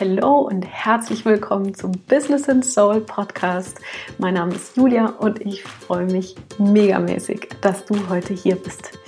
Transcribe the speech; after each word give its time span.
Hallo 0.00 0.38
und 0.38 0.62
herzlich 0.62 1.26
willkommen 1.26 1.74
zum 1.74 1.92
Business 2.08 2.48
and 2.48 2.64
Soul 2.64 3.02
Podcast. 3.02 3.78
Mein 4.16 4.34
Name 4.34 4.54
ist 4.54 4.74
Julia 4.74 5.10
und 5.18 5.42
ich 5.42 5.62
freue 5.62 6.06
mich 6.06 6.34
megamäßig, 6.58 7.50
dass 7.60 7.84
du 7.84 8.08
heute 8.08 8.32
hier 8.32 8.56
bist. 8.56 8.98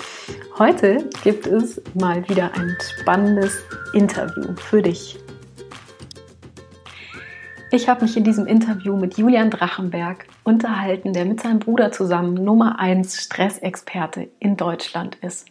Heute 0.59 1.09
gibt 1.23 1.47
es 1.47 1.81
mal 1.95 2.29
wieder 2.29 2.53
ein 2.55 2.77
spannendes 3.01 3.63
Interview 3.95 4.55
für 4.57 4.83
dich. 4.83 5.19
Ich 7.71 7.89
habe 7.89 8.03
mich 8.03 8.19
in 8.19 8.25
diesem 8.25 8.47
Interview 8.47 8.95
mit 8.95 9.17
Julian 9.17 9.51
Drachenberg 9.51 10.27
unterhalten, 10.45 11.15
der 11.15 11.25
mit 11.25 11.41
seinem 11.41 11.61
Bruder 11.61 11.93
zusammen 11.93 12.35
Nummer 12.35 12.79
1 12.79 13.23
Stressexperte 13.23 14.29
in 14.39 14.59
Deutschland 14.59 15.17
ist. 15.23 15.47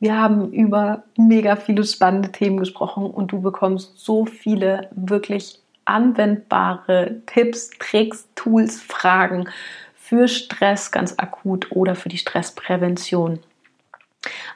Wir 0.00 0.16
haben 0.16 0.50
über 0.52 1.04
mega 1.18 1.56
viele 1.56 1.84
spannende 1.84 2.32
Themen 2.32 2.58
gesprochen 2.58 3.04
und 3.04 3.32
du 3.32 3.42
bekommst 3.42 3.98
so 3.98 4.24
viele 4.24 4.88
wirklich 4.92 5.60
anwendbare 5.84 7.20
Tipps, 7.26 7.68
Tricks, 7.78 8.26
Tools, 8.34 8.80
Fragen 8.80 9.48
für 9.94 10.26
Stress 10.26 10.90
ganz 10.90 11.14
akut 11.18 11.70
oder 11.72 11.94
für 11.94 12.08
die 12.08 12.18
Stressprävention. 12.18 13.40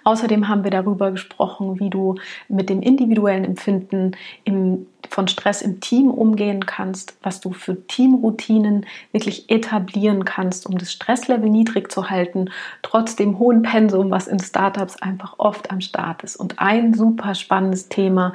Außerdem 0.05 0.49
haben 0.49 0.65
wir 0.65 0.71
darüber 0.71 1.11
gesprochen, 1.11 1.81
wie 1.81 1.89
du 1.89 2.17
mit 2.49 2.69
dem 2.69 2.83
individuellen 2.83 3.45
Empfinden 3.45 4.13
im, 4.45 4.87
von 5.09 5.29
Stress 5.29 5.63
im 5.63 5.81
Team 5.81 6.11
umgehen 6.11 6.67
kannst, 6.67 7.17
was 7.23 7.41
du 7.41 7.53
für 7.53 7.87
Teamroutinen 7.87 8.85
wirklich 9.13 9.51
etablieren 9.51 10.27
kannst, 10.27 10.67
um 10.67 10.77
das 10.77 10.93
Stresslevel 10.93 11.49
niedrig 11.49 11.91
zu 11.91 12.11
halten, 12.11 12.51
trotz 12.83 13.17
dem 13.17 13.39
hohen 13.39 13.63
Pensum, 13.63 14.11
was 14.11 14.27
in 14.27 14.39
Startups 14.39 15.01
einfach 15.01 15.35
oft 15.39 15.71
am 15.71 15.81
Start 15.81 16.23
ist. 16.23 16.37
Und 16.37 16.59
ein 16.59 16.93
super 16.93 17.35
spannendes 17.35 17.89
Thema, 17.89 18.35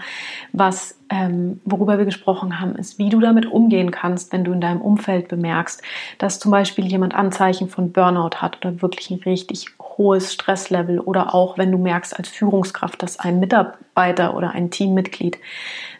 was 0.51 0.99
ähm, 1.09 1.59
worüber 1.65 1.98
wir 1.98 2.05
gesprochen 2.05 2.59
haben, 2.59 2.75
ist, 2.75 2.99
wie 2.99 3.09
du 3.09 3.20
damit 3.20 3.48
umgehen 3.48 3.91
kannst, 3.91 4.32
wenn 4.32 4.43
du 4.43 4.51
in 4.51 4.61
deinem 4.61 4.82
Umfeld 4.82 5.27
bemerkst, 5.27 5.82
dass 6.20 6.39
zum 6.39 6.51
Beispiel 6.51 6.85
jemand 6.85 7.15
Anzeichen 7.15 7.67
von 7.67 7.91
Burnout 7.91 8.37
hat 8.37 8.57
oder 8.57 8.82
wirklich 8.82 9.09
ein 9.09 9.20
richtig 9.20 9.77
hohes 9.99 10.33
Stresslevel 10.33 10.99
oder 10.99 11.35
auch 11.35 11.59
wenn 11.59 11.71
du 11.71 11.77
merkst 11.77 12.17
als 12.17 12.29
Führungskraft, 12.29 13.03
dass 13.03 13.19
ein 13.19 13.39
Mitarbeiter 13.39 14.35
oder 14.35 14.51
ein 14.51 14.71
Teammitglied 14.71 15.37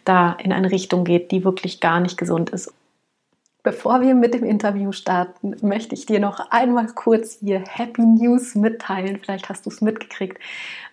da 0.05 0.31
in 0.42 0.52
eine 0.52 0.72
Richtung 0.72 1.03
geht, 1.03 1.30
die 1.31 1.44
wirklich 1.44 1.81
gar 1.81 2.00
nicht 2.00 2.17
gesund 2.17 2.50
ist. 2.50 2.73
Bevor 3.61 4.00
wir 4.00 4.16
mit 4.16 4.33
dem 4.33 4.45
Interview 4.45 4.94
starten, 4.94 5.53
möchte 5.61 5.94
ich 5.94 6.05
dir 6.05 6.22
noch 6.22 6.50
einmal 6.50 6.88
kurz 6.88 7.39
hier 7.39 7.59
Happy 7.59 8.02
News 8.02 8.55
mitteilen. 8.55 9.20
Vielleicht 9.22 9.50
hast 9.50 9.66
du 9.66 9.70
es 9.70 9.81
mitgekriegt, 9.81 10.39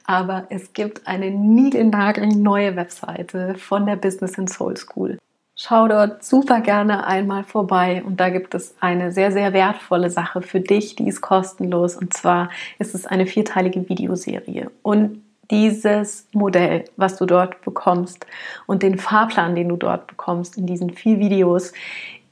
aber 0.04 0.46
es 0.50 0.72
gibt 0.72 1.06
eine 1.06 1.30
niegelnagelneue 1.30 2.74
Webseite 2.74 3.54
von 3.54 3.86
der 3.86 3.94
Business 3.94 4.36
and 4.36 4.50
Soul 4.50 4.76
School. 4.76 5.16
Schau 5.58 5.88
dort 5.88 6.22
super 6.22 6.60
gerne 6.60 7.06
einmal 7.06 7.42
vorbei 7.42 8.02
und 8.04 8.20
da 8.20 8.28
gibt 8.28 8.54
es 8.54 8.74
eine 8.78 9.10
sehr, 9.10 9.32
sehr 9.32 9.54
wertvolle 9.54 10.10
Sache 10.10 10.42
für 10.42 10.60
dich, 10.60 10.96
die 10.96 11.08
ist 11.08 11.22
kostenlos 11.22 11.96
und 11.96 12.12
zwar 12.12 12.50
ist 12.78 12.94
es 12.94 13.06
eine 13.06 13.26
vierteilige 13.26 13.88
Videoserie. 13.88 14.70
Und 14.82 15.22
dieses 15.50 16.28
Modell, 16.32 16.84
was 16.98 17.16
du 17.16 17.24
dort 17.24 17.62
bekommst 17.62 18.26
und 18.66 18.82
den 18.82 18.98
Fahrplan, 18.98 19.54
den 19.54 19.70
du 19.70 19.76
dort 19.76 20.06
bekommst 20.08 20.58
in 20.58 20.66
diesen 20.66 20.90
vier 20.90 21.18
Videos, 21.18 21.72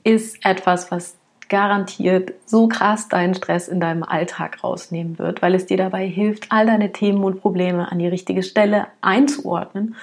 ist 0.03 0.45
etwas, 0.45 0.91
was 0.91 1.17
garantiert 1.49 2.35
so 2.45 2.69
krass 2.69 3.09
deinen 3.09 3.35
Stress 3.35 3.69
in 3.69 3.81
deinem 3.81 4.03
Alltag 4.03 4.63
rausnehmen 4.63 5.19
wird, 5.19 5.41
weil 5.41 5.55
es 5.55 5.65
dir 5.65 5.79
dabei 5.79 6.07
hilft, 6.07 6.53
all 6.53 6.67
deine 6.67 6.93
Themen 6.93 7.25
und 7.25 7.41
Probleme 7.41 7.91
an 7.91 7.99
die 7.99 8.09
richtige 8.09 8.43
Stelle 8.43 8.89
einzuordnen 9.01 9.95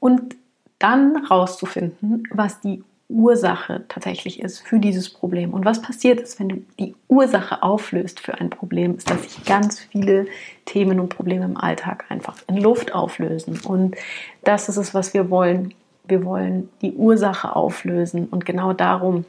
und 0.00 0.36
dann 0.78 1.16
rauszufinden, 1.26 2.24
was 2.30 2.60
die 2.60 2.82
Ursache 3.08 3.84
tatsächlich 3.88 4.40
ist 4.40 4.60
für 4.60 4.78
dieses 4.78 5.08
Problem. 5.08 5.54
Und 5.54 5.64
was 5.64 5.80
passiert 5.80 6.20
ist, 6.20 6.38
wenn 6.38 6.48
du 6.50 6.56
die 6.78 6.94
Ursache 7.08 7.62
auflöst 7.62 8.20
für 8.20 8.34
ein 8.34 8.50
Problem, 8.50 8.96
ist, 8.96 9.08
dass 9.08 9.22
sich 9.22 9.44
ganz 9.44 9.80
viele 9.80 10.26
Themen 10.66 11.00
und 11.00 11.08
Probleme 11.08 11.46
im 11.46 11.56
Alltag 11.56 12.04
einfach 12.10 12.36
in 12.48 12.58
Luft 12.58 12.94
auflösen. 12.94 13.60
Und 13.64 13.96
das 14.44 14.68
ist 14.68 14.76
es, 14.76 14.92
was 14.92 15.14
wir 15.14 15.30
wollen. 15.30 15.72
Wir 16.06 16.24
wollen 16.24 16.68
die 16.82 16.92
Ursache 16.92 17.56
auflösen. 17.56 18.26
Und 18.26 18.44
genau 18.44 18.74
darum 18.74 19.24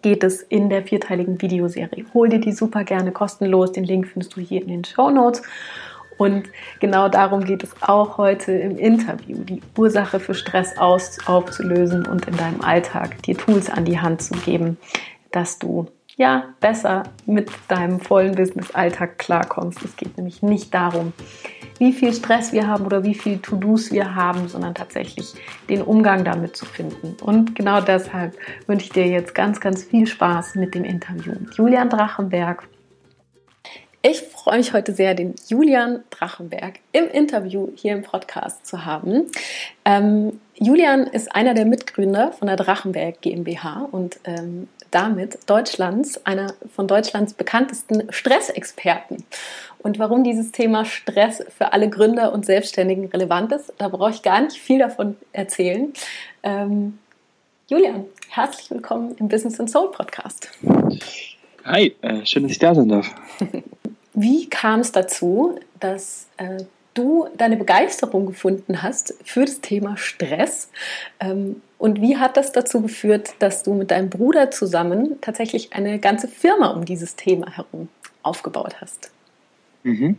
geht 0.00 0.24
es 0.24 0.40
in 0.42 0.70
der 0.70 0.82
vierteiligen 0.82 1.40
Videoserie. 1.42 2.06
Hol 2.14 2.30
dir 2.30 2.40
die 2.40 2.52
super 2.52 2.84
gerne 2.84 3.12
kostenlos. 3.12 3.72
Den 3.72 3.84
Link 3.84 4.08
findest 4.08 4.36
du 4.36 4.40
hier 4.40 4.62
in 4.62 4.68
den 4.68 4.84
Show 4.84 5.10
Notes. 5.10 5.42
Und 6.18 6.48
genau 6.80 7.08
darum 7.08 7.44
geht 7.44 7.62
es 7.62 7.70
auch 7.82 8.18
heute 8.18 8.52
im 8.52 8.78
Interview, 8.78 9.44
die 9.44 9.60
Ursache 9.76 10.20
für 10.20 10.34
Stress 10.34 10.76
aufzulösen 10.78 12.06
und 12.06 12.26
in 12.26 12.36
deinem 12.36 12.60
Alltag 12.62 13.22
dir 13.22 13.36
Tools 13.36 13.68
an 13.70 13.84
die 13.84 14.00
Hand 14.00 14.22
zu 14.22 14.34
geben, 14.34 14.78
dass 15.30 15.58
du 15.58 15.86
ja 16.16 16.44
besser 16.60 17.02
mit 17.26 17.50
deinem 17.68 18.00
vollen 18.00 18.34
Business-Alltag 18.34 19.18
klarkommst. 19.18 19.82
Es 19.82 19.96
geht 19.96 20.16
nämlich 20.16 20.42
nicht 20.42 20.72
darum, 20.72 21.12
wie 21.78 21.92
viel 21.92 22.14
Stress 22.14 22.52
wir 22.52 22.66
haben 22.66 22.86
oder 22.86 23.04
wie 23.04 23.14
viel 23.14 23.38
To-Dos 23.38 23.92
wir 23.92 24.14
haben, 24.14 24.48
sondern 24.48 24.74
tatsächlich 24.74 25.34
den 25.68 25.82
Umgang 25.82 26.24
damit 26.24 26.56
zu 26.56 26.64
finden. 26.64 27.16
Und 27.22 27.54
genau 27.54 27.82
deshalb 27.82 28.34
wünsche 28.66 28.86
ich 28.86 28.92
dir 28.92 29.06
jetzt 29.06 29.34
ganz, 29.34 29.60
ganz 29.60 29.84
viel 29.84 30.06
Spaß 30.06 30.54
mit 30.54 30.74
dem 30.74 30.84
Interview 30.84 31.32
mit 31.38 31.54
Julian 31.54 31.90
Drachenberg 31.90 32.66
ich 34.10 34.20
freue 34.20 34.58
mich 34.58 34.72
heute 34.72 34.92
sehr, 34.94 35.14
den 35.14 35.34
Julian 35.48 36.04
Drachenberg 36.10 36.74
im 36.92 37.08
Interview 37.08 37.70
hier 37.74 37.92
im 37.92 38.02
Podcast 38.02 38.64
zu 38.64 38.84
haben. 38.84 39.26
Ähm, 39.84 40.40
Julian 40.54 41.08
ist 41.08 41.34
einer 41.34 41.54
der 41.54 41.64
Mitgründer 41.64 42.30
von 42.30 42.46
der 42.46 42.56
Drachenberg 42.56 43.20
GmbH 43.20 43.88
und 43.90 44.20
ähm, 44.22 44.68
damit 44.92 45.38
Deutschlands, 45.50 46.24
einer 46.24 46.54
von 46.72 46.86
Deutschlands 46.86 47.34
bekanntesten 47.34 48.04
Stressexperten. 48.10 49.24
Und 49.80 49.98
warum 49.98 50.22
dieses 50.22 50.52
Thema 50.52 50.84
Stress 50.84 51.44
für 51.56 51.72
alle 51.72 51.90
Gründer 51.90 52.32
und 52.32 52.46
Selbstständigen 52.46 53.06
relevant 53.06 53.50
ist, 53.50 53.72
da 53.78 53.88
brauche 53.88 54.10
ich 54.10 54.22
gar 54.22 54.40
nicht 54.40 54.56
viel 54.56 54.78
davon 54.78 55.16
erzählen. 55.32 55.92
Ähm, 56.44 56.98
Julian, 57.66 58.04
herzlich 58.28 58.70
willkommen 58.70 59.16
im 59.18 59.26
Business 59.26 59.58
and 59.58 59.68
Soul 59.68 59.90
Podcast. 59.90 60.52
Hi, 61.64 61.96
äh, 62.00 62.24
schön, 62.24 62.44
dass 62.44 62.52
ich 62.52 62.60
da 62.60 62.72
sein 62.72 62.88
darf. 62.88 63.12
Wie 64.18 64.48
kam 64.48 64.80
es 64.80 64.92
dazu, 64.92 65.58
dass 65.78 66.26
äh, 66.38 66.64
du 66.94 67.28
deine 67.36 67.58
Begeisterung 67.58 68.24
gefunden 68.24 68.82
hast 68.82 69.14
für 69.22 69.44
das 69.44 69.60
Thema 69.60 69.98
Stress? 69.98 70.70
Ähm, 71.20 71.60
und 71.76 72.00
wie 72.00 72.16
hat 72.16 72.38
das 72.38 72.50
dazu 72.50 72.80
geführt, 72.80 73.34
dass 73.40 73.62
du 73.62 73.74
mit 73.74 73.90
deinem 73.90 74.08
Bruder 74.08 74.50
zusammen 74.50 75.20
tatsächlich 75.20 75.74
eine 75.74 75.98
ganze 75.98 76.28
Firma 76.28 76.68
um 76.68 76.86
dieses 76.86 77.14
Thema 77.14 77.54
herum 77.54 77.88
aufgebaut 78.22 78.80
hast? 78.80 79.10
Mhm. 79.82 80.16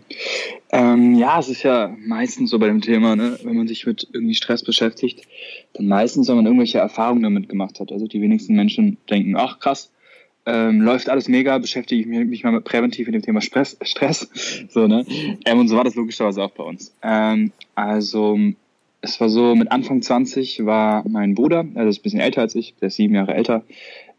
Ähm, 0.69 1.15
ja, 1.15 1.39
es 1.39 1.49
ist 1.49 1.63
ja 1.63 1.91
meistens 1.97 2.51
so 2.51 2.59
bei 2.59 2.67
dem 2.67 2.81
Thema, 2.81 3.15
ne? 3.15 3.39
wenn 3.43 3.57
man 3.57 3.67
sich 3.67 3.87
mit 3.87 4.07
irgendwie 4.13 4.35
Stress 4.35 4.63
beschäftigt, 4.63 5.27
dann 5.73 5.87
meistens, 5.87 6.27
wenn 6.27 6.35
man 6.35 6.45
irgendwelche 6.45 6.77
Erfahrungen 6.77 7.23
damit 7.23 7.49
gemacht 7.49 7.79
hat. 7.79 7.91
Also 7.91 8.07
die 8.07 8.21
wenigsten 8.21 8.55
Menschen 8.55 8.97
denken, 9.09 9.35
ach 9.35 9.59
krass, 9.59 9.91
ähm, 10.47 10.81
läuft 10.81 11.09
alles 11.09 11.27
mega, 11.27 11.57
beschäftige 11.57 12.01
ich 12.01 12.07
mich 12.07 12.43
mal 12.43 12.61
präventiv 12.61 13.07
mit 13.07 13.15
dem 13.15 13.21
Thema 13.21 13.41
Stress. 13.41 13.77
Stress 13.81 14.29
so, 14.69 14.87
ne? 14.87 15.05
Ähm, 15.45 15.59
und 15.59 15.67
so 15.67 15.75
war 15.75 15.83
das 15.83 15.95
logischerweise 15.95 16.41
auch 16.41 16.51
bei 16.51 16.63
uns. 16.63 16.93
Ähm, 17.03 17.51
also, 17.75 18.39
es 19.01 19.19
war 19.19 19.27
so, 19.27 19.55
mit 19.55 19.71
Anfang 19.71 20.01
20 20.01 20.65
war 20.65 21.03
mein 21.07 21.35
Bruder, 21.35 21.65
also 21.75 21.89
ist 21.89 21.99
ein 21.99 22.03
bisschen 22.03 22.19
älter 22.21 22.41
als 22.41 22.55
ich, 22.55 22.75
der 22.79 22.87
ist 22.87 22.95
sieben 22.95 23.13
Jahre 23.13 23.33
älter, 23.33 23.63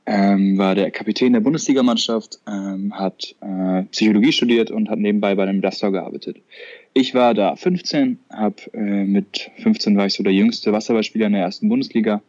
ähm, 0.04 0.58
war 0.58 0.74
der 0.74 0.90
Kapitän 0.90 1.32
der 1.32 1.40
Bundesligamannschaft, 1.40 2.40
ähm, 2.46 2.92
hat 2.94 3.34
äh, 3.40 3.84
Psychologie 3.84 4.32
studiert 4.32 4.70
und 4.70 4.90
hat 4.90 4.98
nebenbei 4.98 5.34
bei 5.34 5.44
einem 5.44 5.56
Investor 5.56 5.92
gearbeitet. 5.92 6.36
Ich 6.92 7.14
war 7.14 7.32
da 7.32 7.56
15, 7.56 8.18
hab, 8.30 8.60
äh, 8.74 9.04
mit 9.04 9.50
15 9.62 9.96
war 9.96 10.06
ich 10.06 10.14
so 10.14 10.22
der 10.22 10.32
jüngste 10.34 10.72
Wasserballspieler 10.72 11.26
in 11.26 11.32
der 11.32 11.42
ersten 11.42 11.68
Bundesliga 11.70 12.22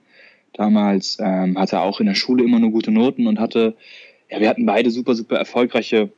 damals, 0.54 1.18
ähm, 1.20 1.58
hatte 1.58 1.82
auch 1.82 2.00
in 2.00 2.08
der 2.08 2.16
Schule 2.16 2.44
immer 2.44 2.60
nur 2.60 2.72
gute 2.72 2.92
Noten 2.92 3.28
und 3.28 3.40
hatte, 3.40 3.76
ja, 4.30 4.40
wir 4.40 4.50
hatten 4.50 4.66
beide 4.66 4.92
super, 4.92 5.16
super 5.16 5.38
erfolgreiche, 5.38 6.12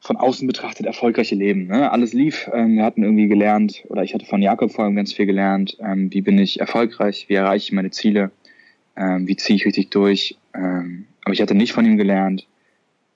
von 0.00 0.16
außen 0.16 0.46
betrachtet 0.46 0.86
erfolgreiche 0.86 1.34
Leben. 1.34 1.66
Ne? 1.66 1.90
Alles 1.90 2.12
lief, 2.12 2.50
ähm, 2.52 2.76
wir 2.76 2.84
hatten 2.84 3.02
irgendwie 3.02 3.28
gelernt, 3.28 3.84
oder 3.88 4.02
ich 4.02 4.14
hatte 4.14 4.24
von 4.24 4.42
Jakob 4.42 4.72
vor 4.72 4.84
allem 4.84 4.96
ganz 4.96 5.12
viel 5.12 5.26
gelernt, 5.26 5.76
ähm, 5.80 6.12
wie 6.12 6.22
bin 6.22 6.38
ich 6.38 6.60
erfolgreich, 6.60 7.26
wie 7.28 7.34
erreiche 7.34 7.66
ich 7.66 7.72
meine 7.72 7.90
Ziele, 7.90 8.30
ähm, 8.96 9.28
wie 9.28 9.36
ziehe 9.36 9.56
ich 9.56 9.66
richtig 9.66 9.90
durch. 9.90 10.36
Ähm, 10.54 11.06
aber 11.24 11.34
ich 11.34 11.42
hatte 11.42 11.54
nicht 11.54 11.72
von 11.72 11.84
ihm 11.84 11.98
gelernt, 11.98 12.46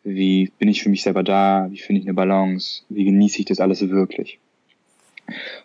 wie 0.02 0.50
bin 0.58 0.68
ich 0.68 0.82
für 0.82 0.90
mich 0.90 1.02
selber 1.02 1.22
da, 1.22 1.68
wie 1.70 1.78
finde 1.78 2.00
ich 2.00 2.06
eine 2.06 2.14
Balance, 2.14 2.82
wie 2.90 3.04
genieße 3.04 3.38
ich 3.40 3.46
das 3.46 3.60
alles 3.60 3.88
wirklich. 3.88 4.38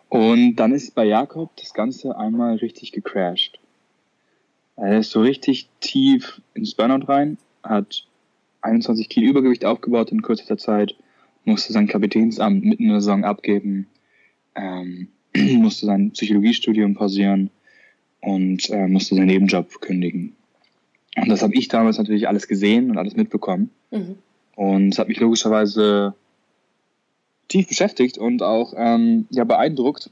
Und 0.07 0.55
dann 0.55 0.73
ist 0.73 0.95
bei 0.95 1.05
Jakob 1.05 1.55
das 1.57 1.73
Ganze 1.73 2.17
einmal 2.17 2.55
richtig 2.55 2.91
gecrashed. 2.91 3.58
Er 4.81 4.99
ist 4.99 5.11
so 5.11 5.21
richtig 5.21 5.67
tief 5.81 6.41
ins 6.53 6.73
Burnout 6.73 7.07
rein, 7.07 7.37
hat 7.63 8.05
21 8.61 9.09
Kilo 9.09 9.27
Übergewicht 9.27 9.65
aufgebaut 9.65 10.11
in 10.11 10.21
kürzester 10.21 10.57
Zeit, 10.57 10.95
musste 11.43 11.73
sein 11.73 11.87
Kapitänsamt 11.87 12.63
mitten 12.63 12.83
in 12.83 12.89
der 12.89 13.01
Saison 13.01 13.23
abgeben, 13.25 13.87
ähm, 14.55 15.09
musste 15.35 15.85
sein 15.85 16.11
Psychologiestudium 16.11 16.93
pausieren 16.93 17.49
und 18.21 18.69
äh, 18.69 18.87
musste 18.87 19.15
seinen 19.15 19.27
Nebenjob 19.27 19.81
kündigen. 19.81 20.35
Und 21.15 21.29
das 21.29 21.41
habe 21.41 21.55
ich 21.55 21.67
damals 21.67 21.97
natürlich 21.97 22.27
alles 22.27 22.47
gesehen 22.47 22.89
und 22.89 22.97
alles 22.97 23.15
mitbekommen. 23.15 23.71
Mhm. 23.91 24.15
Und 24.55 24.93
es 24.93 24.99
hat 24.99 25.07
mich 25.07 25.19
logischerweise 25.19 26.13
tief 27.47 27.67
beschäftigt 27.67 28.17
und 28.17 28.43
auch 28.43 28.73
ähm, 28.77 29.25
ja, 29.29 29.43
beeindruckt. 29.43 30.09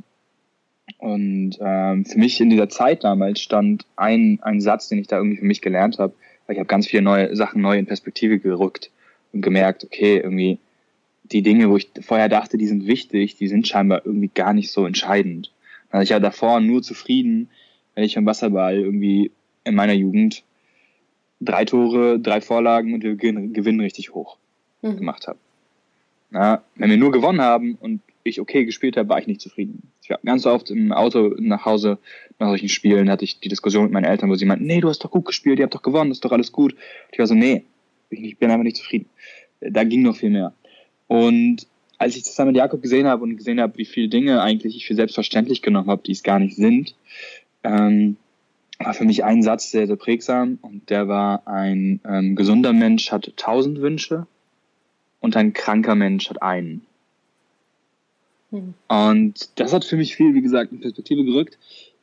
Und 0.98 1.58
ähm, 1.60 2.06
für 2.06 2.18
mich 2.18 2.40
in 2.40 2.50
dieser 2.50 2.70
Zeit 2.70 3.04
damals 3.04 3.42
stand 3.42 3.86
ein, 3.96 4.40
ein 4.42 4.62
Satz, 4.62 4.88
den 4.88 5.00
ich 5.00 5.08
da 5.08 5.18
irgendwie 5.18 5.38
für 5.38 5.46
mich 5.46 5.62
gelernt 5.62 6.00
habe, 6.00 6.14
weil 6.46 6.56
ich 6.56 6.60
habe 6.60 6.68
ganz 6.68 6.88
viele 6.88 7.04
neue 7.04 7.36
Sachen 7.36 7.62
neu 7.62 7.78
in 7.78 7.86
Perspektive 7.86 8.40
gerückt 8.40 8.90
und 9.34 9.42
gemerkt, 9.42 9.84
okay, 9.84 10.18
irgendwie 10.18 10.60
die 11.24 11.42
Dinge, 11.42 11.70
wo 11.70 11.78
ich 11.78 11.90
vorher 12.02 12.30
dachte, 12.30 12.58
die 12.58 12.68
sind 12.68 12.88
wichtig, 12.88 13.36
die 13.36 13.48
sind 13.48 13.68
scheinbar 13.68 14.02
irgendwie 14.06 14.32
gar 14.34 14.54
nicht 14.54 14.72
so 14.72 14.86
entscheidend. 14.86 15.52
Also 15.90 16.04
ich 16.04 16.12
war 16.12 16.20
davor 16.20 16.60
nur 16.62 16.82
zufrieden, 16.82 17.50
wenn 17.96 18.04
ich 18.04 18.18
am 18.18 18.26
Wasserball 18.26 18.78
irgendwie 18.78 19.32
in 19.64 19.76
meiner 19.76 19.94
Jugend 19.94 20.44
drei 21.42 21.66
Tore, 21.66 22.20
drei 22.20 22.42
Vorlagen 22.42 22.94
und 22.94 23.04
wir 23.04 23.16
gewinnen 23.16 23.82
richtig 23.82 24.14
hoch 24.14 24.38
mhm. 24.82 24.98
gemacht 24.98 25.28
habe. 25.28 25.40
Na, 26.30 26.62
wenn 26.76 26.90
wir 26.90 26.98
nur 26.98 27.12
gewonnen 27.12 27.42
haben 27.42 27.76
und 27.76 28.02
ich 28.30 28.42
okay 28.42 28.66
gespielt 28.66 28.98
habe, 28.98 29.10
war 29.10 29.20
ich 29.20 29.28
nicht 29.28 29.42
zufrieden. 29.42 29.92
Ich 30.02 30.10
war 30.10 30.20
ganz 30.26 30.46
oft 30.46 30.70
im 30.70 30.92
Auto 30.92 31.36
nach 31.38 31.66
Hause 31.66 31.98
nach 32.40 32.50
solchen 32.50 32.70
Spielen 32.70 33.10
hatte 33.10 33.26
ich 33.26 33.40
die 33.40 33.50
Diskussion 33.50 33.84
mit 33.84 33.94
meinen 33.94 34.06
Eltern, 34.06 34.30
wo 34.30 34.36
sie 34.36 34.46
meinten, 34.46 34.66
nee, 34.66 34.80
du 34.80 34.90
hast 34.90 35.04
doch 35.04 35.12
gut 35.12 35.26
gespielt, 35.26 35.60
ihr 35.60 35.64
habt 35.64 35.76
doch 35.76 35.82
gewonnen, 35.82 36.12
ist 36.12 36.24
doch 36.24 36.32
alles 36.32 36.52
gut. 36.52 36.74
Und 36.74 36.80
ich 37.12 37.20
war 37.20 37.28
so, 37.28 37.34
nee, 37.34 37.64
ich 38.10 38.38
bin 38.38 38.52
einfach 38.52 38.64
nicht 38.64 38.78
zufrieden. 38.78 39.08
Da 39.60 39.84
ging 39.84 40.04
noch 40.04 40.16
viel 40.16 40.30
mehr. 40.30 40.54
Und 41.08 41.68
als 41.98 42.16
ich 42.16 42.24
dann 42.36 42.48
mit 42.48 42.56
Jakob 42.56 42.82
gesehen 42.82 43.08
habe 43.08 43.24
und 43.24 43.38
gesehen 43.38 43.60
habe, 43.60 43.78
wie 43.78 43.86
viele 43.86 44.08
Dinge 44.08 44.42
eigentlich 44.42 44.76
ich 44.76 44.86
für 44.86 44.96
selbstverständlich 44.96 45.62
genommen 45.62 45.90
habe, 45.90 46.04
die 46.04 46.12
es 46.12 46.24
gar 46.24 46.40
nicht 46.40 46.56
sind, 46.56 46.96
ähm, 47.64 48.18
war 48.80 48.94
für 48.94 49.06
mich 49.06 49.24
ein 49.24 49.42
Satz 49.42 49.72
sehr, 49.72 49.88
sehr 49.88 49.96
prägsam 49.96 50.60
und 50.62 50.90
der 50.92 51.08
war, 51.08 51.48
ein 51.48 52.00
ähm, 52.08 52.36
gesunder 52.36 52.74
Mensch 52.74 53.12
hat 53.12 53.34
tausend 53.36 53.82
Wünsche 53.82 54.28
und 55.20 55.36
ein 55.36 55.54
kranker 55.54 55.96
Mensch 55.96 56.30
hat 56.30 56.44
einen. 56.44 56.86
Hm. 58.52 58.74
Und 58.88 59.60
das 59.60 59.74
hat 59.74 59.86
für 59.86 59.98
mich 59.98 60.16
viel, 60.16 60.34
wie 60.34 60.42
gesagt, 60.42 60.72
in 60.72 60.82
Perspektive 60.82 61.24
gerückt. 61.24 61.58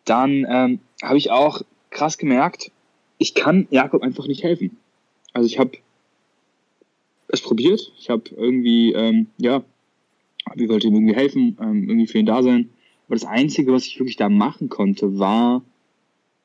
Dann 0.04 0.46
ähm, 0.48 0.80
habe 1.02 1.18
ich 1.18 1.30
auch 1.30 1.62
krass 1.90 2.18
gemerkt, 2.18 2.70
ich 3.18 3.34
kann 3.34 3.66
Jakob 3.70 4.02
einfach 4.02 4.26
nicht 4.26 4.42
helfen. 4.42 4.76
Also 5.32 5.46
ich 5.46 5.58
habe 5.58 5.72
es 7.28 7.40
probiert, 7.40 7.92
ich 7.98 8.10
habe 8.10 8.24
irgendwie, 8.36 8.92
ähm, 8.92 9.28
ja, 9.38 9.64
ich 10.54 10.68
wollte 10.68 10.88
ihm 10.88 10.94
irgendwie 10.94 11.14
helfen, 11.14 11.56
ähm, 11.60 11.88
irgendwie 11.88 12.06
für 12.06 12.18
ihn 12.18 12.26
da 12.26 12.42
sein. 12.42 12.70
Aber 13.06 13.16
das 13.16 13.24
Einzige, 13.24 13.72
was 13.72 13.86
ich 13.86 13.98
wirklich 13.98 14.16
da 14.16 14.28
machen 14.28 14.68
konnte, 14.68 15.18
war, 15.18 15.62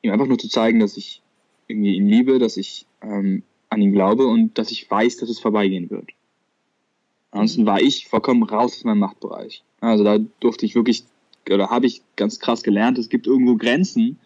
ihm 0.02 0.12
einfach 0.12 0.26
nur 0.26 0.38
zu 0.38 0.48
zeigen, 0.48 0.80
dass 0.80 0.96
ich 0.96 1.22
irgendwie 1.68 1.96
ihn 1.96 2.08
liebe, 2.08 2.38
dass 2.38 2.56
ich 2.56 2.86
ähm, 3.02 3.42
an 3.68 3.80
ihn 3.80 3.92
glaube 3.92 4.26
und 4.26 4.58
dass 4.58 4.70
ich 4.70 4.90
weiß, 4.90 5.18
dass 5.18 5.28
es 5.28 5.38
vorbeigehen 5.38 5.90
wird. 5.90 6.10
Ansonsten 7.30 7.66
war 7.66 7.80
ich 7.80 8.08
vollkommen 8.08 8.42
raus 8.42 8.76
aus 8.76 8.84
meinem 8.84 8.98
Machtbereich. 8.98 9.62
Also 9.80 10.04
da 10.04 10.18
durfte 10.40 10.66
ich 10.66 10.74
wirklich, 10.74 11.04
oder 11.48 11.70
habe 11.70 11.86
ich 11.86 12.02
ganz 12.16 12.40
krass 12.40 12.62
gelernt, 12.62 12.98
es 12.98 13.08
gibt 13.08 13.26
irgendwo 13.26 13.56
Grenzen, 13.56 14.18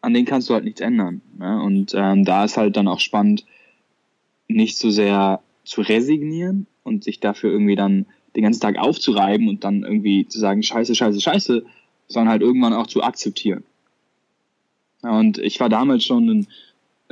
an 0.00 0.12
denen 0.12 0.26
kannst 0.26 0.50
du 0.50 0.54
halt 0.54 0.64
nichts 0.64 0.80
ändern. 0.80 1.22
Ne? 1.38 1.62
Und 1.62 1.94
ähm, 1.94 2.24
da 2.24 2.44
ist 2.44 2.56
halt 2.56 2.76
dann 2.76 2.88
auch 2.88 3.00
spannend, 3.00 3.46
nicht 4.48 4.76
so 4.76 4.90
sehr 4.90 5.40
zu 5.64 5.80
resignieren 5.80 6.66
und 6.82 7.04
sich 7.04 7.20
dafür 7.20 7.52
irgendwie 7.52 7.76
dann 7.76 8.06
den 8.34 8.42
ganzen 8.42 8.60
Tag 8.60 8.78
aufzureiben 8.78 9.48
und 9.48 9.64
dann 9.64 9.84
irgendwie 9.84 10.26
zu 10.26 10.38
sagen, 10.38 10.62
scheiße, 10.62 10.94
scheiße, 10.94 11.20
scheiße, 11.20 11.64
sondern 12.08 12.30
halt 12.30 12.42
irgendwann 12.42 12.72
auch 12.72 12.86
zu 12.86 13.02
akzeptieren. 13.02 13.62
Und 15.02 15.38
ich 15.38 15.60
war 15.60 15.68
damals 15.68 16.04
schon 16.04 16.28
ein, 16.28 16.46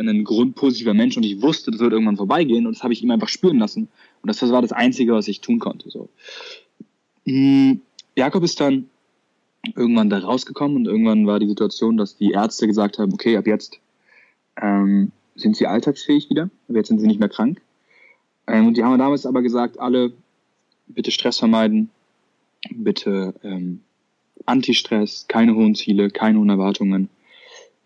ein 0.09 0.25
grundpositiver 0.25 0.95
Mensch 0.95 1.17
und 1.17 1.25
ich 1.25 1.43
wusste, 1.43 1.71
das 1.71 1.81
wird 1.81 1.93
irgendwann 1.93 2.17
vorbeigehen 2.17 2.67
und 2.67 2.77
das 2.77 2.83
habe 2.83 2.93
ich 2.93 3.03
ihm 3.03 3.11
einfach 3.11 3.29
spüren 3.29 3.59
lassen. 3.59 3.89
Und 4.23 4.29
das 4.29 4.41
war 4.51 4.63
das 4.63 4.73
Einzige, 4.73 5.13
was 5.13 5.29
ich 5.29 5.41
tun 5.41 5.59
konnte. 5.59 5.91
So. 5.91 6.09
Hm, 7.27 7.81
Jakob 8.17 8.43
ist 8.45 8.61
dann 8.61 8.89
irgendwann 9.77 10.11
da 10.11 10.19
rausgekommen 10.19 10.77
und 10.77 10.87
irgendwann 10.87 11.27
war 11.27 11.39
die 11.39 11.49
Situation, 11.49 11.97
dass 11.97 12.17
die 12.17 12.31
Ärzte 12.31 12.67
gesagt 12.67 12.99
haben, 12.99 13.13
okay, 13.13 13.37
ab 13.37 13.47
jetzt 13.47 13.79
ähm, 14.61 15.13
sind 15.35 15.57
sie 15.57 15.67
alltagsfähig 15.67 16.31
wieder, 16.31 16.45
ab 16.69 16.77
jetzt 16.77 16.89
sind 16.89 16.99
sie 16.99 17.07
nicht 17.07 17.21
mehr 17.21 17.29
krank. 17.29 17.61
Ähm, 18.47 18.67
und 18.67 18.77
die 18.77 18.85
haben 18.85 18.99
damals 18.99 19.27
aber 19.27 19.43
gesagt, 19.43 19.79
alle 19.79 20.13
bitte 20.89 21.11
Stress 21.11 21.39
vermeiden, 21.39 21.91
bitte 22.71 23.35
ähm, 23.43 23.81
Anti-Stress, 24.47 25.27
keine 25.29 25.55
hohen 25.55 25.75
Ziele, 25.75 26.11
keine 26.11 26.39
hohen 26.39 26.51
Erwartungen, 26.51 27.09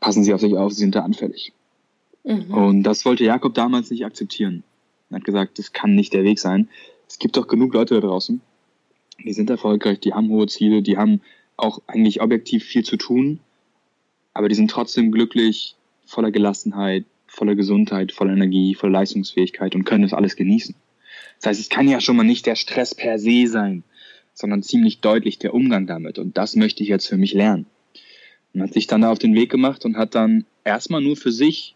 passen 0.01 0.25
Sie 0.25 0.33
auf 0.33 0.41
sich 0.41 0.57
auf, 0.57 0.73
Sie 0.73 0.81
sind 0.81 0.95
da 0.95 1.01
anfällig. 1.01 1.53
Mhm. 2.25 2.53
Und 2.53 2.83
das 2.83 3.05
wollte 3.05 3.25
Jakob 3.25 3.55
damals 3.55 3.91
nicht 3.91 4.05
akzeptieren. 4.05 4.65
Er 5.11 5.17
hat 5.17 5.25
gesagt, 5.25 5.59
das 5.59 5.73
kann 5.73 5.95
nicht 5.95 6.13
der 6.13 6.25
Weg 6.25 6.39
sein. 6.39 6.69
Es 7.09 7.19
gibt 7.19 7.37
doch 7.37 7.47
genug 7.47 7.75
Leute 7.75 7.95
da 7.95 8.01
draußen, 8.01 8.41
die 9.23 9.33
sind 9.33 9.51
erfolgreich, 9.51 10.01
die 10.01 10.15
haben 10.15 10.29
hohe 10.31 10.47
Ziele, 10.47 10.83
die 10.83 10.97
haben 10.97 11.21
auch 11.57 11.81
eigentlich 11.87 12.21
objektiv 12.21 12.65
viel 12.65 12.85
zu 12.85 12.97
tun, 12.97 13.41
aber 14.33 14.49
die 14.49 14.55
sind 14.55 14.71
trotzdem 14.71 15.13
glücklich, 15.13 15.77
voller 16.05 16.33
Gelassenheit, 16.33 17.05
voller 17.27 17.55
Gesundheit, 17.55 18.13
voller 18.13 18.33
Energie, 18.33 18.75
voller 18.75 18.95
Leistungsfähigkeit 18.95 19.75
und 19.75 19.85
können 19.85 20.03
das 20.03 20.13
alles 20.13 20.37
genießen. 20.37 20.75
Das 21.41 21.51
heißt, 21.51 21.61
es 21.61 21.69
kann 21.69 21.89
ja 21.89 22.01
schon 22.01 22.17
mal 22.17 22.25
nicht 22.25 22.47
der 22.47 22.57
Stress 22.57 22.95
per 22.95 23.19
se 23.19 23.47
sein, 23.47 23.85
sondern 24.35 24.63
ziemlich 24.63 25.01
deutlich 25.01 25.39
der 25.39 25.55
Umgang 25.55 25.87
damit. 25.87 26.19
Und 26.19 26.37
das 26.37 26.57
möchte 26.57 26.83
ich 26.83 26.89
jetzt 26.89 27.07
für 27.07 27.17
mich 27.17 27.35
lernen. 27.35 27.67
Und 28.53 28.63
hat 28.63 28.73
sich 28.73 28.87
dann 28.87 29.03
da 29.03 29.11
auf 29.11 29.19
den 29.19 29.35
Weg 29.35 29.51
gemacht 29.51 29.85
und 29.85 29.97
hat 29.97 30.15
dann 30.15 30.45
erstmal 30.65 31.01
nur 31.01 31.17
für 31.17 31.33
sich 31.33 31.74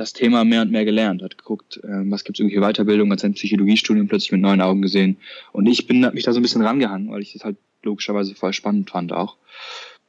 das 0.00 0.14
Thema 0.14 0.44
mehr 0.44 0.62
und 0.62 0.70
mehr 0.70 0.86
gelernt, 0.86 1.22
hat 1.22 1.36
geguckt, 1.36 1.76
äh, 1.84 2.10
was 2.10 2.24
gibt 2.24 2.38
es 2.38 2.40
irgendwie 2.40 2.60
Weiterbildung, 2.60 3.12
hat 3.12 3.20
sein 3.20 3.34
Psychologiestudium 3.34 4.08
plötzlich 4.08 4.32
mit 4.32 4.40
neuen 4.40 4.62
Augen 4.62 4.80
gesehen. 4.80 5.18
Und 5.52 5.66
ich 5.66 5.86
bin 5.86 6.00
mich 6.14 6.24
da 6.24 6.32
so 6.32 6.40
ein 6.40 6.42
bisschen 6.42 6.62
rangehangen, 6.62 7.10
weil 7.10 7.20
ich 7.20 7.34
das 7.34 7.44
halt 7.44 7.58
logischerweise 7.82 8.34
voll 8.34 8.54
spannend 8.54 8.90
fand 8.90 9.12
auch. 9.12 9.36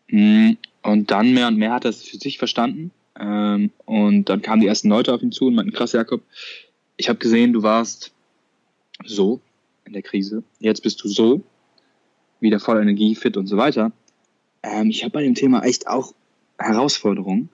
Mm, 0.07 0.51
und 0.81 1.11
dann 1.11 1.33
mehr 1.33 1.49
und 1.49 1.57
mehr 1.57 1.73
hat 1.73 1.85
er 1.85 1.89
es 1.89 2.03
für 2.03 2.17
sich 2.17 2.37
verstanden. 2.37 2.91
Ähm, 3.19 3.71
und 3.85 4.29
dann 4.29 4.41
kamen 4.41 4.61
die 4.61 4.67
ersten 4.67 4.87
Leute 4.87 5.13
auf 5.13 5.21
ihn 5.21 5.33
zu 5.33 5.47
und 5.47 5.55
meinten, 5.55 5.73
krass, 5.73 5.91
Jakob, 5.91 6.21
ich 6.95 7.09
habe 7.09 7.19
gesehen, 7.19 7.51
du 7.51 7.61
warst 7.61 8.13
so 9.05 9.41
in 9.85 9.91
der 9.91 10.01
Krise, 10.03 10.43
jetzt 10.59 10.83
bist 10.83 11.03
du 11.03 11.09
so, 11.09 11.43
wieder 12.39 12.61
voller 12.61 12.81
Energie, 12.81 13.13
fit 13.15 13.35
und 13.35 13.47
so 13.47 13.57
weiter. 13.57 13.91
Ähm, 14.63 14.89
ich 14.89 15.03
habe 15.03 15.11
bei 15.11 15.23
dem 15.23 15.35
Thema 15.35 15.63
echt 15.63 15.87
auch 15.87 16.13
Herausforderungen. 16.57 17.49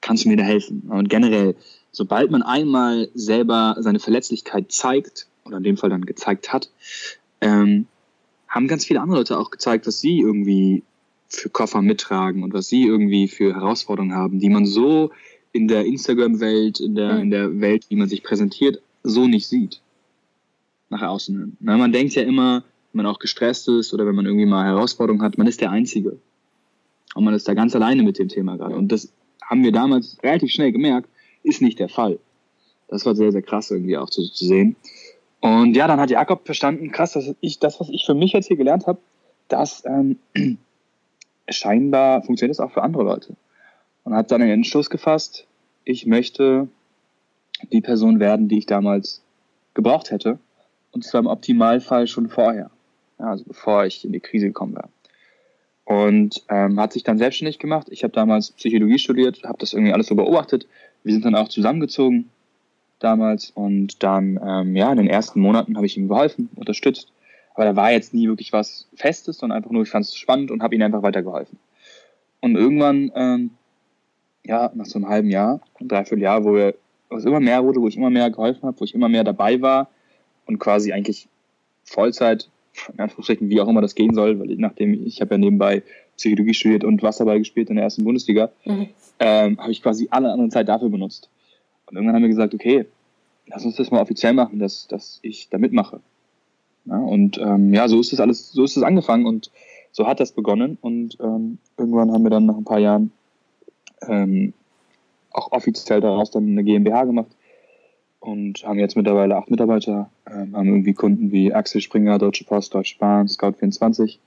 Kannst 0.00 0.24
du 0.24 0.28
mir 0.28 0.36
da 0.36 0.44
helfen? 0.44 0.82
Und 0.88 1.08
generell, 1.10 1.56
sobald 1.92 2.30
man 2.30 2.42
einmal 2.42 3.08
selber 3.14 3.76
seine 3.80 4.00
Verletzlichkeit 4.00 4.72
zeigt, 4.72 5.26
oder 5.44 5.58
in 5.58 5.64
dem 5.64 5.76
Fall 5.76 5.90
dann 5.90 6.06
gezeigt 6.06 6.52
hat, 6.52 6.70
ähm, 7.40 7.86
haben 8.48 8.68
ganz 8.68 8.84
viele 8.84 9.00
andere 9.00 9.18
Leute 9.18 9.38
auch 9.38 9.50
gezeigt, 9.50 9.86
was 9.86 10.00
sie 10.00 10.18
irgendwie 10.18 10.82
für 11.28 11.48
Koffer 11.48 11.82
mittragen 11.82 12.42
und 12.42 12.52
was 12.52 12.68
sie 12.68 12.84
irgendwie 12.84 13.28
für 13.28 13.54
Herausforderungen 13.54 14.14
haben, 14.14 14.40
die 14.40 14.50
man 14.50 14.66
so 14.66 15.10
in 15.52 15.68
der 15.68 15.84
Instagram-Welt, 15.84 16.80
in 16.80 16.94
der, 16.94 17.14
mhm. 17.14 17.20
in 17.22 17.30
der 17.30 17.60
Welt, 17.60 17.86
wie 17.88 17.96
man 17.96 18.08
sich 18.08 18.22
präsentiert, 18.22 18.82
so 19.02 19.26
nicht 19.26 19.46
sieht. 19.46 19.80
Nach 20.90 21.02
außen 21.02 21.38
hin. 21.38 21.56
Na, 21.60 21.76
man 21.76 21.92
denkt 21.92 22.14
ja 22.14 22.22
immer, 22.22 22.64
wenn 22.92 23.04
man 23.04 23.06
auch 23.06 23.20
gestresst 23.20 23.68
ist 23.68 23.94
oder 23.94 24.06
wenn 24.06 24.14
man 24.14 24.26
irgendwie 24.26 24.46
mal 24.46 24.64
Herausforderungen 24.64 25.22
hat, 25.22 25.38
man 25.38 25.46
ist 25.46 25.60
der 25.60 25.70
Einzige. 25.70 26.18
Und 27.14 27.24
man 27.24 27.34
ist 27.34 27.46
da 27.46 27.54
ganz 27.54 27.74
alleine 27.74 28.02
mit 28.02 28.18
dem 28.18 28.28
Thema 28.28 28.56
gerade. 28.56 28.76
Und 28.76 28.90
das 28.90 29.12
haben 29.42 29.62
wir 29.62 29.72
damals 29.72 30.16
relativ 30.22 30.50
schnell 30.50 30.72
gemerkt, 30.72 31.08
ist 31.42 31.62
nicht 31.62 31.78
der 31.78 31.88
Fall. 31.88 32.18
Das 32.88 33.06
war 33.06 33.14
sehr, 33.14 33.32
sehr 33.32 33.42
krass 33.42 33.70
irgendwie 33.70 33.96
auch 33.96 34.10
zu, 34.10 34.22
zu 34.22 34.44
sehen. 34.44 34.76
Und 35.40 35.74
ja, 35.74 35.86
dann 35.86 36.00
hat 36.00 36.10
Jakob 36.10 36.44
verstanden, 36.44 36.90
krass, 36.90 37.12
dass 37.12 37.34
ich, 37.40 37.58
das, 37.58 37.80
was 37.80 37.88
ich 37.88 38.04
für 38.04 38.14
mich 38.14 38.32
jetzt 38.32 38.46
hier 38.46 38.56
gelernt 38.56 38.86
habe, 38.86 38.98
dass 39.48 39.84
ähm, 39.86 40.18
scheinbar 41.48 42.22
funktioniert 42.22 42.58
das 42.58 42.64
auch 42.64 42.72
für 42.72 42.82
andere 42.82 43.04
Leute. 43.04 43.36
Und 44.04 44.14
hat 44.14 44.30
dann 44.30 44.40
den 44.40 44.50
Entschluss 44.50 44.90
gefasst, 44.90 45.46
ich 45.84 46.06
möchte 46.06 46.68
die 47.72 47.80
Person 47.80 48.20
werden, 48.20 48.48
die 48.48 48.58
ich 48.58 48.66
damals 48.66 49.22
gebraucht 49.74 50.10
hätte. 50.10 50.38
Und 50.92 51.04
zwar 51.04 51.20
im 51.20 51.26
Optimalfall 51.26 52.06
schon 52.06 52.28
vorher. 52.28 52.70
Ja, 53.18 53.26
also 53.26 53.44
bevor 53.44 53.84
ich 53.84 54.04
in 54.04 54.12
die 54.12 54.20
Krise 54.20 54.46
gekommen 54.46 54.74
wäre. 54.74 54.88
Und 55.90 56.44
ähm, 56.48 56.78
hat 56.78 56.92
sich 56.92 57.02
dann 57.02 57.18
selbstständig 57.18 57.58
gemacht. 57.58 57.88
Ich 57.90 58.04
habe 58.04 58.12
damals 58.12 58.52
Psychologie 58.52 59.00
studiert, 59.00 59.42
habe 59.42 59.58
das 59.58 59.72
irgendwie 59.72 59.92
alles 59.92 60.06
so 60.06 60.14
beobachtet. 60.14 60.68
Wir 61.02 61.12
sind 61.12 61.24
dann 61.24 61.34
auch 61.34 61.48
zusammengezogen 61.48 62.30
damals 63.00 63.50
und 63.50 64.00
dann, 64.04 64.38
ähm, 64.46 64.76
ja, 64.76 64.92
in 64.92 64.98
den 64.98 65.08
ersten 65.08 65.40
Monaten 65.40 65.76
habe 65.76 65.86
ich 65.86 65.96
ihm 65.96 66.06
geholfen, 66.06 66.48
unterstützt. 66.54 67.10
Aber 67.54 67.64
da 67.64 67.74
war 67.74 67.90
jetzt 67.90 68.14
nie 68.14 68.28
wirklich 68.28 68.52
was 68.52 68.86
Festes, 68.94 69.38
sondern 69.38 69.56
einfach 69.56 69.72
nur, 69.72 69.82
ich 69.82 69.90
fand 69.90 70.04
es 70.04 70.14
spannend 70.14 70.52
und 70.52 70.62
habe 70.62 70.76
ihm 70.76 70.82
einfach 70.82 71.02
weitergeholfen. 71.02 71.58
Und 72.40 72.54
irgendwann, 72.54 73.10
ähm, 73.16 73.50
ja, 74.44 74.70
nach 74.74 74.86
so 74.86 74.98
einem 74.98 75.08
halben 75.08 75.28
Jahr, 75.28 75.60
ein 75.80 75.88
Dreivierteljahr, 75.88 76.44
wo 76.44 76.54
wir 76.54 76.74
wo 77.08 77.16
es 77.16 77.24
immer 77.24 77.40
mehr 77.40 77.64
wurde, 77.64 77.80
wo 77.80 77.88
ich 77.88 77.96
immer 77.96 78.10
mehr 78.10 78.30
geholfen 78.30 78.62
habe, 78.62 78.78
wo 78.78 78.84
ich 78.84 78.94
immer 78.94 79.08
mehr 79.08 79.24
dabei 79.24 79.60
war 79.60 79.90
und 80.46 80.60
quasi 80.60 80.92
eigentlich 80.92 81.28
Vollzeit, 81.82 82.48
in 82.92 83.00
Anführungsstrichen, 83.00 83.48
wie 83.48 83.60
auch 83.60 83.68
immer 83.68 83.80
das 83.80 83.94
gehen 83.94 84.14
soll, 84.14 84.38
weil 84.38 84.50
ich, 84.50 84.58
nachdem 84.58 85.06
ich 85.06 85.20
habe 85.20 85.34
ja 85.34 85.38
nebenbei 85.38 85.82
Psychologie 86.16 86.54
studiert 86.54 86.84
und 86.84 87.02
Wasserball 87.02 87.38
gespielt 87.38 87.70
in 87.70 87.76
der 87.76 87.84
ersten 87.84 88.04
Bundesliga, 88.04 88.50
mhm. 88.64 88.88
ähm, 89.18 89.58
habe 89.58 89.72
ich 89.72 89.82
quasi 89.82 90.08
alle 90.10 90.30
andere 90.32 90.48
Zeit 90.48 90.68
dafür 90.68 90.88
benutzt. 90.88 91.28
Und 91.86 91.96
irgendwann 91.96 92.16
haben 92.16 92.22
wir 92.22 92.28
gesagt, 92.28 92.54
okay, 92.54 92.86
lass 93.46 93.64
uns 93.64 93.76
das 93.76 93.90
mal 93.90 94.00
offiziell 94.00 94.32
machen, 94.32 94.58
dass, 94.58 94.86
dass 94.86 95.18
ich 95.22 95.48
da 95.48 95.58
mitmache. 95.58 96.00
Ja, 96.86 96.98
und 96.98 97.38
ähm, 97.38 97.74
ja, 97.74 97.88
so 97.88 98.00
ist 98.00 98.12
das 98.12 98.20
alles, 98.20 98.52
so 98.52 98.64
ist 98.64 98.76
es 98.76 98.82
angefangen 98.82 99.26
und 99.26 99.50
so 99.92 100.06
hat 100.06 100.20
das 100.20 100.32
begonnen. 100.32 100.78
Und 100.80 101.18
ähm, 101.20 101.58
irgendwann 101.76 102.12
haben 102.12 102.22
wir 102.22 102.30
dann 102.30 102.46
nach 102.46 102.56
ein 102.56 102.64
paar 102.64 102.78
Jahren 102.78 103.12
ähm, 104.06 104.52
auch 105.32 105.52
offiziell 105.52 106.00
daraus 106.00 106.30
dann 106.30 106.46
eine 106.46 106.64
GmbH 106.64 107.04
gemacht 107.04 107.30
und 108.20 108.62
haben 108.64 108.78
jetzt 108.78 108.96
mittlerweile 108.96 109.36
acht 109.36 109.50
Mitarbeiter, 109.50 110.10
ähm, 110.30 110.54
haben 110.54 110.68
irgendwie 110.68 110.94
Kunden 110.94 111.32
wie 111.32 111.52
Axel 111.52 111.80
Springer, 111.80 112.18
Deutsche 112.18 112.44
Post, 112.44 112.74
Deutsche 112.74 112.98
Bahn, 112.98 113.26
Scout24, 113.26 114.18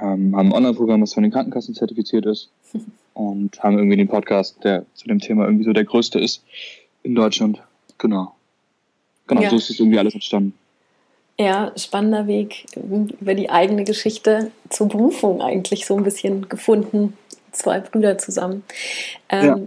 ähm, 0.00 0.36
haben 0.36 0.48
ein 0.48 0.52
Online-Programm, 0.52 1.00
das 1.00 1.14
von 1.14 1.22
den 1.22 1.32
Krankenkassen 1.32 1.74
zertifiziert 1.74 2.26
ist 2.26 2.50
und 3.14 3.62
haben 3.62 3.78
irgendwie 3.78 3.96
den 3.96 4.08
Podcast, 4.08 4.62
der 4.62 4.84
zu 4.94 5.08
dem 5.08 5.20
Thema 5.20 5.46
irgendwie 5.46 5.64
so 5.64 5.72
der 5.72 5.84
größte 5.84 6.20
ist 6.20 6.44
in 7.02 7.14
Deutschland. 7.14 7.62
Genau. 7.98 8.34
Genau, 9.26 9.40
ja. 9.40 9.50
so 9.50 9.56
ist 9.56 9.70
es 9.70 9.80
irgendwie 9.80 9.98
alles 9.98 10.14
entstanden. 10.14 10.54
Ja, 11.38 11.72
spannender 11.76 12.26
Weg 12.26 12.66
über 13.20 13.34
die 13.34 13.50
eigene 13.50 13.84
Geschichte 13.84 14.52
zur 14.68 14.88
Berufung 14.88 15.42
eigentlich 15.42 15.84
so 15.84 15.96
ein 15.96 16.04
bisschen 16.04 16.48
gefunden. 16.48 17.16
Zwei 17.50 17.80
Brüder 17.80 18.18
zusammen. 18.18 18.62
Ähm, 19.28 19.46
ja. 19.46 19.58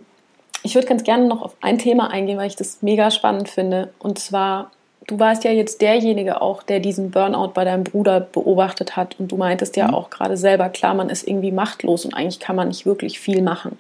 Ich 0.64 0.76
würde 0.76 0.88
ganz 0.88 1.04
gerne 1.04 1.26
noch 1.26 1.42
auf 1.42 1.56
ein 1.62 1.78
Thema 1.78 2.10
eingehen, 2.10 2.38
weil 2.38 2.48
ich 2.48 2.56
das 2.56 2.82
mega 2.82 3.12
spannend 3.12 3.50
finde. 3.50 3.90
Und 4.00 4.20
zwar, 4.20 4.72
du 5.08 5.20
warst 5.20 5.44
ja 5.44 5.52
jetzt 5.52 5.82
derjenige 5.82 6.42
auch, 6.42 6.64
der 6.64 6.80
diesen 6.80 7.12
Burnout 7.12 7.50
bei 7.54 7.64
deinem 7.64 7.84
Bruder 7.84 8.20
beobachtet 8.20 8.96
hat. 8.96 9.20
Und 9.20 9.32
du 9.32 9.38
meintest 9.38 9.76
ja 9.78 9.88
mhm. 9.88 9.94
auch 9.94 10.10
gerade 10.10 10.38
selber, 10.38 10.70
klar, 10.70 10.94
man 10.94 11.10
ist 11.10 11.28
irgendwie 11.28 11.52
machtlos 11.52 12.06
und 12.06 12.14
eigentlich 12.14 12.40
kann 12.40 12.56
man 12.56 12.68
nicht 12.68 12.86
wirklich 12.86 13.20
viel 13.20 13.42
machen. 13.42 13.78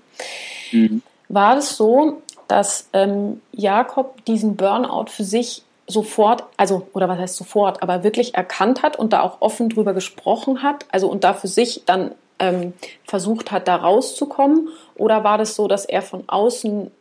Mhm. 0.71 1.01
War 1.29 1.57
es 1.57 1.75
so, 1.75 2.21
dass 2.47 2.87
ähm, 2.93 3.41
Jakob 3.51 4.23
diesen 4.25 4.55
Burnout 4.55 5.07
für 5.09 5.23
sich 5.23 5.63
sofort, 5.87 6.43
also, 6.57 6.87
oder 6.93 7.07
was 7.07 7.17
heißt 7.17 7.37
sofort, 7.37 7.81
aber 7.81 8.03
wirklich 8.03 8.35
erkannt 8.35 8.83
hat 8.83 8.99
und 8.99 9.13
da 9.13 9.21
auch 9.21 9.37
offen 9.41 9.69
drüber 9.69 9.93
gesprochen 9.93 10.61
hat, 10.61 10.85
also 10.91 11.09
und 11.09 11.23
da 11.23 11.33
für 11.33 11.47
sich 11.47 11.83
dann 11.85 12.11
ähm, 12.39 12.73
versucht 13.05 13.51
hat, 13.51 13.67
da 13.67 13.77
rauszukommen? 13.77 14.69
Oder 14.97 15.23
war 15.23 15.37
das 15.37 15.55
so, 15.55 15.67
dass 15.67 15.85
er 15.85 16.01
von 16.01 16.23
außen 16.27 16.91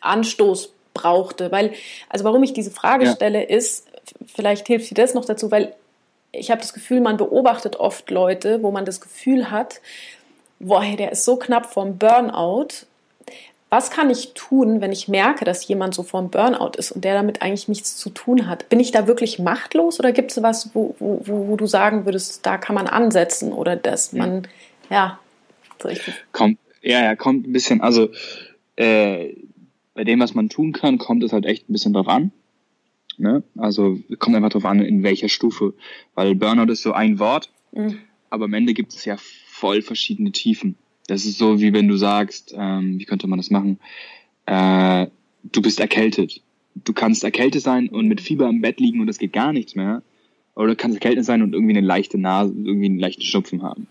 Anstoß 0.00 0.72
brauchte? 0.94 1.52
Weil, 1.52 1.72
also 2.08 2.24
warum 2.24 2.42
ich 2.42 2.52
diese 2.52 2.70
Frage 2.70 3.06
ja. 3.06 3.12
stelle, 3.12 3.42
ist, 3.42 3.86
vielleicht 4.26 4.66
hilft 4.66 4.90
dir 4.90 4.94
das 4.94 5.14
noch 5.14 5.24
dazu, 5.24 5.50
weil 5.50 5.74
ich 6.32 6.50
habe 6.50 6.60
das 6.60 6.72
Gefühl, 6.72 7.00
man 7.00 7.16
beobachtet 7.16 7.76
oft 7.76 8.10
Leute, 8.10 8.62
wo 8.62 8.70
man 8.70 8.84
das 8.84 9.00
Gefühl 9.00 9.50
hat, 9.50 9.80
boah, 10.58 10.84
der 10.96 11.12
ist 11.12 11.24
so 11.24 11.36
knapp 11.36 11.72
vom 11.72 11.98
Burnout. 11.98 12.68
Was 13.68 13.90
kann 13.90 14.10
ich 14.10 14.34
tun, 14.34 14.80
wenn 14.80 14.90
ich 14.90 15.06
merke, 15.06 15.44
dass 15.44 15.66
jemand 15.66 15.94
so 15.94 16.02
vom 16.02 16.28
Burnout 16.28 16.72
ist 16.76 16.90
und 16.90 17.04
der 17.04 17.14
damit 17.14 17.40
eigentlich 17.40 17.68
nichts 17.68 17.96
zu 17.96 18.10
tun 18.10 18.48
hat? 18.48 18.68
Bin 18.68 18.80
ich 18.80 18.90
da 18.90 19.06
wirklich 19.06 19.38
machtlos 19.38 20.00
oder 20.00 20.12
gibt 20.12 20.32
es 20.32 20.42
was, 20.42 20.70
wo, 20.74 20.94
wo, 20.98 21.20
wo, 21.24 21.56
du 21.56 21.66
sagen 21.66 22.04
würdest, 22.04 22.44
da 22.44 22.58
kann 22.58 22.74
man 22.74 22.88
ansetzen 22.88 23.52
oder 23.52 23.76
dass 23.76 24.12
man 24.12 24.48
ja, 24.90 25.20
so 25.80 25.88
richtig. 25.88 26.14
Kommt, 26.32 26.58
ja, 26.82 27.02
ja, 27.02 27.16
kommt 27.16 27.46
ein 27.46 27.52
bisschen, 27.52 27.80
also 27.80 28.10
äh, 28.76 29.34
bei 29.94 30.04
dem, 30.04 30.20
was 30.20 30.34
man 30.34 30.48
tun 30.48 30.72
kann, 30.72 30.98
kommt 30.98 31.22
es 31.22 31.32
halt 31.32 31.44
echt 31.44 31.68
ein 31.68 31.72
bisschen 31.72 31.92
drauf 31.92 32.08
an. 32.08 32.32
Ne? 33.18 33.42
Also 33.58 33.98
kommt 34.18 34.36
einfach 34.36 34.50
drauf 34.50 34.64
an, 34.64 34.80
in 34.80 35.02
welcher 35.02 35.28
Stufe. 35.28 35.74
Weil 36.14 36.34
Burnout 36.34 36.72
ist 36.72 36.82
so 36.82 36.92
ein 36.92 37.18
Wort, 37.18 37.50
mhm. 37.72 37.98
aber 38.30 38.46
am 38.46 38.54
Ende 38.54 38.72
gibt 38.72 38.94
es 38.94 39.04
ja 39.04 39.16
voll 39.18 39.82
verschiedene 39.82 40.32
Tiefen. 40.32 40.76
Das 41.06 41.26
ist 41.26 41.38
so, 41.38 41.60
wie 41.60 41.72
wenn 41.72 41.88
du 41.88 41.96
sagst, 41.96 42.54
ähm, 42.56 42.98
wie 42.98 43.04
könnte 43.04 43.26
man 43.26 43.38
das 43.38 43.50
machen? 43.50 43.78
Äh, 44.46 45.08
du 45.42 45.60
bist 45.60 45.80
erkältet. 45.80 46.40
Du 46.74 46.92
kannst 46.92 47.24
erkältet 47.24 47.62
sein 47.62 47.88
und 47.88 48.06
mit 48.06 48.20
Fieber 48.20 48.48
im 48.48 48.62
Bett 48.62 48.80
liegen 48.80 49.00
und 49.00 49.08
es 49.08 49.18
geht 49.18 49.32
gar 49.32 49.52
nichts 49.52 49.74
mehr. 49.74 50.02
Oder 50.54 50.68
du 50.68 50.76
kannst 50.76 50.96
erkältet 50.96 51.24
sein 51.24 51.42
und 51.42 51.52
irgendwie 51.52 51.76
eine 51.76 51.86
leichte 51.86 52.16
Nase, 52.16 52.54
irgendwie 52.56 52.86
einen 52.86 52.98
leichten 52.98 53.22
Schnupfen 53.22 53.62
haben. 53.62 53.86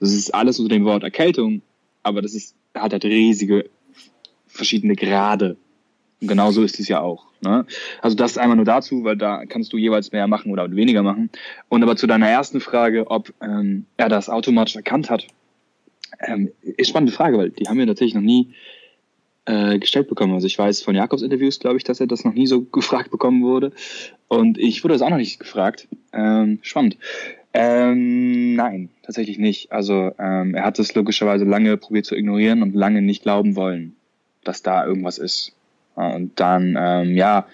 Das 0.00 0.12
ist 0.12 0.34
alles 0.34 0.58
unter 0.58 0.74
dem 0.74 0.84
Wort 0.84 1.04
Erkältung, 1.04 1.62
aber 2.02 2.22
das 2.22 2.34
ist, 2.34 2.54
hat 2.74 2.92
halt 2.92 3.04
riesige 3.04 3.68
verschiedene 4.46 4.96
Grade. 4.96 5.56
Und 6.20 6.28
genau 6.28 6.50
so 6.50 6.62
ist 6.62 6.80
es 6.80 6.88
ja 6.88 7.00
auch. 7.00 7.26
Ne? 7.40 7.64
Also 8.02 8.16
das 8.16 8.38
einmal 8.38 8.56
nur 8.56 8.64
dazu, 8.64 9.04
weil 9.04 9.16
da 9.16 9.46
kannst 9.46 9.72
du 9.72 9.76
jeweils 9.76 10.10
mehr 10.10 10.26
machen 10.26 10.50
oder 10.50 10.70
weniger 10.74 11.02
machen. 11.02 11.30
Und 11.68 11.82
aber 11.82 11.96
zu 11.96 12.06
deiner 12.06 12.28
ersten 12.28 12.60
Frage, 12.60 13.10
ob 13.10 13.32
ähm, 13.40 13.86
er 13.96 14.08
das 14.08 14.28
automatisch 14.28 14.76
erkannt 14.76 15.10
hat, 15.10 15.26
ähm, 16.20 16.50
ist 16.62 16.88
spannende 16.88 17.12
Frage, 17.12 17.38
weil 17.38 17.50
die 17.50 17.68
haben 17.68 17.78
wir 17.78 17.86
tatsächlich 17.86 18.14
noch 18.14 18.22
nie 18.22 18.54
äh, 19.44 19.78
gestellt 19.78 20.08
bekommen. 20.08 20.34
Also 20.34 20.46
ich 20.46 20.58
weiß 20.58 20.82
von 20.82 20.94
Jakobs 20.94 21.22
Interviews, 21.22 21.60
glaube 21.60 21.76
ich, 21.76 21.84
dass 21.84 22.00
er 22.00 22.06
das 22.06 22.24
noch 22.24 22.34
nie 22.34 22.46
so 22.46 22.62
gefragt 22.72 23.10
bekommen 23.10 23.42
wurde. 23.42 23.72
Und 24.26 24.58
ich 24.58 24.82
wurde 24.82 24.94
das 24.94 25.02
auch 25.02 25.10
noch 25.10 25.16
nicht 25.16 25.38
gefragt. 25.38 25.88
Ähm, 26.12 26.58
spannend. 26.62 26.96
Ähm, 27.54 28.54
nein, 28.54 28.90
tatsächlich 29.02 29.38
nicht. 29.38 29.72
Also 29.72 30.12
ähm, 30.18 30.54
er 30.54 30.64
hat 30.64 30.78
es 30.78 30.94
logischerweise 30.94 31.44
lange 31.44 31.76
probiert 31.76 32.06
zu 32.06 32.14
ignorieren 32.14 32.62
und 32.62 32.74
lange 32.74 33.02
nicht 33.02 33.22
glauben 33.22 33.56
wollen, 33.56 33.96
dass 34.44 34.62
da 34.62 34.84
irgendwas 34.84 35.18
ist. 35.18 35.54
Und 35.94 36.38
dann, 36.38 36.76
ähm, 36.78 37.16
ja, 37.16 37.46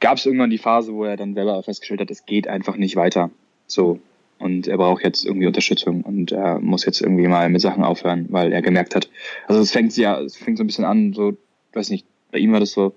gab 0.00 0.16
es 0.16 0.26
irgendwann 0.26 0.50
die 0.50 0.58
Phase, 0.58 0.92
wo 0.92 1.04
er 1.04 1.16
dann 1.16 1.34
selber 1.34 1.62
festgestellt 1.62 2.00
hat, 2.00 2.10
es 2.10 2.26
geht 2.26 2.48
einfach 2.48 2.76
nicht 2.76 2.96
weiter. 2.96 3.30
So. 3.66 4.00
Und 4.38 4.66
er 4.66 4.76
braucht 4.76 5.04
jetzt 5.04 5.24
irgendwie 5.24 5.46
Unterstützung 5.46 6.02
und 6.02 6.32
er 6.32 6.58
muss 6.58 6.84
jetzt 6.84 7.00
irgendwie 7.00 7.28
mal 7.28 7.48
mit 7.48 7.60
Sachen 7.60 7.84
aufhören, 7.84 8.26
weil 8.30 8.52
er 8.52 8.60
gemerkt 8.60 8.96
hat, 8.96 9.08
also 9.46 9.60
es 9.60 9.70
fängt 9.70 9.96
ja, 9.96 10.20
es 10.20 10.36
fängt 10.36 10.58
so 10.58 10.64
ein 10.64 10.66
bisschen 10.66 10.84
an, 10.84 11.12
so, 11.12 11.36
weiß 11.74 11.90
nicht, 11.90 12.04
bei 12.32 12.38
ihm 12.38 12.50
war 12.50 12.58
das 12.58 12.72
so, 12.72 12.92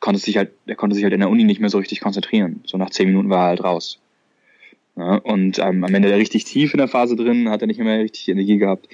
konnte 0.00 0.20
sich 0.20 0.36
halt, 0.36 0.50
er 0.66 0.74
konnte 0.74 0.96
sich 0.96 1.04
halt 1.04 1.14
in 1.14 1.20
der 1.20 1.30
Uni 1.30 1.44
nicht 1.44 1.60
mehr 1.60 1.70
so 1.70 1.78
richtig 1.78 2.00
konzentrieren. 2.00 2.60
So 2.66 2.76
nach 2.76 2.90
zehn 2.90 3.06
Minuten 3.06 3.30
war 3.30 3.44
er 3.44 3.48
halt 3.50 3.62
raus. 3.62 4.00
Ja, 4.96 5.16
und 5.16 5.58
ähm, 5.58 5.84
am 5.84 5.94
Ende 5.94 6.08
der 6.08 6.18
richtig 6.18 6.44
tief 6.44 6.72
in 6.72 6.78
der 6.78 6.88
Phase 6.88 7.16
drin 7.16 7.48
hat 7.48 7.62
er 7.62 7.66
nicht 7.66 7.80
mehr 7.80 7.98
richtig 7.98 8.28
Energie 8.28 8.58
gehabt, 8.58 8.88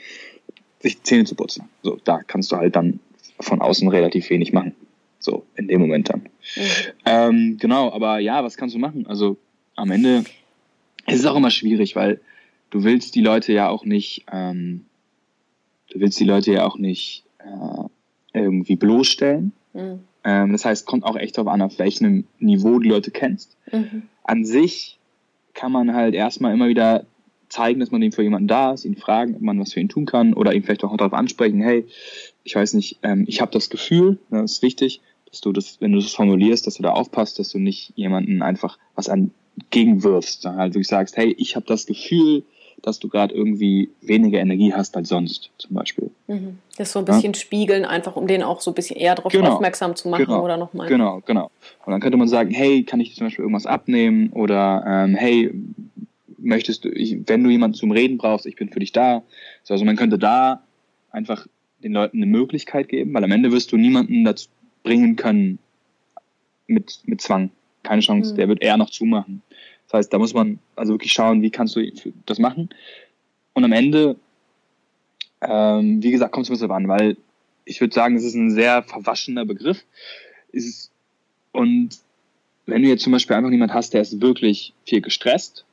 sich 0.81 0.97
die 0.97 1.03
Zähne 1.03 1.25
zu 1.25 1.35
putzen. 1.35 1.69
So, 1.83 1.99
da 2.05 2.21
kannst 2.23 2.53
du 2.53 2.57
halt 2.57 2.75
dann 2.77 3.01
von 3.39 3.61
außen 3.61 3.89
relativ 3.89 4.31
wenig 4.31 4.53
machen. 4.53 4.75
So, 5.19 5.45
in 5.57 5.69
dem 5.69 5.81
Moment 5.81 6.09
dann. 6.09 6.23
Mhm. 6.57 6.63
Ähm, 7.05 7.57
genau, 7.61 7.93
aber 7.93 8.19
ja, 8.19 8.43
was 8.43 8.57
kannst 8.57 8.75
du 8.75 8.79
machen? 8.79 9.07
Also 9.07 9.37
am 9.77 9.91
Ende 9.91 10.25
ist 11.07 11.21
es 11.21 11.27
auch 11.27 11.37
immer 11.37 11.51
schwierig, 11.51 11.97
weil 11.97 12.21
du 12.71 12.85
willst 12.85 13.15
die 13.15 13.21
Leute 13.21 13.53
ja 13.53 13.69
auch 13.69 13.85
nicht, 13.85 14.25
ähm, 14.33 14.87
du 15.91 16.01
willst 16.01 16.19
die 16.19 16.25
Leute 16.25 16.53
ja 16.53 16.67
auch 16.67 16.79
nicht 16.79 17.25
äh, 17.39 17.85
irgendwie 18.39 18.77
bloßstellen. 18.77 19.53
Mhm. 19.75 20.01
Ähm, 20.25 20.53
das 20.53 20.65
heißt, 20.65 20.87
kommt 20.87 21.05
auch 21.05 21.17
echt 21.17 21.37
darauf 21.37 21.53
an, 21.53 21.63
auf 21.63 21.79
welchem 21.79 22.25
Niveau 22.39 22.79
die 22.79 22.89
Leute 22.89 23.11
kennst. 23.11 23.59
Mhm. 23.71 24.05
An 24.25 24.45
sich 24.47 25.00
kann 25.55 25.73
man 25.73 25.95
halt 25.95 26.15
erstmal 26.15 26.53
immer 26.53 26.69
wieder 26.69 27.07
zeigen, 27.49 27.81
dass 27.81 27.91
man 27.91 28.01
ihm 28.03 28.13
für 28.13 28.23
jemanden 28.23 28.49
da 28.49 28.73
ist, 28.73 28.85
ihn 28.85 28.97
fragen, 28.97 29.35
ob 29.35 29.43
man 29.43 29.59
was 29.61 29.73
für 29.73 29.81
ihn 29.81 29.89
tun 29.89 30.07
kann 30.07 30.35
oder 30.35 30.55
ihn 30.55 30.63
vielleicht 30.63 30.85
auch 30.85 30.97
darauf 30.97 31.13
ansprechen, 31.13 31.61
hey, 31.61 31.85
ich 32.45 32.55
weiß 32.55 32.75
nicht, 32.75 32.99
ähm, 33.03 33.25
ich 33.27 33.41
habe 33.41 33.51
das 33.53 33.71
Gefühl, 33.71 34.19
ne, 34.31 34.43
das 34.43 34.53
ist 34.53 34.63
wichtig, 34.63 35.01
dass 35.29 35.41
du 35.41 35.53
das, 35.53 35.81
wenn 35.81 35.93
du 35.93 35.99
das 35.99 36.13
formulierst, 36.13 36.67
dass 36.67 36.75
du 36.75 36.83
da 36.83 36.91
aufpasst, 36.91 37.39
dass 37.39 37.51
du 37.51 37.59
nicht 37.59 37.93
jemanden 37.97 38.43
einfach 38.43 38.79
was 38.95 39.09
entgegenwirfst, 39.09 40.43
sondern 40.43 40.61
halt 40.61 40.75
wirklich 40.75 40.89
sagst, 40.89 41.17
hey, 41.17 41.35
ich 41.39 41.57
habe 41.57 41.67
das 41.67 41.87
Gefühl, 41.87 42.45
dass 42.87 42.99
du 42.99 43.09
gerade 43.09 43.35
irgendwie 43.35 43.91
weniger 44.01 44.39
Energie 44.39 44.73
hast 44.73 44.97
als 44.97 45.09
sonst, 45.09 45.51
zum 45.59 45.75
Beispiel. 45.75 46.11
Mhm. 46.27 46.59
Das 46.77 46.93
so 46.93 46.99
ein 46.99 47.05
bisschen 47.05 47.33
ja? 47.33 47.39
spiegeln, 47.39 47.85
einfach 47.85 48.17
um 48.17 48.27
den 48.27 48.43
auch 48.43 48.61
so 48.61 48.71
ein 48.71 48.75
bisschen 48.75 48.97
eher 48.97 49.15
darauf 49.15 49.33
genau. 49.33 49.53
aufmerksam 49.53 49.97
zu 49.97 50.09
machen 50.09 50.27
genau. 50.27 50.45
oder 50.45 50.57
nochmal. 50.57 50.89
Genau, 50.89 51.21
genau. 51.25 51.51
Und 51.85 51.93
dann 51.93 52.01
könnte 52.01 52.17
man 52.17 52.29
sagen, 52.29 52.51
hey, 52.51 52.85
kann 52.85 53.01
ich 53.01 53.15
zum 53.15 53.27
Beispiel 53.27 53.43
irgendwas 53.43 53.67
abnehmen 53.67 54.31
oder 54.31 54.85
ähm, 54.87 55.15
hey, 55.15 55.53
möchtest 56.39 56.85
du, 56.85 56.89
ich, 56.91 57.19
wenn 57.27 57.45
du 57.45 57.51
jemanden 57.51 57.75
zum 57.75 57.91
Reden 57.91 58.19
brauchst, 58.19 58.47
ich 58.47 58.57
bin 58.57 58.71
für 58.71 58.81
dich 58.81 58.93
da. 58.93 59.23
Also 59.69 59.85
man 59.85 59.97
könnte 59.97 60.19
da 60.19 60.63
einfach 61.11 61.47
den 61.83 61.93
Leuten 61.93 62.19
eine 62.19 62.27
Möglichkeit 62.27 62.89
geben, 62.89 63.15
weil 63.15 63.25
am 63.25 63.33
Ende 63.33 63.53
wirst 63.53 63.73
du 63.73 63.77
niemanden 63.77 64.25
dazu 64.25 64.49
bringen 64.83 65.17
können 65.17 65.59
mit, 66.67 67.01
mit 67.05 67.21
Zwang. 67.21 67.51
Keine 67.83 68.03
Chance, 68.03 68.33
mhm. 68.33 68.37
der 68.37 68.49
wird 68.49 68.63
eher 68.63 68.77
noch 68.77 68.91
zumachen. 68.91 69.43
Das 69.91 69.99
heißt, 69.99 70.13
da 70.13 70.19
muss 70.19 70.35
man 70.35 70.61
also 70.77 70.93
wirklich 70.93 71.13
schauen, 71.13 71.43
wie 71.43 71.51
kannst 71.51 71.75
du 71.75 71.83
das 72.25 72.39
machen. 72.39 72.69
Und 73.55 73.65
am 73.65 73.73
Ende, 73.73 74.15
ähm, 75.41 76.01
wie 76.01 76.13
gesagt, 76.13 76.31
kommt 76.31 76.45
es 76.45 76.51
ein 76.51 76.55
bisschen 76.55 76.71
an, 76.71 76.87
weil 76.87 77.17
ich 77.65 77.81
würde 77.81 77.93
sagen, 77.93 78.15
es 78.15 78.23
ist 78.23 78.37
ein 78.37 78.53
sehr 78.53 78.85
verwaschener 78.85 79.45
Begriff. 79.45 79.85
Ist, 80.53 80.93
und 81.51 81.99
wenn 82.67 82.83
du 82.83 82.89
jetzt 82.89 83.03
zum 83.03 83.13
Beispiel 83.13 83.35
einfach 83.35 83.51
jemand 83.51 83.75
hast, 83.75 83.93
der 83.93 84.03
ist 84.03 84.21
wirklich 84.21 84.75
viel 84.87 85.01
gestresst, 85.01 85.65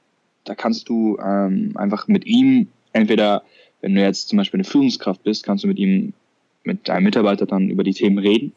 da 0.46 0.56
kannst 0.56 0.90
du 0.90 1.20
ähm, 1.20 1.74
einfach 1.76 2.08
mit 2.08 2.26
ihm 2.26 2.70
entweder, 2.94 3.44
wenn 3.82 3.94
du 3.94 4.02
jetzt 4.02 4.30
zum 4.30 4.38
Beispiel 4.38 4.58
eine 4.58 4.68
Führungskraft 4.68 5.22
bist, 5.22 5.44
kannst 5.44 5.64
du 5.64 5.68
mit 5.68 5.78
ihm, 5.78 6.14
mit 6.64 6.90
deinem 6.90 7.04
Mitarbeiter 7.04 7.46
dann 7.46 7.70
über 7.70 7.84
die 7.84 7.94
Themen 7.94 8.18
reden 8.18 8.54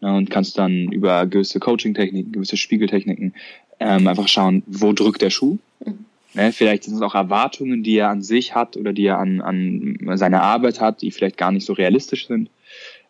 ja, 0.00 0.16
und 0.16 0.30
kannst 0.30 0.58
dann 0.58 0.90
über 0.92 1.26
gewisse 1.26 1.60
Coaching-Techniken, 1.60 2.32
gewisse 2.32 2.56
Spiegeltechniken 2.56 3.34
ähm, 3.78 4.06
einfach 4.06 4.28
schauen, 4.28 4.62
wo 4.66 4.92
drückt 4.92 5.22
der 5.22 5.30
Schuh. 5.30 5.58
Mhm. 5.84 6.04
Ne, 6.32 6.52
vielleicht 6.52 6.84
sind 6.84 6.94
es 6.94 7.02
auch 7.02 7.14
Erwartungen, 7.14 7.82
die 7.82 7.96
er 7.96 8.08
an 8.08 8.22
sich 8.22 8.54
hat 8.54 8.76
oder 8.76 8.92
die 8.92 9.06
er 9.06 9.18
an, 9.18 9.40
an 9.40 9.98
seine 10.14 10.42
Arbeit 10.42 10.80
hat, 10.80 11.02
die 11.02 11.10
vielleicht 11.10 11.36
gar 11.36 11.50
nicht 11.50 11.66
so 11.66 11.72
realistisch 11.72 12.28
sind. 12.28 12.50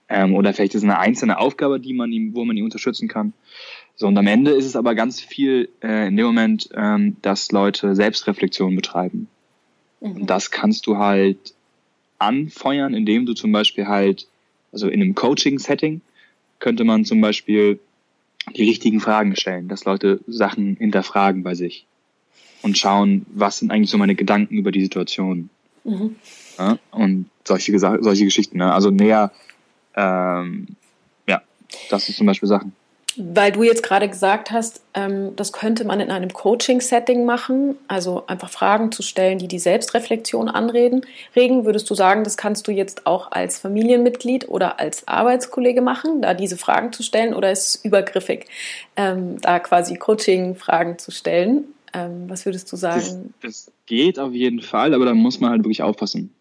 Ähm, 0.09 0.35
oder 0.35 0.55
vielleicht 0.55 0.75
ist 0.75 0.83
es 0.83 0.85
eine 0.85 0.99
einzelne 0.99 1.39
Aufgabe, 1.39 1.79
die 1.81 1.93
man 1.93 2.11
ihm, 2.13 2.35
wo 2.35 2.45
man 2.45 2.57
ihn 2.57 2.65
unterstützen 2.65 3.09
kann. 3.09 3.35
So, 3.95 4.07
und 4.07 4.17
am 4.17 4.27
Ende 4.27 4.53
ist 4.53 4.65
es 4.65 4.75
aber 4.75 4.95
ganz 4.95 5.21
viel 5.21 5.69
äh, 5.83 6.09
in 6.09 6.17
dem 6.17 6.27
Moment, 6.27 6.71
ähm, 6.75 7.17
dass 7.21 7.53
Leute 7.53 7.95
Selbstreflexion 7.95 8.75
betreiben. 8.75 9.29
Mhm. 10.01 10.13
Und 10.13 10.31
das 10.31 10.51
kannst 10.51 10.87
du 10.87 10.97
halt 10.97 11.55
anfeuern, 12.19 12.95
indem 12.95 13.27
du 13.27 13.35
zum 13.35 13.53
Beispiel 13.53 13.87
halt, 13.87 14.27
also 14.73 14.89
in 14.89 15.03
einem 15.03 15.15
Coaching-Setting 15.15 16.01
könnte 16.61 16.85
man 16.85 17.05
zum 17.05 17.21
Beispiel 17.21 17.81
die 18.57 18.65
richtigen 18.65 19.01
Fragen 19.01 19.37
stellen, 19.37 19.69
dass 19.69 19.85
Leute 19.85 20.21
Sachen 20.27 20.77
hinterfragen 20.77 21.43
bei 21.43 21.55
sich 21.55 21.87
und 22.63 22.79
schauen, 22.79 23.27
was 23.33 23.59
sind 23.59 23.71
eigentlich 23.71 23.91
so 23.91 23.99
meine 23.99 24.15
Gedanken 24.15 24.55
über 24.55 24.71
die 24.71 24.83
Situation. 24.83 25.51
Mhm. 25.85 26.17
Ja, 26.59 26.79
und 26.91 27.27
solche, 27.45 27.79
solche 27.79 28.25
Geschichten. 28.25 28.59
Ne? 28.59 28.73
Also 28.73 28.91
näher, 28.91 29.33
ähm, 29.95 30.69
ja, 31.27 31.43
das 31.89 32.09
ist 32.09 32.17
zum 32.17 32.27
Beispiel 32.27 32.49
Sachen. 32.49 32.73
Weil 33.17 33.51
du 33.51 33.65
jetzt 33.65 33.83
gerade 33.83 34.09
gesagt 34.09 34.53
hast, 34.53 34.83
ähm, 34.95 35.35
das 35.35 35.53
könnte 35.53 35.85
man 35.85 35.99
in 35.99 36.11
einem 36.11 36.33
Coaching-Setting 36.33 37.25
machen, 37.25 37.77
also 37.89 38.25
einfach 38.29 38.51
Fragen 38.51 38.93
zu 38.93 39.03
stellen, 39.03 39.39
die 39.39 39.49
die 39.49 39.59
Selbstreflexion 39.59 40.49
anregen. 40.49 41.03
Regen, 41.35 41.65
würdest 41.65 41.91
du 41.91 41.95
sagen, 41.95 42.23
das 42.23 42.37
kannst 42.37 42.69
du 42.69 42.73
jetzt 42.73 43.07
auch 43.07 43.33
als 43.33 43.59
Familienmitglied 43.59 44.49
oder 44.49 44.79
als 44.79 45.09
Arbeitskollege 45.09 45.83
machen, 45.83 46.23
da 46.23 46.35
diese 46.35 46.57
Fragen 46.57 46.93
zu 46.93 47.03
stellen, 47.03 47.35
oder 47.35 47.51
ist 47.51 47.69
es 47.69 47.85
übergriffig, 47.85 48.47
ähm, 48.97 49.41
da 49.41 49.59
quasi 49.59 49.97
Coaching-Fragen 49.97 50.99
zu 50.99 51.11
stellen? 51.11 51.65
Ähm, 51.93 52.25
was 52.29 52.45
würdest 52.47 52.71
du 52.71 52.77
sagen? 52.77 53.35
Das, 53.41 53.67
das, 53.67 53.73
geht 53.87 54.21
auf 54.21 54.33
jeden 54.33 54.63
Fall, 54.63 54.95
aber 54.95 55.05
da 55.05 55.15
muss 55.15 55.41
man 55.41 55.51
halt 55.51 55.65
wirklich 55.65 55.83
aufpassen. 55.83 56.33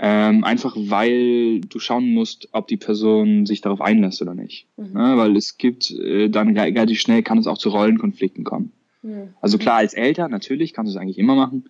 Ähm, 0.00 0.42
einfach 0.42 0.74
weil 0.76 1.60
du 1.60 1.78
schauen 1.78 2.12
musst, 2.12 2.48
ob 2.52 2.66
die 2.66 2.76
Person 2.76 3.46
sich 3.46 3.60
darauf 3.60 3.80
einlässt 3.80 4.20
oder 4.22 4.34
nicht. 4.34 4.66
Mhm. 4.76 4.90
Ja, 4.94 5.16
weil 5.16 5.36
es 5.36 5.56
gibt 5.56 5.90
äh, 5.92 6.28
dann 6.28 6.56
relativ 6.58 7.00
schnell 7.00 7.22
kann 7.22 7.38
es 7.38 7.46
auch 7.46 7.58
zu 7.58 7.68
Rollenkonflikten 7.68 8.42
kommen. 8.42 8.72
Mhm. 9.02 9.28
Also 9.40 9.56
klar, 9.56 9.76
als 9.76 9.94
Eltern 9.94 10.32
natürlich 10.32 10.72
kannst 10.72 10.92
du 10.92 10.96
es 10.96 11.00
eigentlich 11.00 11.18
immer 11.18 11.36
machen. 11.36 11.64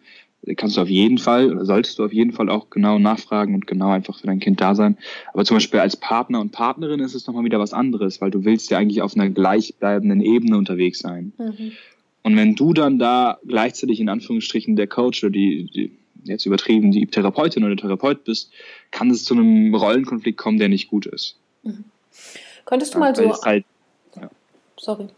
Kannst 0.57 0.77
du 0.77 0.83
auf 0.83 0.89
jeden 0.89 1.19
Fall, 1.19 1.51
oder 1.51 1.65
solltest 1.65 1.99
du 1.99 2.05
auf 2.05 2.13
jeden 2.13 2.33
Fall 2.33 2.51
auch 2.51 2.69
genau 2.69 2.99
nachfragen 2.99 3.55
und 3.55 3.67
genau 3.67 3.91
einfach 3.91 4.19
für 4.19 4.27
dein 4.27 4.41
Kind 4.41 4.61
da 4.61 4.75
sein. 4.75 4.99
Aber 5.33 5.45
zum 5.45 5.57
Beispiel 5.57 5.81
als 5.81 5.97
Partner 5.97 6.41
und 6.41 6.53
Partnerin 6.53 7.01
ist 7.01 7.15
es 7.15 7.27
nochmal 7.27 7.45
wieder 7.45 7.61
was 7.61 7.73
anderes, 7.73 8.21
weil 8.21 8.31
du 8.31 8.45
willst 8.45 8.71
ja 8.71 8.79
eigentlich 8.79 9.01
auf 9.01 9.15
einer 9.15 9.31
gleichbleibenden 9.31 10.21
Ebene 10.21 10.59
unterwegs 10.59 10.99
sein. 10.99 11.33
Mhm. 11.39 11.73
Und 12.25 12.37
wenn 12.37 12.55
du 12.55 12.73
dann 12.73 12.99
da 12.99 13.39
gleichzeitig 13.47 14.01
in 14.01 14.09
Anführungsstrichen 14.09 14.77
der 14.77 14.87
Coach 14.87 15.25
oder 15.25 15.31
die, 15.31 15.65
die 15.65 15.93
jetzt 16.25 16.47
übertrieben 16.47 16.91
die 16.91 17.07
Therapeutin 17.07 17.65
oder 17.65 17.77
Therapeut 17.77 18.25
bist, 18.25 18.53
kann 18.91 19.11
es 19.11 19.25
zu 19.25 19.35
einem 19.35 19.75
Rollenkonflikt 19.75 20.39
kommen, 20.39 20.59
der 20.59 20.69
nicht 20.69 20.89
gut 20.89 21.07
ist. 21.07 21.37
Mhm. 21.63 21.85
Könntest 22.65 22.95
du 22.95 22.99
ja, 22.99 23.05
mal 23.05 23.17
so. 23.17 23.43
Halt, 23.43 23.65
ja. 24.17 24.31
Sorry. 24.79 25.09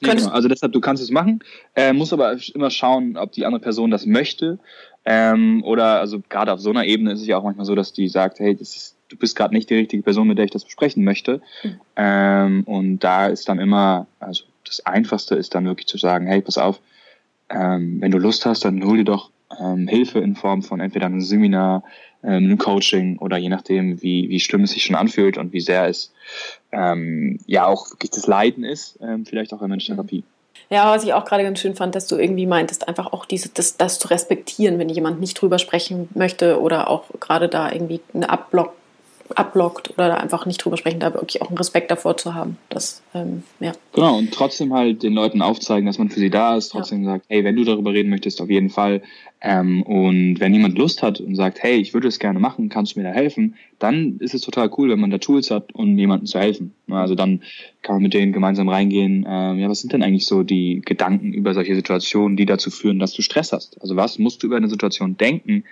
Ja, 0.00 0.14
genau. 0.14 0.30
Also 0.30 0.48
deshalb, 0.48 0.72
du 0.72 0.80
kannst 0.80 1.02
es 1.02 1.10
machen, 1.10 1.40
äh, 1.74 1.92
musst 1.92 2.12
aber 2.12 2.36
immer 2.54 2.70
schauen, 2.70 3.16
ob 3.16 3.32
die 3.32 3.46
andere 3.46 3.60
Person 3.60 3.90
das 3.90 4.06
möchte. 4.06 4.58
Ähm, 5.04 5.62
oder 5.64 6.00
also 6.00 6.22
gerade 6.28 6.52
auf 6.52 6.60
so 6.60 6.70
einer 6.70 6.84
Ebene 6.84 7.12
ist 7.12 7.20
es 7.20 7.26
ja 7.26 7.38
auch 7.38 7.44
manchmal 7.44 7.66
so, 7.66 7.74
dass 7.74 7.92
die 7.92 8.08
sagt, 8.08 8.38
hey, 8.40 8.54
ist, 8.58 8.96
du 9.08 9.16
bist 9.16 9.36
gerade 9.36 9.54
nicht 9.54 9.68
die 9.70 9.74
richtige 9.74 10.02
Person, 10.02 10.28
mit 10.28 10.38
der 10.38 10.46
ich 10.46 10.50
das 10.50 10.64
besprechen 10.64 11.04
möchte. 11.04 11.40
Mhm. 11.62 11.80
Ähm, 11.96 12.64
und 12.64 12.98
da 13.00 13.26
ist 13.26 13.48
dann 13.48 13.58
immer, 13.58 14.06
also 14.18 14.44
das 14.64 14.84
Einfachste 14.86 15.34
ist 15.34 15.54
dann 15.54 15.66
wirklich 15.66 15.86
zu 15.86 15.98
sagen, 15.98 16.26
hey, 16.26 16.40
pass 16.40 16.58
auf, 16.58 16.80
ähm, 17.50 18.00
wenn 18.00 18.10
du 18.10 18.18
Lust 18.18 18.46
hast, 18.46 18.64
dann 18.64 18.82
hol 18.84 18.98
dir 18.98 19.04
doch 19.04 19.30
ähm, 19.60 19.88
Hilfe 19.88 20.20
in 20.20 20.34
Form 20.34 20.62
von 20.62 20.80
entweder 20.80 21.06
einem 21.06 21.20
Seminar, 21.20 21.84
ähm, 22.22 22.44
einem 22.44 22.58
Coaching 22.58 23.18
oder 23.18 23.36
je 23.36 23.48
nachdem, 23.48 24.02
wie, 24.02 24.28
wie 24.28 24.40
schlimm 24.40 24.62
es 24.62 24.72
sich 24.72 24.84
schon 24.84 24.96
anfühlt 24.96 25.38
und 25.38 25.52
wie 25.52 25.60
sehr 25.60 25.88
es 25.88 26.12
ähm, 26.72 27.38
ja 27.46 27.66
auch 27.66 27.90
wirklich 27.90 28.10
das 28.10 28.26
Leiden 28.26 28.64
ist, 28.64 28.98
ähm, 29.02 29.26
vielleicht 29.26 29.52
auch 29.52 29.62
in 29.62 29.68
Menschentherapie. 29.68 30.24
Ja, 30.70 30.90
was 30.90 31.04
ich 31.04 31.12
auch 31.12 31.24
gerade 31.24 31.42
ganz 31.42 31.60
schön 31.60 31.74
fand, 31.74 31.94
dass 31.94 32.06
du 32.06 32.16
irgendwie 32.16 32.46
meintest, 32.46 32.88
einfach 32.88 33.12
auch 33.12 33.26
diese, 33.26 33.50
das, 33.50 33.76
das 33.76 33.98
zu 33.98 34.08
respektieren, 34.08 34.78
wenn 34.78 34.88
jemand 34.88 35.20
nicht 35.20 35.40
drüber 35.40 35.58
sprechen 35.58 36.08
möchte 36.14 36.60
oder 36.60 36.88
auch 36.88 37.04
gerade 37.20 37.48
da 37.48 37.70
irgendwie 37.70 38.00
eine 38.14 38.30
Abblock 38.30 38.72
abblockt 39.34 39.90
oder 39.90 40.08
da 40.08 40.14
einfach 40.16 40.46
nicht 40.46 40.62
drüber 40.62 40.76
sprechen, 40.76 41.00
da 41.00 41.14
wirklich 41.14 41.40
auch 41.40 41.48
einen 41.48 41.56
Respekt 41.56 41.90
davor 41.90 42.16
zu 42.16 42.34
haben. 42.34 42.58
Das, 42.68 43.02
ähm, 43.14 43.42
ja. 43.60 43.72
Genau, 43.92 44.18
und 44.18 44.32
trotzdem 44.32 44.72
halt 44.74 45.02
den 45.02 45.14
Leuten 45.14 45.40
aufzeigen, 45.40 45.86
dass 45.86 45.98
man 45.98 46.10
für 46.10 46.20
sie 46.20 46.30
da 46.30 46.56
ist, 46.56 46.70
trotzdem 46.70 47.04
ja. 47.04 47.12
sagt, 47.12 47.26
hey, 47.28 47.42
wenn 47.42 47.56
du 47.56 47.64
darüber 47.64 47.92
reden 47.92 48.10
möchtest, 48.10 48.40
auf 48.40 48.50
jeden 48.50 48.70
Fall. 48.70 49.02
Ähm, 49.40 49.82
und 49.82 50.40
wenn 50.40 50.52
jemand 50.52 50.78
Lust 50.78 51.02
hat 51.02 51.20
und 51.20 51.34
sagt, 51.36 51.62
hey, 51.62 51.76
ich 51.76 51.94
würde 51.94 52.08
es 52.08 52.18
gerne 52.18 52.38
machen, 52.38 52.68
kannst 52.68 52.94
du 52.94 53.00
mir 53.00 53.04
da 53.04 53.12
helfen, 53.12 53.56
dann 53.78 54.18
ist 54.18 54.34
es 54.34 54.42
total 54.42 54.70
cool, 54.76 54.90
wenn 54.90 55.00
man 55.00 55.10
da 55.10 55.18
Tools 55.18 55.50
hat, 55.50 55.74
um 55.74 55.98
jemandem 55.98 56.26
zu 56.26 56.38
helfen. 56.38 56.74
Also 56.90 57.14
dann 57.14 57.42
kann 57.82 57.96
man 57.96 58.02
mit 58.02 58.14
denen 58.14 58.32
gemeinsam 58.32 58.68
reingehen, 58.68 59.26
ähm, 59.28 59.58
ja, 59.58 59.68
was 59.68 59.80
sind 59.80 59.92
denn 59.92 60.02
eigentlich 60.02 60.26
so 60.26 60.42
die 60.42 60.82
Gedanken 60.84 61.32
über 61.32 61.54
solche 61.54 61.74
Situationen, 61.74 62.36
die 62.36 62.46
dazu 62.46 62.70
führen, 62.70 62.98
dass 62.98 63.12
du 63.12 63.22
Stress 63.22 63.52
hast? 63.52 63.80
Also 63.80 63.96
was 63.96 64.18
musst 64.18 64.42
du 64.42 64.46
über 64.46 64.56
eine 64.56 64.68
Situation 64.68 65.16
denken, 65.16 65.64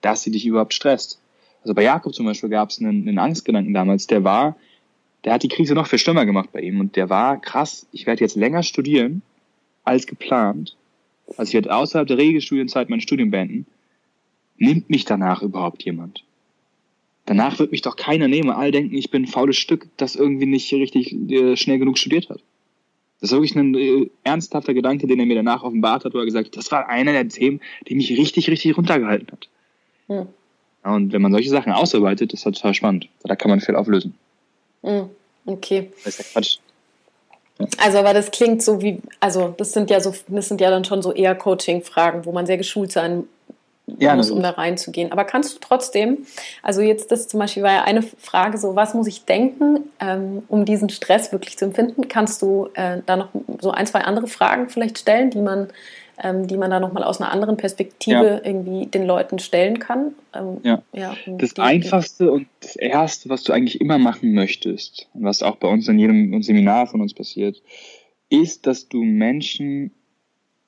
dass 0.00 0.22
sie 0.22 0.30
dich 0.30 0.46
überhaupt 0.46 0.74
stresst? 0.74 1.20
Also 1.66 1.74
bei 1.74 1.82
Jakob 1.82 2.14
zum 2.14 2.26
Beispiel 2.26 2.48
gab 2.48 2.70
es 2.70 2.78
einen, 2.78 3.08
einen 3.08 3.18
Angstgedanken 3.18 3.74
damals, 3.74 4.06
der 4.06 4.22
war, 4.22 4.56
der 5.24 5.32
hat 5.32 5.42
die 5.42 5.48
Krise 5.48 5.74
noch 5.74 5.88
viel 5.88 5.98
schlimmer 5.98 6.24
gemacht 6.24 6.50
bei 6.52 6.60
ihm 6.60 6.78
und 6.78 6.94
der 6.94 7.10
war 7.10 7.40
krass, 7.40 7.88
ich 7.90 8.06
werde 8.06 8.20
jetzt 8.20 8.36
länger 8.36 8.62
studieren 8.62 9.22
als 9.82 10.06
geplant. 10.06 10.76
Also 11.36 11.50
ich 11.50 11.54
werde 11.54 11.74
außerhalb 11.74 12.06
der 12.06 12.18
Regelstudienzeit 12.18 12.88
mein 12.88 13.00
Studium 13.00 13.32
beenden. 13.32 13.66
Nimmt 14.58 14.90
mich 14.90 15.06
danach 15.06 15.42
überhaupt 15.42 15.82
jemand? 15.82 16.22
Danach 17.24 17.58
wird 17.58 17.72
mich 17.72 17.82
doch 17.82 17.96
keiner 17.96 18.28
nehmen. 18.28 18.50
All 18.50 18.70
denken, 18.70 18.94
ich 18.94 19.10
bin 19.10 19.24
ein 19.24 19.26
faules 19.26 19.56
Stück, 19.56 19.88
das 19.96 20.14
irgendwie 20.14 20.46
nicht 20.46 20.72
richtig 20.72 21.12
äh, 21.32 21.56
schnell 21.56 21.80
genug 21.80 21.98
studiert 21.98 22.30
hat. 22.30 22.44
Das 23.20 23.32
ist 23.32 23.36
wirklich 23.36 23.56
ein 23.56 23.74
äh, 23.74 24.08
ernsthafter 24.22 24.72
Gedanke, 24.72 25.08
den 25.08 25.18
er 25.18 25.26
mir 25.26 25.34
danach 25.34 25.64
offenbart 25.64 26.04
hat, 26.04 26.14
wo 26.14 26.18
er 26.18 26.26
gesagt 26.26 26.46
hat, 26.46 26.56
das 26.56 26.70
war 26.70 26.88
einer 26.88 27.10
der 27.10 27.28
Themen, 27.28 27.60
die 27.88 27.96
mich 27.96 28.16
richtig, 28.16 28.48
richtig 28.48 28.76
runtergehalten 28.76 29.32
hat. 29.32 29.48
Ja. 30.06 30.28
Und 30.86 31.12
wenn 31.12 31.22
man 31.22 31.32
solche 31.32 31.50
Sachen 31.50 31.72
ausarbeitet, 31.72 32.32
ist 32.32 32.46
das 32.46 32.54
total 32.54 32.74
spannend. 32.74 33.08
Da 33.24 33.36
kann 33.36 33.50
man 33.50 33.60
viel 33.60 33.76
auflösen. 33.76 34.14
Hm, 34.82 35.10
okay. 35.46 35.90
Das 36.04 36.18
ist 36.18 36.18
ja 36.18 36.24
Quatsch. 36.32 36.58
Also, 37.78 37.98
aber 37.98 38.12
das 38.12 38.30
klingt 38.30 38.62
so 38.62 38.82
wie, 38.82 39.00
also 39.18 39.54
das 39.56 39.72
sind 39.72 39.90
ja 39.90 40.00
so, 40.00 40.14
das 40.28 40.48
sind 40.48 40.60
ja 40.60 40.70
dann 40.70 40.84
schon 40.84 41.00
so 41.00 41.12
eher 41.12 41.34
Coaching-Fragen, 41.34 42.26
wo 42.26 42.32
man 42.32 42.46
sehr 42.46 42.58
geschult 42.58 42.92
sein 42.92 43.24
ja, 43.98 44.14
muss, 44.14 44.30
um 44.30 44.42
da 44.42 44.50
reinzugehen. 44.50 45.12
Aber 45.12 45.24
kannst 45.24 45.54
du 45.54 45.58
trotzdem, 45.60 46.26
also 46.62 46.80
jetzt 46.80 47.12
das 47.12 47.28
zum 47.28 47.40
Beispiel 47.40 47.62
war 47.62 47.72
ja 47.72 47.84
eine 47.84 48.02
Frage 48.02 48.58
so, 48.58 48.76
was 48.76 48.94
muss 48.94 49.06
ich 49.06 49.24
denken, 49.24 49.90
ähm, 50.00 50.42
um 50.48 50.64
diesen 50.64 50.88
Stress 50.90 51.32
wirklich 51.32 51.56
zu 51.56 51.64
empfinden? 51.64 52.08
Kannst 52.08 52.42
du 52.42 52.68
äh, 52.74 52.98
da 53.06 53.16
noch 53.16 53.28
so 53.60 53.70
ein, 53.70 53.86
zwei 53.86 54.00
andere 54.00 54.26
Fragen 54.26 54.68
vielleicht 54.68 54.98
stellen, 54.98 55.30
die 55.30 55.40
man 55.40 55.68
ähm, 56.22 56.46
die 56.46 56.56
man 56.56 56.70
da 56.70 56.80
nochmal 56.80 57.04
aus 57.04 57.20
einer 57.20 57.30
anderen 57.30 57.56
Perspektive 57.56 58.40
ja. 58.42 58.44
irgendwie 58.44 58.86
den 58.86 59.06
Leuten 59.06 59.38
stellen 59.38 59.78
kann. 59.78 60.14
Ähm, 60.34 60.58
ja. 60.62 60.82
ja 60.92 61.14
das 61.26 61.54
die, 61.54 61.60
Einfachste 61.60 62.32
und 62.32 62.46
das 62.60 62.76
Erste, 62.76 63.28
was 63.28 63.42
du 63.42 63.52
eigentlich 63.52 63.80
immer 63.80 63.98
machen 63.98 64.32
möchtest, 64.32 65.08
und 65.14 65.24
was 65.24 65.42
auch 65.42 65.56
bei 65.56 65.68
uns 65.68 65.88
in 65.88 65.98
jedem 65.98 66.42
Seminar 66.42 66.86
von 66.86 67.00
uns 67.00 67.14
passiert, 67.14 67.62
ist, 68.28 68.66
dass 68.66 68.88
du 68.88 69.02
Menschen 69.02 69.92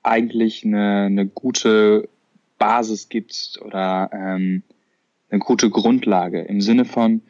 eigentlich 0.03 0.65
eine, 0.65 1.05
eine 1.07 1.27
gute 1.27 2.09
Basis 2.59 3.09
gibst 3.09 3.61
oder 3.63 4.11
ähm, 4.13 4.63
eine 5.31 5.41
gute 5.41 5.71
Grundlage 5.71 6.41
im 6.43 6.61
Sinne 6.61 6.85
von, 6.85 7.23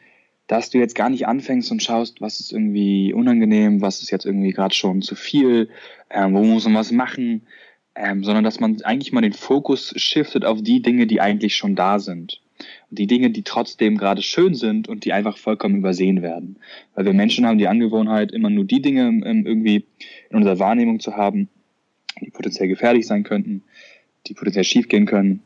dass 0.47 0.71
du 0.71 0.79
jetzt 0.79 0.95
gar 0.95 1.09
nicht 1.09 1.27
anfängst 1.27 1.71
und 1.71 1.83
schaust, 1.83 2.21
was 2.21 2.39
ist 2.39 2.51
irgendwie 2.51 3.13
unangenehm, 3.13 3.81
was 3.81 4.01
ist 4.01 4.09
jetzt 4.09 4.25
irgendwie 4.25 4.51
gerade 4.51 4.73
schon 4.73 5.01
zu 5.01 5.15
viel, 5.15 5.69
äh, 6.09 6.23
wo 6.23 6.43
muss 6.43 6.65
man 6.65 6.73
was 6.73 6.91
machen, 6.91 7.43
ähm, 7.95 8.23
sondern 8.23 8.43
dass 8.43 8.59
man 8.59 8.81
eigentlich 8.83 9.11
mal 9.11 9.21
den 9.21 9.33
Fokus 9.33 9.93
shiftet 9.97 10.45
auf 10.45 10.61
die 10.61 10.81
Dinge, 10.81 11.07
die 11.07 11.21
eigentlich 11.21 11.55
schon 11.55 11.75
da 11.75 11.99
sind. 11.99 12.41
die 12.89 13.07
Dinge, 13.07 13.29
die 13.29 13.43
trotzdem 13.43 13.97
gerade 13.97 14.21
schön 14.21 14.53
sind 14.53 14.87
und 14.89 15.05
die 15.05 15.13
einfach 15.13 15.37
vollkommen 15.37 15.77
übersehen 15.77 16.21
werden. 16.21 16.57
Weil 16.95 17.05
wir 17.05 17.13
Menschen 17.13 17.45
haben 17.45 17.57
die 17.57 17.67
Angewohnheit, 17.67 18.31
immer 18.31 18.49
nur 18.49 18.65
die 18.65 18.81
Dinge 18.81 19.03
ähm, 19.07 19.45
irgendwie 19.45 19.85
in 20.29 20.37
unserer 20.37 20.59
Wahrnehmung 20.59 20.99
zu 20.99 21.15
haben, 21.15 21.49
die 22.19 22.31
potenziell 22.31 22.67
gefährlich 22.67 23.07
sein 23.07 23.23
könnten, 23.23 23.63
die 24.27 24.33
potenziell 24.33 24.65
schiefgehen 24.65 25.05
können, 25.05 25.41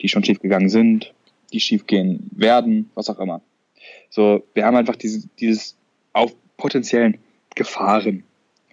die 0.00 0.08
schon 0.08 0.24
schiefgegangen 0.24 0.68
sind, 0.68 1.14
die 1.52 1.60
schiefgehen 1.60 2.28
werden, 2.32 2.90
was 2.94 3.08
auch 3.10 3.20
immer. 3.20 3.40
So, 4.10 4.44
wir 4.54 4.64
haben 4.64 4.76
einfach 4.76 4.96
dieses, 4.96 5.28
dieses 5.38 5.76
auf 6.12 6.34
potenziellen 6.56 7.18
Gefahren 7.54 8.24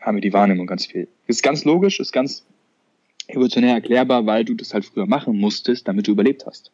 haben 0.02 0.18
wir 0.18 0.22
die 0.22 0.34
Wahrnehmung 0.34 0.68
ganz 0.68 0.86
viel. 0.86 1.08
Ist 1.28 1.44
ganz 1.44 1.66
logisch, 1.66 2.00
ist 2.00 2.12
ganz 2.12 2.46
evolutionär 3.28 3.76
erklärbar, 3.76 4.26
weil 4.26 4.46
du 4.46 4.54
das 4.54 4.74
halt 4.74 4.86
früher 4.86 5.06
machen 5.06 5.38
musstest, 5.38 5.88
damit 5.88 6.08
du 6.08 6.12
überlebt 6.12 6.46
hast. 6.46 6.72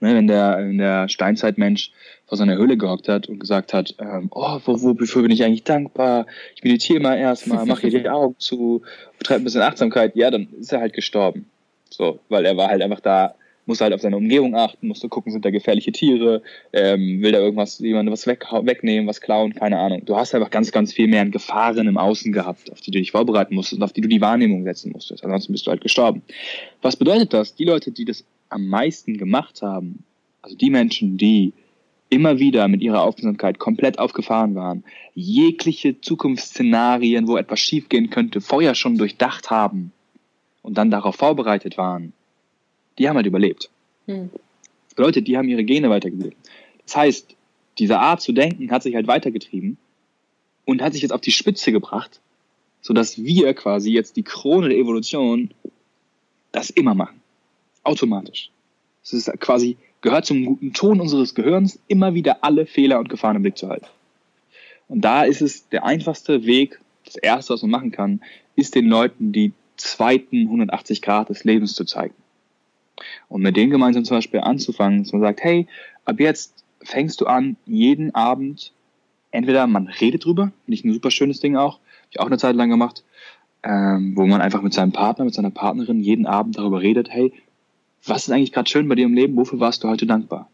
Ne, 0.00 0.14
wenn 0.14 0.26
der, 0.26 0.58
wenn 0.58 0.78
der 0.78 1.08
Steinzeitmensch 1.08 1.92
vor 2.26 2.38
seiner 2.38 2.56
Höhle 2.56 2.76
gehockt 2.76 3.08
hat 3.08 3.28
und 3.28 3.38
gesagt 3.38 3.72
hat, 3.72 3.94
ähm, 3.98 4.28
oh, 4.30 4.60
wo, 4.64 4.98
wofür 4.98 5.22
bin 5.22 5.30
ich 5.30 5.44
eigentlich 5.44 5.64
dankbar? 5.64 6.26
Ich 6.56 6.64
meditiere 6.64 7.00
mal 7.00 7.16
erstmal, 7.16 7.66
mache 7.66 7.88
hier 7.88 8.00
die 8.00 8.08
Augen 8.08 8.36
zu, 8.38 8.82
betreibe 9.18 9.42
ein 9.42 9.44
bisschen 9.44 9.62
Achtsamkeit, 9.62 10.16
ja, 10.16 10.30
dann 10.30 10.48
ist 10.58 10.72
er 10.72 10.80
halt 10.80 10.92
gestorben. 10.94 11.46
So, 11.90 12.18
weil 12.28 12.44
er 12.44 12.56
war 12.56 12.68
halt 12.68 12.82
einfach 12.82 13.00
da, 13.00 13.34
musste 13.66 13.84
halt 13.84 13.94
auf 13.94 14.00
seine 14.00 14.16
Umgebung 14.16 14.54
achten, 14.54 14.88
musste 14.88 15.08
gucken, 15.08 15.32
sind 15.32 15.44
da 15.44 15.50
gefährliche 15.50 15.92
Tiere, 15.92 16.42
ähm, 16.72 17.22
will 17.22 17.32
da 17.32 17.38
irgendwas, 17.38 17.78
jemand 17.78 18.10
was 18.10 18.26
weg, 18.26 18.46
wegnehmen, 18.62 19.08
was 19.08 19.20
klauen, 19.20 19.54
keine 19.54 19.78
Ahnung. 19.78 20.04
Du 20.04 20.16
hast 20.16 20.34
einfach 20.34 20.50
ganz, 20.50 20.72
ganz 20.72 20.92
viel 20.92 21.08
mehr 21.08 21.22
an 21.22 21.30
Gefahren 21.30 21.86
im 21.86 21.96
Außen 21.96 22.32
gehabt, 22.32 22.70
auf 22.70 22.80
die 22.80 22.90
du 22.90 22.98
dich 22.98 23.12
vorbereiten 23.12 23.54
musstest 23.54 23.80
und 23.80 23.84
auf 23.84 23.92
die 23.92 24.00
du 24.00 24.08
die 24.08 24.20
Wahrnehmung 24.20 24.64
setzen 24.64 24.92
musstest. 24.92 25.24
Ansonsten 25.24 25.52
bist 25.52 25.66
du 25.66 25.70
halt 25.70 25.80
gestorben. 25.80 26.22
Was 26.82 26.96
bedeutet 26.96 27.32
das? 27.32 27.54
Die 27.54 27.64
Leute, 27.64 27.90
die 27.90 28.04
das 28.04 28.24
am 28.48 28.66
meisten 28.66 29.16
gemacht 29.18 29.62
haben, 29.62 30.04
also 30.42 30.56
die 30.56 30.70
Menschen, 30.70 31.16
die 31.16 31.52
immer 32.10 32.38
wieder 32.38 32.68
mit 32.68 32.82
ihrer 32.82 33.02
Aufmerksamkeit 33.02 33.58
komplett 33.58 33.98
aufgefahren 33.98 34.54
waren, 34.54 34.84
jegliche 35.14 36.00
Zukunftsszenarien, 36.00 37.26
wo 37.26 37.36
etwas 37.36 37.60
schiefgehen 37.60 38.10
könnte, 38.10 38.40
vorher 38.40 38.74
schon 38.74 38.98
durchdacht 38.98 39.50
haben 39.50 39.92
und 40.62 40.78
dann 40.78 40.90
darauf 40.90 41.16
vorbereitet 41.16 41.76
waren, 41.76 42.12
die 42.98 43.08
haben 43.08 43.16
halt 43.16 43.26
überlebt. 43.26 43.70
Hm. 44.06 44.30
Bedeutet, 44.90 45.26
die 45.26 45.36
haben 45.36 45.48
ihre 45.48 45.64
Gene 45.64 45.90
weitergebildet. 45.90 46.36
Das 46.84 46.96
heißt, 46.96 47.36
diese 47.78 47.98
Art 47.98 48.20
zu 48.20 48.32
denken 48.32 48.70
hat 48.70 48.82
sich 48.82 48.94
halt 48.94 49.06
weitergetrieben 49.06 49.76
und 50.64 50.82
hat 50.82 50.92
sich 50.92 51.02
jetzt 51.02 51.12
auf 51.12 51.20
die 51.20 51.32
Spitze 51.32 51.72
gebracht, 51.72 52.20
sodass 52.80 53.22
wir 53.22 53.54
quasi 53.54 53.90
jetzt 53.92 54.16
die 54.16 54.22
Krone 54.22 54.68
der 54.68 54.78
Evolution 54.78 55.50
das 56.52 56.70
immer 56.70 56.94
machen. 56.94 57.20
Automatisch. 57.82 58.50
Es 59.02 59.12
ist 59.12 59.40
quasi 59.40 59.76
gehört 60.00 60.26
zum 60.26 60.44
guten 60.44 60.72
Ton 60.72 61.00
unseres 61.00 61.34
Gehirns, 61.34 61.78
immer 61.88 62.14
wieder 62.14 62.44
alle 62.44 62.66
Fehler 62.66 62.98
und 63.00 63.08
Gefahren 63.08 63.36
im 63.36 63.42
Blick 63.42 63.58
zu 63.58 63.68
halten. 63.68 63.86
Und 64.86 65.00
da 65.00 65.24
ist 65.24 65.40
es 65.42 65.68
der 65.70 65.84
einfachste 65.84 66.44
Weg, 66.44 66.78
das 67.04 67.16
erste, 67.16 67.54
was 67.54 67.62
man 67.62 67.70
machen 67.70 67.90
kann, 67.90 68.20
ist 68.54 68.74
den 68.74 68.86
Leuten 68.86 69.32
die 69.32 69.52
zweiten 69.76 70.42
180 70.42 71.02
Grad 71.02 71.30
des 71.30 71.44
Lebens 71.44 71.74
zu 71.74 71.84
zeigen. 71.84 72.14
Und 73.28 73.42
mit 73.42 73.56
denen 73.56 73.70
gemeinsam 73.70 74.04
zum 74.04 74.18
Beispiel 74.18 74.40
anzufangen, 74.40 75.02
dass 75.02 75.12
man 75.12 75.22
sagt, 75.22 75.42
hey, 75.42 75.66
ab 76.04 76.20
jetzt 76.20 76.64
fängst 76.82 77.20
du 77.20 77.26
an, 77.26 77.56
jeden 77.66 78.14
Abend, 78.14 78.72
entweder 79.30 79.66
man 79.66 79.88
redet 79.88 80.24
drüber, 80.24 80.52
nicht 80.66 80.84
ein 80.84 80.92
super 80.92 81.10
schönes 81.10 81.40
Ding 81.40 81.56
auch, 81.56 81.74
habe 81.74 82.08
ich 82.10 82.20
auch 82.20 82.26
eine 82.26 82.38
Zeit 82.38 82.56
lang 82.56 82.70
gemacht, 82.70 83.02
ähm, 83.62 84.12
wo 84.16 84.26
man 84.26 84.40
einfach 84.40 84.62
mit 84.62 84.74
seinem 84.74 84.92
Partner, 84.92 85.24
mit 85.24 85.34
seiner 85.34 85.50
Partnerin 85.50 86.00
jeden 86.00 86.26
Abend 86.26 86.58
darüber 86.58 86.80
redet, 86.80 87.08
hey, 87.10 87.32
was 88.06 88.28
ist 88.28 88.30
eigentlich 88.30 88.52
gerade 88.52 88.68
schön 88.68 88.88
bei 88.88 88.94
dir 88.94 89.06
im 89.06 89.14
Leben? 89.14 89.36
Wofür 89.36 89.60
warst 89.60 89.82
du 89.82 89.88
heute 89.88 90.06
dankbar? 90.06 90.48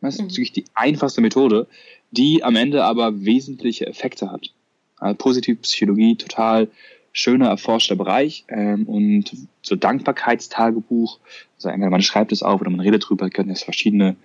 Das 0.00 0.14
ist 0.14 0.20
mhm. 0.20 0.28
natürlich 0.28 0.52
die 0.52 0.64
einfachste 0.74 1.20
Methode, 1.20 1.66
die 2.10 2.42
am 2.42 2.56
Ende 2.56 2.84
aber 2.84 3.24
wesentliche 3.24 3.86
Effekte 3.86 4.30
hat. 4.32 4.52
Also 4.98 5.16
positive 5.16 5.56
Psychologie, 5.56 6.16
total 6.16 6.68
schöner, 7.12 7.48
erforschter 7.48 7.96
Bereich 7.96 8.44
ähm, 8.48 8.84
und 8.86 9.32
so 9.60 9.76
Dankbarkeitstagebuch, 9.76 11.18
also 11.56 11.68
entweder 11.68 11.90
man 11.90 12.02
schreibt 12.02 12.32
es 12.32 12.42
auf 12.42 12.60
oder 12.60 12.70
man 12.70 12.80
redet 12.80 13.08
drüber, 13.08 13.28
können 13.30 13.50
jetzt 13.50 13.64
verschiedene 13.64 14.16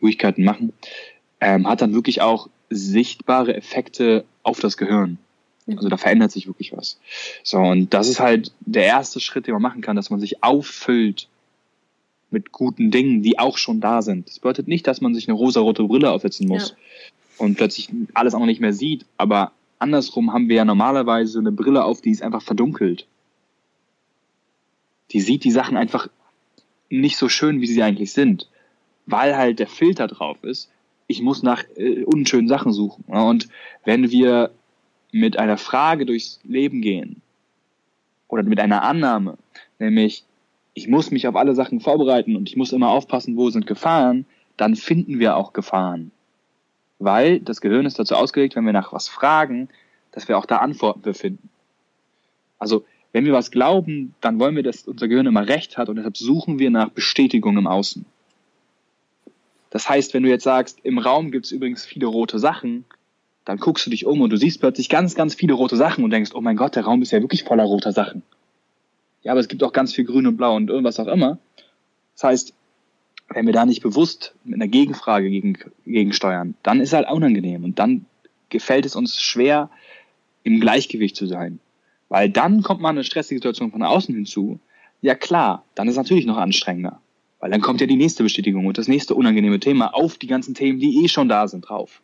Möglichkeiten 0.00 0.44
machen, 0.44 0.72
ähm, 1.40 1.68
hat 1.68 1.82
dann 1.82 1.94
wirklich 1.94 2.22
auch 2.22 2.48
sichtbare 2.70 3.54
Effekte 3.54 4.24
auf 4.42 4.60
das 4.60 4.76
Gehirn. 4.76 5.18
Also 5.66 5.88
da 5.88 5.96
verändert 5.96 6.30
sich 6.30 6.46
wirklich 6.46 6.76
was. 6.76 7.00
So, 7.42 7.58
und 7.58 7.92
das 7.92 8.08
ist 8.08 8.20
halt 8.20 8.52
der 8.60 8.84
erste 8.84 9.18
Schritt, 9.18 9.46
den 9.46 9.54
man 9.54 9.62
machen 9.62 9.80
kann, 9.80 9.96
dass 9.96 10.10
man 10.10 10.20
sich 10.20 10.44
auffüllt 10.44 11.28
mit 12.30 12.52
guten 12.52 12.92
Dingen, 12.92 13.22
die 13.22 13.38
auch 13.38 13.58
schon 13.58 13.80
da 13.80 14.02
sind. 14.02 14.28
Das 14.28 14.38
bedeutet 14.38 14.68
nicht, 14.68 14.86
dass 14.86 15.00
man 15.00 15.14
sich 15.14 15.28
eine 15.28 15.36
rosa-rote 15.36 15.82
Brille 15.84 16.10
aufsetzen 16.10 16.46
muss 16.46 16.70
ja. 16.70 16.76
und 17.44 17.56
plötzlich 17.56 17.88
alles 18.14 18.34
auch 18.34 18.46
nicht 18.46 18.60
mehr 18.60 18.72
sieht, 18.72 19.06
aber 19.16 19.52
andersrum 19.78 20.32
haben 20.32 20.48
wir 20.48 20.56
ja 20.56 20.64
normalerweise 20.64 21.38
eine 21.38 21.52
Brille 21.52 21.84
auf, 21.84 22.00
die 22.00 22.10
ist 22.10 22.22
einfach 22.22 22.42
verdunkelt. 22.42 23.06
Die 25.12 25.20
sieht 25.20 25.44
die 25.44 25.50
Sachen 25.50 25.76
einfach 25.76 26.08
nicht 26.88 27.16
so 27.16 27.28
schön, 27.28 27.60
wie 27.60 27.66
sie 27.66 27.82
eigentlich 27.82 28.12
sind, 28.12 28.48
weil 29.06 29.36
halt 29.36 29.58
der 29.58 29.66
Filter 29.66 30.06
drauf 30.06 30.42
ist. 30.42 30.70
Ich 31.06 31.22
muss 31.22 31.42
nach 31.42 31.62
äh, 31.76 32.02
unschönen 32.04 32.48
Sachen 32.48 32.72
suchen. 32.72 33.04
Und 33.06 33.48
wenn 33.84 34.10
wir 34.10 34.50
mit 35.12 35.38
einer 35.38 35.56
Frage 35.56 36.06
durchs 36.06 36.40
Leben 36.44 36.82
gehen 36.82 37.22
oder 38.28 38.42
mit 38.42 38.58
einer 38.60 38.82
Annahme, 38.82 39.38
nämlich 39.78 40.24
ich 40.74 40.88
muss 40.88 41.10
mich 41.10 41.26
auf 41.26 41.36
alle 41.36 41.54
Sachen 41.54 41.80
vorbereiten 41.80 42.36
und 42.36 42.48
ich 42.48 42.56
muss 42.56 42.72
immer 42.72 42.90
aufpassen, 42.90 43.36
wo 43.36 43.48
sind 43.50 43.66
Gefahren, 43.66 44.26
dann 44.56 44.76
finden 44.76 45.18
wir 45.18 45.36
auch 45.36 45.52
Gefahren. 45.52 46.10
Weil 46.98 47.40
das 47.40 47.60
Gehirn 47.60 47.86
ist 47.86 47.98
dazu 47.98 48.14
ausgelegt, 48.14 48.56
wenn 48.56 48.64
wir 48.64 48.72
nach 48.72 48.92
was 48.92 49.08
fragen, 49.08 49.68
dass 50.12 50.28
wir 50.28 50.38
auch 50.38 50.46
da 50.46 50.58
Antworten 50.58 51.02
befinden. 51.02 51.50
Also, 52.58 52.84
wenn 53.12 53.24
wir 53.24 53.32
was 53.32 53.50
glauben, 53.50 54.14
dann 54.20 54.38
wollen 54.38 54.56
wir, 54.56 54.62
dass 54.62 54.86
unser 54.86 55.08
Gehirn 55.08 55.26
immer 55.26 55.46
recht 55.48 55.78
hat 55.78 55.88
und 55.88 55.96
deshalb 55.96 56.16
suchen 56.16 56.58
wir 56.58 56.70
nach 56.70 56.90
Bestätigung 56.90 57.56
im 57.56 57.66
Außen. 57.66 58.04
Das 59.70 59.88
heißt, 59.88 60.14
wenn 60.14 60.22
du 60.22 60.28
jetzt 60.28 60.44
sagst, 60.44 60.80
im 60.84 60.98
Raum 60.98 61.30
gibt 61.30 61.46
es 61.46 61.52
übrigens 61.52 61.84
viele 61.84 62.06
rote 62.06 62.38
Sachen, 62.38 62.84
dann 63.44 63.58
guckst 63.58 63.86
du 63.86 63.90
dich 63.90 64.06
um 64.06 64.20
und 64.20 64.30
du 64.30 64.36
siehst 64.36 64.60
plötzlich 64.60 64.88
ganz, 64.88 65.14
ganz 65.14 65.34
viele 65.34 65.54
rote 65.54 65.76
Sachen 65.76 66.02
und 66.02 66.10
denkst, 66.10 66.32
oh 66.34 66.40
mein 66.40 66.56
Gott, 66.56 66.76
der 66.76 66.84
Raum 66.84 67.02
ist 67.02 67.12
ja 67.12 67.20
wirklich 67.20 67.44
voller 67.44 67.64
roter 67.64 67.92
Sachen. 67.92 68.22
Ja, 69.22 69.32
aber 69.32 69.40
es 69.40 69.48
gibt 69.48 69.62
auch 69.62 69.72
ganz 69.72 69.94
viel 69.94 70.04
Grün 70.04 70.26
und 70.26 70.36
Blau 70.36 70.56
und 70.56 70.68
irgendwas 70.70 70.98
auch 70.98 71.06
immer. 71.06 71.38
Das 72.14 72.24
heißt, 72.24 72.54
wenn 73.28 73.46
wir 73.46 73.52
da 73.52 73.66
nicht 73.66 73.82
bewusst 73.82 74.34
mit 74.44 74.54
einer 74.54 74.68
Gegenfrage 74.68 75.28
gegen, 75.28 75.58
gegensteuern, 75.84 76.54
dann 76.62 76.80
ist 76.80 76.92
halt 76.92 77.10
unangenehm 77.10 77.64
und 77.64 77.78
dann 77.78 78.06
gefällt 78.48 78.86
es 78.86 78.96
uns 78.96 79.20
schwer, 79.20 79.70
im 80.44 80.60
Gleichgewicht 80.60 81.16
zu 81.16 81.26
sein. 81.26 81.58
Weil 82.08 82.30
dann 82.30 82.62
kommt 82.62 82.80
mal 82.80 82.90
eine 82.90 83.02
stressige 83.02 83.38
Situation 83.38 83.72
von 83.72 83.82
außen 83.82 84.14
hinzu. 84.14 84.60
Ja 85.02 85.16
klar, 85.16 85.64
dann 85.74 85.88
ist 85.88 85.94
es 85.94 85.98
natürlich 85.98 86.24
noch 86.24 86.36
anstrengender. 86.36 87.00
Weil 87.40 87.50
dann 87.50 87.60
kommt 87.60 87.80
ja 87.80 87.86
die 87.86 87.96
nächste 87.96 88.22
Bestätigung 88.22 88.66
und 88.66 88.78
das 88.78 88.88
nächste 88.88 89.14
unangenehme 89.14 89.58
Thema 89.58 89.92
auf 89.92 90.16
die 90.16 90.28
ganzen 90.28 90.54
Themen, 90.54 90.78
die 90.78 91.04
eh 91.04 91.08
schon 91.08 91.28
da 91.28 91.48
sind, 91.48 91.68
drauf. 91.68 92.00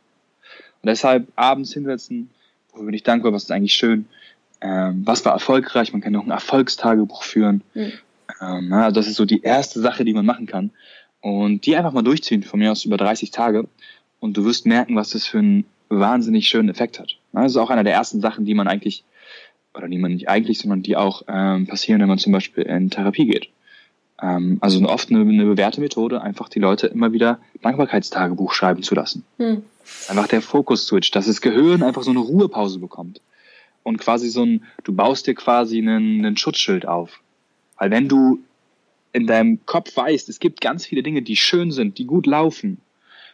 Und 0.83 0.89
deshalb 0.89 1.29
abends 1.37 1.73
hinsetzen, 1.73 2.31
wo 2.73 2.83
bin 2.83 2.95
ich 2.95 3.05
dankbar, 3.05 3.33
was 3.33 3.45
ist 3.45 3.53
eigentlich 3.53 3.75
schön, 3.75 4.07
ähm, 4.61 5.03
was 5.05 5.25
war 5.25 5.33
erfolgreich, 5.33 5.93
man 5.93 6.03
kann 6.03 6.17
auch 6.17 6.25
ein 6.25 6.31
Erfolgstagebuch 6.31 7.23
führen. 7.23 7.63
Mhm. 7.75 7.93
Ähm, 8.41 8.69
na, 8.69 8.91
das 8.91 9.07
ist 9.07 9.17
so 9.17 9.25
die 9.25 9.43
erste 9.43 9.81
Sache, 9.81 10.05
die 10.05 10.13
man 10.13 10.27
machen 10.27 10.47
kann. 10.47 10.71
Und 11.23 11.65
die 11.67 11.77
einfach 11.77 11.93
mal 11.93 12.03
durchziehen, 12.03 12.43
von 12.43 12.61
mir 12.61 12.73
aus 12.73 12.85
über 12.85 12.97
30 12.97 13.31
Tage. 13.31 13.67
Und 14.21 14.37
du 14.37 14.45
wirst 14.45 14.67
merken, 14.67 14.97
was 14.97 15.11
das 15.11 15.27
für 15.27 15.39
einen 15.39 15.65
wahnsinnig 15.89 16.49
schönen 16.49 16.69
Effekt 16.69 16.99
hat. 16.99 17.17
Das 17.33 17.53
ist 17.53 17.57
auch 17.57 17.71
einer 17.71 17.85
der 17.85 17.95
ersten 17.95 18.21
Sachen, 18.21 18.45
die 18.45 18.55
man 18.55 18.69
eigentlich, 18.69 19.05
oder 19.75 19.89
die 19.89 19.99
man 19.99 20.13
nicht 20.13 20.29
eigentlich, 20.29 20.59
sondern 20.59 20.83
die 20.83 20.97
auch 20.97 21.23
ähm, 21.29 21.67
passieren, 21.67 22.01
wenn 22.01 22.09
man 22.09 22.19
zum 22.19 22.33
Beispiel 22.33 22.65
in 22.65 22.91
Therapie 22.91 23.27
geht. 23.27 23.49
Ähm, 24.21 24.59
also 24.61 24.81
oft 24.89 25.11
eine, 25.11 25.21
eine 25.21 25.45
bewährte 25.45 25.81
Methode, 25.81 26.23
einfach 26.23 26.49
die 26.49 26.59
Leute 26.59 26.89
immer 26.89 27.13
wieder 27.13 27.39
Dankbarkeitstagebuch 27.63 28.53
schreiben 28.53 28.83
zu 28.83 28.95
lassen. 28.95 29.25
Hm. 29.39 29.63
Einfach 30.09 30.29
der 30.29 30.43
Fokus-Switch, 30.43 31.11
dass 31.11 31.27
das 31.27 31.41
Gehirn 31.41 31.83
einfach 31.83 32.03
so 32.03 32.11
eine 32.11 32.21
Ruhepause 32.21 32.79
bekommt 32.79 33.21
und 33.83 33.99
quasi 33.99 34.29
so 34.29 34.45
ein, 34.45 34.65
du 34.85 34.95
baust 34.95 35.27
dir 35.27 35.35
quasi 35.35 35.79
einen, 35.79 36.25
einen 36.25 36.37
Schutzschild 36.37 36.87
auf. 36.87 37.21
Weil 37.79 37.91
wenn 37.91 38.09
du 38.09 38.41
in 39.13 39.27
deinem 39.27 39.65
Kopf 39.67 39.97
weißt, 39.97 40.29
es 40.29 40.41
gibt 40.41 40.61
ganz 40.61 40.87
viele 40.87 41.03
Dinge, 41.03 41.23
die 41.23 41.37
schön 41.37 41.71
sind, 41.71 41.99
die 41.99 42.07
gut 42.07 42.27
laufen, 42.27 42.79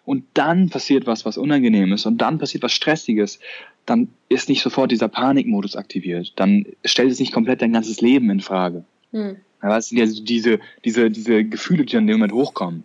und 0.08 0.24
dann 0.32 0.70
passiert 0.70 1.06
was, 1.06 1.26
was 1.26 1.36
unangenehm 1.36 1.92
ist, 1.92 2.06
und 2.06 2.16
dann 2.16 2.38
passiert 2.38 2.62
was 2.62 2.72
Stressiges, 2.72 3.40
dann 3.84 4.08
ist 4.30 4.48
nicht 4.48 4.62
sofort 4.62 4.90
dieser 4.90 5.08
Panikmodus 5.08 5.76
aktiviert. 5.76 6.32
Dann 6.36 6.64
stellt 6.82 7.12
es 7.12 7.20
nicht 7.20 7.32
komplett 7.32 7.60
dein 7.60 7.74
ganzes 7.74 8.00
Leben 8.00 8.30
in 8.30 8.40
Frage. 8.40 8.84
Hm. 9.12 9.36
Ja, 9.62 9.76
es 9.76 9.88
sind 9.88 9.98
ja 9.98 10.06
diese, 10.06 10.60
diese, 10.82 11.10
diese 11.10 11.44
Gefühle, 11.44 11.84
die 11.84 11.96
an 11.98 12.06
dem 12.06 12.16
Moment 12.16 12.32
hochkommen. 12.32 12.84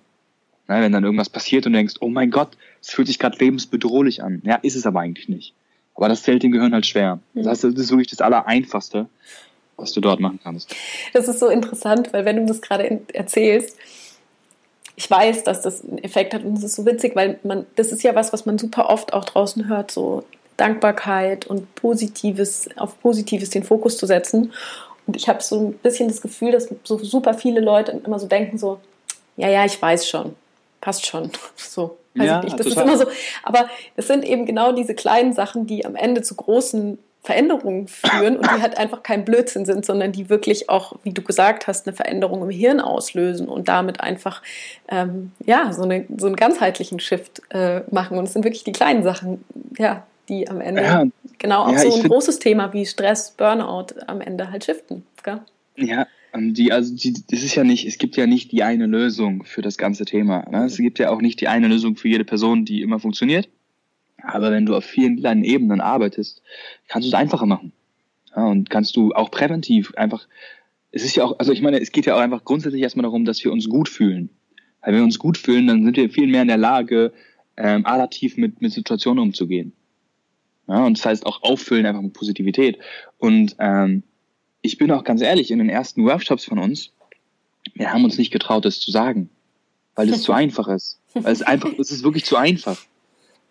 Ja, 0.67 0.82
wenn 0.82 0.91
dann 0.91 1.06
irgendwas 1.06 1.29
passiert 1.29 1.65
und 1.65 1.71
du 1.71 1.77
denkst, 1.77 1.95
oh 2.01 2.10
mein 2.10 2.29
Gott, 2.29 2.58
es 2.82 2.89
fühlt 2.89 3.08
sich 3.08 3.19
gerade 3.19 3.38
lebensbedrohlich 3.38 4.21
an. 4.21 4.41
Ja, 4.43 4.56
ist 4.56 4.75
es 4.75 4.86
aber 4.86 4.99
eigentlich 4.99 5.29
nicht. 5.29 5.53
Aber 5.95 6.10
das 6.10 6.19
fällt 6.19 6.43
dem 6.43 6.51
Gehirn 6.51 6.73
halt 6.73 6.86
schwer. 6.86 7.19
Das 7.36 7.47
heißt, 7.47 7.63
das 7.63 7.73
ist 7.75 7.91
wirklich 7.91 8.10
das 8.10 8.19
Allereinfachste, 8.19 9.08
was 9.77 9.93
du 9.93 10.01
dort 10.01 10.19
machen 10.19 10.39
kannst. 10.43 10.75
Das 11.13 11.27
ist 11.27 11.39
so 11.39 11.47
interessant, 11.47 12.13
weil 12.13 12.25
wenn 12.25 12.38
du 12.38 12.45
das 12.45 12.62
gerade 12.62 13.01
erzählst, 13.13 13.77
ich 14.95 15.09
weiß, 15.09 15.43
dass 15.43 15.62
das 15.62 15.83
einen 15.83 15.97
Effekt 15.99 16.33
hat 16.33 16.43
und 16.43 16.57
es 16.57 16.63
ist 16.63 16.75
so 16.75 16.86
witzig, 16.86 17.15
weil 17.15 17.39
man, 17.43 17.65
das 17.75 17.91
ist 17.91 18.03
ja 18.03 18.13
was, 18.15 18.31
was 18.31 18.45
man 18.45 18.57
super 18.57 18.89
oft 18.89 19.13
auch 19.13 19.25
draußen 19.25 19.67
hört, 19.67 19.91
so 19.91 20.23
Dankbarkeit 20.57 21.47
und 21.47 21.73
Positives, 21.75 22.69
auf 22.77 22.99
Positives 23.01 23.49
den 23.49 23.63
Fokus 23.63 23.97
zu 23.97 24.05
setzen. 24.05 24.53
Und 25.07 25.15
ich 25.15 25.27
habe 25.27 25.41
so 25.41 25.59
ein 25.59 25.73
bisschen 25.73 26.07
das 26.07 26.21
Gefühl, 26.21 26.51
dass 26.51 26.69
so 26.83 26.97
super 26.99 27.33
viele 27.33 27.59
Leute 27.59 27.99
immer 28.05 28.19
so 28.19 28.27
denken, 28.27 28.57
so, 28.57 28.79
ja, 29.36 29.49
ja, 29.49 29.65
ich 29.65 29.81
weiß 29.81 30.07
schon, 30.07 30.36
passt 30.79 31.05
schon, 31.05 31.31
so. 31.55 31.97
Weiß 32.15 32.27
ja, 32.27 32.38
ich 32.39 32.43
nicht. 32.45 32.59
Das 32.59 32.67
total. 32.67 32.86
ist 32.86 33.01
immer 33.01 33.05
so. 33.05 33.12
Aber 33.41 33.67
es 33.95 34.05
sind 34.05 34.23
eben 34.23 34.45
genau 34.45 34.71
diese 34.71 34.93
kleinen 34.93 35.33
Sachen, 35.33 35.65
die 35.65 35.83
am 35.83 35.95
Ende 35.95 36.21
zu 36.21 36.36
großen 36.36 36.99
Veränderungen 37.23 37.88
führen 37.88 38.36
und 38.36 38.45
die 38.45 38.62
halt 38.62 38.77
einfach 38.77 39.01
kein 39.01 39.23
Blödsinn 39.23 39.65
sind, 39.65 39.86
sondern 39.86 40.12
die 40.12 40.29
wirklich 40.29 40.69
auch, 40.69 40.97
wie 41.03 41.13
du 41.13 41.21
gesagt 41.21 41.67
hast, 41.67 41.88
eine 41.88 41.95
Veränderung 41.95 42.43
im 42.43 42.49
Hirn 42.49 42.81
auslösen 42.81 43.47
und 43.47 43.69
damit 43.69 44.01
einfach 44.01 44.41
ähm, 44.89 45.31
ja 45.45 45.71
so, 45.71 45.83
eine, 45.83 46.05
so 46.17 46.27
einen 46.27 46.36
ganzheitlichen 46.36 46.99
Shift 46.99 47.41
äh, 47.49 47.81
machen. 47.91 48.17
Und 48.17 48.25
es 48.25 48.33
sind 48.33 48.43
wirklich 48.43 48.65
die 48.65 48.73
kleinen 48.73 49.03
Sachen, 49.03 49.43
ja, 49.77 50.05
die 50.27 50.49
am 50.49 50.59
Ende 50.59 50.83
ja, 50.83 51.05
genau 51.39 51.63
auch 51.63 51.71
ja, 51.71 51.79
so 51.79 51.95
ein 51.95 52.03
großes 52.03 52.39
Thema 52.39 52.73
wie 52.73 52.86
Stress, 52.86 53.31
Burnout 53.31 53.88
am 54.07 54.19
Ende 54.19 54.51
halt 54.51 54.65
shiften. 54.65 55.05
Gell? 55.23 55.39
Ja, 55.77 56.07
die, 56.36 56.73
also 56.73 56.93
die, 56.93 57.13
das 57.13 57.41
ist 57.41 57.55
ja 57.55 57.63
nicht, 57.63 57.86
es 57.86 57.97
gibt 57.97 58.17
ja 58.17 58.27
nicht 58.27 58.51
die 58.51 58.63
eine 58.63 58.86
Lösung 58.86 59.43
für 59.45 59.62
das 59.62 59.77
ganze 59.77 60.03
Thema. 60.03 60.45
Ne? 60.49 60.65
Es 60.65 60.75
gibt 60.75 60.99
ja 60.99 61.09
auch 61.09 61.21
nicht 61.21 61.39
die 61.39 61.47
eine 61.47 61.69
Lösung 61.69 61.95
für 61.95 62.09
jede 62.09 62.25
Person, 62.25 62.65
die 62.65 62.81
immer 62.81 62.99
funktioniert. 62.99 63.47
Aber 64.23 64.51
wenn 64.51 64.65
du 64.65 64.75
auf 64.75 64.86
vielen 64.86 65.17
kleinen 65.17 65.43
Ebenen 65.43 65.81
arbeitest, 65.81 66.41
kannst 66.88 67.05
du 67.05 67.09
es 67.09 67.13
einfacher 67.13 67.45
machen. 67.45 67.73
Ja, 68.36 68.45
und 68.45 68.69
kannst 68.69 68.95
du 68.95 69.12
auch 69.13 69.29
präventiv 69.29 69.93
einfach, 69.95 70.27
es 70.91 71.03
ist 71.03 71.15
ja 71.15 71.23
auch, 71.23 71.38
also 71.39 71.51
ich 71.51 71.62
meine, 71.62 71.79
es 71.79 71.91
geht 71.91 72.05
ja 72.05 72.15
auch 72.15 72.19
einfach 72.19 72.45
grundsätzlich 72.45 72.81
erstmal 72.81 73.03
darum, 73.03 73.25
dass 73.25 73.43
wir 73.43 73.51
uns 73.51 73.69
gut 73.69 73.89
fühlen. 73.89 74.29
Weil 74.81 74.93
wenn 74.93 75.01
wir 75.01 75.05
uns 75.05 75.19
gut 75.19 75.38
fühlen, 75.38 75.67
dann 75.67 75.83
sind 75.83 75.97
wir 75.97 76.09
viel 76.09 76.27
mehr 76.27 76.41
in 76.41 76.47
der 76.47 76.57
Lage, 76.57 77.13
ähm, 77.57 77.86
adaptiv 77.86 78.38
mit, 78.38 78.62
mit 78.62 78.71
Situationen 78.71 79.21
umzugehen. 79.21 79.73
Ja, 80.67 80.86
und 80.86 80.97
das 80.97 81.05
heißt 81.05 81.25
auch 81.25 81.43
auffüllen 81.43 81.86
einfach 81.86 82.01
mit 82.01 82.13
Positivität. 82.13 82.79
Und 83.17 83.55
ähm, 83.59 84.03
ich 84.62 84.77
bin 84.77 84.91
auch 84.91 85.03
ganz 85.03 85.21
ehrlich, 85.21 85.51
in 85.51 85.59
den 85.59 85.69
ersten 85.69 86.05
Workshops 86.05 86.45
von 86.45 86.57
uns, 86.57 86.93
wir 87.75 87.91
haben 87.91 88.03
uns 88.03 88.17
nicht 88.17 88.31
getraut, 88.31 88.65
das 88.65 88.79
zu 88.79 88.91
sagen, 88.91 89.29
weil 89.95 90.09
es 90.09 90.21
zu 90.23 90.31
einfach 90.31 90.67
ist. 90.67 90.99
Weil 91.13 91.33
es 91.33 91.41
einfach, 91.41 91.71
es 91.77 91.91
ist 91.91 92.03
wirklich 92.03 92.25
zu 92.25 92.38
einfach. 92.38 92.77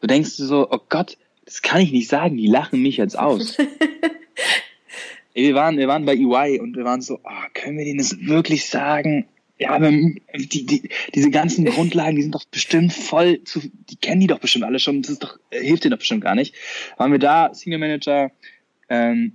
Du 0.02 0.08
denkst 0.08 0.30
so, 0.30 0.68
oh 0.68 0.80
Gott, 0.88 1.16
das 1.44 1.62
kann 1.62 1.80
ich 1.80 1.92
nicht 1.92 2.08
sagen, 2.08 2.36
die 2.36 2.48
lachen 2.48 2.82
mich 2.82 2.96
jetzt 2.96 3.16
aus. 3.16 3.56
wir 5.34 5.54
waren, 5.54 5.78
wir 5.78 5.86
waren 5.86 6.04
bei 6.04 6.16
EY 6.16 6.58
und 6.58 6.76
wir 6.76 6.84
waren 6.84 7.00
so, 7.00 7.20
oh, 7.22 7.44
können 7.54 7.78
wir 7.78 7.84
denen 7.84 7.98
das 7.98 8.18
wirklich 8.20 8.66
sagen? 8.66 9.26
Ja, 9.58 9.70
aber 9.70 9.90
die, 9.92 10.66
die, 10.66 10.88
diese 11.14 11.30
ganzen 11.30 11.64
Grundlagen, 11.66 12.16
die 12.16 12.22
sind 12.22 12.34
doch 12.34 12.44
bestimmt 12.46 12.92
voll 12.92 13.44
zu, 13.44 13.60
die 13.90 13.94
kennen 13.94 14.20
die 14.20 14.26
doch 14.26 14.40
bestimmt 14.40 14.64
alle 14.64 14.80
schon, 14.80 15.02
das 15.02 15.20
doch, 15.20 15.38
hilft 15.52 15.84
denen 15.84 15.92
doch 15.92 15.98
bestimmt 15.98 16.24
gar 16.24 16.34
nicht. 16.34 16.56
Waren 16.96 17.12
wir 17.12 17.20
da, 17.20 17.54
Senior 17.54 17.78
Manager, 17.78 18.32
ähm, 18.88 19.34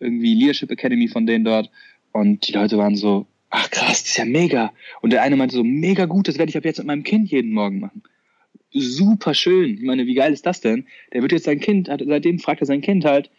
irgendwie 0.00 0.34
Leadership 0.34 0.72
Academy 0.72 1.06
von 1.06 1.26
denen 1.26 1.44
dort. 1.44 1.70
Und 2.10 2.48
die 2.48 2.52
Leute 2.52 2.76
waren 2.76 2.96
so, 2.96 3.26
ach 3.50 3.70
krass, 3.70 4.02
das 4.02 4.08
ist 4.08 4.16
ja 4.16 4.24
mega. 4.24 4.72
Und 5.00 5.12
der 5.12 5.22
eine 5.22 5.36
meinte 5.36 5.54
so, 5.54 5.62
mega 5.62 6.06
gut, 6.06 6.26
das 6.26 6.38
werde 6.38 6.50
ich 6.50 6.56
ab 6.56 6.64
jetzt 6.64 6.78
mit 6.78 6.88
meinem 6.88 7.04
Kind 7.04 7.30
jeden 7.30 7.52
Morgen 7.52 7.78
machen. 7.78 8.02
Super 8.70 9.34
schön. 9.34 9.74
Ich 9.74 9.82
meine, 9.82 10.06
wie 10.06 10.14
geil 10.14 10.32
ist 10.32 10.46
das 10.46 10.60
denn? 10.60 10.86
Der 11.12 11.22
wird 11.22 11.32
jetzt 11.32 11.44
sein 11.44 11.60
Kind, 11.60 11.88
seitdem 11.88 12.38
fragt 12.38 12.60
er 12.60 12.66
sein 12.66 12.80
Kind 12.80 13.04
halt 13.04 13.30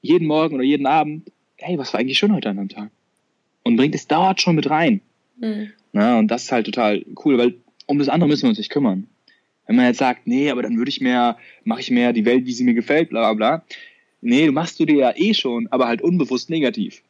jeden 0.00 0.26
Morgen 0.26 0.56
oder 0.56 0.64
jeden 0.64 0.86
Abend, 0.86 1.30
hey, 1.56 1.78
was 1.78 1.92
war 1.92 2.00
eigentlich 2.00 2.18
schön 2.18 2.34
heute 2.34 2.50
an 2.50 2.56
dem 2.56 2.68
Tag? 2.68 2.90
Und 3.62 3.76
bringt 3.76 3.94
es 3.94 4.08
dort 4.08 4.40
schon 4.40 4.56
mit 4.56 4.68
rein. 4.68 5.00
Mhm. 5.38 5.70
Na, 5.92 6.18
und 6.18 6.28
das 6.28 6.44
ist 6.44 6.52
halt 6.52 6.66
total 6.66 7.04
cool, 7.24 7.38
weil 7.38 7.54
um 7.86 7.98
das 7.98 8.08
andere 8.08 8.28
müssen 8.28 8.42
wir 8.42 8.48
uns 8.48 8.58
nicht 8.58 8.70
kümmern. 8.70 9.06
Wenn 9.66 9.76
man 9.76 9.86
jetzt 9.86 9.98
sagt, 9.98 10.26
nee, 10.26 10.50
aber 10.50 10.62
dann 10.62 10.76
würde 10.76 10.88
ich 10.88 11.00
mehr, 11.00 11.38
mache 11.62 11.80
ich 11.80 11.90
mehr 11.90 12.12
die 12.12 12.24
Welt, 12.24 12.46
wie 12.46 12.52
sie 12.52 12.64
mir 12.64 12.74
gefällt, 12.74 13.10
bla 13.10 13.32
bla 13.32 13.34
bla, 13.34 13.64
Nee, 14.22 14.46
du 14.46 14.52
machst 14.52 14.78
du 14.78 14.86
dir 14.86 14.96
ja 14.96 15.12
eh 15.16 15.34
schon, 15.34 15.66
aber 15.70 15.88
halt 15.88 16.00
unbewusst 16.00 16.48
negativ. 16.48 17.02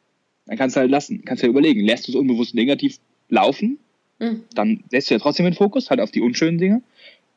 Dann 0.47 0.57
kannst 0.57 0.75
du 0.75 0.81
halt 0.81 0.89
lassen, 0.89 1.23
kannst 1.23 1.43
du 1.43 1.47
ja 1.47 1.51
überlegen, 1.51 1.79
lässt 1.79 2.07
du 2.07 2.11
es 2.11 2.15
unbewusst 2.15 2.55
negativ 2.55 2.97
laufen, 3.29 3.77
mhm. 4.19 4.43
dann 4.55 4.83
setzt 4.89 5.09
du 5.09 5.13
ja 5.13 5.19
trotzdem 5.19 5.45
den 5.45 5.53
Fokus 5.53 5.91
halt 5.91 6.01
auf 6.01 6.11
die 6.11 6.21
unschönen 6.21 6.57
Dinge. 6.57 6.81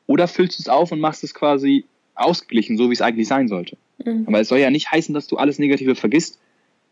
Oder 0.06 0.28
füllst 0.28 0.58
du 0.58 0.62
es 0.62 0.68
auf 0.68 0.92
und 0.92 1.00
machst 1.00 1.24
es 1.24 1.34
quasi 1.34 1.84
ausgeglichen, 2.14 2.76
so 2.76 2.88
wie 2.88 2.94
es 2.94 3.02
eigentlich 3.02 3.28
sein 3.28 3.48
sollte. 3.48 3.76
Mhm. 4.04 4.24
Aber 4.26 4.40
es 4.40 4.48
soll 4.48 4.58
ja 4.58 4.70
nicht 4.70 4.90
heißen, 4.90 5.14
dass 5.14 5.26
du 5.26 5.36
alles 5.36 5.58
Negative 5.58 5.94
vergisst. 5.94 6.38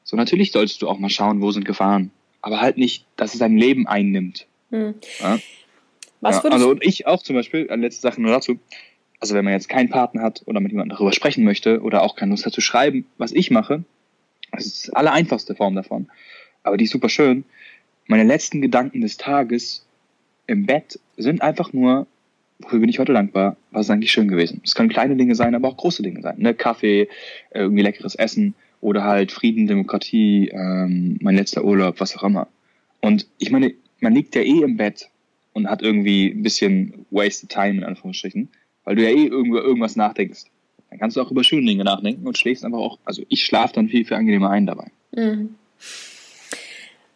So 0.02 0.16
natürlich 0.16 0.52
solltest 0.52 0.82
du 0.82 0.88
auch 0.88 0.98
mal 0.98 1.10
schauen, 1.10 1.40
wo 1.40 1.50
sind 1.50 1.64
Gefahren. 1.64 2.10
Aber 2.42 2.60
halt 2.60 2.76
nicht, 2.76 3.06
dass 3.16 3.32
es 3.32 3.40
dein 3.40 3.56
Leben 3.56 3.86
einnimmt. 3.86 4.46
Mhm. 4.70 4.94
Ja? 5.20 5.38
Was 6.20 6.42
ja, 6.42 6.50
also 6.50 6.70
und 6.70 6.84
ich 6.84 7.06
auch 7.06 7.22
zum 7.22 7.36
Beispiel, 7.36 7.66
letzte 7.70 8.02
Sache 8.02 8.20
nur 8.20 8.32
dazu, 8.32 8.58
also 9.20 9.34
wenn 9.34 9.44
man 9.44 9.54
jetzt 9.54 9.68
keinen 9.68 9.88
Partner 9.88 10.22
hat 10.22 10.42
oder 10.46 10.60
mit 10.60 10.72
jemandem 10.72 10.96
darüber 10.96 11.12
sprechen 11.12 11.44
möchte 11.44 11.80
oder 11.80 12.02
auch 12.02 12.16
keine 12.16 12.30
Lust 12.30 12.46
hat 12.46 12.52
zu 12.52 12.60
schreiben, 12.60 13.06
was 13.18 13.32
ich 13.32 13.50
mache, 13.50 13.84
das 14.52 14.66
ist 14.66 14.86
die 14.86 14.92
allereinfachste 14.94 15.54
Form 15.54 15.74
davon, 15.74 16.08
aber 16.62 16.76
die 16.76 16.84
ist 16.84 16.90
super 16.90 17.08
schön. 17.08 17.44
Meine 18.06 18.24
letzten 18.24 18.60
Gedanken 18.60 19.00
des 19.00 19.16
Tages 19.16 19.86
im 20.46 20.66
Bett 20.66 20.98
sind 21.16 21.42
einfach 21.42 21.72
nur, 21.72 22.06
wofür 22.58 22.78
bin 22.78 22.88
ich 22.88 22.98
heute 22.98 23.12
dankbar, 23.12 23.56
was 23.70 23.86
ist 23.86 23.90
eigentlich 23.90 24.12
schön 24.12 24.28
gewesen. 24.28 24.60
Es 24.64 24.74
können 24.74 24.88
kleine 24.88 25.16
Dinge 25.16 25.34
sein, 25.34 25.54
aber 25.54 25.68
auch 25.68 25.76
große 25.76 26.02
Dinge 26.02 26.22
sein. 26.22 26.36
Ne? 26.38 26.54
Kaffee, 26.54 27.08
irgendwie 27.52 27.82
leckeres 27.82 28.14
Essen 28.14 28.54
oder 28.80 29.04
halt 29.04 29.32
Frieden, 29.32 29.66
Demokratie, 29.66 30.50
ähm, 30.52 31.18
mein 31.20 31.36
letzter 31.36 31.64
Urlaub, 31.64 32.00
was 32.00 32.16
auch 32.16 32.22
immer. 32.22 32.48
Und 33.00 33.26
ich 33.38 33.50
meine, 33.50 33.74
man 34.00 34.14
liegt 34.14 34.34
ja 34.34 34.42
eh 34.42 34.62
im 34.62 34.76
Bett 34.76 35.08
und 35.52 35.68
hat 35.68 35.82
irgendwie 35.82 36.28
ein 36.28 36.42
bisschen 36.42 37.06
wasted 37.10 37.50
time 37.50 37.78
in 37.78 37.84
Anführungsstrichen 37.84 38.48
weil 38.84 38.96
du 38.96 39.02
ja 39.02 39.10
eh 39.10 39.26
irgendwo 39.26 39.58
irgendwas 39.58 39.96
nachdenkst. 39.96 40.44
Dann 40.90 40.98
kannst 40.98 41.16
du 41.16 41.22
auch 41.22 41.30
über 41.30 41.42
schöne 41.42 41.66
Dinge 41.66 41.84
nachdenken 41.84 42.26
und 42.26 42.38
schläfst 42.38 42.64
einfach 42.64 42.78
auch, 42.78 42.98
also 43.04 43.22
ich 43.28 43.44
schlafe 43.44 43.74
dann 43.74 43.88
viel, 43.88 44.04
viel 44.04 44.16
angenehmer 44.16 44.50
ein 44.50 44.66
dabei. 44.66 44.90
Mhm. 45.12 45.56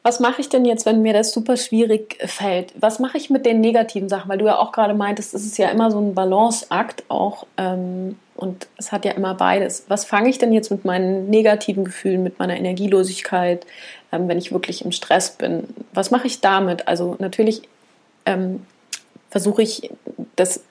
Was 0.03 0.21
mache 0.21 0.41
ich 0.41 0.49
denn 0.49 0.65
jetzt, 0.65 0.87
wenn 0.87 1.03
mir 1.03 1.13
das 1.13 1.33
super 1.33 1.57
schwierig 1.57 2.19
fällt? 2.27 2.73
Was 2.81 2.99
mache 2.99 3.19
ich 3.19 3.31
mit 3.31 3.45
den 3.45 3.61
negativen 3.61 4.09
Sachen? 4.09 4.29
Weil 4.29 4.39
du 4.39 4.47
ja 4.47 4.59
auch 4.59 4.73
gerade 4.73 4.95
meintest, 4.95 5.35
es 5.35 5.45
ist 5.45 5.59
ja 5.59 5.69
immer 5.69 5.91
so 5.91 5.99
ein 6.01 6.15
Balanceakt 6.15 7.05
auch 7.09 7.47
ähm, 7.57 8.17
und 8.37 8.69
es 8.77 8.93
hat 8.93 9.05
ja 9.05 9.13
immer 9.13 9.35
beides. 9.35 9.85
Was 9.89 10.05
fange 10.05 10.31
ich 10.31 10.39
denn 10.39 10.53
jetzt 10.53 10.71
mit 10.71 10.85
meinen 10.85 11.29
negativen 11.29 11.85
Gefühlen, 11.85 12.23
mit 12.23 12.39
meiner 12.39 12.57
Energielosigkeit, 12.57 13.67
ähm, 14.13 14.29
wenn 14.29 14.39
ich 14.39 14.53
wirklich 14.53 14.85
im 14.85 14.93
Stress 14.93 15.31
bin? 15.31 15.65
Was 15.93 16.11
mache 16.11 16.29
ich 16.29 16.41
damit? 16.41 16.87
Also 16.87 17.17
natürlich 17.19 17.63
ähm, 18.25 18.65
versuche 19.31 19.63
ich 19.63 19.91
das 20.37 20.63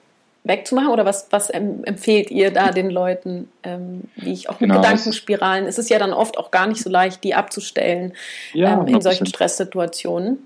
wegzumachen? 0.48 0.90
Oder 0.90 1.04
was, 1.04 1.28
was 1.30 1.50
empfehlt 1.50 2.30
ihr 2.30 2.50
da 2.50 2.70
den 2.70 2.90
Leuten, 2.90 3.48
ähm, 3.62 4.04
wie 4.16 4.32
ich 4.32 4.48
auch 4.48 4.60
mit 4.60 4.70
genau, 4.70 4.80
Gedankenspiralen? 4.80 5.66
Es 5.66 5.78
ist 5.78 5.90
ja 5.90 5.98
dann 5.98 6.12
oft 6.12 6.38
auch 6.38 6.50
gar 6.50 6.66
nicht 6.66 6.82
so 6.82 6.90
leicht, 6.90 7.22
die 7.22 7.34
abzustellen 7.34 8.14
ja, 8.52 8.80
ähm, 8.80 8.86
in 8.88 9.00
solchen 9.00 9.26
Stresssituationen. 9.26 10.38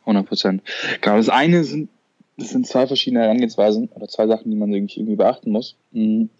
100 0.00 0.26
Prozent. 0.26 0.62
Genau, 1.00 1.16
das 1.16 1.28
eine 1.28 1.64
sind, 1.64 1.90
das 2.38 2.50
sind 2.50 2.66
zwei 2.66 2.86
verschiedene 2.86 3.22
Herangehensweisen 3.22 3.90
oder 3.94 4.08
zwei 4.08 4.26
Sachen, 4.26 4.50
die 4.50 4.56
man 4.56 4.72
irgendwie 4.72 5.16
beachten 5.16 5.50
muss. 5.50 5.76
Mhm. 5.92 6.30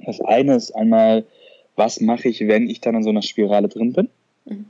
Das 0.00 0.20
eine 0.20 0.54
ist 0.54 0.72
einmal, 0.72 1.24
was 1.74 2.00
mache 2.00 2.28
ich, 2.28 2.46
wenn 2.46 2.68
ich 2.68 2.80
dann 2.80 2.94
in 2.94 3.02
so 3.02 3.10
einer 3.10 3.22
Spirale 3.22 3.68
drin 3.68 3.94
bin? 3.94 4.08
Mhm. 4.44 4.66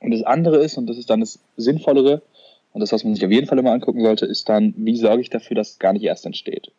Und 0.00 0.10
das 0.10 0.22
andere 0.22 0.58
ist, 0.58 0.76
und 0.76 0.86
das 0.86 0.98
ist 0.98 1.10
dann 1.10 1.20
das 1.20 1.38
Sinnvollere, 1.56 2.22
und 2.76 2.80
das, 2.80 2.92
was 2.92 3.04
man 3.04 3.14
sich 3.14 3.24
auf 3.24 3.30
jeden 3.30 3.46
Fall 3.46 3.58
immer 3.58 3.72
angucken 3.72 4.02
sollte, 4.02 4.26
ist 4.26 4.50
dann, 4.50 4.74
wie 4.76 4.96
sorge 4.96 5.22
ich 5.22 5.30
dafür, 5.30 5.54
dass 5.54 5.70
es 5.70 5.78
gar 5.78 5.94
nicht 5.94 6.02
erst 6.02 6.26
entsteht. 6.26 6.72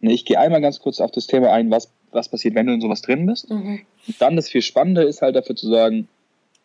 Ich 0.00 0.24
gehe 0.24 0.38
einmal 0.38 0.60
ganz 0.60 0.80
kurz 0.80 1.00
auf 1.00 1.10
das 1.10 1.26
Thema 1.26 1.52
ein, 1.52 1.70
was, 1.70 1.92
was 2.10 2.28
passiert, 2.28 2.54
wenn 2.54 2.66
du 2.66 2.72
in 2.72 2.80
sowas 2.80 3.02
drin 3.02 3.26
bist. 3.26 3.50
Mhm. 3.50 3.80
Dann 4.18 4.36
das 4.36 4.48
viel 4.48 4.62
Spannende 4.62 5.02
ist 5.02 5.22
halt 5.22 5.36
dafür 5.36 5.56
zu 5.56 5.68
sagen, 5.68 6.08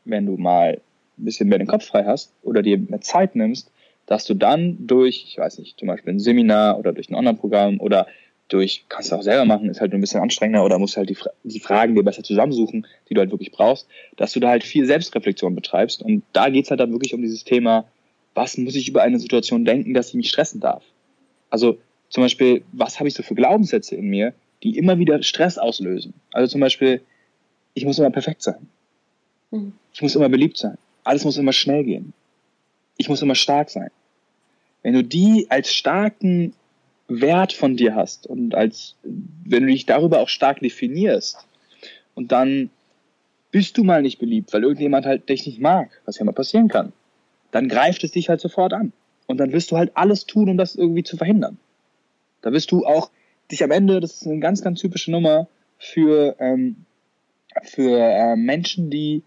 wenn 0.06 0.26
du 0.26 0.38
mal 0.38 0.80
ein 1.18 1.26
bisschen 1.26 1.50
mehr 1.50 1.58
den 1.58 1.68
Kopf 1.68 1.86
frei 1.86 2.06
hast 2.06 2.32
oder 2.44 2.62
dir 2.62 2.78
mehr 2.78 3.02
Zeit 3.02 3.36
nimmst, 3.36 3.72
dass 4.06 4.26
du 4.26 4.34
dann 4.34 4.88
durch, 4.88 5.26
ich 5.28 5.38
weiß 5.38 5.60
nicht, 5.60 5.80
zum 5.80 5.88
Beispiel 5.88 6.14
ein 6.14 6.20
Seminar 6.20 6.78
oder 6.78 6.94
durch 6.94 7.10
ein 7.10 7.16
Online-Programm 7.16 7.80
oder 7.80 8.08
durch, 8.48 8.86
kannst 8.90 9.12
du 9.12 9.16
auch 9.16 9.24
selber 9.24 9.46
machen, 9.46 9.70
ist 9.70 9.82
halt 9.82 9.94
ein 9.94 10.02
bisschen 10.02 10.22
anstrengender 10.22 10.64
oder 10.64 10.78
musst 10.78 10.98
halt 10.98 11.10
die, 11.10 11.18
die 11.44 11.60
Fragen 11.60 11.96
dir 11.96 12.04
besser 12.04 12.24
zusammensuchen, 12.24 12.86
die 13.10 13.16
du 13.16 13.20
halt 13.22 13.32
wirklich 13.32 13.52
brauchst, 13.52 13.88
dass 14.18 14.34
du 14.34 14.40
da 14.40 14.50
halt 14.50 14.64
viel 14.64 14.86
Selbstreflexion 14.86 15.56
betreibst. 15.56 16.04
Und 16.04 16.24
da 16.34 16.50
geht's 16.50 16.70
halt 16.70 16.80
dann 16.80 16.92
wirklich 16.92 17.16
um 17.16 17.22
dieses 17.22 17.44
Thema, 17.44 17.86
was 18.36 18.58
muss 18.58 18.76
ich 18.76 18.88
über 18.88 19.02
eine 19.02 19.20
Situation 19.20 19.66
denken, 19.66 19.96
dass 19.96 20.10
sie 20.10 20.18
mich 20.18 20.30
stressen 20.30 20.60
darf? 20.60 20.84
Also 21.50 21.80
zum 22.16 22.24
Beispiel, 22.24 22.64
was 22.72 22.98
habe 23.00 23.10
ich 23.10 23.14
so 23.14 23.24
für 23.24 23.36
Glaubenssätze 23.36 23.94
in 23.98 24.08
mir, 24.08 24.34
die 24.64 24.78
immer 24.78 24.98
wieder 25.00 25.22
Stress 25.22 25.58
auslösen? 25.58 26.14
Also 26.32 26.50
zum 26.50 26.62
Beispiel, 26.62 27.02
ich 27.74 27.84
muss 27.84 28.00
immer 28.00 28.10
perfekt 28.10 28.42
sein. 28.42 28.70
Mhm. 29.52 29.74
Ich 29.92 30.02
muss 30.02 30.16
immer 30.16 30.30
beliebt 30.30 30.56
sein. 30.56 30.78
Alles 31.04 31.26
muss 31.26 31.36
immer 31.36 31.52
schnell 31.52 31.84
gehen. 31.84 32.14
Ich 32.96 33.10
muss 33.10 33.22
immer 33.22 33.36
stark 33.36 33.70
sein. 33.70 33.92
Wenn 34.82 34.94
du 34.94 35.04
die 35.04 35.48
als 35.50 35.74
starken 35.74 36.54
Wert 37.10 37.52
von 37.52 37.76
dir 37.76 37.96
hast 37.96 38.28
und 38.28 38.56
als, 38.56 38.96
wenn 39.04 39.64
du 39.64 39.74
dich 39.74 39.86
darüber 39.86 40.22
auch 40.22 40.30
stark 40.30 40.62
definierst 40.62 41.46
und 42.14 42.32
dann 42.32 42.70
bist 43.52 43.78
du 43.78 43.84
mal 43.84 44.02
nicht 44.02 44.20
beliebt, 44.20 44.54
weil 44.54 44.64
irgendjemand 44.64 45.06
halt 45.06 45.28
dich 45.28 45.46
nicht 45.46 45.60
mag, 45.60 45.90
was 46.06 46.18
ja 46.18 46.24
mal 46.24 46.32
passieren 46.32 46.70
kann, 46.70 46.94
dann 47.52 47.68
greift 47.68 48.06
es 48.06 48.12
dich 48.12 48.30
halt 48.30 48.40
sofort 48.40 48.72
an. 48.72 48.94
Und 49.28 49.38
dann 49.38 49.52
wirst 49.52 49.70
du 49.72 49.76
halt 49.76 49.92
alles 49.96 50.26
tun, 50.26 50.48
um 50.48 50.58
das 50.58 50.76
irgendwie 50.76 51.04
zu 51.04 51.18
verhindern. 51.18 51.58
Da 52.46 52.52
wirst 52.52 52.72
du 52.72 52.86
auch 52.86 53.10
dich 53.52 53.64
am 53.64 53.72
Ende, 53.72 54.00
das 54.00 54.22
ist 54.22 54.28
eine 54.28 54.40
ganz, 54.40 54.62
ganz 54.62 54.80
typische 54.80 55.10
Nummer 55.10 55.48
für, 55.80 56.36
ähm, 56.38 56.86
für 57.64 57.98
äh, 57.98 58.36
Menschen, 58.36 58.92
die 58.92 59.24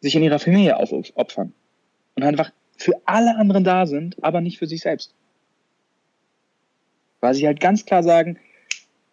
sich 0.00 0.14
in 0.14 0.22
ihrer 0.22 0.38
Familie 0.38 0.76
aufopfern 0.76 1.52
und 2.14 2.22
einfach 2.22 2.52
für 2.76 3.00
alle 3.04 3.34
anderen 3.34 3.64
da 3.64 3.84
sind, 3.86 4.22
aber 4.22 4.40
nicht 4.40 4.60
für 4.60 4.68
sich 4.68 4.82
selbst. 4.82 5.12
Weil 7.18 7.34
sie 7.34 7.48
halt 7.48 7.58
ganz 7.58 7.84
klar 7.84 8.04
sagen, 8.04 8.38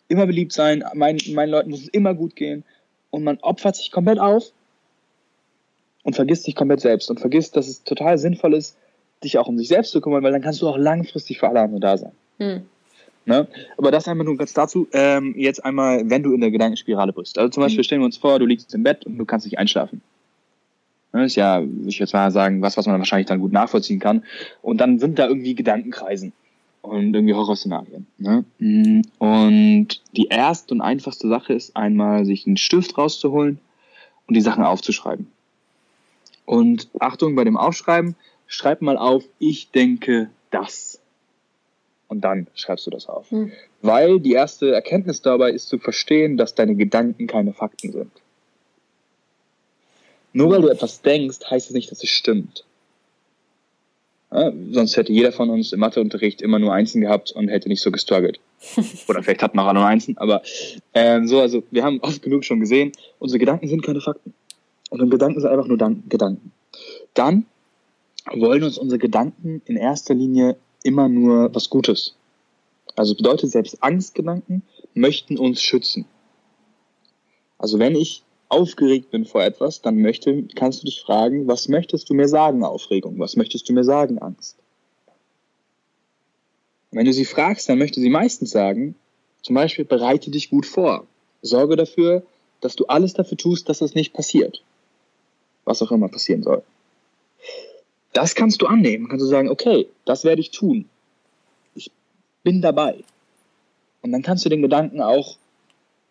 immer 0.09 0.27
beliebt 0.27 0.53
sein, 0.53 0.83
mein, 0.93 1.17
meinen 1.31 1.49
Leuten 1.49 1.71
muss 1.71 1.81
es 1.81 1.87
immer 1.87 2.13
gut 2.13 2.35
gehen 2.35 2.63
und 3.09 3.23
man 3.23 3.39
opfert 3.39 3.77
sich 3.77 3.89
komplett 3.89 4.19
auf 4.19 4.51
und 6.03 6.15
vergisst 6.15 6.43
sich 6.43 6.53
komplett 6.53 6.81
selbst 6.81 7.09
und 7.09 7.19
vergisst, 7.19 7.55
dass 7.55 7.67
es 7.67 7.83
total 7.83 8.19
sinnvoll 8.19 8.53
ist, 8.53 8.77
dich 9.23 9.39
auch 9.39 9.47
um 9.47 9.57
sich 9.57 9.69
selbst 9.69 9.89
zu 9.89 10.01
kümmern, 10.01 10.21
weil 10.21 10.33
dann 10.33 10.43
kannst 10.43 10.61
du 10.61 10.67
auch 10.67 10.77
langfristig 10.77 11.39
für 11.39 11.49
alle 11.49 11.61
anderen 11.61 11.81
da 11.81 11.97
sein. 11.97 12.11
Hm. 12.37 12.67
Ne? 13.25 13.47
Aber 13.77 13.91
das 13.91 14.07
einmal 14.07 14.25
nur 14.25 14.37
ganz 14.37 14.53
dazu. 14.53 14.87
Ähm, 14.91 15.33
jetzt 15.37 15.63
einmal, 15.63 16.09
wenn 16.09 16.23
du 16.23 16.33
in 16.33 16.41
der 16.41 16.51
Gedankenspirale 16.51 17.13
bist. 17.13 17.37
Also 17.37 17.49
zum 17.49 17.63
Beispiel 17.63 17.79
mhm. 17.79 17.83
stellen 17.83 18.01
wir 18.01 18.05
uns 18.05 18.17
vor, 18.17 18.39
du 18.39 18.45
liegst 18.45 18.73
im 18.73 18.83
Bett 18.83 19.05
und 19.05 19.17
du 19.17 19.25
kannst 19.25 19.45
nicht 19.45 19.57
einschlafen. 19.57 20.01
Das 21.13 21.27
ist 21.27 21.35
ja, 21.35 21.61
ich 21.85 21.99
würde 21.99 22.17
mal 22.17 22.31
sagen, 22.31 22.61
was, 22.61 22.75
was 22.75 22.87
man 22.87 22.97
wahrscheinlich 22.97 23.27
dann 23.27 23.39
gut 23.39 23.51
nachvollziehen 23.51 23.99
kann. 23.99 24.23
Und 24.61 24.79
dann 24.79 24.99
sind 24.99 25.19
da 25.19 25.27
irgendwie 25.27 25.53
Gedankenkreisen 25.53 26.33
und 26.81 27.13
irgendwie 27.13 27.35
Horrorszenarien. 27.35 28.07
Ne? 28.17 28.43
Und 29.19 29.87
die 30.17 30.27
erste 30.27 30.73
und 30.73 30.81
einfachste 30.81 31.27
Sache 31.29 31.53
ist 31.53 31.77
einmal, 31.77 32.25
sich 32.25 32.47
einen 32.47 32.57
Stift 32.57 32.97
rauszuholen 32.97 33.59
und 34.27 34.33
die 34.33 34.41
Sachen 34.41 34.63
aufzuschreiben. 34.63 35.27
Und 36.45 36.89
Achtung 36.99 37.35
bei 37.35 37.43
dem 37.43 37.57
Aufschreiben, 37.57 38.15
schreib 38.47 38.81
mal 38.81 38.97
auf, 38.97 39.23
ich 39.39 39.69
denke 39.71 40.29
das. 40.51 40.99
Und 42.07 42.21
dann 42.21 42.47
schreibst 42.53 42.85
du 42.85 42.91
das 42.91 43.07
auf. 43.07 43.31
Hm. 43.31 43.51
Weil 43.81 44.19
die 44.19 44.33
erste 44.33 44.73
Erkenntnis 44.73 45.21
dabei 45.21 45.51
ist 45.51 45.67
zu 45.67 45.79
verstehen, 45.79 46.37
dass 46.37 46.55
deine 46.55 46.75
Gedanken 46.75 47.27
keine 47.27 47.53
Fakten 47.53 47.91
sind. 47.91 48.11
Nur 50.33 50.49
weil 50.49 50.61
du 50.61 50.67
etwas 50.67 51.01
denkst, 51.01 51.39
heißt 51.49 51.69
es 51.69 51.73
nicht, 51.73 51.91
dass 51.91 52.03
es 52.03 52.09
stimmt. 52.09 52.65
Ja, 54.31 54.51
sonst 54.71 54.97
hätte 54.97 55.13
jeder 55.13 55.31
von 55.31 55.51
uns 55.51 55.73
im 55.73 55.79
Matheunterricht 55.79 56.41
immer 56.41 56.57
nur 56.57 56.73
Einsen 56.73 57.01
gehabt 57.01 57.31
und 57.31 57.49
hätte 57.49 57.69
nicht 57.69 57.81
so 57.81 57.91
gestruggelt. 57.91 58.39
Oder 59.07 59.21
vielleicht 59.21 59.43
hatten 59.43 59.57
wir 59.57 59.67
auch 59.67 59.73
nur 59.73 59.85
Einsen, 59.85 60.17
aber 60.17 60.41
ähm, 60.95 61.27
so, 61.27 61.39
also 61.39 61.61
wir 61.69 61.83
haben 61.83 61.99
oft 62.01 62.23
genug 62.23 62.43
schon 62.43 62.59
gesehen, 62.59 62.93
unsere 63.19 63.37
Gedanken 63.37 63.67
sind 63.67 63.83
keine 63.83 64.01
Fakten. 64.01 64.33
Unsere 64.89 65.09
Gedanken 65.09 65.39
sind 65.39 65.49
einfach 65.51 65.67
nur 65.67 65.77
Gedanken. 65.77 66.51
Dann 67.13 67.45
wollen 68.31 68.63
uns 68.63 68.79
unsere 68.79 68.97
Gedanken 68.97 69.61
in 69.65 69.75
erster 69.75 70.15
Linie 70.15 70.55
immer 70.83 71.09
nur 71.09 71.53
was 71.53 71.69
Gutes. 71.69 72.15
Also 72.95 73.15
bedeutet 73.15 73.51
selbst 73.51 73.81
Angstgedanken 73.81 74.61
möchten 74.93 75.37
uns 75.37 75.61
schützen. 75.61 76.05
Also 77.57 77.79
wenn 77.79 77.95
ich 77.95 78.23
aufgeregt 78.49 79.09
bin 79.09 79.25
vor 79.25 79.43
etwas, 79.43 79.81
dann 79.81 80.01
möchte, 80.01 80.43
kannst 80.55 80.81
du 80.81 80.85
dich 80.85 81.01
fragen, 81.01 81.47
was 81.47 81.69
möchtest 81.69 82.09
du 82.09 82.13
mir 82.13 82.27
sagen, 82.27 82.63
Aufregung? 82.63 83.17
Was 83.19 83.35
möchtest 83.35 83.67
du 83.67 83.73
mir 83.73 83.83
sagen, 83.83 84.19
Angst? 84.19 84.57
wenn 86.93 87.05
du 87.05 87.13
sie 87.13 87.25
fragst, 87.25 87.69
dann 87.69 87.79
möchte 87.79 87.99
sie 87.99 88.09
meistens 88.09 88.51
sagen, 88.51 88.95
zum 89.41 89.55
Beispiel, 89.55 89.85
bereite 89.85 90.31
dich 90.31 90.49
gut 90.49 90.65
vor. 90.65 91.05
Sorge 91.41 91.75
dafür, 91.75 92.23
dass 92.61 92.75
du 92.75 92.85
alles 92.85 93.13
dafür 93.13 93.37
tust, 93.37 93.67
dass 93.67 93.81
es 93.81 93.93
nicht 93.93 94.13
passiert. 94.13 94.63
Was 95.65 95.81
auch 95.81 95.91
immer 95.91 96.07
passieren 96.07 96.43
soll. 96.43 96.63
Das 98.13 98.35
kannst 98.35 98.61
du 98.61 98.67
annehmen. 98.67 99.07
Kannst 99.09 99.23
du 99.23 99.29
sagen, 99.29 99.49
okay, 99.49 99.87
das 100.05 100.23
werde 100.23 100.41
ich 100.41 100.51
tun. 100.51 100.85
Ich 101.75 101.91
bin 102.43 102.61
dabei. 102.61 103.03
Und 104.01 104.11
dann 104.11 104.21
kannst 104.21 104.45
du 104.45 104.49
den 104.49 104.61
Gedanken 104.61 105.01
auch 105.01 105.37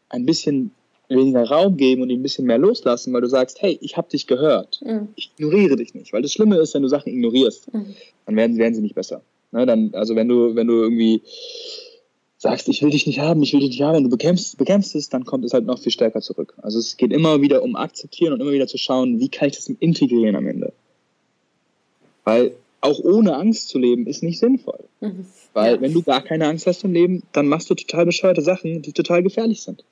ein 0.09 0.27
bisschen 0.27 0.73
weniger 1.09 1.45
Raum 1.45 1.77
geben 1.77 2.03
und 2.03 2.11
ihn 2.11 2.21
ein 2.21 2.23
bisschen 2.23 2.47
mehr 2.47 2.59
loslassen, 2.59 3.12
weil 3.12 3.21
du 3.21 3.29
sagst, 3.29 3.61
hey, 3.61 3.79
ich 3.81 3.97
habe 3.97 4.09
dich 4.09 4.27
gehört. 4.27 4.81
Mhm. 4.85 5.09
Ich 5.15 5.31
ignoriere 5.37 5.77
dich 5.77 5.95
nicht. 5.95 6.12
Weil 6.12 6.23
das 6.23 6.33
Schlimme 6.33 6.57
ist, 6.57 6.75
wenn 6.75 6.83
du 6.83 6.88
Sachen 6.88 7.12
ignorierst, 7.12 7.73
mhm. 7.73 7.95
dann 8.27 8.37
werden, 8.37 8.57
werden 8.59 8.75
sie 8.75 8.83
nicht 8.83 8.95
besser. 8.95 9.23
Ne, 9.53 9.67
dann, 9.67 9.91
also 9.95 10.17
wenn 10.17 10.29
du, 10.29 10.55
wenn 10.55 10.67
du 10.67 10.83
irgendwie 10.83 11.23
sagst, 12.38 12.69
ich 12.69 12.83
will 12.83 12.91
dich 12.91 13.07
nicht 13.07 13.21
haben, 13.21 13.43
ich 13.43 13.53
will 13.53 13.61
dich 13.61 13.71
nicht 13.71 13.83
haben, 13.83 13.99
und 13.99 14.05
du 14.05 14.11
bekämpfst, 14.11 14.57
bekämpfst 14.57 14.97
es, 14.97 15.11
dann 15.11 15.25
kommt 15.25 15.45
es 15.45 15.53
halt 15.53 15.67
noch 15.67 15.79
viel 15.79 15.93
stärker 15.93 16.23
zurück. 16.23 16.55
Also 16.62 16.79
es 16.79 16.97
geht 16.97 17.12
immer 17.12 17.41
wieder 17.41 17.62
um 17.62 17.77
akzeptieren 17.77 18.33
und 18.33 18.41
immer 18.41 18.53
wieder 18.53 18.67
zu 18.67 18.79
schauen, 18.79 19.21
wie 19.21 19.29
kann 19.29 19.49
ich 19.49 19.57
das 19.57 19.69
integrieren 19.69 20.35
am 20.35 20.49
Ende. 20.49 20.73
Weil 22.24 22.52
auch 22.80 22.98
ohne 22.98 23.37
Angst 23.37 23.68
zu 23.68 23.78
leben 23.78 24.06
ist 24.06 24.22
nicht 24.22 24.38
sinnvoll. 24.38 24.85
Mhm. 25.00 25.26
Weil 25.52 25.76
ja. 25.76 25.80
wenn 25.80 25.92
du 25.92 26.02
gar 26.02 26.22
keine 26.22 26.46
Angst 26.48 26.66
hast 26.66 26.85
im 26.85 26.92
Leben, 26.92 27.22
dann 27.32 27.46
machst 27.46 27.70
du 27.70 27.74
total 27.74 28.04
bescheuerte 28.04 28.42
Sachen, 28.42 28.82
die 28.82 28.92
total 28.92 29.22
gefährlich 29.22 29.62
sind. 29.62 29.85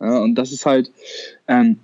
Ja, 0.00 0.18
und 0.18 0.34
das 0.34 0.52
ist 0.52 0.66
halt, 0.66 0.92
ähm, 1.48 1.80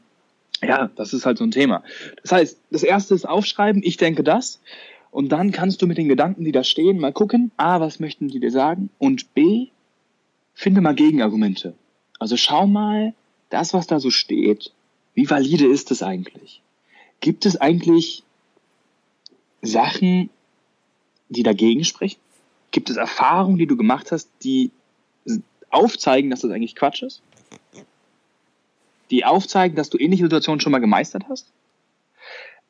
ja, 0.62 0.90
das 0.96 1.14
ist 1.14 1.24
halt 1.24 1.38
so 1.38 1.44
ein 1.44 1.50
Thema. 1.50 1.82
Das 2.22 2.32
heißt, 2.32 2.58
das 2.70 2.82
erste 2.82 3.14
ist 3.14 3.26
aufschreiben, 3.26 3.82
ich 3.82 3.96
denke 3.96 4.22
das. 4.22 4.61
Und 5.11 5.30
dann 5.30 5.50
kannst 5.50 5.82
du 5.82 5.87
mit 5.87 5.98
den 5.98 6.08
Gedanken, 6.08 6.44
die 6.44 6.52
da 6.52 6.64
stehen, 6.64 6.98
mal 6.98 7.12
gucken, 7.12 7.50
A, 7.56 7.80
was 7.80 8.00
möchten 8.00 8.28
die 8.28 8.40
dir 8.40 8.50
sagen? 8.50 8.90
Und 8.98 9.35
B, 9.35 9.68
finde 10.54 10.80
mal 10.80 10.94
Gegenargumente. 10.94 11.74
Also 12.18 12.37
schau 12.37 12.66
mal, 12.66 13.14
das, 13.50 13.74
was 13.74 13.87
da 13.87 14.00
so 14.00 14.11
steht, 14.11 14.72
wie 15.14 15.28
valide 15.28 15.66
ist 15.66 15.90
es 15.90 16.02
eigentlich? 16.02 16.62
Gibt 17.20 17.44
es 17.44 17.61
eigentlich 17.61 18.24
Sachen, 19.62 20.31
die 21.29 21.42
dagegen 21.42 21.85
sprechen? 21.85 22.20
Gibt 22.70 22.90
es 22.90 22.96
Erfahrungen, 22.96 23.59
die 23.59 23.66
du 23.66 23.77
gemacht 23.77 24.12
hast, 24.12 24.31
die 24.42 24.70
aufzeigen, 25.70 26.31
dass 26.31 26.40
das 26.40 26.51
eigentlich 26.51 26.75
Quatsch 26.75 27.03
ist? 27.03 27.22
die 29.12 29.25
aufzeigen, 29.27 29.77
dass 29.77 29.90
du 29.90 29.98
ähnliche 29.98 30.25
Situationen 30.25 30.61
schon 30.61 30.72
mal 30.72 30.81
gemeistert 30.81 31.25
hast. 31.29 31.46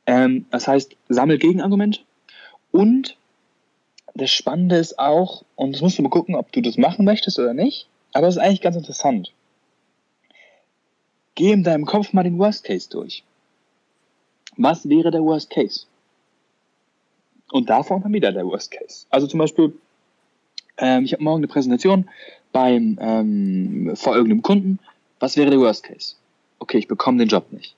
Ähm, 0.07 0.45
das 0.51 0.69
heißt, 0.69 0.97
sammel 1.09 1.39
Gegenargumente. 1.39 2.01
Und 2.73 3.17
das 4.15 4.31
Spannende 4.31 4.77
ist 4.77 4.99
auch, 4.99 5.45
und 5.55 5.73
das 5.73 5.81
musst 5.81 5.99
du 5.99 6.03
mal 6.03 6.11
gucken, 6.11 6.35
ob 6.35 6.51
du 6.53 6.61
das 6.61 6.77
machen 6.77 7.05
möchtest 7.05 7.39
oder 7.39 7.55
nicht, 7.55 7.87
aber 8.13 8.27
es 8.27 8.37
ist 8.37 8.43
eigentlich 8.43 8.61
ganz 8.61 8.77
interessant. 8.77 9.33
Geh 11.37 11.53
in 11.53 11.63
deinem 11.63 11.87
Kopf 11.87 12.13
mal 12.13 12.25
den 12.25 12.39
Worst 12.39 12.65
Case 12.65 12.91
durch. 12.91 13.23
Was 14.57 14.89
wäre 14.89 15.13
der 15.13 15.23
Worst 15.23 15.49
Case? 15.49 15.87
Und 17.53 17.71
davon 17.71 18.03
dann 18.03 18.13
wieder 18.13 18.33
der 18.33 18.47
Worst 18.47 18.71
Case. 18.71 19.07
Also 19.11 19.27
zum 19.27 19.39
Beispiel, 19.39 19.73
ähm, 20.79 21.05
ich 21.05 21.13
habe 21.13 21.23
morgen 21.23 21.39
eine 21.39 21.49
Präsentation 21.49 22.09
beim 22.51 22.99
ähm, 23.01 23.93
vor 23.95 24.15
irgendeinem 24.15 24.43
Kunden. 24.43 24.79
Was 25.21 25.37
wäre 25.37 25.51
der 25.51 25.61
Worst 25.61 25.85
Case? 25.85 26.17
okay, 26.63 26.79
ich 26.79 26.89
bekomme 26.89 27.19
den 27.19 27.29
Job 27.29 27.53
nicht. 27.53 27.75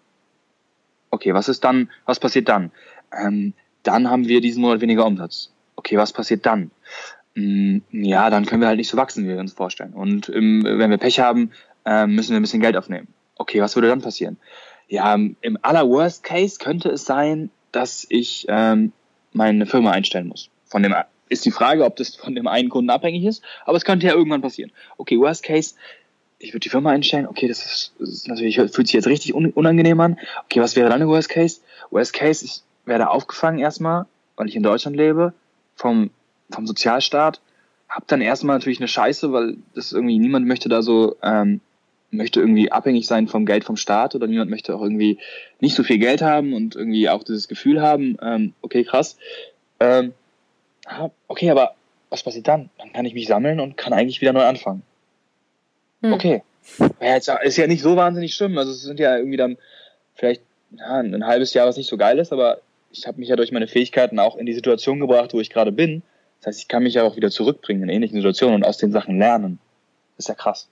Okay, 1.11 1.35
was 1.35 1.49
ist 1.49 1.65
dann, 1.65 1.91
was 2.05 2.21
passiert 2.21 2.49
dann? 2.49 2.71
Ähm, 3.13 3.55
dann 3.83 4.11
haben 4.11 4.29
wir 4.29 4.41
diesen 4.41 4.63
Monat 4.63 4.81
weniger 4.81 5.07
Umsatz. 5.07 5.51
Okay, 5.77 5.97
was 5.97 6.13
passiert 6.13 6.47
dann? 6.47 6.71
Ähm, 7.35 7.83
ja, 7.91 8.31
dann 8.31 8.47
können 8.47 8.61
wir 8.61 8.69
halt 8.69 8.79
nicht 8.79 8.89
so 8.89 8.97
wachsen, 8.97 9.25
wie 9.25 9.29
wir 9.29 9.39
uns 9.39 9.55
vorstellen. 9.55 9.95
Und 9.95 10.29
ähm, 10.29 10.63
wenn 10.65 10.91
wir 10.91 10.99
Pech 10.99 11.19
haben, 11.21 11.51
ähm, 11.85 12.15
müssen 12.15 12.31
wir 12.31 12.37
ein 12.37 12.43
bisschen 12.43 12.61
Geld 12.61 12.77
aufnehmen. 12.77 13.09
Okay, 13.37 13.61
was 13.61 13.75
würde 13.75 13.89
dann 13.89 14.03
passieren? 14.03 14.37
Ja, 14.89 15.15
im 15.15 15.59
aller 15.63 15.89
Worst 15.89 16.23
Case 16.25 16.59
könnte 16.59 16.91
es 16.91 17.05
sein, 17.05 17.51
dass 17.73 18.07
ich 18.09 18.47
ähm, 18.49 18.93
meine 19.35 19.67
Firma 19.67 19.91
einstellen 19.91 20.29
muss. 20.29 20.49
Von 20.67 20.83
dem 20.83 20.95
ist 21.29 21.45
die 21.45 21.51
Frage, 21.51 21.85
ob 21.85 21.97
das 21.97 22.17
von 22.17 22.35
dem 22.35 22.47
einen 22.47 22.69
Kunden 22.69 22.91
abhängig 22.91 23.25
ist, 23.25 23.43
aber 23.67 23.77
es 23.77 23.85
könnte 23.85 24.07
ja 24.07 24.15
irgendwann 24.15 24.43
passieren. 24.43 24.73
Okay, 24.97 25.19
Worst 25.19 25.43
Case, 25.43 25.75
ich 26.39 26.53
würde 26.53 26.61
die 26.61 26.69
Firma 26.69 26.91
einstellen, 26.91 27.27
okay, 27.27 27.49
das 27.49 27.65
ist, 27.65 27.93
das 27.99 28.09
ist 28.11 28.29
natürlich, 28.29 28.57
fühlt 28.57 28.87
sich 28.87 28.93
jetzt 28.93 29.07
richtig 29.07 29.35
unangenehm 29.35 30.01
an. 30.01 30.19
Okay, 30.45 30.61
was 30.61 30.77
wäre 30.77 30.89
dann 30.89 31.01
der 31.01 31.09
Worst 31.09 31.29
Case? 31.29 31.61
Worst 31.91 32.13
Case, 32.13 32.45
ich 32.45 32.63
werde 32.87 33.11
aufgefangen 33.11 33.59
erstmal, 33.59 34.07
weil 34.37 34.49
ich 34.49 34.57
in 34.57 34.63
Deutschland 34.63 34.97
lebe, 34.97 35.33
vom, 35.77 36.11
vom 36.51 36.67
Sozialstaat, 36.67 37.41
hab 37.89 38.07
dann 38.09 38.21
erstmal 38.21 38.57
natürlich 38.57 38.81
eine 38.81 38.89
Scheiße, 38.89 39.33
weil 39.33 39.57
das 39.75 39.93
irgendwie 39.93 40.19
niemand 40.19 40.47
möchte 40.47 40.69
da 40.69 40.83
so, 40.83 41.17
ähm, 41.23 41.61
möchte 42.17 42.41
irgendwie 42.41 42.73
abhängig 42.73 43.07
sein 43.07 43.29
vom 43.29 43.47
Geld 43.47 43.65
vom 43.65 43.77
Staat 43.77 44.15
oder 44.15 44.27
niemand 44.27 44.51
möchte 44.51 44.75
auch 44.75 44.83
irgendwie 44.83 45.19
nicht 45.61 45.75
so 45.75 45.83
viel 45.83 45.99
Geld 45.99 46.23
haben 46.23 46.53
und 46.53 46.77
irgendwie 46.77 47.09
auch 47.09 47.23
dieses 47.23 47.49
Gefühl 47.49 47.83
haben, 47.83 48.17
ähm, 48.23 48.55
okay, 48.63 48.85
krass. 48.85 49.17
Ähm, 49.81 50.13
okay, 51.29 51.51
aber 51.51 51.75
was 52.11 52.23
passiert 52.23 52.49
dann? 52.49 52.71
Dann 52.79 52.93
kann 52.93 53.07
ich 53.07 53.15
mich 53.15 53.27
sammeln 53.27 53.61
und 53.61 53.77
kann 53.77 53.93
eigentlich 53.93 54.21
wieder 54.21 54.33
neu 54.33 54.45
anfangen. 54.45 54.83
Hm. 56.03 56.13
Okay. 56.13 56.43
Ja, 57.01 57.15
jetzt 57.15 57.31
ist 57.43 57.57
ja 57.57 57.67
nicht 57.67 57.83
so 57.83 57.97
wahnsinnig 57.97 58.35
schlimm. 58.35 58.57
Also 58.57 58.73
es 58.73 58.83
sind 58.83 59.01
ja 59.01 59.17
irgendwie 59.17 59.37
dann 59.37 59.57
vielleicht 60.15 60.43
ja, 60.79 60.99
ein 60.99 61.27
halbes 61.27 61.55
Jahr, 61.55 61.67
was 61.67 61.77
nicht 61.77 61.89
so 61.89 61.97
geil 61.97 62.19
ist, 62.19 62.33
aber 62.33 62.61
ich 62.91 63.07
habe 63.07 63.19
mich 63.19 63.29
ja 63.29 63.37
durch 63.37 63.53
meine 63.53 63.67
Fähigkeiten 63.67 64.19
auch 64.19 64.37
in 64.37 64.47
die 64.47 64.55
Situation 64.55 65.01
gebracht, 65.01 65.35
wo 65.35 65.41
ich 65.41 65.51
gerade 65.51 65.73
bin. 65.73 66.03
Das 66.41 66.49
heißt, 66.49 66.61
ich 66.61 66.69
kann 66.69 66.83
mich 66.83 66.95
ja 66.95 67.03
auch 67.03 67.17
wieder 67.17 67.31
zurückbringen 67.31 67.83
in 67.85 67.89
ähnlichen 67.89 68.17
Situationen 68.17 68.57
und 68.57 68.65
aus 68.65 68.79
den 68.79 68.93
Sachen 68.93 69.19
lernen. 69.19 69.59
Das 70.17 70.27
ist 70.27 70.29
ja 70.29 70.35
krass. 70.35 70.69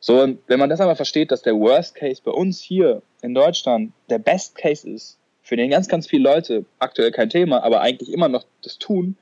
So, 0.00 0.22
und 0.22 0.38
wenn 0.46 0.58
man 0.58 0.70
das 0.70 0.80
aber 0.80 0.96
versteht, 0.96 1.30
dass 1.30 1.42
der 1.42 1.54
Worst 1.54 1.94
Case 1.94 2.20
bei 2.24 2.30
uns 2.30 2.60
hier 2.60 3.02
in 3.22 3.34
Deutschland 3.34 3.92
der 4.10 4.18
Best 4.18 4.56
Case 4.56 4.88
ist, 4.88 5.18
für 5.42 5.56
den 5.56 5.70
ganz, 5.70 5.88
ganz 5.88 6.06
viele 6.06 6.24
Leute 6.24 6.64
aktuell 6.78 7.10
kein 7.10 7.30
Thema, 7.30 7.62
aber 7.62 7.80
eigentlich 7.80 8.12
immer 8.12 8.28
noch 8.28 8.44
das 8.62 8.78
tun, 8.78 9.16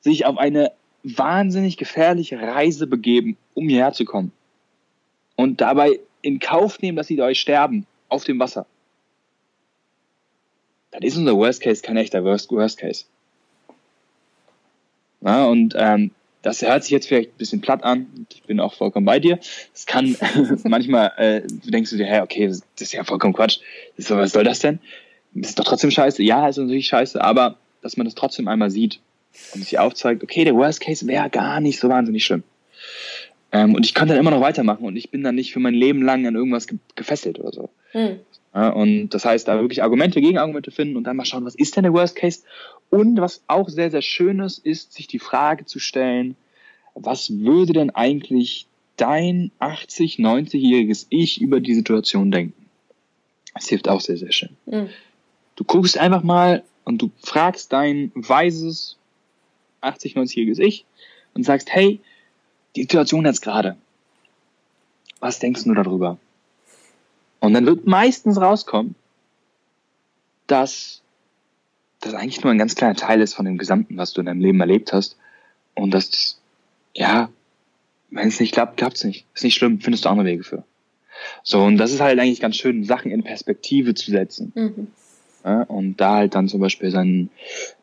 sich 0.00 0.26
auf 0.26 0.38
eine 0.38 0.72
wahnsinnig 1.02 1.76
gefährliche 1.76 2.40
Reise 2.40 2.86
begeben, 2.86 3.36
um 3.54 3.68
hierher 3.68 3.92
zu 3.92 4.04
kommen. 4.04 4.32
Und 5.36 5.60
dabei 5.60 5.98
in 6.22 6.38
Kauf 6.38 6.80
nehmen, 6.80 6.96
dass 6.96 7.08
sie 7.08 7.20
euch 7.20 7.40
sterben 7.40 7.86
auf 8.08 8.24
dem 8.24 8.38
Wasser. 8.38 8.66
Das 10.90 11.00
ist 11.02 11.16
unser 11.16 11.36
Worst 11.36 11.62
Case 11.62 11.82
kein 11.82 11.96
echter 11.96 12.24
Worst, 12.24 12.50
Worst 12.50 12.78
Case. 12.78 13.04
Ja, 15.20 15.46
und 15.46 15.74
ähm, 15.76 16.12
das 16.42 16.62
hört 16.62 16.82
sich 16.84 16.92
jetzt 16.92 17.08
vielleicht 17.08 17.30
ein 17.30 17.38
bisschen 17.38 17.60
platt 17.60 17.82
an. 17.82 18.26
Ich 18.32 18.42
bin 18.44 18.60
auch 18.60 18.74
vollkommen 18.74 19.06
bei 19.06 19.18
dir. 19.18 19.38
Es 19.74 19.86
kann 19.86 20.16
manchmal, 20.64 21.12
äh, 21.16 21.42
denkst 21.64 21.90
du 21.90 21.96
dir, 21.96 22.06
hey, 22.06 22.20
okay, 22.20 22.46
das 22.46 22.62
ist 22.78 22.92
ja 22.92 23.04
vollkommen 23.04 23.34
Quatsch. 23.34 23.58
So, 23.96 24.16
was 24.16 24.32
soll 24.32 24.44
das 24.44 24.60
denn? 24.60 24.78
Das 25.34 25.50
ist 25.50 25.58
doch 25.58 25.64
trotzdem 25.64 25.90
scheiße. 25.90 26.22
Ja, 26.22 26.48
ist 26.48 26.58
natürlich 26.58 26.86
scheiße, 26.86 27.22
aber 27.22 27.58
dass 27.82 27.96
man 27.96 28.04
das 28.06 28.14
trotzdem 28.14 28.48
einmal 28.48 28.70
sieht 28.70 29.00
und 29.54 29.62
sich 29.62 29.78
aufzeigt, 29.78 30.22
okay, 30.22 30.44
der 30.44 30.54
Worst 30.54 30.80
Case 30.80 31.06
wäre 31.06 31.30
gar 31.30 31.60
nicht 31.60 31.78
so 31.78 31.88
wahnsinnig 31.88 32.24
schlimm. 32.24 32.42
Ähm, 33.50 33.74
und 33.74 33.84
ich 33.84 33.94
kann 33.94 34.08
dann 34.08 34.18
immer 34.18 34.30
noch 34.30 34.40
weitermachen 34.40 34.84
und 34.84 34.96
ich 34.96 35.10
bin 35.10 35.22
dann 35.22 35.34
nicht 35.34 35.52
für 35.52 35.60
mein 35.60 35.74
Leben 35.74 36.02
lang 36.02 36.26
an 36.26 36.34
irgendwas 36.34 36.66
ge 36.66 36.78
gefesselt 36.96 37.38
oder 37.38 37.52
so. 37.52 37.70
Mhm. 37.94 38.20
Ja, 38.58 38.70
und 38.70 39.10
das 39.10 39.24
heißt, 39.24 39.46
da 39.46 39.60
wirklich 39.60 39.84
Argumente, 39.84 40.20
Gegenargumente 40.20 40.72
finden 40.72 40.96
und 40.96 41.04
dann 41.04 41.16
mal 41.16 41.24
schauen, 41.24 41.44
was 41.44 41.54
ist 41.54 41.76
denn 41.76 41.84
der 41.84 41.92
Worst 41.92 42.16
Case? 42.16 42.42
Und 42.90 43.20
was 43.20 43.44
auch 43.46 43.68
sehr, 43.68 43.92
sehr 43.92 44.02
schön 44.02 44.40
ist, 44.40 44.58
ist, 44.58 44.94
sich 44.94 45.06
die 45.06 45.20
Frage 45.20 45.64
zu 45.64 45.78
stellen, 45.78 46.34
was 46.96 47.30
würde 47.30 47.72
denn 47.72 47.90
eigentlich 47.90 48.66
dein 48.96 49.52
80, 49.60 50.16
90-jähriges 50.16 51.06
Ich 51.08 51.40
über 51.40 51.60
die 51.60 51.76
Situation 51.76 52.32
denken? 52.32 52.66
Das 53.54 53.68
hilft 53.68 53.88
auch 53.88 54.00
sehr, 54.00 54.16
sehr 54.16 54.32
schön. 54.32 54.56
Mhm. 54.66 54.88
Du 55.54 55.62
guckst 55.62 55.96
einfach 55.96 56.24
mal 56.24 56.64
und 56.82 57.00
du 57.00 57.12
fragst 57.22 57.72
dein 57.72 58.10
weises 58.16 58.96
80, 59.82 60.16
90-jähriges 60.16 60.58
Ich 60.58 60.84
und 61.32 61.44
sagst, 61.44 61.72
hey, 61.72 62.00
die 62.74 62.82
Situation 62.82 63.24
jetzt 63.24 63.42
gerade, 63.42 63.76
was 65.20 65.38
denkst 65.38 65.62
du 65.62 65.74
darüber? 65.74 66.18
Und 67.40 67.54
dann 67.54 67.66
wird 67.66 67.86
meistens 67.86 68.40
rauskommen, 68.40 68.94
dass 70.46 71.02
das 72.00 72.14
eigentlich 72.14 72.42
nur 72.42 72.52
ein 72.52 72.58
ganz 72.58 72.74
kleiner 72.74 72.94
Teil 72.94 73.20
ist 73.20 73.34
von 73.34 73.44
dem 73.44 73.58
Gesamten, 73.58 73.96
was 73.96 74.12
du 74.12 74.20
in 74.20 74.26
deinem 74.26 74.40
Leben 74.40 74.60
erlebt 74.60 74.92
hast. 74.92 75.16
Und 75.74 75.92
das, 75.92 76.40
ja, 76.94 77.28
wenn 78.10 78.28
es 78.28 78.40
nicht 78.40 78.52
klappt, 78.52 78.76
klappt 78.76 78.96
es 78.96 79.04
nicht. 79.04 79.26
Ist 79.34 79.44
nicht 79.44 79.54
schlimm, 79.54 79.80
findest 79.80 80.04
du 80.04 80.08
andere 80.08 80.26
Wege 80.26 80.44
für. 80.44 80.64
So, 81.42 81.62
und 81.62 81.78
das 81.78 81.92
ist 81.92 82.00
halt 82.00 82.18
eigentlich 82.18 82.40
ganz 82.40 82.56
schön, 82.56 82.84
Sachen 82.84 83.10
in 83.10 83.24
Perspektive 83.24 83.94
zu 83.94 84.10
setzen. 84.10 84.52
Mhm. 84.54 84.86
Ja, 85.44 85.62
und 85.62 85.96
da 85.96 86.16
halt 86.16 86.34
dann 86.34 86.48
zum 86.48 86.60
Beispiel 86.60 86.90
sein 86.90 87.30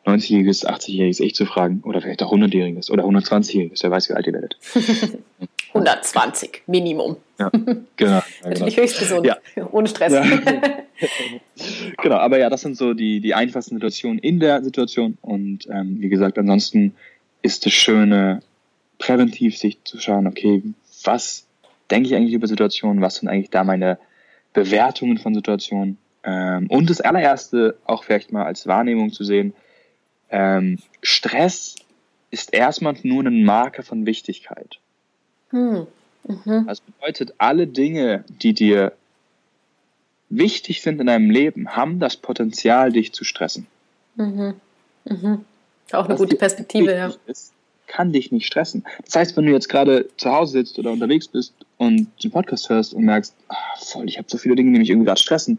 90-jähriges, 0.04 0.66
80-jähriges 0.66 1.20
Ich 1.20 1.34
zu 1.34 1.46
fragen 1.46 1.80
oder 1.84 2.00
vielleicht 2.00 2.22
auch 2.22 2.32
100-jähriges 2.32 2.90
oder 2.90 3.04
120-jähriges, 3.04 3.82
wer 3.82 3.90
weiß, 3.90 4.08
wie 4.08 4.14
alt 4.14 4.26
ihr 4.26 4.32
werdet. 4.34 4.58
120 5.76 6.62
Minimum. 6.66 7.16
Ja, 7.38 7.50
genau. 7.96 8.22
Natürlich 8.42 8.76
höchst 8.76 8.98
gesund, 8.98 9.26
ja. 9.26 9.36
ohne 9.72 9.88
Stress. 9.88 10.12
Ja. 10.12 10.24
genau, 12.02 12.16
aber 12.16 12.38
ja, 12.38 12.48
das 12.50 12.62
sind 12.62 12.76
so 12.76 12.94
die, 12.94 13.20
die 13.20 13.34
einfachsten 13.34 13.76
Situationen 13.76 14.18
in 14.18 14.40
der 14.40 14.62
Situation 14.62 15.18
und 15.20 15.66
ähm, 15.70 16.00
wie 16.00 16.08
gesagt, 16.08 16.38
ansonsten 16.38 16.94
ist 17.42 17.66
das 17.66 17.72
Schöne, 17.72 18.40
präventiv 18.98 19.58
sich 19.58 19.82
zu 19.84 20.00
schauen, 20.00 20.26
okay, 20.26 20.62
was 21.04 21.46
denke 21.90 22.08
ich 22.08 22.14
eigentlich 22.14 22.32
über 22.32 22.46
Situationen, 22.46 23.02
was 23.02 23.16
sind 23.16 23.28
eigentlich 23.28 23.50
da 23.50 23.62
meine 23.62 23.98
Bewertungen 24.52 25.18
von 25.18 25.34
Situationen 25.34 25.98
ähm, 26.24 26.66
und 26.68 26.90
das 26.90 27.00
allererste 27.00 27.76
auch 27.84 28.04
vielleicht 28.04 28.32
mal 28.32 28.44
als 28.44 28.66
Wahrnehmung 28.66 29.12
zu 29.12 29.22
sehen, 29.22 29.52
ähm, 30.30 30.78
Stress 31.02 31.76
ist 32.30 32.52
erstmal 32.52 32.96
nur 33.02 33.24
ein 33.24 33.44
Marker 33.44 33.82
von 33.82 34.06
Wichtigkeit. 34.06 34.78
Hm. 35.50 35.86
Mhm. 36.26 36.66
Das 36.66 36.80
bedeutet, 36.80 37.34
alle 37.38 37.66
Dinge, 37.66 38.24
die 38.28 38.52
dir 38.52 38.92
wichtig 40.28 40.82
sind 40.82 41.00
in 41.00 41.06
deinem 41.06 41.30
Leben, 41.30 41.76
haben 41.76 42.00
das 42.00 42.16
Potenzial, 42.16 42.92
dich 42.92 43.12
zu 43.12 43.24
stressen. 43.24 43.66
Mhm. 44.16 44.54
Mhm. 45.04 45.44
Auch 45.92 46.04
eine 46.04 46.14
Was 46.14 46.20
gute 46.20 46.36
Perspektive, 46.36 46.92
ja. 46.92 47.12
Ist, 47.26 47.52
kann 47.86 48.12
dich 48.12 48.32
nicht 48.32 48.46
stressen. 48.46 48.84
Das 49.04 49.14
heißt, 49.14 49.36
wenn 49.36 49.46
du 49.46 49.52
jetzt 49.52 49.68
gerade 49.68 50.08
zu 50.16 50.32
Hause 50.32 50.52
sitzt 50.52 50.78
oder 50.78 50.90
unterwegs 50.90 51.28
bist 51.28 51.54
und 51.76 52.08
den 52.22 52.30
Podcast 52.32 52.68
hörst 52.68 52.94
und 52.94 53.04
merkst, 53.04 53.34
ach, 53.48 53.78
voll, 53.78 54.08
ich 54.08 54.18
habe 54.18 54.28
so 54.28 54.38
viele 54.38 54.56
Dinge, 54.56 54.72
die 54.72 54.80
mich 54.80 54.90
irgendwie 54.90 55.06
gerade 55.06 55.20
stressen, 55.20 55.58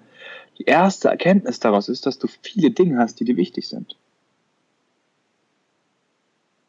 die 0.59 0.65
erste 0.65 1.07
Erkenntnis 1.07 1.59
daraus 1.59 1.87
ist, 1.87 2.05
dass 2.05 2.19
du 2.19 2.27
viele 2.41 2.71
Dinge 2.71 2.97
hast, 2.97 3.19
die 3.19 3.25
dir 3.25 3.37
wichtig 3.37 3.69
sind. 3.69 3.95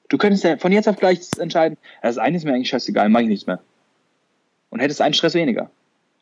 Du 0.09 0.19
könntest 0.19 0.45
ja 0.45 0.57
von 0.57 0.73
jetzt 0.73 0.89
auf 0.89 0.97
gleich 0.97 1.21
entscheiden, 1.39 1.77
das 2.03 2.19
eine 2.19 2.37
ist 2.37 2.45
mir 2.45 2.55
eigentlich 2.55 2.71
scheißegal, 2.71 3.09
mache 3.09 3.25
ich 3.25 3.29
nichts 3.29 3.47
mehr. 3.47 3.61
Und 4.71 4.81
hättest 4.81 5.01
einen 5.01 5.15
Stress 5.15 5.35
weniger. 5.35 5.71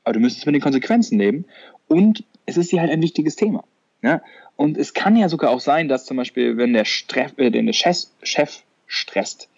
Aber 0.04 0.14
du 0.14 0.20
müsstest 0.20 0.46
mit 0.46 0.54
den 0.54 0.62
Konsequenzen 0.62 1.18
leben 1.18 1.44
und 1.88 2.24
es 2.46 2.56
ist 2.56 2.72
dir 2.72 2.80
halt 2.80 2.90
ein 2.90 3.02
wichtiges 3.02 3.36
Thema. 3.36 3.64
Ja? 4.02 4.22
Und 4.56 4.78
es 4.78 4.94
kann 4.94 5.16
ja 5.16 5.28
sogar 5.28 5.50
auch 5.50 5.60
sein, 5.60 5.88
dass 5.88 6.04
zum 6.04 6.16
Beispiel, 6.16 6.56
wenn 6.56 6.72
der, 6.72 6.84
Streff, 6.84 7.32
äh, 7.36 7.50
der 7.50 7.72
Chef, 7.72 8.06
Chef 8.22 8.62
stresst, 8.86 9.48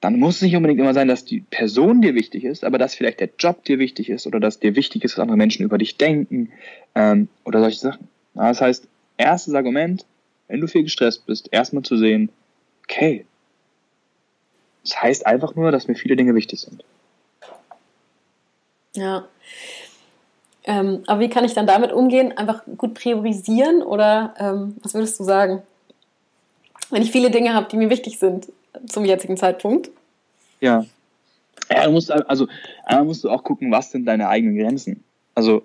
dann 0.00 0.18
muss 0.18 0.36
es 0.36 0.42
nicht 0.42 0.56
unbedingt 0.56 0.80
immer 0.80 0.94
sein, 0.94 1.08
dass 1.08 1.24
die 1.24 1.40
Person 1.40 2.02
dir 2.02 2.14
wichtig 2.14 2.44
ist, 2.44 2.64
aber 2.64 2.76
dass 2.76 2.94
vielleicht 2.94 3.20
der 3.20 3.30
Job 3.38 3.64
dir 3.64 3.78
wichtig 3.78 4.10
ist 4.10 4.26
oder 4.26 4.40
dass 4.40 4.58
dir 4.58 4.74
wichtig 4.74 5.04
ist, 5.04 5.12
dass 5.12 5.20
andere 5.20 5.36
Menschen 5.36 5.64
über 5.64 5.78
dich 5.78 5.96
denken 5.96 6.50
ähm, 6.94 7.28
oder 7.44 7.60
solche 7.60 7.78
Sachen. 7.78 8.08
Ja, 8.34 8.48
das 8.48 8.60
heißt, 8.60 8.88
erstes 9.16 9.54
Argument, 9.54 10.04
wenn 10.48 10.60
du 10.60 10.66
viel 10.66 10.82
gestresst 10.82 11.24
bist, 11.26 11.48
erstmal 11.52 11.84
zu 11.84 11.96
sehen, 11.96 12.30
okay, 12.84 13.24
das 14.82 15.02
heißt 15.02 15.26
einfach 15.26 15.54
nur, 15.54 15.70
dass 15.70 15.88
mir 15.88 15.94
viele 15.94 16.16
Dinge 16.16 16.34
wichtig 16.34 16.60
sind. 16.60 16.84
Ja. 18.94 19.26
Ähm, 20.64 21.02
aber 21.06 21.20
wie 21.20 21.28
kann 21.28 21.44
ich 21.44 21.54
dann 21.54 21.66
damit 21.66 21.92
umgehen? 21.92 22.36
Einfach 22.36 22.62
gut 22.76 22.94
priorisieren 22.94 23.82
oder 23.82 24.34
ähm, 24.38 24.76
was 24.82 24.94
würdest 24.94 25.18
du 25.18 25.24
sagen? 25.24 25.62
Wenn 26.90 27.02
ich 27.02 27.10
viele 27.10 27.30
Dinge 27.30 27.54
habe, 27.54 27.68
die 27.68 27.76
mir 27.76 27.90
wichtig 27.90 28.18
sind, 28.18 28.52
zum 28.86 29.04
jetzigen 29.04 29.36
Zeitpunkt. 29.36 29.90
Ja. 30.60 30.84
Ja, 31.70 31.86
du 31.86 31.92
musst, 31.92 32.10
also, 32.10 32.48
einmal 32.84 33.06
musst 33.06 33.24
du 33.24 33.30
auch 33.30 33.44
gucken, 33.44 33.72
was 33.72 33.90
sind 33.90 34.04
deine 34.04 34.28
eigenen 34.28 34.58
Grenzen. 34.58 35.02
Also, 35.34 35.62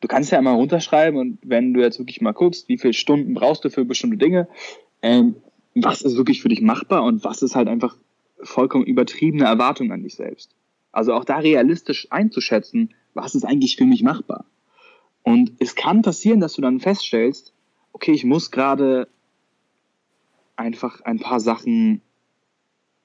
du 0.00 0.08
kannst 0.08 0.32
ja 0.32 0.38
immer 0.38 0.52
runterschreiben 0.52 1.18
und 1.18 1.38
wenn 1.42 1.72
du 1.72 1.80
jetzt 1.80 1.98
wirklich 1.98 2.20
mal 2.20 2.32
guckst, 2.32 2.68
wie 2.68 2.78
viele 2.78 2.94
Stunden 2.94 3.34
brauchst 3.34 3.64
du 3.64 3.70
für 3.70 3.84
bestimmte 3.84 4.16
Dinge, 4.16 4.48
ähm, 5.02 5.36
was 5.84 6.02
ist 6.02 6.16
wirklich 6.16 6.42
für 6.42 6.48
dich 6.48 6.60
machbar 6.60 7.04
und 7.04 7.24
was 7.24 7.42
ist 7.42 7.54
halt 7.54 7.68
einfach 7.68 7.96
vollkommen 8.42 8.84
übertriebene 8.84 9.44
Erwartung 9.44 9.90
an 9.92 10.02
dich 10.02 10.14
selbst. 10.14 10.54
Also 10.92 11.12
auch 11.14 11.24
da 11.24 11.38
realistisch 11.38 12.06
einzuschätzen, 12.10 12.94
was 13.14 13.34
ist 13.34 13.44
eigentlich 13.44 13.76
für 13.76 13.84
mich 13.84 14.02
machbar. 14.02 14.44
Und 15.22 15.52
es 15.58 15.74
kann 15.74 16.02
passieren, 16.02 16.40
dass 16.40 16.54
du 16.54 16.62
dann 16.62 16.80
feststellst, 16.80 17.52
okay, 17.92 18.12
ich 18.12 18.24
muss 18.24 18.50
gerade 18.50 19.08
einfach 20.56 21.00
ein 21.02 21.18
paar 21.18 21.40
Sachen 21.40 22.00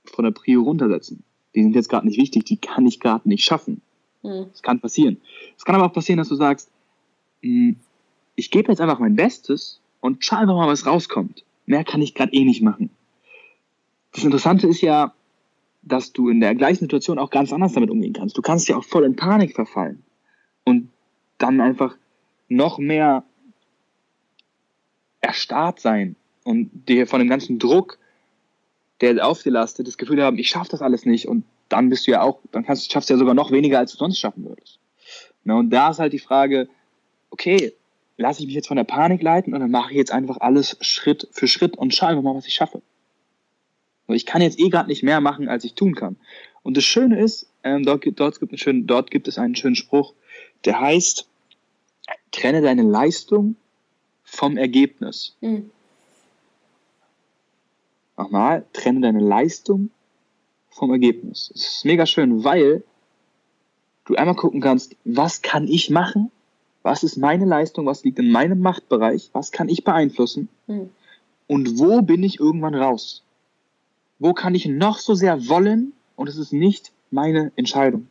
von 0.06 0.24
der 0.24 0.32
Prio 0.32 0.64
runtersetzen. 0.64 1.24
Die 1.56 1.62
sind 1.62 1.76
jetzt 1.76 1.90
gerade 1.90 2.08
nicht 2.08 2.20
wichtig, 2.20 2.46
die 2.46 2.58
kann 2.58 2.86
ich 2.86 3.00
gerade 3.00 3.28
nicht 3.28 3.44
schaffen. 3.44 3.82
Mhm. 4.24 4.48
Das 4.52 4.64
kann 4.64 4.80
passieren. 4.80 5.18
Es 5.58 5.66
kann 5.66 5.76
aber 5.76 5.86
auch 5.86 5.94
passieren, 5.94 6.18
dass 6.18 6.30
du 6.30 6.36
sagst, 6.36 6.72
hm, 7.42 7.76
ich 8.36 8.50
gebe 8.50 8.72
jetzt 8.72 8.82
einfach 8.82 9.00
mein 9.00 9.16
Bestes 9.16 9.82
und 10.00 10.24
schau 10.24 10.38
einfach 10.38 10.56
mal, 10.56 10.68
was 10.68 10.86
rauskommt. 10.86 11.44
Mehr 11.66 11.84
kann 11.84 12.02
ich 12.02 12.14
gerade 12.14 12.34
eh 12.34 12.44
nicht 12.44 12.62
machen. 12.62 12.90
Das 14.14 14.24
Interessante 14.24 14.68
ist 14.68 14.82
ja, 14.82 15.14
dass 15.82 16.14
du 16.14 16.30
in 16.30 16.40
der 16.40 16.56
gleichen 16.56 16.86
Situation 16.86 17.20
auch 17.20 17.30
ganz 17.30 17.52
anders 17.52 17.74
damit 17.74 17.90
umgehen 17.90 18.14
kannst. 18.14 18.38
Du 18.38 18.42
kannst 18.42 18.68
ja 18.70 18.78
auch 18.78 18.84
voll 18.84 19.04
in 19.04 19.16
Panik 19.16 19.56
verfallen 19.56 20.04
und 20.64 20.90
dann 21.38 21.62
einfach 21.62 21.98
noch 22.48 22.78
mehr 22.78 23.24
erstarrt 25.20 25.80
sein 25.80 26.16
und 26.44 26.70
dir 26.88 27.08
von 27.08 27.20
dem 27.20 27.30
ganzen 27.30 27.60
Druck, 27.60 27.98
der 29.02 29.26
auf 29.26 29.42
dir 29.42 29.52
lastet, 29.52 29.88
das 29.88 29.98
Gefühl 29.98 30.22
haben, 30.22 30.38
ich 30.38 30.50
schaffe 30.50 30.72
das 30.72 30.82
alles 30.82 31.06
nicht 31.06 31.28
und 31.28 31.44
dann 31.70 31.90
bist 31.90 32.06
du 32.08 32.12
ja 32.12 32.22
auch, 32.22 32.40
dann 32.52 32.64
kannst, 32.64 32.92
schaffst 32.92 33.10
du 33.10 33.16
ja 33.16 33.18
sogar 33.18 33.34
noch 33.34 33.52
weniger, 33.52 33.80
als 33.80 33.92
du 33.92 33.98
sonst 33.98 34.20
schaffen 34.20 34.46
würdest. 34.46 34.80
Na, 35.44 35.56
und 35.56 35.70
da 35.70 35.90
ist 35.90 36.00
halt 36.00 36.14
die 36.14 36.20
Frage, 36.20 36.70
okay, 37.30 37.74
lasse 38.18 38.42
ich 38.42 38.48
mich 38.48 38.56
jetzt 38.56 38.68
von 38.68 38.78
der 38.78 38.84
Panik 38.84 39.22
leiten 39.22 39.54
und 39.54 39.60
dann 39.60 39.72
mache 39.72 39.92
ich 39.92 39.98
jetzt 39.98 40.12
einfach 40.12 40.38
alles 40.40 40.78
Schritt 40.82 41.28
für 41.32 41.48
Schritt 41.48 41.78
und 41.78 41.94
schaue 41.94 42.10
einfach 42.10 42.24
mal, 42.24 42.36
was 42.36 42.48
ich 42.48 42.54
schaffe. 42.54 42.82
Ich 44.08 44.26
kann 44.26 44.42
jetzt 44.42 44.60
eh 44.60 44.70
gerade 44.70 44.90
nicht 44.90 45.04
mehr 45.04 45.22
machen, 45.22 45.48
als 45.48 45.64
ich 45.64 45.74
tun 45.74 45.96
kann. 45.96 46.18
Und 46.62 46.78
das 46.78 46.84
Schöne 46.84 47.20
ist, 47.20 47.48
ähm, 47.64 47.84
dort, 47.84 48.06
dort, 48.20 48.40
gibt 48.40 48.60
schönen, 48.60 48.86
dort 48.86 49.12
gibt 49.12 49.28
es 49.28 49.38
einen 49.38 49.56
schönen 49.56 49.76
Spruch, 49.76 50.14
der 50.66 50.80
heißt, 50.80 51.28
trenne 52.32 52.62
deine 52.62 52.84
Leistung 52.84 53.56
vom 54.24 54.58
Ergebnis. 54.58 55.36
Mhm. 55.42 55.72
Nochmal, 58.18 58.66
trenne 58.74 59.02
deine 59.02 59.20
Leistung 59.20 59.90
vom 60.70 60.92
Ergebnis. 60.92 61.52
Das 61.54 61.64
ist 61.64 61.86
mega 61.86 62.06
schön, 62.06 62.44
weil 62.44 62.84
du 64.06 64.16
einmal 64.16 64.36
gucken 64.36 64.62
kannst, 64.62 64.96
was 65.04 65.42
kann 65.42 65.68
ich 65.68 65.90
machen? 65.90 66.32
Was 66.84 67.04
ist 67.04 67.18
meine 67.18 67.46
Leistung? 67.46 67.86
Was 67.86 68.04
liegt 68.04 68.20
in 68.20 68.32
meinem 68.32 68.60
Machtbereich? 68.60 69.30
Was 69.34 69.52
kann 69.52 69.70
ich 69.70 69.84
beeinflussen? 69.84 70.50
Mhm. 70.68 70.90
Und 71.48 71.80
wo 71.80 72.02
bin 72.02 72.24
ich 72.24 72.40
irgendwann 72.40 72.76
raus? 72.76 73.24
Wo 74.20 74.34
kann 74.34 74.54
ich 74.56 74.66
noch 74.66 75.00
so 75.00 75.16
sehr 75.16 75.48
wollen 75.48 75.94
und 76.16 76.30
es 76.30 76.38
ist 76.38 76.54
nicht 76.54 76.92
meine 77.10 77.52
Entscheidung? 77.56 78.08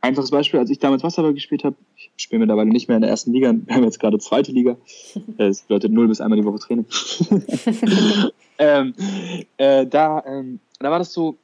Einfaches 0.00 0.30
Beispiel, 0.30 0.60
als 0.60 0.70
ich 0.70 0.78
damals 0.78 1.02
Wasserball 1.02 1.34
gespielt 1.34 1.64
habe, 1.64 1.74
ich 1.96 2.10
spiele 2.16 2.40
mittlerweile 2.40 2.68
nicht 2.68 2.86
mehr 2.86 2.96
in 2.96 3.00
der 3.00 3.10
ersten 3.10 3.32
Liga, 3.32 3.52
wir 3.66 3.74
haben 3.74 3.84
jetzt 3.84 3.98
gerade 3.98 4.18
zweite 4.18 4.52
Liga. 4.52 4.76
Das 5.36 5.62
bedeutet 5.62 5.92
null 5.92 6.08
bis 6.08 6.20
einmal 6.20 6.38
die 6.38 6.44
Woche 6.44 6.58
Training. 6.58 6.86
ähm, 8.58 8.94
äh, 9.56 9.86
da, 9.86 10.22
ähm, 10.26 10.60
da 10.78 10.90
war 10.90 10.98
das 10.98 11.12
so, 11.12 11.36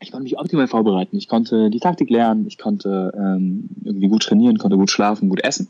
ich 0.00 0.10
konnte 0.10 0.24
mich 0.24 0.38
optimal 0.38 0.66
vorbereiten. 0.66 1.16
Ich 1.16 1.28
konnte 1.28 1.70
die 1.70 1.80
Taktik 1.80 2.10
lernen, 2.10 2.46
ich 2.46 2.58
konnte 2.58 3.12
ähm, 3.14 3.68
irgendwie 3.84 4.08
gut 4.08 4.22
trainieren, 4.22 4.58
konnte 4.58 4.76
gut 4.76 4.90
schlafen, 4.90 5.28
gut 5.28 5.44
essen. 5.44 5.68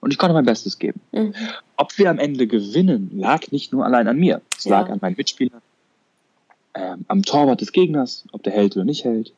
Und 0.00 0.10
ich 0.12 0.18
konnte 0.18 0.34
mein 0.34 0.44
Bestes 0.44 0.78
geben. 0.78 1.00
Mhm. 1.12 1.34
Ob 1.76 1.96
wir 1.96 2.10
am 2.10 2.18
Ende 2.18 2.46
gewinnen, 2.46 3.10
lag 3.14 3.50
nicht 3.52 3.72
nur 3.72 3.86
allein 3.86 4.06
an 4.08 4.18
mir. 4.18 4.42
Es 4.58 4.64
ja. 4.64 4.80
lag 4.80 4.90
an 4.90 4.98
meinen 5.00 5.16
Mitspielern. 5.16 5.62
ähm, 6.74 7.04
am 7.08 7.22
Torwart 7.22 7.60
des 7.60 7.72
Gegners, 7.72 8.24
ob 8.32 8.42
der 8.42 8.52
hält 8.52 8.76
oder 8.76 8.84
nicht 8.84 9.04
hält, 9.04 9.32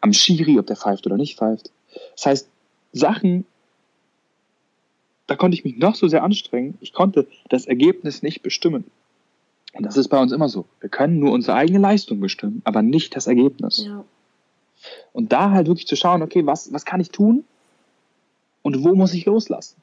am 0.00 0.12
Schiri, 0.12 0.58
ob 0.58 0.66
der 0.66 0.76
pfeift 0.76 1.06
oder 1.06 1.16
nicht 1.16 1.38
pfeift. 1.38 1.70
Das 2.16 2.26
heißt, 2.26 2.48
Sachen, 2.92 3.46
da 5.28 5.36
konnte 5.36 5.54
ich 5.54 5.64
mich 5.64 5.76
noch 5.76 5.94
so 5.94 6.08
sehr 6.08 6.24
anstrengen, 6.24 6.76
ich 6.80 6.92
konnte 6.92 7.28
das 7.48 7.66
Ergebnis 7.66 8.22
nicht 8.22 8.42
bestimmen. 8.42 8.84
Und 9.72 9.84
das 9.84 9.96
ist 9.96 10.08
bei 10.08 10.20
uns 10.20 10.32
immer 10.32 10.48
so. 10.48 10.66
Wir 10.80 10.88
können 10.88 11.18
nur 11.18 11.32
unsere 11.32 11.56
eigene 11.56 11.78
Leistung 11.78 12.20
bestimmen, 12.20 12.60
aber 12.64 12.82
nicht 12.82 13.14
das 13.14 13.26
Ergebnis. 13.26 13.84
Ja. 13.86 14.04
Und 15.12 15.32
da 15.32 15.50
halt 15.50 15.68
wirklich 15.68 15.86
zu 15.86 15.96
schauen, 15.96 16.22
okay, 16.22 16.46
was, 16.46 16.72
was 16.72 16.84
kann 16.84 17.00
ich 17.00 17.10
tun 17.10 17.44
und 18.62 18.82
wo 18.84 18.94
muss 18.94 19.14
ich 19.14 19.26
loslassen? 19.26 19.76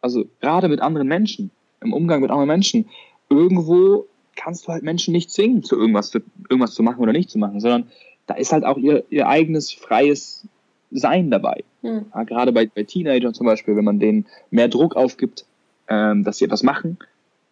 Also 0.00 0.26
gerade 0.40 0.68
mit 0.68 0.80
anderen 0.80 1.08
Menschen, 1.08 1.50
im 1.80 1.92
Umgang 1.92 2.20
mit 2.20 2.30
anderen 2.30 2.48
Menschen, 2.48 2.88
irgendwo 3.28 4.06
kannst 4.36 4.66
du 4.66 4.72
halt 4.72 4.82
Menschen 4.82 5.12
nicht 5.12 5.30
zwingen, 5.30 5.62
zu 5.62 5.76
irgendwas, 5.76 6.10
zu, 6.10 6.20
irgendwas 6.48 6.74
zu 6.74 6.82
machen 6.82 7.00
oder 7.00 7.12
nicht 7.12 7.30
zu 7.30 7.38
machen, 7.38 7.60
sondern 7.60 7.90
da 8.26 8.34
ist 8.34 8.52
halt 8.52 8.64
auch 8.64 8.76
ihr, 8.76 9.04
ihr 9.10 9.28
eigenes 9.28 9.72
freies 9.72 10.46
Sein 10.90 11.30
dabei. 11.30 11.64
Mhm. 11.82 12.06
Ja, 12.14 12.24
gerade 12.24 12.52
bei, 12.52 12.66
bei 12.66 12.84
Teenagern 12.84 13.34
zum 13.34 13.46
Beispiel, 13.46 13.76
wenn 13.76 13.84
man 13.84 13.98
denen 13.98 14.26
mehr 14.50 14.68
Druck 14.68 14.96
aufgibt, 14.96 15.46
ähm, 15.88 16.24
dass 16.24 16.38
sie 16.38 16.44
etwas 16.44 16.62
machen, 16.62 16.98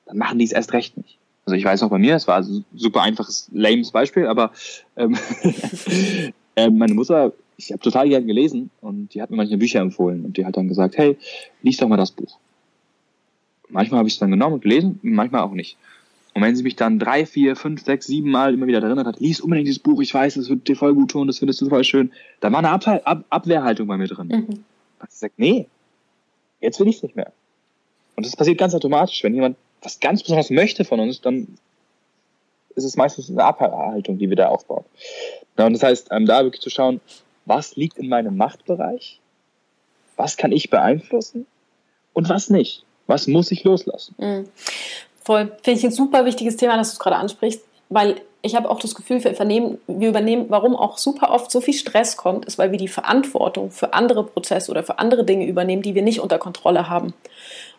dann 0.07 0.19
machen 0.19 0.39
die 0.39 0.45
es 0.45 0.53
erst 0.53 0.73
recht 0.73 0.97
nicht. 0.97 1.19
Also 1.45 1.57
ich 1.57 1.65
weiß 1.65 1.81
noch 1.83 1.91
bei 1.91 1.99
mir, 1.99 2.15
es 2.15 2.29
war 2.29 2.39
ein 2.39 2.65
super 2.75 3.03
einfaches, 3.03 3.49
lames 3.53 3.91
Beispiel, 3.91 4.27
aber 4.27 4.53
ähm, 4.97 5.17
äh, 6.57 6.71
meine 6.71 6.95
Mutter, 6.95 7.33
ich 7.57 7.73
habe 7.73 7.83
total 7.83 8.09
gern 8.09 8.27
gelesen 8.27 8.71
und 8.81 9.15
die 9.15 9.23
hat 9.23 9.31
mir 9.31 9.37
manchmal 9.37 9.59
Bücher 9.59 9.81
empfohlen 9.81 10.25
und 10.25 10.37
die 10.37 10.47
hat 10.47 10.57
dann 10.57 10.69
gesagt, 10.69 10.97
hey, 10.99 11.17
lies 11.63 11.79
doch 11.79 11.89
mal 11.89 11.97
das 11.97 12.13
Buch. 12.13 12.39
Manchmal 13.69 13.99
habe 13.99 14.09
ich 14.09 14.15
es 14.15 14.21
dann 14.21 14.31
genommen 14.31 14.55
und 14.55 14.63
gelesen, 14.63 15.01
manchmal 15.03 15.43
auch 15.43 15.53
nicht. 15.53 15.77
Und 16.35 16.43
wenn 16.43 16.57
sie 16.57 16.63
mich 16.63 16.77
dann 16.77 16.99
drei, 16.99 17.27
vier, 17.27 17.57
fünf, 17.57 17.85
sechs, 17.85 18.07
sieben 18.07 18.31
Mal 18.31 18.55
immer 18.55 18.67
wieder 18.67 18.83
erinnert 18.83 19.07
hat, 19.07 19.21
lies 19.21 19.41
unbedingt 19.41 19.67
dieses 19.67 19.81
Buch, 19.81 20.01
ich 20.01 20.15
weiß, 20.15 20.35
das 20.35 20.49
wird 20.49 20.67
dir 20.67 20.77
voll 20.77 20.95
gut 20.95 21.11
tun, 21.11 21.27
das 21.27 21.41
findest 21.41 21.61
du 21.61 21.69
voll 21.69 21.85
schön, 21.85 22.13
dann 22.41 22.53
war 22.53 22.61
eine 22.61 22.71
Ab 22.71 22.87
Ab 23.05 23.25
Abwehrhaltung 23.29 23.87
bei 23.87 23.99
mir 23.99 24.07
drin. 24.07 24.29
Mhm. 24.29 24.65
Hat 25.01 25.11
sie 25.11 25.17
gesagt, 25.17 25.35
nee, 25.39 25.67
jetzt 26.61 26.81
will 26.81 26.89
ich 26.89 26.97
es 26.97 27.03
nicht 27.03 27.17
mehr. 27.17 27.33
Und 28.17 28.25
das 28.25 28.37
passiert 28.37 28.59
ganz 28.59 28.75
automatisch. 28.75 29.23
Wenn 29.25 29.35
jemand 29.35 29.57
was 29.83 30.01
ganz 30.01 30.23
besonders 30.23 30.51
möchte 30.51 30.85
von 30.85 31.01
uns, 31.01 31.21
dann 31.21 31.59
ist 32.75 32.85
es 32.85 32.97
meistens 32.97 33.31
eine 33.31 33.45
Abhaltung, 33.45 34.19
die 34.19 34.29
wir 34.29 34.37
da 34.37 34.49
aufbauen. 34.49 34.85
Ja, 35.59 35.67
und 35.67 35.75
das 35.75 35.83
heißt, 35.83 36.09
ähm, 36.11 36.27
da 36.27 36.43
wirklich 36.45 36.63
zu 36.63 36.71
schauen, 36.71 37.01
was 37.45 37.77
liegt 37.77 37.99
in 37.99 38.09
meinem 38.09 38.37
Machtbereich, 38.37 39.21
was 40.17 40.37
kann 40.37 40.53
ich 40.53 40.71
beeinflussen 40.71 41.47
und 42.13 42.29
was 42.29 42.51
nicht. 42.51 42.85
Was 43.07 43.27
muss 43.27 43.51
ich 43.51 43.65
loslassen? 43.65 44.15
Mhm. 44.19 44.49
Voll. 45.25 45.53
Finde 45.63 45.79
ich 45.79 45.85
ein 45.85 45.93
super 45.93 46.25
wichtiges 46.25 46.57
Thema, 46.57 46.77
dass 46.77 46.91
du 46.91 46.93
es 46.95 46.99
gerade 46.99 47.17
ansprichst, 47.17 47.63
weil 47.89 48.21
ich 48.43 48.57
habe 48.57 48.69
auch 48.69 48.81
das 48.81 48.95
Gefühl, 48.95 49.23
wir 49.23 49.31
übernehmen, 49.31 49.79
wir 49.87 50.09
übernehmen, 50.09 50.47
warum 50.49 50.75
auch 50.75 50.99
super 50.99 51.31
oft 51.31 51.51
so 51.51 51.61
viel 51.61 51.75
Stress 51.75 52.17
kommt, 52.17 52.45
ist, 52.45 52.59
weil 52.59 52.73
wir 52.73 52.79
die 52.79 52.89
Verantwortung 52.89 53.71
für 53.71 53.95
andere 53.95 54.25
Prozesse 54.25 54.71
oder 54.71 54.83
für 54.83 54.99
andere 54.99 55.25
Dinge 55.25 55.47
übernehmen, 55.47 55.83
die 55.83 55.95
wir 55.95 56.03
nicht 56.03 56.21
unter 56.21 56.39
Kontrolle 56.39 56.89
haben. 56.89 57.15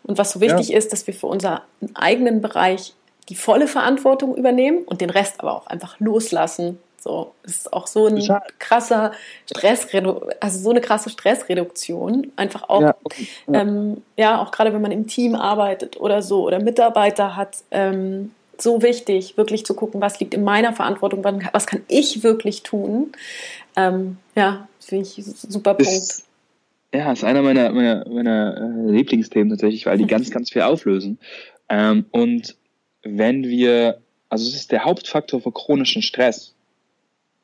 Und 0.04 0.18
was 0.18 0.32
so 0.32 0.42
wichtig 0.42 0.70
ja. 0.70 0.78
ist, 0.78 0.92
dass 0.92 1.08
wir 1.08 1.14
für 1.14 1.28
unseren 1.28 1.62
eigenen 1.94 2.42
Bereich 2.42 2.94
die 3.30 3.36
volle 3.36 3.68
Verantwortung 3.68 4.36
übernehmen 4.36 4.84
und 4.84 5.02
den 5.02 5.10
Rest 5.10 5.36
aber 5.40 5.56
auch 5.56 5.68
einfach 5.68 6.00
loslassen. 6.00 6.78
So, 7.00 7.34
es 7.44 7.58
ist 7.58 7.74
auch 7.74 7.88
so 7.88 8.08
ein 8.08 8.22
krasser 8.60 9.12
Stressreduktion, 9.50 10.34
also 10.40 10.60
so 10.60 10.70
eine 10.70 10.80
krasse 10.80 11.10
Stressreduktion. 11.10 12.32
Einfach 12.38 12.70
auch, 12.70 12.82
ja. 12.82 12.96
Ähm, 13.52 14.02
ja 14.16 14.42
auch 14.42 14.52
gerade 14.52 14.74
wenn 14.74 14.82
man 14.82 14.92
im 14.92 15.08
Team 15.08 15.36
arbeitet 15.36 16.00
oder 16.00 16.22
so 16.22 16.44
oder 16.44 16.60
Mitarbeiter 16.60 17.36
hat, 17.36 17.58
ähm, 17.72 18.32
so 18.58 18.82
wichtig, 18.82 19.36
wirklich 19.36 19.66
zu 19.66 19.74
gucken, 19.74 20.00
was 20.00 20.20
liegt 20.20 20.34
in 20.34 20.44
meiner 20.44 20.74
Verantwortung, 20.74 21.26
was 21.52 21.68
kann 21.68 21.84
ich 21.88 22.24
wirklich 22.24 22.64
tun. 22.64 23.12
Ähm, 23.76 24.18
ja, 24.36 24.68
finde 24.80 25.04
ich 25.04 25.26
super 25.26 25.74
Punkt. 25.74 25.92
Ist, 25.92 26.24
ja, 26.94 27.12
ist 27.12 27.24
einer 27.24 27.42
meiner, 27.42 27.72
meiner, 27.72 28.08
meiner 28.08 28.58
äh, 28.58 28.92
Lieblingsthemen 28.92 29.50
tatsächlich, 29.50 29.86
weil 29.86 29.98
die 29.98 30.08
ganz, 30.08 30.30
ganz 30.32 30.52
viel 30.52 30.62
auflösen. 30.62 31.20
Ähm, 31.70 32.06
und 32.12 32.56
wenn 33.04 33.44
wir, 33.44 34.02
also 34.30 34.48
es 34.48 34.56
ist 34.56 34.72
der 34.72 34.86
Hauptfaktor 34.86 35.42
für 35.42 35.52
chronischen 35.52 36.02
Stress 36.02 36.54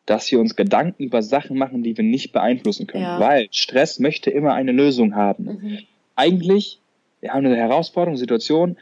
dass 0.09 0.31
wir 0.31 0.39
uns 0.39 0.55
Gedanken 0.55 1.03
über 1.03 1.21
Sachen 1.21 1.55
machen, 1.55 1.83
die 1.83 1.95
wir 1.95 2.03
nicht 2.03 2.31
beeinflussen 2.31 2.87
können. 2.87 3.03
Ja. 3.03 3.19
Weil 3.19 3.47
Stress 3.51 3.99
möchte 3.99 4.31
immer 4.31 4.53
eine 4.53 4.71
Lösung 4.71 5.13
haben. 5.13 5.43
Mhm. 5.43 5.77
Eigentlich, 6.15 6.79
wir 7.21 7.31
haben 7.31 7.45
eine 7.45 7.55
Herausforderung, 7.55 8.17
Situation, 8.17 8.77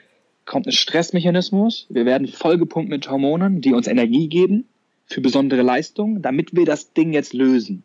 kommt 0.46 0.68
ein 0.68 0.72
Stressmechanismus, 0.72 1.88
wir 1.90 2.06
werden 2.06 2.28
vollgepumpt 2.28 2.90
mit 2.90 3.10
Hormonen, 3.12 3.60
die 3.60 3.74
uns 3.74 3.88
Energie 3.88 4.30
geben 4.30 4.70
für 5.06 5.20
besondere 5.20 5.64
Leistungen, 5.64 6.22
damit 6.22 6.56
wir 6.56 6.66
das 6.66 6.94
Ding 6.94 7.12
jetzt 7.12 7.34
lösen. 7.34 7.84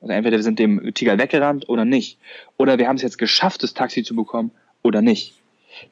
Also 0.00 0.12
entweder 0.12 0.36
wir 0.36 0.44
sind 0.44 0.58
dem 0.58 0.94
Tiger 0.94 1.18
weggerannt 1.18 1.68
oder 1.68 1.84
nicht. 1.84 2.18
Oder 2.56 2.78
wir 2.78 2.88
haben 2.88 2.96
es 2.96 3.02
jetzt 3.02 3.18
geschafft, 3.18 3.62
das 3.62 3.74
Taxi 3.74 4.02
zu 4.02 4.14
bekommen 4.14 4.50
oder 4.82 5.02
nicht. 5.02 5.34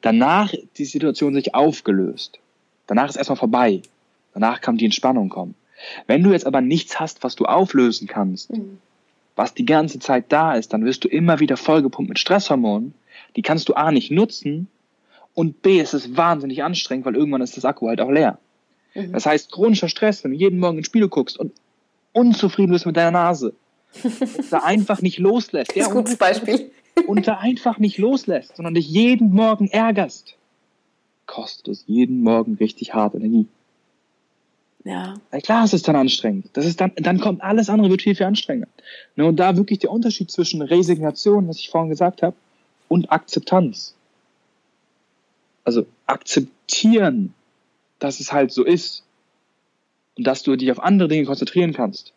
Danach 0.01 0.53
die 0.77 0.85
Situation 0.85 1.33
sich 1.33 1.55
aufgelöst. 1.55 2.39
Danach 2.87 3.09
ist 3.09 3.17
erstmal 3.17 3.37
vorbei. 3.37 3.81
Danach 4.33 4.61
kann 4.61 4.77
die 4.77 4.85
Entspannung 4.85 5.29
kommen. 5.29 5.55
Wenn 6.07 6.23
du 6.23 6.31
jetzt 6.31 6.47
aber 6.47 6.61
nichts 6.61 6.99
hast, 6.99 7.23
was 7.23 7.35
du 7.35 7.45
auflösen 7.45 8.07
kannst, 8.07 8.51
mhm. 8.51 8.79
was 9.35 9.53
die 9.53 9.65
ganze 9.65 9.99
Zeit 9.99 10.25
da 10.29 10.55
ist, 10.55 10.73
dann 10.73 10.85
wirst 10.85 11.03
du 11.03 11.07
immer 11.07 11.39
wieder 11.39 11.57
vollgepumpt 11.57 12.09
mit 12.09 12.19
Stresshormonen. 12.19 12.93
Die 13.35 13.41
kannst 13.41 13.69
du 13.69 13.73
A 13.73 13.91
nicht 13.91 14.09
nutzen 14.11 14.67
und 15.33 15.61
B 15.61 15.79
es 15.79 15.93
ist 15.93 16.17
wahnsinnig 16.17 16.63
anstrengend, 16.63 17.05
weil 17.05 17.15
irgendwann 17.15 17.41
ist 17.41 17.57
das 17.57 17.65
Akku 17.65 17.87
halt 17.87 18.01
auch 18.01 18.09
leer. 18.09 18.39
Mhm. 18.95 19.13
Das 19.13 19.25
heißt, 19.25 19.51
chronischer 19.51 19.89
Stress, 19.89 20.23
wenn 20.23 20.31
du 20.31 20.37
jeden 20.37 20.59
Morgen 20.59 20.79
ins 20.79 20.87
Spiel 20.87 21.07
guckst 21.07 21.37
und 21.37 21.53
unzufrieden 22.13 22.71
bist 22.71 22.85
mit 22.85 22.97
deiner 22.97 23.11
Nase, 23.11 23.53
da 24.51 24.59
einfach 24.59 25.01
nicht 25.01 25.19
loslässt. 25.19 25.71
Das 25.71 25.77
ist 25.77 25.87
ein 25.89 25.95
gutes 25.95 26.17
Beispiel. 26.17 26.71
und 27.07 27.27
da 27.27 27.37
einfach 27.37 27.77
nicht 27.77 27.97
loslässt, 27.97 28.55
sondern 28.55 28.73
dich 28.73 28.87
jeden 28.87 29.31
Morgen 29.31 29.67
ärgerst, 29.67 30.35
kostet 31.25 31.67
es 31.67 31.83
jeden 31.87 32.21
Morgen 32.21 32.55
richtig 32.55 32.93
hart 32.93 33.15
Energie. 33.15 33.47
Ja. 34.83 35.15
Na 35.31 35.39
klar, 35.39 35.65
es 35.65 35.73
ist 35.73 35.87
dann 35.87 35.97
anstrengend. 35.97 36.47
Das 36.53 36.65
ist 36.65 36.79
dann, 36.79 36.93
dann 36.95 37.19
kommt 37.19 37.41
alles 37.41 37.69
andere, 37.69 37.89
wird 37.89 38.03
viel, 38.03 38.15
viel 38.15 38.25
anstrengender. 38.25 38.69
Und 39.17 39.35
da 39.35 39.57
wirklich 39.57 39.79
der 39.79 39.91
Unterschied 39.91 40.31
zwischen 40.31 40.61
Resignation, 40.61 41.47
was 41.47 41.59
ich 41.59 41.69
vorhin 41.69 41.89
gesagt 41.89 42.21
habe, 42.21 42.35
und 42.87 43.11
Akzeptanz. 43.11 43.95
Also 45.65 45.85
akzeptieren, 46.05 47.33
dass 47.99 48.21
es 48.21 48.31
halt 48.31 48.51
so 48.51 48.63
ist. 48.63 49.03
Und 50.17 50.25
dass 50.25 50.43
du 50.43 50.55
dich 50.55 50.71
auf 50.71 50.79
andere 50.79 51.09
Dinge 51.09 51.25
konzentrieren 51.25 51.73
kannst. 51.73 52.13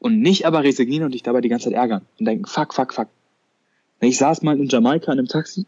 Und 0.00 0.20
nicht 0.20 0.46
aber 0.46 0.62
resignieren 0.62 1.04
und 1.04 1.12
dich 1.12 1.22
dabei 1.22 1.40
die 1.40 1.48
ganze 1.48 1.64
Zeit 1.64 1.74
ärgern 1.74 2.06
und 2.18 2.26
denken, 2.26 2.46
fuck, 2.46 2.72
fuck, 2.72 2.94
fuck. 2.94 3.08
Ich 4.00 4.18
saß 4.18 4.42
mal 4.42 4.58
in 4.58 4.68
Jamaika 4.68 5.12
in 5.12 5.18
einem 5.18 5.28
Taxi. 5.28 5.66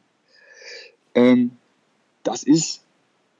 Ähm, 1.14 1.52
das 2.22 2.44
ist, 2.44 2.84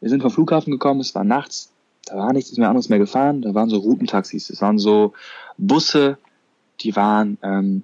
wir 0.01 0.09
sind 0.09 0.21
vom 0.21 0.33
Flughafen 0.33 0.73
gekommen, 0.73 1.01
es 1.01 1.15
war 1.15 1.23
nachts, 1.23 1.71
da 2.07 2.17
war 2.17 2.33
nichts 2.33 2.57
mehr 2.57 2.69
anderes 2.69 2.89
mehr 2.89 2.99
gefahren. 2.99 3.43
Da 3.43 3.55
waren 3.55 3.69
so 3.69 3.79
Routentaxis. 3.79 4.49
Das 4.49 4.61
waren 4.61 4.79
so 4.79 5.13
Busse, 5.59 6.19
die 6.81 6.97
waren 6.97 7.39
ähm, 7.43 7.83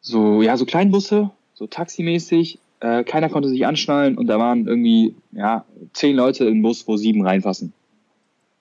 so, 0.00 0.42
ja, 0.42 0.56
so 0.56 0.64
Kleinbusse, 0.64 1.30
so 1.54 1.66
taximäßig. 1.66 2.58
Äh, 2.80 3.04
keiner 3.04 3.28
konnte 3.28 3.48
sich 3.48 3.66
anschnallen 3.66 4.18
und 4.18 4.26
da 4.26 4.38
waren 4.38 4.66
irgendwie, 4.66 5.14
ja, 5.32 5.64
zehn 5.92 6.16
Leute 6.16 6.44
im 6.46 6.62
Bus, 6.62 6.86
wo 6.88 6.96
sieben 6.96 7.24
reinfassen. 7.24 7.72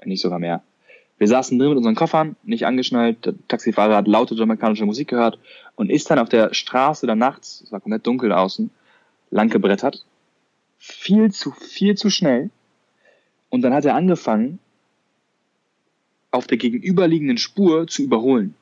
Nicht 0.03 0.21
sogar 0.21 0.37
mehr. 0.37 0.61
Wir 1.17 1.27
saßen 1.27 1.57
drin 1.57 1.69
mit 1.69 1.77
unseren 1.77 1.95
Koffern, 1.95 2.35
nicht 2.43 2.65
angeschnallt. 2.65 3.25
Der 3.25 3.33
Taxifahrer 3.47 3.95
hat 3.95 4.07
laute 4.07 4.35
jamaikanische 4.35 4.85
Musik 4.85 5.09
gehört 5.09 5.39
und 5.75 5.89
ist 5.89 6.09
dann 6.09 6.19
auf 6.19 6.29
der 6.29 6.53
Straße 6.53 7.07
dann 7.07 7.19
nachts, 7.19 7.61
es 7.61 7.71
war 7.71 7.79
komplett 7.79 8.05
dunkel 8.05 8.31
außen, 8.31 8.69
lang 9.31 9.49
gebrettert. 9.49 10.05
Viel 10.77 11.31
zu, 11.31 11.51
viel 11.51 11.95
zu 11.95 12.09
schnell 12.09 12.49
und 13.49 13.61
dann 13.61 13.73
hat 13.73 13.85
er 13.85 13.95
angefangen, 13.95 14.59
auf 16.31 16.47
der 16.47 16.57
gegenüberliegenden 16.57 17.37
Spur 17.37 17.87
zu 17.87 18.03
überholen. 18.03 18.55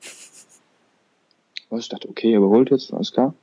Ich 1.76 1.90
dachte, 1.90 2.08
okay, 2.08 2.34
er 2.34 2.38
überholt 2.38 2.70
jetzt, 2.70 2.94
alles 2.94 3.12
klar. 3.12 3.34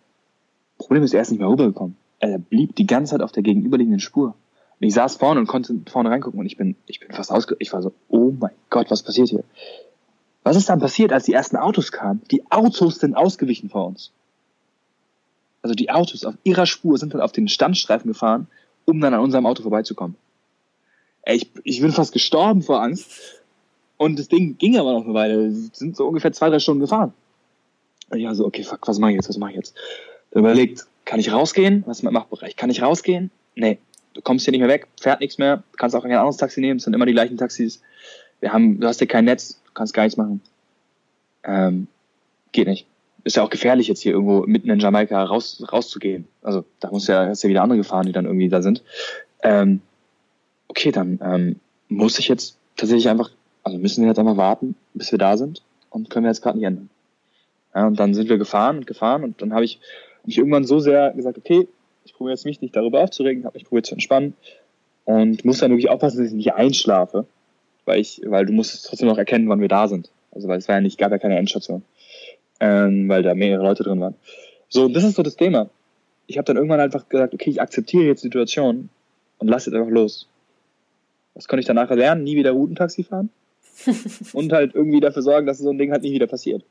Problem 0.78 1.02
ist, 1.02 1.12
er 1.12 1.22
ist 1.22 1.30
nicht 1.30 1.40
mehr 1.40 1.48
rübergekommen. 1.48 1.96
Er 2.20 2.38
blieb 2.38 2.76
die 2.76 2.86
ganze 2.86 3.12
Zeit 3.12 3.22
auf 3.22 3.32
der 3.32 3.42
gegenüberliegenden 3.42 3.98
Spur. 3.98 4.36
Und 4.80 4.86
ich 4.86 4.94
saß 4.94 5.16
vorne 5.16 5.40
und 5.40 5.46
konnte 5.46 5.78
vorne 5.90 6.10
reingucken 6.10 6.40
und 6.40 6.46
ich 6.46 6.56
bin, 6.56 6.74
ich 6.86 7.00
bin 7.00 7.12
fast 7.12 7.30
ausge, 7.30 7.54
ich 7.58 7.72
war 7.72 7.82
so, 7.82 7.92
oh 8.08 8.32
mein 8.38 8.52
Gott, 8.70 8.90
was 8.90 9.02
passiert 9.02 9.28
hier? 9.28 9.44
Was 10.42 10.56
ist 10.56 10.70
dann 10.70 10.80
passiert, 10.80 11.12
als 11.12 11.24
die 11.24 11.34
ersten 11.34 11.56
Autos 11.56 11.92
kamen? 11.92 12.22
Die 12.30 12.50
Autos 12.50 12.96
sind 12.96 13.14
ausgewichen 13.14 13.68
vor 13.68 13.88
uns. 13.88 14.10
Also 15.62 15.74
die 15.74 15.90
Autos 15.90 16.24
auf 16.24 16.34
ihrer 16.44 16.64
Spur 16.64 16.96
sind 16.96 17.12
dann 17.12 17.20
auf 17.20 17.32
den 17.32 17.48
Standstreifen 17.48 18.10
gefahren, 18.10 18.46
um 18.86 19.00
dann 19.00 19.12
an 19.12 19.20
unserem 19.20 19.44
Auto 19.44 19.62
vorbeizukommen. 19.62 20.16
Ey, 21.22 21.36
ich, 21.36 21.50
ich 21.64 21.82
bin 21.82 21.92
fast 21.92 22.12
gestorben 22.14 22.62
vor 22.62 22.82
Angst. 22.82 23.42
Und 23.98 24.18
das 24.18 24.28
Ding 24.28 24.56
ging 24.56 24.78
aber 24.78 24.94
noch 24.94 25.04
eine 25.04 25.12
Weile. 25.12 25.44
Wir 25.44 25.50
sind 25.50 25.94
so 25.94 26.06
ungefähr 26.06 26.32
zwei, 26.32 26.48
drei 26.48 26.58
Stunden 26.58 26.80
gefahren. 26.80 27.12
Und 28.08 28.18
ich 28.18 28.24
war 28.24 28.34
so, 28.34 28.46
okay, 28.46 28.62
fuck, 28.62 28.88
was 28.88 28.98
mache 28.98 29.10
ich 29.10 29.16
jetzt, 29.16 29.28
was 29.28 29.36
mache 29.36 29.50
ich 29.50 29.56
jetzt? 29.56 29.74
Überlegt, 30.30 30.86
kann 31.04 31.20
ich 31.20 31.30
rausgehen? 31.30 31.84
Was 31.86 31.98
ist 31.98 32.02
mein 32.02 32.14
Machtbereich? 32.14 32.56
Kann 32.56 32.70
ich 32.70 32.80
rausgehen? 32.80 33.30
Nee. 33.54 33.78
Du 34.14 34.22
kommst 34.22 34.44
hier 34.44 34.52
nicht 34.52 34.61
mehr 34.61 34.68
weg, 34.68 34.86
fährt 35.00 35.20
nichts 35.20 35.38
mehr, 35.38 35.62
kannst 35.76 35.94
auch 35.94 36.02
kein 36.02 36.12
anderes 36.12 36.36
Taxi 36.36 36.61
nehmen, 36.61 36.78
es 36.78 36.84
sind 36.84 36.94
immer 36.94 37.06
die 37.06 37.12
gleichen 37.12 37.36
Taxis. 37.36 37.82
Wir 38.40 38.52
haben, 38.52 38.80
du 38.80 38.86
hast 38.86 39.00
ja 39.00 39.06
kein 39.06 39.24
Netz, 39.24 39.61
du 39.66 39.72
kannst 39.72 39.94
gar 39.94 40.04
nichts 40.04 40.16
machen. 40.16 40.40
Ähm, 41.44 41.86
geht 42.52 42.66
nicht. 42.66 42.86
Ist 43.22 43.36
ja 43.36 43.42
auch 43.42 43.50
gefährlich, 43.50 43.88
jetzt 43.88 44.00
hier 44.00 44.12
irgendwo 44.12 44.46
mitten 44.46 44.70
in 44.70 44.78
Jamaika 44.78 45.22
raus, 45.22 45.62
rauszugehen. 45.70 46.26
Also 46.42 46.64
da 46.80 46.90
muss 46.90 47.06
ja, 47.06 47.26
hast 47.26 47.42
ja 47.42 47.50
wieder 47.50 47.62
andere 47.62 47.78
Gefahren, 47.78 48.06
die 48.06 48.12
dann 48.12 48.24
irgendwie 48.24 48.48
da 48.48 48.62
sind. 48.62 48.82
Ähm, 49.42 49.82
okay, 50.68 50.90
dann 50.90 51.20
ähm, 51.22 51.61
muss 51.88 52.18
ich 52.18 52.28
jetzt 52.28 52.56
tatsächlich 52.76 53.08
einfach, 53.08 53.30
also 53.62 53.78
müssen 53.78 54.02
wir 54.02 54.08
jetzt 54.08 54.18
einfach 54.18 54.38
warten, 54.38 54.74
bis 54.94 55.12
wir 55.12 55.18
da 55.18 55.36
sind 55.36 55.62
und 55.90 56.08
können 56.08 56.24
wir 56.24 56.30
jetzt 56.30 56.42
gerade 56.42 56.56
nicht 56.56 56.66
ändern. 56.66 56.88
Ja, 57.74 57.86
und 57.86 58.00
dann 58.00 58.14
sind 58.14 58.28
wir 58.28 58.38
gefahren 58.38 58.78
und 58.78 58.86
gefahren 58.86 59.22
und 59.22 59.42
dann 59.42 59.52
habe 59.52 59.64
ich 59.64 59.80
mich 60.24 60.38
irgendwann 60.38 60.64
so 60.64 60.80
sehr 60.80 61.12
gesagt, 61.12 61.38
okay, 61.38 61.68
ich 62.11 62.16
probiere 62.16 62.34
jetzt 62.34 62.44
mich 62.44 62.61
nicht 62.61 62.74
darüber 62.74 63.00
aufzuregen, 63.00 63.44
habe 63.44 63.56
mich 63.56 63.64
probiert 63.64 63.86
zu 63.86 63.94
entspannen 63.94 64.34
und 65.04 65.44
muss 65.44 65.58
dann 65.58 65.70
wirklich 65.70 65.88
aufpassen, 65.88 66.18
dass 66.18 66.28
ich 66.28 66.34
nicht 66.34 66.52
einschlafe, 66.52 67.24
weil 67.84 68.00
ich, 68.00 68.20
weil 68.24 68.46
du 68.46 68.52
musst 68.52 68.84
trotzdem 68.86 69.08
noch 69.08 69.18
erkennen, 69.18 69.48
wann 69.48 69.61
wir 69.61 69.68
da 69.68 69.86
sind. 69.86 70.11
Also 70.32 70.48
weil 70.48 70.58
es 70.58 70.66
war 70.66 70.76
ja 70.76 70.80
nicht, 70.80 70.98
gab 70.98 71.12
ja 71.12 71.18
keine 71.18 71.38
Endstation, 71.38 71.82
ähm, 72.58 73.08
weil 73.08 73.22
da 73.22 73.34
mehrere 73.34 73.62
Leute 73.62 73.84
drin 73.84 74.00
waren. 74.00 74.14
So, 74.68 74.88
das 74.88 75.04
ist 75.04 75.14
so 75.14 75.22
das 75.22 75.36
Thema. 75.36 75.70
Ich 76.26 76.36
habe 76.36 76.46
dann 76.46 76.56
irgendwann 76.56 76.80
einfach 76.80 77.08
gesagt, 77.08 77.32
okay, 77.32 77.50
ich 77.50 77.61
akzeptiere 77.61 78.04
jetzt 78.04 78.22
die 78.22 78.26
Situation 78.26 78.88
und 79.38 79.48
lasse 79.48 79.70
jetzt 79.70 79.78
einfach 79.78 79.90
los. 79.90 80.28
Was 81.34 81.46
konnte 81.46 81.61
ich 81.61 81.66
danach 81.66 81.90
lernen? 81.90 82.24
Nie 82.24 82.36
wieder 82.36 82.50
Routentaxi 82.50 83.04
fahren 83.04 83.30
und 84.32 84.52
halt 84.52 84.74
irgendwie 84.74 85.00
dafür 85.00 85.22
sorgen, 85.22 85.46
dass 85.46 85.58
so 85.58 85.70
ein 85.70 85.78
Ding 85.78 85.92
halt 85.92 86.02
nicht 86.02 86.12
wieder 86.12 86.26
passiert. 86.26 86.64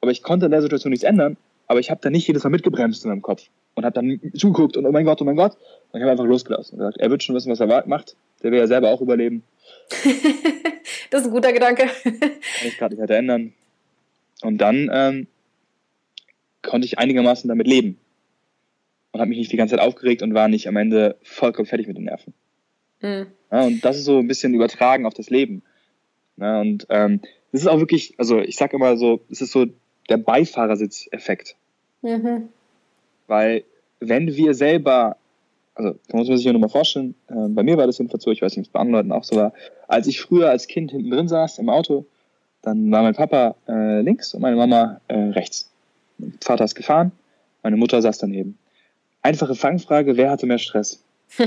Aber 0.00 0.10
ich 0.10 0.22
konnte 0.22 0.46
in 0.46 0.52
der 0.52 0.62
Situation 0.62 0.90
nichts 0.90 1.04
ändern, 1.04 1.36
aber 1.68 1.78
ich 1.78 1.90
habe 1.90 2.00
dann 2.02 2.12
nicht 2.12 2.26
jedes 2.26 2.42
Mal 2.42 2.50
mitgebremst 2.50 3.04
in 3.04 3.10
meinem 3.10 3.22
Kopf 3.22 3.48
und 3.74 3.84
habe 3.84 3.94
dann 3.94 4.20
zugeguckt 4.36 4.76
und 4.76 4.86
oh 4.86 4.92
mein 4.92 5.04
Gott, 5.04 5.20
oh 5.20 5.24
mein 5.24 5.36
Gott. 5.36 5.56
Und 5.92 5.98
ich 5.98 6.02
habe 6.02 6.12
einfach 6.12 6.24
losgelassen 6.24 6.74
und 6.74 6.78
gesagt, 6.78 6.98
er 6.98 7.10
wird 7.10 7.22
schon 7.22 7.34
wissen, 7.34 7.50
was 7.50 7.60
er 7.60 7.86
macht. 7.86 8.16
Der 8.42 8.50
will 8.50 8.58
ja 8.58 8.66
selber 8.66 8.90
auch 8.90 9.00
überleben. 9.00 9.42
das 11.10 11.22
ist 11.22 11.26
ein 11.26 11.32
guter 11.32 11.52
Gedanke. 11.52 11.86
Kann 12.02 12.30
ich 12.64 12.78
gerade 12.78 12.94
nicht 12.94 13.02
weiter 13.02 13.16
ändern. 13.16 13.52
Und 14.42 14.58
dann 14.58 14.90
ähm, 14.92 15.26
konnte 16.62 16.86
ich 16.86 16.98
einigermaßen 16.98 17.48
damit 17.48 17.66
leben. 17.66 17.98
Und 19.12 19.20
habe 19.20 19.28
mich 19.28 19.38
nicht 19.38 19.52
die 19.52 19.56
ganze 19.56 19.76
Zeit 19.76 19.84
aufgeregt 19.84 20.22
und 20.22 20.34
war 20.34 20.48
nicht 20.48 20.68
am 20.68 20.76
Ende 20.76 21.16
vollkommen 21.22 21.66
fertig 21.66 21.86
mit 21.86 21.96
den 21.96 22.04
Nerven. 22.04 22.34
Mhm. 23.00 23.26
Ja, 23.50 23.62
und 23.62 23.84
das 23.84 23.96
ist 23.96 24.04
so 24.04 24.18
ein 24.18 24.28
bisschen 24.28 24.54
übertragen 24.54 25.06
auf 25.06 25.14
das 25.14 25.30
Leben. 25.30 25.62
Ja, 26.36 26.60
und 26.60 26.86
ähm, 26.90 27.20
das 27.52 27.60
ist 27.62 27.68
auch 27.68 27.78
wirklich, 27.78 28.14
also 28.18 28.40
ich 28.40 28.56
sag 28.56 28.72
immer 28.72 28.96
so, 28.96 29.20
es 29.30 29.40
ist 29.40 29.52
so 29.52 29.66
der 30.08 30.16
Beifahrersitz-Effekt. 30.16 31.56
Mhm. 32.02 32.48
Weil 33.26 33.64
wenn 34.00 34.34
wir 34.34 34.54
selber, 34.54 35.16
also 35.74 35.94
da 36.08 36.16
muss 36.16 36.28
man 36.28 36.36
sich 36.36 36.46
ja 36.46 36.52
nochmal 36.52 36.68
vorstellen, 36.70 37.14
äh, 37.28 37.48
bei 37.48 37.62
mir 37.62 37.76
war 37.76 37.86
das 37.86 37.98
jedenfalls 37.98 38.24
so, 38.24 38.30
ich 38.30 38.42
weiß 38.42 38.56
nicht, 38.56 38.66
ob 38.66 38.68
es 38.68 38.72
bei 38.72 38.80
anderen 38.80 39.08
Leuten 39.08 39.12
auch 39.12 39.24
so 39.24 39.36
war, 39.36 39.52
als 39.88 40.06
ich 40.06 40.20
früher 40.20 40.50
als 40.50 40.66
Kind 40.66 40.90
hinten 40.90 41.10
drin 41.10 41.28
saß 41.28 41.58
im 41.58 41.68
Auto, 41.68 42.06
dann 42.62 42.90
war 42.90 43.02
mein 43.02 43.14
Papa 43.14 43.56
äh, 43.68 44.00
links 44.00 44.34
und 44.34 44.40
meine 44.40 44.56
Mama 44.56 45.00
äh, 45.08 45.14
rechts. 45.14 45.70
Mein 46.18 46.38
Vater 46.40 46.64
ist 46.64 46.74
gefahren, 46.74 47.12
meine 47.62 47.76
Mutter 47.76 48.00
saß 48.00 48.18
daneben. 48.18 48.58
Einfache 49.22 49.54
Fangfrage, 49.54 50.16
wer 50.16 50.30
hatte 50.30 50.46
mehr 50.46 50.58
Stress? 50.58 51.02
die 51.38 51.46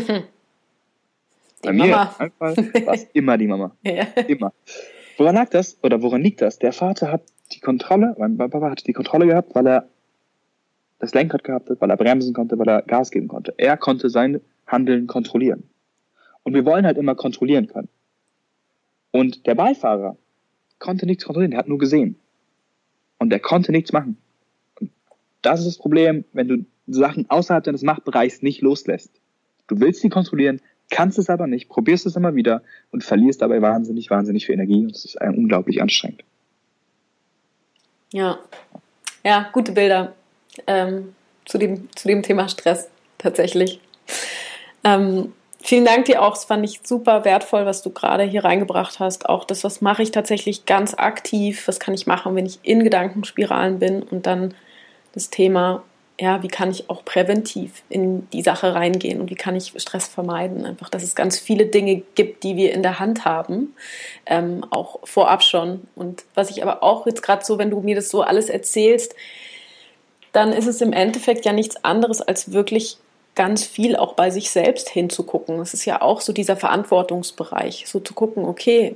Bei 1.61 1.73
Mama. 1.73 2.15
mir 2.19 2.31
war 2.39 2.93
es 2.93 3.07
immer 3.13 3.37
die 3.37 3.47
Mama. 3.47 3.71
ja. 3.83 4.03
Immer. 4.27 4.53
Woran 5.17 5.35
lag 5.35 5.49
das? 5.49 5.77
Oder 5.81 6.01
woran 6.03 6.21
liegt 6.21 6.41
das? 6.41 6.59
Der 6.59 6.73
Vater 6.73 7.11
hat 7.11 7.21
die 7.51 7.59
Kontrolle, 7.59 8.15
mein 8.19 8.37
Papa 8.37 8.69
hatte 8.69 8.83
die 8.83 8.93
Kontrolle 8.93 9.25
gehabt, 9.25 9.55
weil 9.55 9.65
er 9.67 9.87
das 10.99 11.13
Lenkrad 11.13 11.43
gehabt 11.43 11.69
hat, 11.69 11.79
weil 11.81 11.89
er 11.89 11.97
bremsen 11.97 12.33
konnte, 12.33 12.57
weil 12.57 12.67
er 12.67 12.81
Gas 12.81 13.11
geben 13.11 13.27
konnte. 13.27 13.53
Er 13.57 13.77
konnte 13.77 14.09
sein 14.09 14.41
Handeln 14.65 15.07
kontrollieren. 15.07 15.63
Und 16.43 16.53
wir 16.53 16.65
wollen 16.65 16.85
halt 16.85 16.97
immer 16.97 17.15
kontrollieren 17.15 17.67
können. 17.67 17.89
Und 19.11 19.45
der 19.47 19.55
Beifahrer 19.55 20.17
konnte 20.79 21.05
nichts 21.05 21.25
kontrollieren, 21.25 21.51
der 21.51 21.59
hat 21.59 21.67
nur 21.67 21.77
gesehen. 21.77 22.17
Und 23.17 23.33
er 23.33 23.39
konnte 23.39 23.71
nichts 23.71 23.91
machen. 23.91 24.17
Und 24.79 24.91
das 25.41 25.59
ist 25.61 25.67
das 25.67 25.77
Problem, 25.77 26.25
wenn 26.33 26.47
du 26.47 26.65
Sachen 26.87 27.29
außerhalb 27.29 27.63
deines 27.63 27.81
Machtbereichs 27.81 28.41
nicht 28.41 28.61
loslässt. 28.61 29.11
Du 29.67 29.79
willst 29.79 30.01
sie 30.01 30.09
kontrollieren, 30.09 30.61
kannst 30.89 31.19
es 31.19 31.29
aber 31.29 31.47
nicht, 31.47 31.67
probierst 31.67 32.05
es 32.05 32.15
immer 32.15 32.35
wieder 32.35 32.61
und 32.91 33.03
verlierst 33.03 33.41
dabei 33.41 33.61
wahnsinnig, 33.61 34.09
wahnsinnig 34.09 34.45
viel 34.45 34.55
Energie 34.55 34.83
und 34.83 34.91
es 34.91 35.03
ist 35.03 35.17
unglaublich 35.19 35.81
anstrengend. 35.81 36.23
Ja, 38.13 38.39
ja, 39.25 39.49
gute 39.51 39.73
Bilder 39.73 40.15
ähm, 40.65 41.15
zu, 41.45 41.57
dem, 41.57 41.89
zu 41.95 42.07
dem 42.07 42.23
Thema 42.23 42.49
Stress 42.49 42.89
tatsächlich. 43.17 43.79
Ähm, 44.83 45.33
vielen 45.61 45.85
Dank 45.85 46.05
dir 46.05 46.21
auch. 46.21 46.35
Es 46.35 46.45
fand 46.45 46.65
ich 46.65 46.81
super 46.83 47.25
wertvoll, 47.25 47.65
was 47.65 47.81
du 47.81 47.89
gerade 47.91 48.23
hier 48.23 48.43
reingebracht 48.43 48.99
hast. 48.99 49.27
Auch 49.27 49.45
das, 49.45 49.63
was 49.63 49.81
mache 49.81 50.03
ich 50.03 50.11
tatsächlich 50.11 50.65
ganz 50.65 50.93
aktiv? 50.93 51.67
Was 51.67 51.79
kann 51.79 51.93
ich 51.93 52.07
machen, 52.07 52.35
wenn 52.35 52.45
ich 52.45 52.59
in 52.63 52.83
Gedankenspiralen 52.83 53.79
bin? 53.79 54.03
Und 54.03 54.25
dann 54.25 54.53
das 55.13 55.29
Thema 55.29 55.83
ja, 56.19 56.41
wie 56.41 56.47
kann 56.47 56.71
ich 56.71 56.89
auch 56.89 57.05
präventiv 57.05 57.83
in 57.89 58.27
die 58.31 58.41
Sache 58.41 58.73
reingehen 58.73 59.21
und 59.21 59.29
wie 59.29 59.35
kann 59.35 59.55
ich 59.55 59.73
Stress 59.77 60.07
vermeiden? 60.07 60.65
Einfach, 60.65 60.89
dass 60.89 61.03
es 61.03 61.15
ganz 61.15 61.37
viele 61.37 61.67
Dinge 61.67 62.01
gibt, 62.15 62.43
die 62.43 62.55
wir 62.55 62.73
in 62.73 62.81
der 62.81 62.99
Hand 62.99 63.23
haben, 63.23 63.75
ähm, 64.25 64.65
auch 64.71 64.99
vorab 65.03 65.43
schon. 65.43 65.87
Und 65.95 66.23
was 66.33 66.49
ich 66.49 66.63
aber 66.63 66.81
auch 66.81 67.05
jetzt 67.05 67.21
gerade 67.21 67.45
so, 67.45 67.59
wenn 67.59 67.69
du 67.69 67.81
mir 67.81 67.95
das 67.95 68.09
so 68.09 68.23
alles 68.23 68.49
erzählst, 68.49 69.15
dann 70.37 70.53
ist 70.53 70.67
es 70.67 70.81
im 70.81 70.93
Endeffekt 70.93 71.45
ja 71.45 71.51
nichts 71.51 71.83
anderes 71.83 72.21
als 72.21 72.51
wirklich 72.51 72.97
ganz 73.33 73.63
viel 73.63 73.95
auch 73.95 74.13
bei 74.13 74.29
sich 74.29 74.51
selbst 74.51 74.87
hinzugucken. 74.87 75.59
Es 75.59 75.73
ist 75.73 75.85
ja 75.85 76.03
auch 76.03 76.21
so 76.21 76.31
dieser 76.31 76.55
Verantwortungsbereich, 76.55 77.85
so 77.87 77.99
zu 77.99 78.13
gucken, 78.13 78.45
okay, 78.45 78.95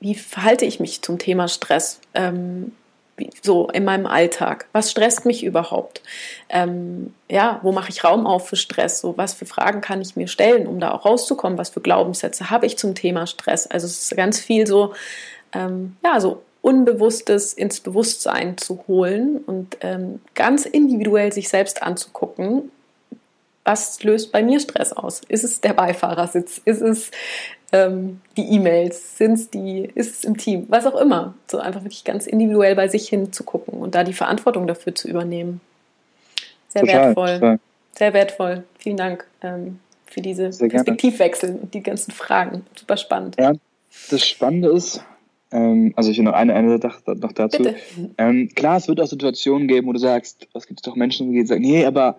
wie 0.00 0.16
verhalte 0.16 0.64
ich 0.64 0.80
mich 0.80 1.00
zum 1.00 1.18
Thema 1.18 1.46
Stress? 1.46 2.00
Ähm, 2.12 2.72
so 3.40 3.68
in 3.68 3.84
meinem 3.84 4.06
Alltag? 4.06 4.66
Was 4.72 4.90
stresst 4.90 5.26
mich 5.26 5.44
überhaupt? 5.44 6.02
Ähm, 6.48 7.14
ja, 7.30 7.60
wo 7.62 7.70
mache 7.70 7.90
ich 7.90 8.02
Raum 8.02 8.26
auf 8.26 8.48
für 8.48 8.56
Stress? 8.56 9.00
So, 9.00 9.16
was 9.16 9.34
für 9.34 9.46
Fragen 9.46 9.80
kann 9.80 10.00
ich 10.00 10.16
mir 10.16 10.26
stellen, 10.26 10.66
um 10.66 10.80
da 10.80 10.90
auch 10.90 11.04
rauszukommen? 11.04 11.56
Was 11.56 11.70
für 11.70 11.80
Glaubenssätze 11.80 12.50
habe 12.50 12.66
ich 12.66 12.76
zum 12.78 12.96
Thema 12.96 13.28
Stress? 13.28 13.68
Also 13.68 13.86
es 13.86 14.02
ist 14.02 14.16
ganz 14.16 14.40
viel 14.40 14.66
so, 14.66 14.92
ähm, 15.52 15.96
ja, 16.04 16.18
so 16.18 16.42
Unbewusstes 16.68 17.54
ins 17.54 17.80
Bewusstsein 17.80 18.58
zu 18.58 18.84
holen 18.86 19.38
und 19.38 19.78
ähm, 19.80 20.20
ganz 20.34 20.66
individuell 20.66 21.32
sich 21.32 21.48
selbst 21.48 21.82
anzugucken. 21.82 22.70
Was 23.64 24.02
löst 24.02 24.32
bei 24.32 24.42
mir 24.42 24.60
Stress 24.60 24.92
aus? 24.92 25.22
Ist 25.28 25.44
es 25.44 25.62
der 25.62 25.72
Beifahrersitz? 25.72 26.60
Ist 26.62 26.82
es 26.82 27.10
ähm, 27.72 28.20
die 28.36 28.42
E-Mails, 28.54 29.16
sind 29.16 29.32
es 29.32 29.48
die, 29.48 29.90
ist 29.94 30.18
es 30.18 30.24
im 30.24 30.36
Team, 30.36 30.66
was 30.68 30.84
auch 30.84 31.00
immer. 31.00 31.32
So 31.50 31.58
einfach 31.58 31.84
wirklich 31.84 32.04
ganz 32.04 32.26
individuell 32.26 32.74
bei 32.74 32.88
sich 32.88 33.08
hinzugucken 33.08 33.80
und 33.80 33.94
da 33.94 34.04
die 34.04 34.12
Verantwortung 34.12 34.66
dafür 34.66 34.94
zu 34.94 35.08
übernehmen. 35.08 35.62
Sehr 36.68 36.82
total, 36.82 37.06
wertvoll. 37.06 37.34
Total. 37.34 37.60
Sehr 37.96 38.12
wertvoll. 38.12 38.64
Vielen 38.78 38.98
Dank 38.98 39.26
ähm, 39.40 39.80
für 40.04 40.20
diese 40.20 40.50
Perspektivwechsel 40.50 41.60
und 41.62 41.72
die 41.72 41.82
ganzen 41.82 42.12
Fragen. 42.12 42.66
Super 42.76 42.98
spannend. 42.98 43.36
Ja, 43.40 43.54
das 44.10 44.26
Spannende 44.26 44.68
ist, 44.68 45.02
ähm, 45.50 45.92
also 45.96 46.10
ich 46.10 46.18
noch 46.18 46.32
eine, 46.32 46.54
eine 46.54 46.78
Sache 46.80 47.16
noch 47.16 47.32
dazu. 47.32 47.64
Ähm, 48.18 48.50
klar, 48.54 48.76
es 48.76 48.88
wird 48.88 49.00
auch 49.00 49.06
Situationen 49.06 49.68
geben, 49.68 49.86
wo 49.86 49.92
du 49.92 49.98
sagst, 49.98 50.48
was 50.52 50.66
gibt 50.66 50.80
es 50.80 50.82
doch 50.82 50.96
Menschen, 50.96 51.32
die 51.32 51.46
sagen, 51.46 51.62
nee, 51.62 51.84
aber 51.84 52.18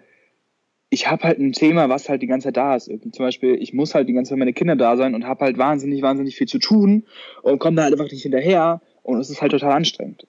ich 0.89 1.09
habe 1.09 1.23
halt 1.23 1.39
ein 1.39 1.53
Thema, 1.53 1.89
was 1.89 2.09
halt 2.09 2.21
die 2.21 2.27
ganze 2.27 2.47
Zeit 2.47 2.57
da 2.57 2.75
ist. 2.75 2.85
Zum 2.85 3.11
Beispiel, 3.25 3.55
ich 3.61 3.73
muss 3.73 3.93
halt 3.93 4.09
die 4.09 4.13
ganze 4.13 4.29
Zeit 4.29 4.39
meine 4.39 4.53
Kinder 4.53 4.75
da 4.75 4.97
sein 4.97 5.13
und 5.13 5.27
habe 5.27 5.45
halt 5.45 5.57
wahnsinnig, 5.57 6.01
wahnsinnig 6.01 6.35
viel 6.35 6.47
zu 6.47 6.57
tun 6.57 7.05
und 7.43 7.59
komme 7.59 7.75
da 7.75 7.83
halt 7.83 7.93
einfach 7.93 8.11
nicht 8.11 8.23
hinterher 8.23 8.81
und 9.03 9.19
es 9.19 9.29
ist 9.29 9.41
halt 9.41 9.51
total 9.51 9.73
anstrengend. 9.73 10.25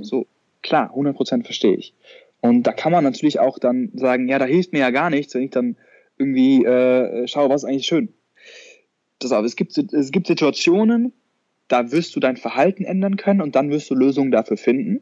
So, 0.00 0.26
klar, 0.62 0.92
100% 0.96 1.44
verstehe 1.44 1.76
ich. 1.76 1.94
Und 2.40 2.64
da 2.64 2.72
kann 2.72 2.90
man 2.90 3.04
natürlich 3.04 3.38
auch 3.38 3.58
dann 3.58 3.90
sagen, 3.94 4.28
ja, 4.28 4.38
da 4.38 4.46
hilft 4.46 4.72
mir 4.72 4.80
ja 4.80 4.90
gar 4.90 5.10
nichts, 5.10 5.34
wenn 5.34 5.42
ich 5.42 5.50
dann 5.50 5.76
irgendwie 6.18 6.64
äh, 6.64 7.28
schaue, 7.28 7.48
was 7.48 7.62
ist 7.62 7.68
eigentlich 7.68 7.86
schön. 7.86 8.12
Das 9.20 9.32
aber, 9.32 9.46
es 9.46 9.56
gibt, 9.56 9.76
es 9.76 10.10
gibt 10.10 10.26
Situationen, 10.26 11.12
da 11.70 11.92
wirst 11.92 12.16
du 12.16 12.20
dein 12.20 12.36
Verhalten 12.36 12.84
ändern 12.84 13.16
können 13.16 13.40
und 13.40 13.54
dann 13.54 13.70
wirst 13.70 13.88
du 13.90 13.94
Lösungen 13.94 14.32
dafür 14.32 14.56
finden. 14.56 15.00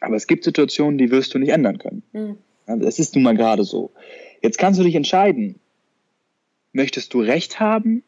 Aber 0.00 0.14
es 0.16 0.26
gibt 0.26 0.44
Situationen, 0.44 0.98
die 0.98 1.10
wirst 1.10 1.34
du 1.34 1.38
nicht 1.38 1.50
ändern 1.50 1.78
können. 1.78 2.02
Mhm. 2.12 2.38
Das 2.66 2.98
ist 2.98 3.14
nun 3.14 3.24
mal 3.24 3.36
gerade 3.36 3.64
so. 3.64 3.92
Jetzt 4.40 4.58
kannst 4.58 4.78
du 4.78 4.84
dich 4.84 4.94
entscheiden, 4.94 5.58
möchtest 6.72 7.12
du 7.12 7.20
Recht 7.20 7.60
haben 7.60 8.02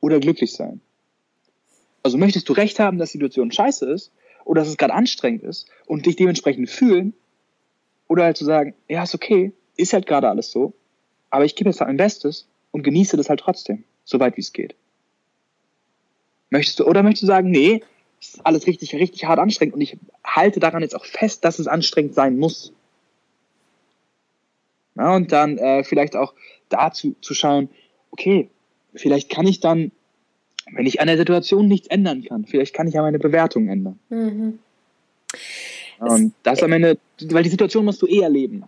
oder 0.00 0.18
glücklich 0.18 0.52
sein? 0.52 0.80
Also 2.02 2.16
möchtest 2.16 2.48
du 2.48 2.54
Recht 2.54 2.78
haben, 2.78 2.98
dass 2.98 3.12
die 3.12 3.18
Situation 3.18 3.52
scheiße 3.52 3.86
ist 3.90 4.12
oder 4.44 4.62
dass 4.62 4.68
es 4.68 4.78
gerade 4.78 4.94
anstrengend 4.94 5.42
ist 5.42 5.68
und 5.86 6.06
dich 6.06 6.16
dementsprechend 6.16 6.70
fühlen 6.70 7.12
oder 8.08 8.24
halt 8.24 8.36
zu 8.36 8.44
sagen, 8.44 8.74
ja, 8.88 9.02
ist 9.02 9.14
okay, 9.14 9.52
ist 9.76 9.92
halt 9.92 10.06
gerade 10.06 10.28
alles 10.28 10.50
so, 10.50 10.72
aber 11.28 11.44
ich 11.44 11.54
gebe 11.54 11.68
jetzt 11.68 11.80
halt 11.80 11.88
mein 11.88 11.98
Bestes 11.98 12.48
und 12.70 12.82
genieße 12.82 13.16
das 13.16 13.28
halt 13.28 13.40
trotzdem, 13.40 13.84
soweit 14.04 14.36
wie 14.36 14.40
es 14.40 14.52
geht. 14.52 14.74
Möchtest 16.50 16.80
du, 16.80 16.86
oder 16.86 17.02
möchtest 17.02 17.24
du 17.24 17.26
sagen, 17.26 17.50
nee, 17.50 17.82
ist 18.20 18.44
alles 18.44 18.66
richtig, 18.66 18.94
richtig 18.94 19.24
hart 19.26 19.38
anstrengend 19.38 19.74
und 19.74 19.80
ich 19.80 19.96
halte 20.24 20.60
daran 20.60 20.82
jetzt 20.82 20.96
auch 20.96 21.04
fest, 21.04 21.44
dass 21.44 21.58
es 21.58 21.68
anstrengend 21.68 22.14
sein 22.14 22.38
muss. 22.38 22.72
Ja, 24.96 25.14
und 25.14 25.30
dann 25.30 25.58
äh, 25.58 25.84
vielleicht 25.84 26.16
auch 26.16 26.34
dazu 26.68 27.14
zu 27.20 27.34
schauen, 27.34 27.68
okay, 28.10 28.48
vielleicht 28.94 29.30
kann 29.30 29.46
ich 29.46 29.60
dann, 29.60 29.92
wenn 30.72 30.86
ich 30.86 31.00
an 31.00 31.06
der 31.06 31.16
Situation 31.16 31.68
nichts 31.68 31.86
ändern 31.88 32.24
kann, 32.24 32.44
vielleicht 32.44 32.74
kann 32.74 32.88
ich 32.88 32.94
ja 32.94 33.02
meine 33.02 33.18
Bewertung 33.18 33.68
ändern. 33.68 33.98
Mhm. 34.08 34.58
Und 35.98 36.32
das 36.42 36.62
am 36.62 36.72
Ende, 36.72 36.98
weil 37.30 37.42
die 37.42 37.50
Situation 37.50 37.84
musst 37.84 38.02
du 38.02 38.06
eh 38.06 38.20
erleben. 38.20 38.64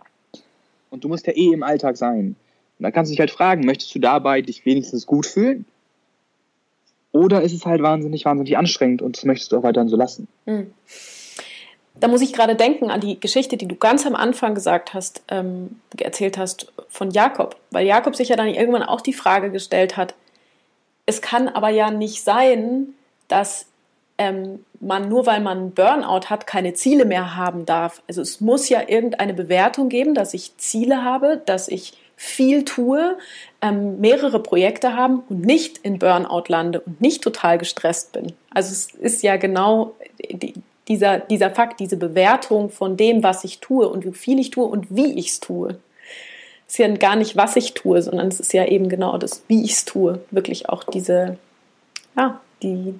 Und 0.89 1.03
du 1.03 1.07
musst 1.07 1.27
ja 1.27 1.33
eh 1.33 1.53
im 1.53 1.63
Alltag 1.63 1.97
sein. 1.97 2.35
Und 2.77 2.83
da 2.83 2.91
kannst 2.91 3.09
du 3.09 3.13
dich 3.13 3.19
halt 3.19 3.31
fragen, 3.31 3.65
möchtest 3.65 3.93
du 3.95 3.99
dabei 3.99 4.41
dich 4.41 4.65
wenigstens 4.65 5.05
gut 5.05 5.25
fühlen? 5.25 5.65
Oder 7.11 7.41
ist 7.41 7.53
es 7.53 7.65
halt 7.65 7.81
wahnsinnig, 7.81 8.25
wahnsinnig 8.25 8.57
anstrengend 8.57 9.01
und 9.01 9.17
das 9.17 9.25
möchtest 9.25 9.51
du 9.51 9.57
auch 9.57 9.63
weiterhin 9.63 9.89
so 9.89 9.97
lassen? 9.97 10.27
Mhm. 10.45 10.73
Da 11.95 12.07
muss 12.07 12.21
ich 12.21 12.33
gerade 12.33 12.55
denken 12.55 12.89
an 12.89 13.01
die 13.01 13.19
Geschichte, 13.19 13.57
die 13.57 13.67
du 13.67 13.75
ganz 13.75 14.05
am 14.05 14.15
Anfang 14.15 14.55
gesagt 14.55 14.93
hast, 14.93 15.21
ähm, 15.27 15.81
erzählt 15.99 16.37
hast 16.37 16.71
von 16.89 17.11
Jakob. 17.11 17.57
Weil 17.69 17.85
Jakob 17.85 18.15
sich 18.15 18.29
ja 18.29 18.35
dann 18.35 18.47
irgendwann 18.47 18.83
auch 18.83 19.01
die 19.01 19.13
Frage 19.13 19.51
gestellt 19.51 19.97
hat, 19.97 20.15
es 21.05 21.21
kann 21.21 21.49
aber 21.49 21.69
ja 21.69 21.91
nicht 21.91 22.23
sein, 22.23 22.93
dass 23.27 23.65
ähm, 24.17 24.63
man 24.79 25.09
nur 25.09 25.25
weil 25.25 25.41
man 25.41 25.71
Burnout 25.71 26.29
hat, 26.29 26.47
keine 26.47 26.73
Ziele 26.73 27.05
mehr 27.05 27.35
haben 27.35 27.65
darf. 27.65 28.01
Also 28.07 28.21
es 28.21 28.39
muss 28.39 28.69
ja 28.69 28.81
irgendeine 28.87 29.33
Bewertung 29.33 29.89
geben, 29.89 30.13
dass 30.13 30.33
ich 30.33 30.57
Ziele 30.57 31.03
habe, 31.03 31.41
dass 31.45 31.67
ich 31.67 31.93
viel 32.23 32.65
tue, 32.65 33.17
ähm, 33.63 33.99
mehrere 33.99 34.43
Projekte 34.43 34.95
haben 34.95 35.23
und 35.27 35.41
nicht 35.41 35.79
in 35.79 35.97
Burnout 35.97 36.43
lande 36.49 36.79
und 36.79 37.01
nicht 37.01 37.23
total 37.23 37.57
gestresst 37.57 38.11
bin. 38.11 38.33
Also 38.51 38.71
es 38.71 38.91
ist 38.93 39.23
ja 39.23 39.37
genau 39.37 39.95
die, 40.31 40.53
dieser, 40.87 41.17
dieser 41.17 41.49
Fakt, 41.49 41.79
diese 41.79 41.97
Bewertung 41.97 42.69
von 42.69 42.95
dem, 42.95 43.23
was 43.23 43.43
ich 43.43 43.57
tue 43.57 43.89
und 43.89 44.05
wie 44.05 44.13
viel 44.13 44.39
ich 44.39 44.51
tue 44.51 44.65
und 44.65 44.95
wie 44.95 45.17
ich 45.17 45.29
es 45.29 45.39
tue. 45.39 45.79
Es 46.67 46.75
ist 46.75 46.77
ja 46.77 46.87
gar 46.89 47.15
nicht, 47.15 47.35
was 47.37 47.55
ich 47.55 47.73
tue, 47.73 47.99
sondern 48.03 48.27
es 48.27 48.39
ist 48.39 48.53
ja 48.53 48.67
eben 48.67 48.87
genau 48.87 49.17
das, 49.17 49.41
wie 49.47 49.65
ich 49.65 49.71
es 49.71 49.85
tue. 49.85 50.21
Wirklich 50.29 50.69
auch 50.69 50.83
diese, 50.83 51.39
ja, 52.15 52.39
die, 52.61 52.93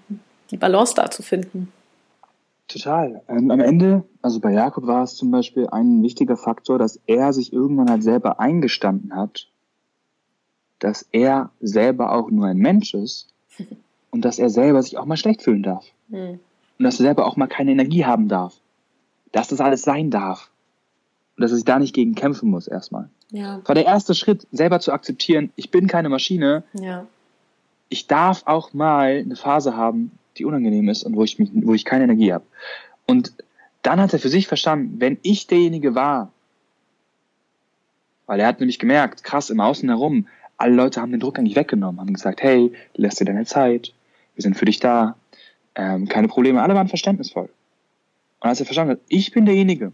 die 0.50 0.58
Balance 0.58 0.96
da 0.96 1.12
zu 1.12 1.22
finden. 1.22 1.72
Total. 2.72 3.22
Ähm, 3.28 3.52
am 3.52 3.60
Ende, 3.60 4.04
also 4.22 4.40
bei 4.40 4.52
Jakob 4.52 4.88
war 4.88 5.04
es 5.04 5.16
zum 5.16 5.32
Beispiel 5.32 5.68
ein 5.68 6.02
wichtiger 6.04 6.38
Faktor, 6.38 6.80
dass 6.80 7.00
er 7.06 7.34
sich 7.34 7.52
irgendwann 7.52 7.90
halt 7.90 8.04
selber 8.04 8.40
eingestanden 8.40 9.16
hat, 9.16 9.48
dass 10.80 11.06
er 11.12 11.50
selber 11.60 12.14
auch 12.14 12.30
nur 12.30 12.48
ein 12.48 12.58
Mensch 12.58 12.94
ist 12.94 13.28
und 14.12 14.26
dass 14.26 14.40
er 14.40 14.50
selber 14.50 14.82
sich 14.82 14.98
auch 14.98 15.06
mal 15.06 15.18
schlecht 15.18 15.42
fühlen 15.42 15.64
darf. 15.64 15.86
Mhm. 16.08 16.40
Und 16.80 16.86
dass 16.86 17.00
er 17.00 17.04
selber 17.04 17.26
auch 17.26 17.36
mal 17.36 17.48
keine 17.48 17.72
Energie 17.72 18.06
haben 18.06 18.28
darf. 18.28 18.56
Dass 19.32 19.50
das 19.50 19.62
alles 19.62 19.82
sein 19.82 20.10
darf. 20.10 20.50
Und 21.36 21.44
dass 21.44 21.52
er 21.52 21.58
sich 21.58 21.66
da 21.66 21.78
nicht 21.78 21.94
gegen 21.94 22.16
kämpfen 22.16 22.50
muss 22.50 22.68
erstmal. 22.68 23.10
Ja. 23.32 23.58
Das 23.58 23.68
war 23.68 23.76
der 23.76 23.86
erste 23.86 24.16
Schritt, 24.16 24.48
selber 24.52 24.80
zu 24.80 24.92
akzeptieren, 24.92 25.52
ich 25.56 25.72
bin 25.72 25.88
keine 25.88 26.10
Maschine. 26.10 26.64
Ja. 26.74 27.06
Ich 27.90 28.08
darf 28.08 28.44
auch 28.46 28.74
mal 28.74 29.20
eine 29.20 29.36
Phase 29.36 29.76
haben, 29.76 30.12
die 30.38 30.46
unangenehm 30.46 30.90
ist 30.90 31.04
und 31.04 31.16
wo 31.16 31.24
ich, 31.24 31.40
mich, 31.40 31.50
wo 31.54 31.74
ich 31.74 31.86
keine 31.86 32.06
Energie 32.06 32.34
habe. 32.34 32.46
Und 33.08 33.34
dann 33.82 34.00
hat 34.00 34.14
er 34.14 34.20
für 34.20 34.30
sich 34.30 34.48
verstanden, 34.48 35.00
wenn 35.00 35.18
ich 35.24 35.48
derjenige 35.48 35.96
war, 35.96 36.32
weil 38.26 38.40
er 38.40 38.48
hat 38.48 38.60
nämlich 38.60 38.80
gemerkt, 38.80 39.24
krass, 39.24 39.50
im 39.50 39.60
Außen 39.60 39.90
herum, 39.90 40.28
alle 40.58 40.74
Leute 40.74 41.02
haben 41.02 41.12
den 41.12 41.20
Druck 41.20 41.40
eigentlich 41.40 41.56
weggenommen, 41.56 42.00
haben 42.00 42.14
gesagt, 42.14 42.42
hey, 42.44 42.72
lässt 42.96 43.20
dir 43.20 43.26
deine 43.26 43.46
Zeit, 43.46 43.94
wir 44.36 44.44
sind 44.44 44.56
für 44.56 44.66
dich 44.66 44.80
da, 44.80 45.16
ähm, 45.76 46.08
keine 46.08 46.28
Probleme, 46.28 46.62
alle 46.62 46.76
waren 46.76 46.88
verständnisvoll. 46.88 47.50
Und 48.40 48.50
als 48.50 48.60
er 48.60 48.66
verstanden 48.66 48.94
hat, 48.94 49.02
ich 49.08 49.32
bin 49.32 49.46
derjenige, 49.46 49.92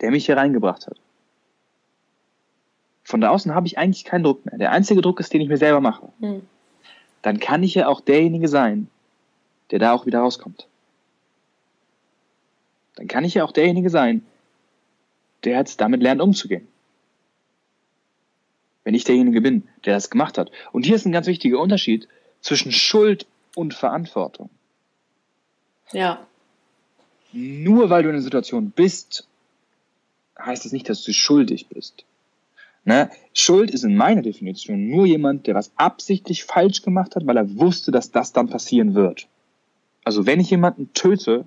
der 0.00 0.10
mich 0.10 0.26
hier 0.26 0.36
reingebracht 0.36 0.86
hat. 0.86 0.98
Von 3.04 3.20
da 3.20 3.28
außen 3.28 3.54
habe 3.54 3.66
ich 3.66 3.76
eigentlich 3.78 4.04
keinen 4.04 4.24
Druck 4.24 4.44
mehr. 4.46 4.58
Der 4.58 4.72
einzige 4.72 5.02
Druck 5.02 5.20
ist, 5.20 5.32
den 5.32 5.42
ich 5.42 5.48
mir 5.48 5.58
selber 5.58 5.80
mache. 5.80 6.08
Mhm 6.18 6.42
dann 7.24 7.40
kann 7.40 7.62
ich 7.62 7.74
ja 7.74 7.88
auch 7.88 8.02
derjenige 8.02 8.48
sein, 8.48 8.88
der 9.70 9.78
da 9.78 9.94
auch 9.94 10.04
wieder 10.04 10.18
rauskommt. 10.18 10.68
Dann 12.96 13.08
kann 13.08 13.24
ich 13.24 13.32
ja 13.32 13.44
auch 13.44 13.50
derjenige 13.50 13.88
sein, 13.88 14.26
der 15.42 15.56
jetzt 15.56 15.80
damit 15.80 16.02
lernt 16.02 16.20
umzugehen. 16.20 16.68
Wenn 18.84 18.94
ich 18.94 19.04
derjenige 19.04 19.40
bin, 19.40 19.66
der 19.86 19.94
das 19.94 20.10
gemacht 20.10 20.36
hat. 20.36 20.50
Und 20.70 20.84
hier 20.84 20.96
ist 20.96 21.06
ein 21.06 21.12
ganz 21.12 21.26
wichtiger 21.26 21.60
Unterschied 21.60 22.08
zwischen 22.42 22.72
Schuld 22.72 23.26
und 23.56 23.72
Verantwortung. 23.72 24.50
Ja. 25.92 26.26
Nur 27.32 27.88
weil 27.88 28.02
du 28.02 28.10
in 28.10 28.16
einer 28.16 28.22
Situation 28.22 28.70
bist, 28.70 29.26
heißt 30.38 30.66
das 30.66 30.72
nicht, 30.72 30.90
dass 30.90 31.02
du 31.02 31.14
schuldig 31.14 31.68
bist. 31.68 32.04
Ne? 32.84 33.10
Schuld 33.32 33.70
ist 33.70 33.84
in 33.84 33.96
meiner 33.96 34.22
Definition 34.22 34.88
nur 34.88 35.06
jemand, 35.06 35.46
der 35.46 35.54
was 35.54 35.72
absichtlich 35.76 36.44
falsch 36.44 36.82
gemacht 36.82 37.16
hat, 37.16 37.26
weil 37.26 37.36
er 37.36 37.58
wusste, 37.58 37.90
dass 37.90 38.10
das 38.10 38.32
dann 38.32 38.48
passieren 38.48 38.94
wird. 38.94 39.26
Also 40.04 40.26
wenn 40.26 40.40
ich 40.40 40.50
jemanden 40.50 40.92
töte, 40.92 41.46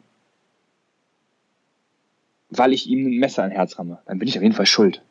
weil 2.49 2.73
ich 2.73 2.87
ihm 2.87 3.05
ein 3.05 3.19
Messer 3.19 3.43
ein 3.43 3.51
Herz 3.51 3.77
ramme, 3.77 3.99
dann 4.05 4.17
bin 4.17 4.27
ich 4.27 4.37
auf 4.37 4.43
jeden 4.43 4.55
Fall 4.55 4.65
schuld. 4.65 5.03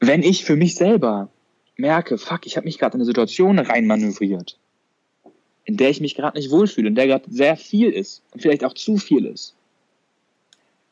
Wenn 0.00 0.22
ich 0.22 0.44
für 0.44 0.56
mich 0.56 0.74
selber 0.74 1.28
merke, 1.76 2.18
fuck, 2.18 2.46
ich 2.46 2.56
habe 2.56 2.64
mich 2.64 2.78
gerade 2.78 2.94
in 2.94 3.00
eine 3.00 3.06
Situation 3.06 3.58
reinmanövriert, 3.58 4.58
in 5.64 5.76
der 5.76 5.90
ich 5.90 6.00
mich 6.00 6.16
gerade 6.16 6.36
nicht 6.36 6.50
wohlfühle, 6.50 6.88
in 6.88 6.94
der 6.96 7.06
gerade 7.06 7.30
sehr 7.30 7.56
viel 7.56 7.90
ist 7.90 8.22
und 8.32 8.40
vielleicht 8.40 8.64
auch 8.64 8.74
zu 8.74 8.96
viel 8.96 9.26
ist, 9.26 9.54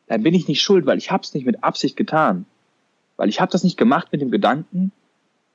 dann 0.07 0.23
bin 0.23 0.35
ich 0.35 0.47
nicht 0.47 0.63
schuld, 0.63 0.87
weil 0.87 0.99
ich 0.99 1.11
habe 1.11 1.25
es 1.25 1.35
nicht 1.35 1.47
mit 1.47 1.65
Absicht 1.65 1.97
getan. 1.97 2.47
Weil 3.17 3.29
ich 3.29 3.41
habe 3.41 3.51
das 3.51 3.65
nicht 3.65 3.77
gemacht 3.77 4.09
mit 4.13 4.21
dem 4.21 4.31
Gedanken, 4.31 4.93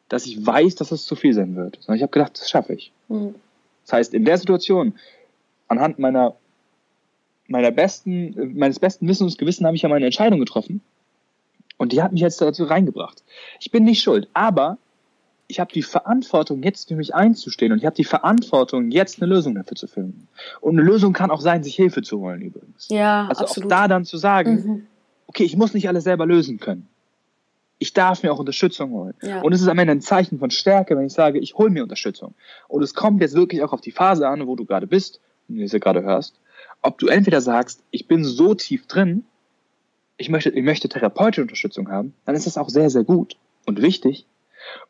dass 0.10 0.26
ich 0.26 0.46
weiß, 0.46 0.76
dass 0.76 0.92
es 0.92 1.06
zu 1.06 1.16
viel 1.16 1.34
sein 1.34 1.56
wird, 1.56 1.78
sondern 1.80 1.96
ich 1.96 2.04
habe 2.04 2.12
gedacht, 2.12 2.38
das 2.38 2.50
schaffe 2.50 2.74
ich. 2.74 2.92
Mhm. 3.08 3.36
Das 3.86 3.94
heißt, 3.94 4.14
in 4.14 4.26
der 4.26 4.38
Situation, 4.38 4.94
anhand 5.68 6.00
meiner, 6.00 6.36
meiner 7.48 7.72
besten, 7.72 8.58
meines 8.58 8.80
besten 8.80 9.08
Wissens 9.08 9.34
und 9.34 9.38
Gewissen 9.38 9.66
habe 9.66 9.76
ich 9.76 9.84
ja 9.84 9.90
meine 9.90 10.06
Entscheidung 10.06 10.40
getroffen. 10.40 10.82
Und 11.78 11.94
die 11.94 12.02
hat 12.02 12.12
mich 12.12 12.22
jetzt 12.22 12.42
dazu 12.42 12.66
reingebracht. 12.66 13.24
Ich 13.60 13.72
bin 13.72 13.84
nicht 13.84 14.02
schuld, 14.02 14.28
aber 14.34 14.78
ich 15.48 15.60
habe 15.60 15.74
die 15.74 15.82
Verantwortung, 15.82 16.62
jetzt 16.62 16.90
für 16.90 16.96
mich 16.96 17.16
einzustehen 17.16 17.72
und 17.72 17.80
ich 17.80 17.86
habe 17.86 17.96
die 17.96 18.04
Verantwortung, 18.04 18.92
jetzt 18.92 19.22
eine 19.22 19.34
Lösung 19.34 19.56
dafür 19.56 19.76
zu 19.76 19.88
finden. 19.88 20.28
Und 20.62 20.78
eine 20.78 20.88
Lösung 20.88 21.14
kann 21.14 21.32
auch 21.32 21.42
sein, 21.42 21.64
sich 21.64 21.76
Hilfe 21.76 22.02
zu 22.02 22.20
holen 22.20 22.42
übrigens. 22.42 22.88
Ja, 22.90 23.28
also 23.28 23.44
absolut. 23.44 23.72
auch 23.72 23.78
da 23.78 23.88
dann 23.88 24.06
zu 24.06 24.18
sagen, 24.18 24.54
mhm. 24.54 24.88
okay, 25.28 25.44
ich 25.44 25.58
muss 25.58 25.74
nicht 25.74 25.88
alles 25.88 26.04
selber 26.04 26.26
lösen 26.26 26.60
können 26.60 26.88
ich 27.82 27.94
darf 27.94 28.22
mir 28.22 28.32
auch 28.32 28.38
Unterstützung 28.38 28.92
holen. 28.92 29.16
Ja. 29.24 29.42
Und 29.42 29.54
es 29.54 29.62
ist 29.62 29.68
am 29.68 29.80
Ende 29.80 29.94
ein 29.94 30.02
Zeichen 30.02 30.38
von 30.38 30.52
Stärke, 30.52 30.96
wenn 30.96 31.08
ich 31.08 31.14
sage, 31.14 31.40
ich 31.40 31.56
hole 31.56 31.72
mir 31.72 31.82
Unterstützung. 31.82 32.36
Und 32.68 32.84
es 32.84 32.94
kommt 32.94 33.22
jetzt 33.22 33.34
wirklich 33.34 33.64
auch 33.64 33.74
auf 33.74 33.82
die 33.82 33.92
Phase 33.92 34.28
an, 34.28 34.46
wo 34.46 34.56
du 34.56 34.66
gerade 34.66 34.86
bist, 34.86 35.20
wie 35.48 35.58
du 35.58 35.66
es 35.66 35.72
gerade 35.72 36.04
hörst, 36.04 36.40
ob 36.84 37.00
du 37.00 37.08
entweder 37.08 37.42
sagst, 37.42 37.84
ich 37.90 38.08
bin 38.08 38.24
so 38.24 38.54
tief 38.54 38.86
drin, 38.86 39.24
ich 40.18 40.30
möchte, 40.30 40.52
ich 40.52 40.64
möchte 40.64 40.90
therapeutische 40.90 41.42
Unterstützung 41.42 41.90
haben, 41.90 42.14
dann 42.28 42.36
ist 42.36 42.46
das 42.46 42.56
auch 42.56 42.70
sehr, 42.70 42.92
sehr 42.92 43.04
gut 43.04 43.36
und 43.66 43.82
wichtig. 43.82 44.28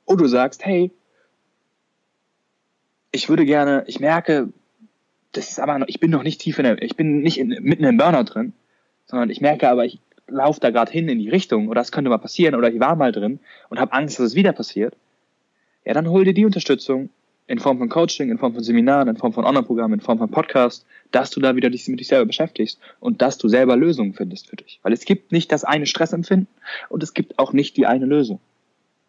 Oder 0.05 0.23
du 0.23 0.27
sagst, 0.27 0.65
hey, 0.65 0.91
ich 3.13 3.29
würde 3.29 3.45
gerne, 3.45 3.85
ich 3.87 4.01
merke, 4.01 4.49
das 5.31 5.49
ist 5.49 5.61
aber 5.61 5.79
noch, 5.79 5.87
ich 5.87 6.01
bin 6.01 6.11
noch 6.11 6.23
nicht 6.23 6.41
tief 6.41 6.59
in 6.59 6.65
der, 6.65 6.81
ich 6.81 6.97
bin 6.97 7.21
nicht 7.21 7.37
in, 7.37 7.55
mitten 7.61 7.85
im 7.85 7.95
Burnout 7.95 8.33
drin, 8.33 8.51
sondern 9.05 9.29
ich 9.29 9.39
merke 9.39 9.69
aber, 9.69 9.85
ich, 9.85 10.01
laufe 10.31 10.59
da 10.59 10.69
gerade 10.69 10.91
hin 10.91 11.09
in 11.09 11.19
die 11.19 11.29
Richtung 11.29 11.67
oder 11.67 11.81
das 11.81 11.91
könnte 11.91 12.09
mal 12.09 12.17
passieren 12.17 12.55
oder 12.55 12.71
ich 12.71 12.79
war 12.79 12.95
mal 12.95 13.11
drin 13.11 13.39
und 13.69 13.79
habe 13.79 13.93
Angst, 13.93 14.19
dass 14.19 14.27
es 14.27 14.35
wieder 14.35 14.53
passiert, 14.53 14.95
ja, 15.85 15.93
dann 15.93 16.09
hol 16.09 16.25
dir 16.25 16.33
die 16.33 16.45
Unterstützung 16.45 17.09
in 17.47 17.59
Form 17.59 17.79
von 17.79 17.89
Coaching, 17.89 18.29
in 18.29 18.37
Form 18.37 18.53
von 18.53 18.63
Seminaren, 18.63 19.09
in 19.09 19.17
Form 19.17 19.33
von 19.33 19.45
Online-Programmen, 19.45 19.95
in 19.95 19.99
Form 19.99 20.19
von 20.19 20.29
Podcast, 20.29 20.85
dass 21.11 21.31
du 21.31 21.41
da 21.41 21.55
wieder 21.55 21.69
dich 21.69 21.87
mit 21.87 21.99
dich 21.99 22.07
selber 22.07 22.25
beschäftigst 22.25 22.79
und 22.99 23.21
dass 23.21 23.37
du 23.37 23.49
selber 23.49 23.75
Lösungen 23.75 24.13
findest 24.13 24.47
für 24.47 24.55
dich. 24.55 24.79
Weil 24.83 24.93
es 24.93 25.05
gibt 25.05 25.31
nicht 25.31 25.51
das 25.51 25.63
eine 25.63 25.85
Stressempfinden 25.85 26.47
und 26.89 27.03
es 27.03 27.13
gibt 27.13 27.39
auch 27.39 27.51
nicht 27.51 27.75
die 27.77 27.87
eine 27.87 28.05
Lösung. 28.05 28.39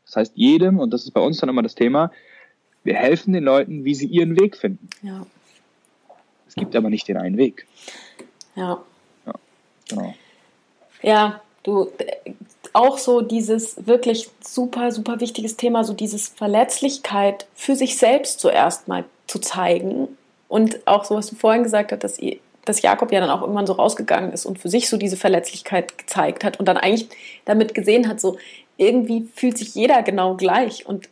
Das 0.07 0.17
heißt, 0.17 0.33
jedem, 0.35 0.79
und 0.79 0.93
das 0.93 1.05
ist 1.05 1.13
bei 1.13 1.21
uns 1.21 1.39
dann 1.39 1.49
immer 1.49 1.63
das 1.63 1.75
Thema, 1.75 2.11
wir 2.85 2.95
helfen 2.95 3.33
den 3.33 3.45
Leuten, 3.45 3.85
wie 3.85 3.95
sie 3.95 4.07
ihren 4.07 4.39
Weg 4.41 4.57
finden. 4.57 4.89
Ja. 5.03 5.25
Es 6.49 6.55
gibt 6.55 6.75
aber 6.75 6.91
nicht 6.91 7.07
den 7.09 7.17
einen 7.17 7.37
Weg. 7.37 7.67
Ja. 8.57 8.83
Ja, 9.25 9.35
genau. 9.89 10.15
Ja, 11.03 11.41
du 11.63 11.91
auch 12.73 12.99
so 12.99 13.21
dieses 13.21 13.87
wirklich 13.87 14.31
super, 14.41 14.91
super 14.93 15.21
wichtiges 15.21 15.57
Thema, 15.57 15.85
so 15.85 15.93
dieses 15.93 16.29
Verletzlichkeit 16.29 17.47
für 17.55 17.77
sich 17.77 17.99
selbst 17.99 18.41
zuerst 18.41 18.89
mal 18.89 19.05
zu 19.27 19.39
zeigen. 19.39 20.17
Und 20.49 20.87
auch 20.87 21.05
so, 21.05 21.15
was 21.17 21.29
du 21.29 21.37
vorhin 21.37 21.63
gesagt 21.63 21.93
hast, 21.93 22.03
dass, 22.03 22.19
dass 22.65 22.83
Jakob 22.83 23.13
ja 23.13 23.21
dann 23.21 23.31
auch 23.31 23.43
irgendwann 23.43 23.67
so 23.67 23.75
rausgegangen 23.75 24.33
ist 24.33 24.47
und 24.47 24.59
für 24.59 24.69
sich 24.69 24.89
so 24.89 24.97
diese 24.97 25.17
Verletzlichkeit 25.17 25.99
gezeigt 25.99 26.45
hat 26.45 26.59
und 26.59 26.67
dann 26.67 26.77
eigentlich 26.77 27.09
damit 27.45 27.75
gesehen 27.75 28.09
hat, 28.09 28.21
so 28.21 28.39
irgendwie 28.79 29.29
fühlt 29.35 29.59
sich 29.59 29.75
jeder 29.75 30.03
genau 30.03 30.35
gleich. 30.35 30.87
Und 30.87 31.09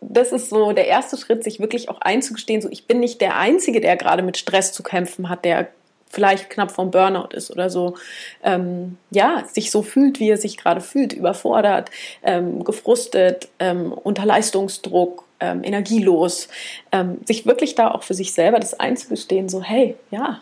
das 0.00 0.32
ist 0.32 0.50
so 0.50 0.72
der 0.72 0.88
erste 0.88 1.16
Schritt, 1.16 1.44
sich 1.44 1.60
wirklich 1.60 1.88
auch 1.88 2.00
einzugestehen, 2.00 2.60
so 2.60 2.68
ich 2.70 2.86
bin 2.86 3.00
nicht 3.00 3.20
der 3.20 3.36
Einzige, 3.36 3.80
der 3.80 3.96
gerade 3.96 4.22
mit 4.22 4.36
Stress 4.36 4.72
zu 4.72 4.82
kämpfen 4.82 5.28
hat, 5.28 5.44
der 5.44 5.68
vielleicht 6.14 6.50
knapp 6.50 6.70
vom 6.70 6.90
Burnout 6.90 7.34
ist 7.34 7.50
oder 7.50 7.68
so, 7.70 7.96
ähm, 8.42 8.96
ja, 9.10 9.44
sich 9.46 9.70
so 9.70 9.82
fühlt, 9.82 10.20
wie 10.20 10.30
er 10.30 10.38
sich 10.38 10.56
gerade 10.56 10.80
fühlt, 10.80 11.12
überfordert, 11.12 11.90
ähm, 12.22 12.64
gefrustet, 12.64 13.48
ähm, 13.58 13.92
unter 13.92 14.24
Leistungsdruck, 14.24 15.24
ähm, 15.40 15.62
energielos, 15.64 16.48
ähm, 16.92 17.18
sich 17.26 17.46
wirklich 17.46 17.74
da 17.74 17.90
auch 17.90 18.02
für 18.02 18.14
sich 18.14 18.32
selber 18.32 18.60
das 18.60 18.78
einzugestehen, 18.78 19.48
so, 19.48 19.62
hey, 19.62 19.96
ja, 20.10 20.40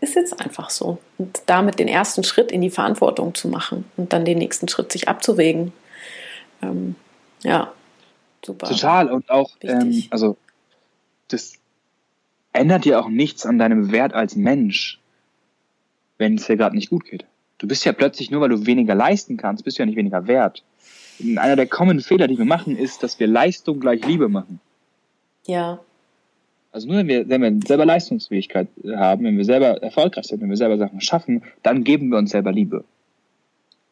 ist 0.00 0.14
jetzt 0.14 0.40
einfach 0.40 0.70
so. 0.70 0.98
Und 1.18 1.42
damit 1.46 1.78
den 1.78 1.88
ersten 1.88 2.22
Schritt 2.22 2.52
in 2.52 2.60
die 2.60 2.70
Verantwortung 2.70 3.34
zu 3.34 3.48
machen 3.48 3.90
und 3.96 4.12
dann 4.12 4.24
den 4.24 4.38
nächsten 4.38 4.68
Schritt 4.68 4.92
sich 4.92 5.08
abzuwägen. 5.08 5.72
Ähm, 6.62 6.94
ja, 7.42 7.72
super. 8.44 8.68
Total. 8.68 9.10
Und 9.10 9.28
auch, 9.30 9.50
also, 10.10 10.36
das 11.28 11.59
ändert 12.52 12.84
dir 12.84 13.00
auch 13.00 13.08
nichts 13.08 13.46
an 13.46 13.58
deinem 13.58 13.92
Wert 13.92 14.12
als 14.12 14.36
Mensch, 14.36 15.00
wenn 16.18 16.34
es 16.34 16.46
dir 16.46 16.56
gerade 16.56 16.76
nicht 16.76 16.90
gut 16.90 17.04
geht. 17.04 17.24
Du 17.58 17.68
bist 17.68 17.84
ja 17.84 17.92
plötzlich, 17.92 18.30
nur 18.30 18.40
weil 18.40 18.48
du 18.48 18.66
weniger 18.66 18.94
leisten 18.94 19.36
kannst, 19.36 19.64
bist 19.64 19.78
du 19.78 19.82
ja 19.82 19.86
nicht 19.86 19.96
weniger 19.96 20.26
wert. 20.26 20.64
Und 21.18 21.38
einer 21.38 21.56
der 21.56 21.66
common 21.66 22.00
Fehler, 22.00 22.26
die 22.26 22.38
wir 22.38 22.46
machen, 22.46 22.76
ist, 22.76 23.02
dass 23.02 23.20
wir 23.20 23.26
Leistung 23.26 23.80
gleich 23.80 24.04
Liebe 24.06 24.28
machen. 24.28 24.60
Ja. 25.46 25.80
Also 26.72 26.86
nur 26.86 26.98
wenn 26.98 27.08
wir, 27.08 27.28
wenn 27.28 27.42
wir 27.42 27.66
selber 27.66 27.84
Leistungsfähigkeit 27.84 28.68
haben, 28.96 29.24
wenn 29.24 29.36
wir 29.36 29.44
selber 29.44 29.82
erfolgreich 29.82 30.26
sind, 30.26 30.40
wenn 30.40 30.50
wir 30.50 30.56
selber 30.56 30.78
Sachen 30.78 31.00
schaffen, 31.00 31.42
dann 31.62 31.84
geben 31.84 32.10
wir 32.10 32.18
uns 32.18 32.30
selber 32.30 32.52
Liebe. 32.52 32.84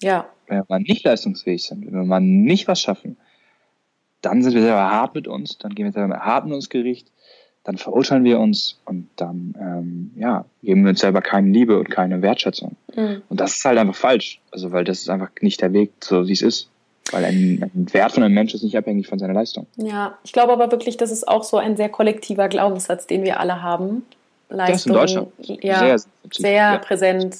Ja. 0.01 0.29
Wenn 0.47 0.59
wir 0.59 0.67
mal 0.69 0.81
nicht 0.81 1.05
leistungsfähig 1.05 1.65
sind, 1.65 1.85
wenn 1.87 1.93
wir 1.93 2.05
mal 2.05 2.21
nicht 2.21 2.69
was 2.69 2.81
schaffen, 2.81 3.17
dann 4.23 4.43
sind 4.43 4.55
wir 4.55 4.63
selber 4.63 4.91
hart 4.91 5.15
mit 5.15 5.29
uns, 5.29 5.59
dann 5.59 5.75
gehen 5.75 5.87
wir 5.87 5.93
selber 5.93 6.21
hart 6.21 6.45
mit 6.45 6.55
uns 6.55 6.71
Gericht, 6.71 7.11
dann 7.69 7.77
verurteilen 7.77 8.25
wir 8.25 8.41
uns 8.41 8.79
und 8.87 9.11
dann 9.16 9.55
ähm, 9.61 10.11
ja, 10.16 10.47
geben 10.62 10.85
wir 10.85 10.89
uns 10.89 11.01
selber 11.01 11.21
keine 11.21 11.51
Liebe 11.51 11.79
und 11.79 11.91
keine 11.91 12.23
Wertschätzung. 12.23 12.77
Mhm. 12.97 13.21
Und 13.29 13.39
das 13.39 13.59
ist 13.59 13.64
halt 13.66 13.77
einfach 13.77 13.95
falsch. 13.95 14.41
Also 14.51 14.73
weil 14.73 14.85
das 14.85 15.01
ist 15.01 15.11
einfach 15.11 15.29
nicht 15.43 15.61
der 15.61 15.75
Weg, 15.75 15.93
so 16.01 16.27
wie 16.27 16.33
es 16.33 16.41
ist. 16.41 16.71
Weil 17.12 17.27
ein, 17.27 17.71
ein, 17.75 17.93
Wert 17.93 18.12
von 18.12 18.23
einem 18.23 18.33
Menschen 18.33 18.57
ist 18.57 18.62
nicht 18.62 18.79
abhängig 18.79 19.07
von 19.07 19.19
seiner 19.19 19.35
Leistung. 19.35 19.66
Ja, 19.77 20.16
ich 20.25 20.33
glaube 20.33 20.55
aber 20.55 20.73
wirklich, 20.73 20.97
das 20.97 21.11
ist 21.11 21.29
auch 21.29 21.45
so 21.45 21.59
ein 21.59 21.77
sehr 21.77 21.91
kollektiver 21.91 22.49
Glaubenssatz, 22.49 23.07
den 23.07 23.23
wir 23.23 23.39
alle 23.39 23.61
haben. 23.61 24.07
Leistung, 24.49 24.95
das 24.95 25.12
in 25.12 25.21
Deutschland 25.27 25.62
ja, 25.62 25.79
sehr, 25.79 25.99
sehr 26.33 26.53
ja. 26.53 26.79
präsent. 26.79 27.37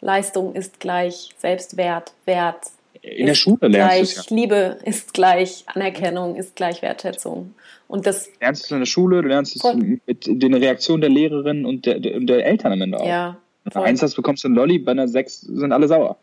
Leistung 0.00 0.54
ist 0.54 0.78
gleich 0.78 1.30
Selbstwert, 1.38 2.12
Wert. 2.26 2.60
In 3.04 3.26
der 3.26 3.34
Schule 3.34 3.68
lernst 3.68 4.16
du 4.16 4.20
es 4.20 4.30
ja. 4.30 4.36
Liebe 4.36 4.78
ist 4.82 5.12
gleich 5.12 5.64
Anerkennung, 5.66 6.36
ist 6.36 6.56
gleich 6.56 6.80
Wertschätzung. 6.80 7.54
Und 7.86 8.06
das 8.06 8.24
du 8.24 8.30
lernst 8.40 8.64
es 8.64 8.70
in 8.70 8.78
der 8.78 8.86
Schule, 8.86 9.20
du 9.20 9.28
lernst 9.28 9.56
es 9.56 9.74
mit 10.06 10.26
den 10.26 10.54
Reaktionen 10.54 11.02
der 11.02 11.10
Lehrerin 11.10 11.66
und 11.66 11.84
der, 11.84 12.00
der, 12.00 12.18
der 12.20 12.46
Eltern 12.46 12.72
am 12.72 12.80
Ende 12.80 12.98
auch. 12.98 13.06
Ja, 13.06 13.36
Wenn 13.64 13.70
du 13.72 13.86
eins 13.86 14.02
hast, 14.02 14.14
bekommst 14.14 14.44
du 14.44 14.48
ein 14.48 14.54
Lolli, 14.54 14.78
bei 14.78 14.92
einer 14.92 15.06
sechs 15.06 15.42
sind 15.42 15.72
alle 15.72 15.86
sauer. 15.86 16.16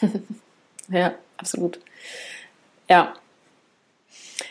ja, 0.90 1.14
absolut. 1.38 1.80
Ja. 2.90 3.14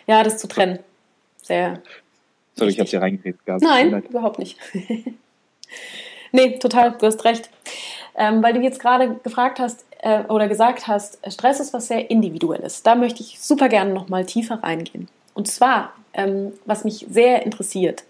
Ja, 0.07 0.23
das 0.23 0.39
zu 0.39 0.47
trennen. 0.47 0.79
Sehr. 1.43 1.83
Sorry, 2.55 2.71
ich 2.71 2.79
habe 2.79 2.89
dir 2.89 3.01
reingeredet. 3.01 3.39
Nein, 3.61 4.01
überhaupt 4.09 4.39
nicht. 4.39 4.57
nee, 6.31 6.57
total, 6.57 6.97
du 6.97 7.05
hast 7.05 7.23
recht. 7.23 7.51
Ähm, 8.15 8.41
weil 8.41 8.53
du 8.53 8.61
jetzt 8.61 8.79
gerade 8.79 9.19
gefragt 9.23 9.59
hast 9.59 9.85
äh, 10.07 10.23
oder 10.29 10.47
gesagt 10.47 10.87
hast, 10.87 11.19
Stress 11.27 11.59
ist 11.59 11.73
was 11.73 11.87
sehr 11.87 12.09
Individuelles. 12.09 12.81
Da 12.81 12.95
möchte 12.95 13.21
ich 13.21 13.41
super 13.41 13.67
gerne 13.67 13.93
nochmal 13.93 14.25
tiefer 14.25 14.63
reingehen. 14.63 15.09
Und 15.33 15.49
zwar, 15.49 15.91
ähm, 16.13 16.53
was 16.65 16.85
mich 16.85 17.05
sehr 17.09 17.45
interessiert, 17.45 18.05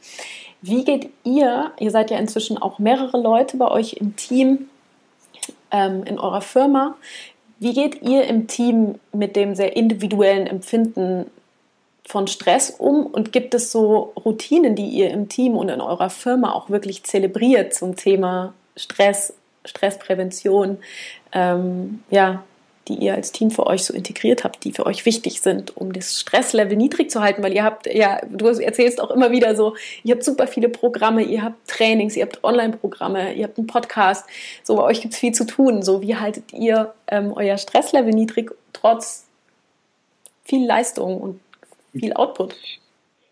wie 0.62 0.84
geht 0.84 1.10
ihr, 1.24 1.72
ihr 1.80 1.92
seid 1.92 2.12
ja 2.12 2.20
inzwischen 2.20 2.60
auch 2.60 2.78
mehrere 2.78 3.20
Leute 3.20 3.58
bei 3.58 3.70
euch 3.70 3.94
im 3.94 4.16
Team, 4.16 4.70
ähm, 5.72 6.04
in 6.04 6.20
eurer 6.20 6.42
Firma, 6.42 6.96
wie 7.60 7.74
geht 7.74 8.04
ihr 8.04 8.26
im 8.26 8.46
Team 8.48 9.00
mit 9.12 9.36
dem 9.36 9.56
sehr 9.56 9.76
individuellen 9.76 10.46
Empfinden 10.46 11.26
von 12.06 12.28
Stress 12.28 12.70
um 12.70 13.08
und 13.08 13.32
gibt 13.32 13.56
es 13.56 13.72
so 13.72 14.14
Routinen, 14.24 14.76
die 14.76 14.88
ihr 14.88 15.10
im 15.10 15.30
Team 15.30 15.58
und 15.58 15.70
in 15.70 15.82
eurer 15.82 16.12
Firma 16.12 16.54
auch 16.54 16.70
wirklich 16.70 17.04
zelebriert 17.04 17.74
zum 17.74 17.96
Thema 17.96 18.54
Stress, 18.76 19.34
Stressprävention? 19.68 20.78
Ähm, 21.34 22.04
ja, 22.10 22.44
die 22.88 22.96
ihr 22.96 23.16
als 23.16 23.32
Team 23.32 23.52
für 23.52 23.68
euch 23.68 23.84
so 23.84 23.94
integriert 23.94 24.44
habt, 24.44 24.64
die 24.64 24.72
für 24.72 24.86
euch 24.86 25.06
wichtig 25.06 25.42
sind, 25.42 25.76
um 25.76 25.94
das 25.94 26.20
Stresslevel 26.20 26.78
niedrig 26.78 27.12
zu 27.12 27.22
halten, 27.22 27.44
weil 27.44 27.54
ihr 27.54 27.64
habt, 27.64 27.86
ja, 27.94 28.22
du 28.30 28.48
erzählst 28.48 29.02
auch 29.02 29.12
immer 29.12 29.32
wieder 29.32 29.56
so, 29.56 29.76
ihr 30.04 30.16
habt 30.16 30.24
super 30.24 30.48
viele 30.48 30.70
Programme, 30.70 31.24
ihr 31.24 31.44
habt 31.44 31.68
Trainings, 31.68 32.16
ihr 32.16 32.24
habt 32.24 32.44
Online-Programme, 32.44 33.34
ihr 33.34 33.44
habt 33.46 33.58
einen 33.58 33.68
Podcast, 33.68 34.26
so 34.64 34.76
bei 34.76 34.84
euch 34.84 35.02
gibt 35.02 35.14
es 35.14 35.20
viel 35.20 35.34
zu 35.34 35.46
tun. 35.46 35.82
So, 35.82 36.02
wie 36.02 36.16
haltet 36.16 36.54
ihr 36.54 36.94
ähm, 37.08 37.34
euer 37.34 37.58
Stresslevel 37.58 38.14
niedrig, 38.14 38.52
trotz 38.74 39.26
viel 40.44 40.66
Leistung 40.66 41.20
und 41.20 41.40
viel 41.94 42.14
Output? 42.14 42.56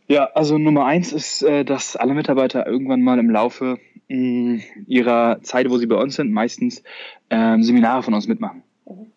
Ja, 0.08 0.26
also 0.34 0.58
Nummer 0.58 0.86
eins 0.86 1.14
ist, 1.14 1.42
äh, 1.42 1.64
dass 1.64 1.96
alle 1.96 2.14
Mitarbeiter 2.14 2.68
irgendwann 2.68 3.02
mal 3.02 3.18
im 3.20 3.30
Laufe 3.30 3.80
mm, 4.08 4.58
ihrer 4.88 5.42
Zeit, 5.42 5.70
wo 5.70 5.78
sie 5.78 5.88
bei 5.88 5.96
uns 5.96 6.16
sind, 6.16 6.32
meistens 6.32 6.84
ähm, 7.30 7.64
Seminare 7.64 8.04
von 8.04 8.14
uns 8.14 8.28
mitmachen. 8.28 8.64
Mhm. 8.86 9.08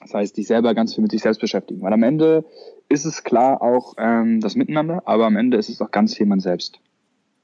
Das 0.00 0.14
heißt, 0.14 0.36
sich 0.36 0.46
selber 0.46 0.74
ganz 0.74 0.94
viel 0.94 1.02
mit 1.02 1.10
sich 1.10 1.22
selbst 1.22 1.40
beschäftigen. 1.40 1.82
Weil 1.82 1.92
am 1.92 2.02
Ende 2.02 2.44
ist 2.88 3.04
es 3.04 3.24
klar 3.24 3.62
auch 3.62 3.94
ähm, 3.98 4.40
das 4.40 4.54
Miteinander, 4.54 5.02
aber 5.06 5.26
am 5.26 5.36
Ende 5.36 5.56
ist 5.56 5.68
es 5.68 5.80
auch 5.80 5.90
ganz 5.90 6.16
viel 6.16 6.26
man 6.26 6.40
selbst. 6.40 6.80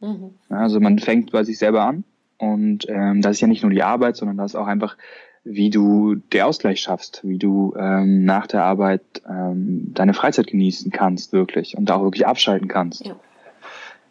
Mhm. 0.01 0.35
Also 0.49 0.81
man 0.81 0.99
fängt 0.99 1.33
bei 1.33 1.45
sich 1.45 1.59
selber 1.59 1.83
an 1.83 2.05
und 2.39 2.87
ähm, 2.89 3.23
das 3.23 3.33
ist 3.33 3.41
ja 3.41 3.49
nicht 3.49 3.63
nur 3.63 3.73
die 3.73 3.83
Arbeit, 3.83 4.17
sondern 4.17 4.37
das 4.37 4.53
ist 4.53 4.57
auch 4.57 4.67
einfach, 4.67 4.97
wie 5.45 5.71
du 5.71 6.15
den 6.15 6.43
Ausgleich 6.43 6.81
schaffst, 6.81 7.21
wie 7.25 7.39
du 7.39 7.75
ähm, 7.79 8.25
nach 8.25 8.47
der 8.47 8.65
Arbeit 8.65 9.03
ähm, 9.29 9.93
deine 9.93 10.15
Freizeit 10.15 10.47
genießen 10.47 10.91
kannst 10.91 11.33
wirklich 11.33 11.77
und 11.77 11.91
auch 11.91 12.03
wirklich 12.03 12.27
abschalten 12.27 12.69
kannst. 12.69 13.07
Ja. 13.07 13.17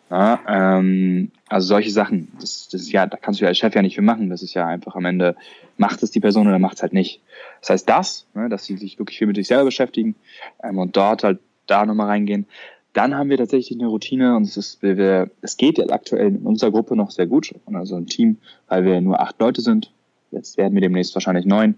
Ja, 0.09 0.39
ähm, 0.47 1.31
also 1.49 1.67
solche 1.67 1.91
Sachen, 1.91 2.31
das, 2.39 2.69
das 2.69 2.81
ist 2.81 2.91
ja, 2.91 3.05
da 3.05 3.17
kannst 3.17 3.39
du 3.39 3.45
ja 3.45 3.49
als 3.49 3.57
Chef 3.57 3.73
ja 3.73 3.81
nicht 3.81 3.95
viel 3.95 4.03
machen. 4.03 4.29
Das 4.29 4.43
ist 4.43 4.53
ja 4.53 4.67
einfach 4.67 4.95
am 4.95 5.05
Ende, 5.05 5.35
macht 5.77 6.03
es 6.03 6.11
die 6.11 6.19
Person 6.19 6.47
oder 6.47 6.59
macht 6.59 6.75
es 6.75 6.81
halt 6.81 6.93
nicht. 6.93 7.21
Das 7.61 7.71
heißt 7.71 7.89
das, 7.89 8.25
ne, 8.33 8.49
dass 8.49 8.65
sie 8.65 8.77
sich 8.77 8.99
wirklich 8.99 9.17
viel 9.17 9.27
mit 9.27 9.35
sich 9.35 9.47
selber 9.47 9.65
beschäftigen 9.65 10.15
ähm, 10.63 10.77
und 10.77 10.95
dort 10.95 11.23
halt 11.23 11.39
da 11.67 11.85
nochmal 11.85 12.07
reingehen. 12.07 12.45
Dann 12.93 13.15
haben 13.15 13.29
wir 13.29 13.37
tatsächlich 13.37 13.79
eine 13.79 13.87
Routine 13.87 14.35
und 14.35 14.43
es 14.43 14.55
ist, 14.55 14.83
wir, 14.83 15.31
es 15.41 15.57
geht 15.57 15.79
jetzt 15.79 15.91
aktuell 15.91 16.27
in 16.27 16.45
unserer 16.45 16.69
Gruppe 16.69 16.95
noch 16.95 17.09
sehr 17.09 17.25
gut, 17.25 17.55
also 17.73 17.95
ein 17.95 18.05
Team, 18.05 18.37
weil 18.67 18.85
wir 18.85 19.01
nur 19.01 19.19
acht 19.19 19.39
Leute 19.39 19.61
sind. 19.61 19.91
Jetzt 20.29 20.57
werden 20.57 20.75
wir 20.75 20.81
demnächst 20.81 21.15
wahrscheinlich 21.15 21.45
neun. 21.45 21.75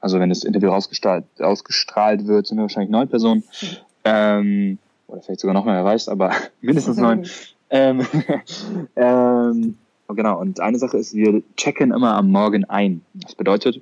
Also 0.00 0.20
wenn 0.20 0.28
das 0.28 0.44
Interview 0.44 0.70
ausgestrahlt, 0.70 1.24
ausgestrahlt 1.40 2.26
wird, 2.26 2.46
sind 2.46 2.58
wir 2.58 2.62
wahrscheinlich 2.62 2.90
neun 2.90 3.08
Personen. 3.08 3.42
Mhm. 3.60 3.68
Ähm, 4.04 4.78
oder 5.08 5.22
vielleicht 5.22 5.40
sogar 5.40 5.54
noch 5.54 5.64
mehr, 5.64 5.74
wer 5.74 5.84
weiß, 5.84 6.08
aber 6.08 6.32
mindestens 6.60 6.96
neun. 6.96 7.26
Ähm, 7.72 8.06
ähm, 8.96 9.78
genau, 10.08 10.38
und 10.38 10.60
eine 10.60 10.78
Sache 10.78 10.98
ist, 10.98 11.14
wir 11.14 11.42
checken 11.56 11.90
immer 11.90 12.14
am 12.14 12.30
Morgen 12.30 12.64
ein. 12.66 13.00
Das 13.14 13.34
bedeutet, 13.34 13.80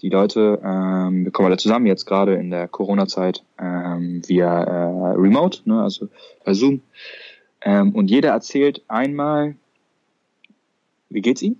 die 0.00 0.08
Leute, 0.08 0.60
ähm, 0.64 1.24
wir 1.24 1.32
kommen 1.32 1.46
alle 1.46 1.56
zusammen, 1.56 1.86
jetzt 1.86 2.06
gerade 2.06 2.34
in 2.34 2.50
der 2.50 2.68
Corona-Zeit, 2.68 3.42
ähm, 3.58 4.22
via 4.26 4.62
äh, 4.62 5.14
Remote, 5.16 5.62
ne, 5.64 5.82
also 5.82 6.08
bei 6.44 6.54
Zoom. 6.54 6.80
Ähm, 7.60 7.92
und 7.92 8.08
jeder 8.08 8.30
erzählt 8.30 8.82
einmal, 8.86 9.56
wie 11.10 11.20
geht's 11.20 11.42
ihm? 11.42 11.56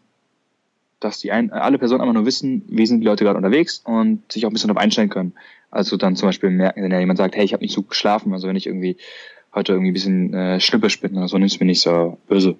Dass 1.00 1.18
die 1.18 1.32
ein, 1.32 1.50
alle 1.50 1.78
Personen 1.78 2.00
einfach 2.00 2.14
nur 2.14 2.26
wissen, 2.26 2.62
wie 2.68 2.86
sind 2.86 3.00
die 3.00 3.06
Leute 3.06 3.24
gerade 3.24 3.36
unterwegs 3.36 3.82
und 3.84 4.30
sich 4.30 4.46
auch 4.46 4.50
ein 4.50 4.52
bisschen 4.52 4.68
darauf 4.68 4.82
einstellen 4.82 5.09
können. 5.09 5.32
Also 5.72 5.96
dann 5.96 6.14
zum 6.14 6.28
Beispiel 6.28 6.50
merken, 6.50 6.84
wenn 6.84 6.92
ja 6.92 7.00
jemand 7.00 7.18
sagt, 7.18 7.34
hey, 7.34 7.44
ich 7.44 7.52
habe 7.52 7.64
nicht 7.64 7.74
so 7.74 7.82
geschlafen, 7.82 8.32
also 8.32 8.46
wenn 8.46 8.56
ich 8.56 8.66
irgendwie 8.66 8.96
heute 9.55 9.72
irgendwie 9.72 9.90
ein 9.90 9.94
bisschen 9.94 10.34
äh, 10.34 10.61
schnippisch 10.61 11.01
bin 11.01 11.16
oder 11.16 11.28
so, 11.28 11.38
nimm's 11.38 11.59
mir 11.61 11.66
nicht 11.66 11.80
so 11.80 12.18
böse. 12.28 12.57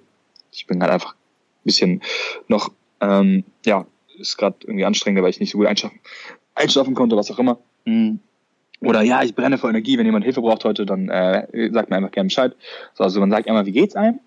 Ich 0.51 0.67
bin 0.67 0.81
halt 0.81 0.91
einfach 0.91 1.13
ein 1.13 1.63
bisschen 1.63 2.01
noch, 2.47 2.71
ähm, 3.01 3.43
ja, 3.65 3.85
ist 4.17 4.37
gerade 4.37 4.57
irgendwie 4.61 4.85
anstrengend, 4.85 5.21
weil 5.21 5.29
ich 5.29 5.39
nicht 5.39 5.51
so 5.51 5.57
gut 5.57 5.67
einschlafen, 5.67 5.99
einschlafen 6.55 6.95
konnte, 6.95 7.15
was 7.15 7.31
auch 7.31 7.39
immer. 7.39 7.59
Mhm. 7.85 8.19
Oder 8.81 9.01
ja, 9.01 9.23
ich 9.23 9.35
brenne 9.35 9.57
vor 9.57 9.69
Energie, 9.69 9.97
wenn 9.97 10.05
jemand 10.05 10.23
Hilfe 10.23 10.41
braucht 10.41 10.63
heute, 10.63 10.85
dann 10.85 11.09
äh, 11.09 11.69
sagt 11.71 11.89
mir 11.89 11.97
einfach 11.97 12.11
gerne 12.11 12.27
Bescheid. 12.27 12.55
So, 12.93 13.03
also 13.03 13.19
man 13.19 13.29
sagt 13.29 13.47
einmal, 13.47 13.65
wie 13.65 13.73
geht's 13.73 13.95
einem? 13.95 14.19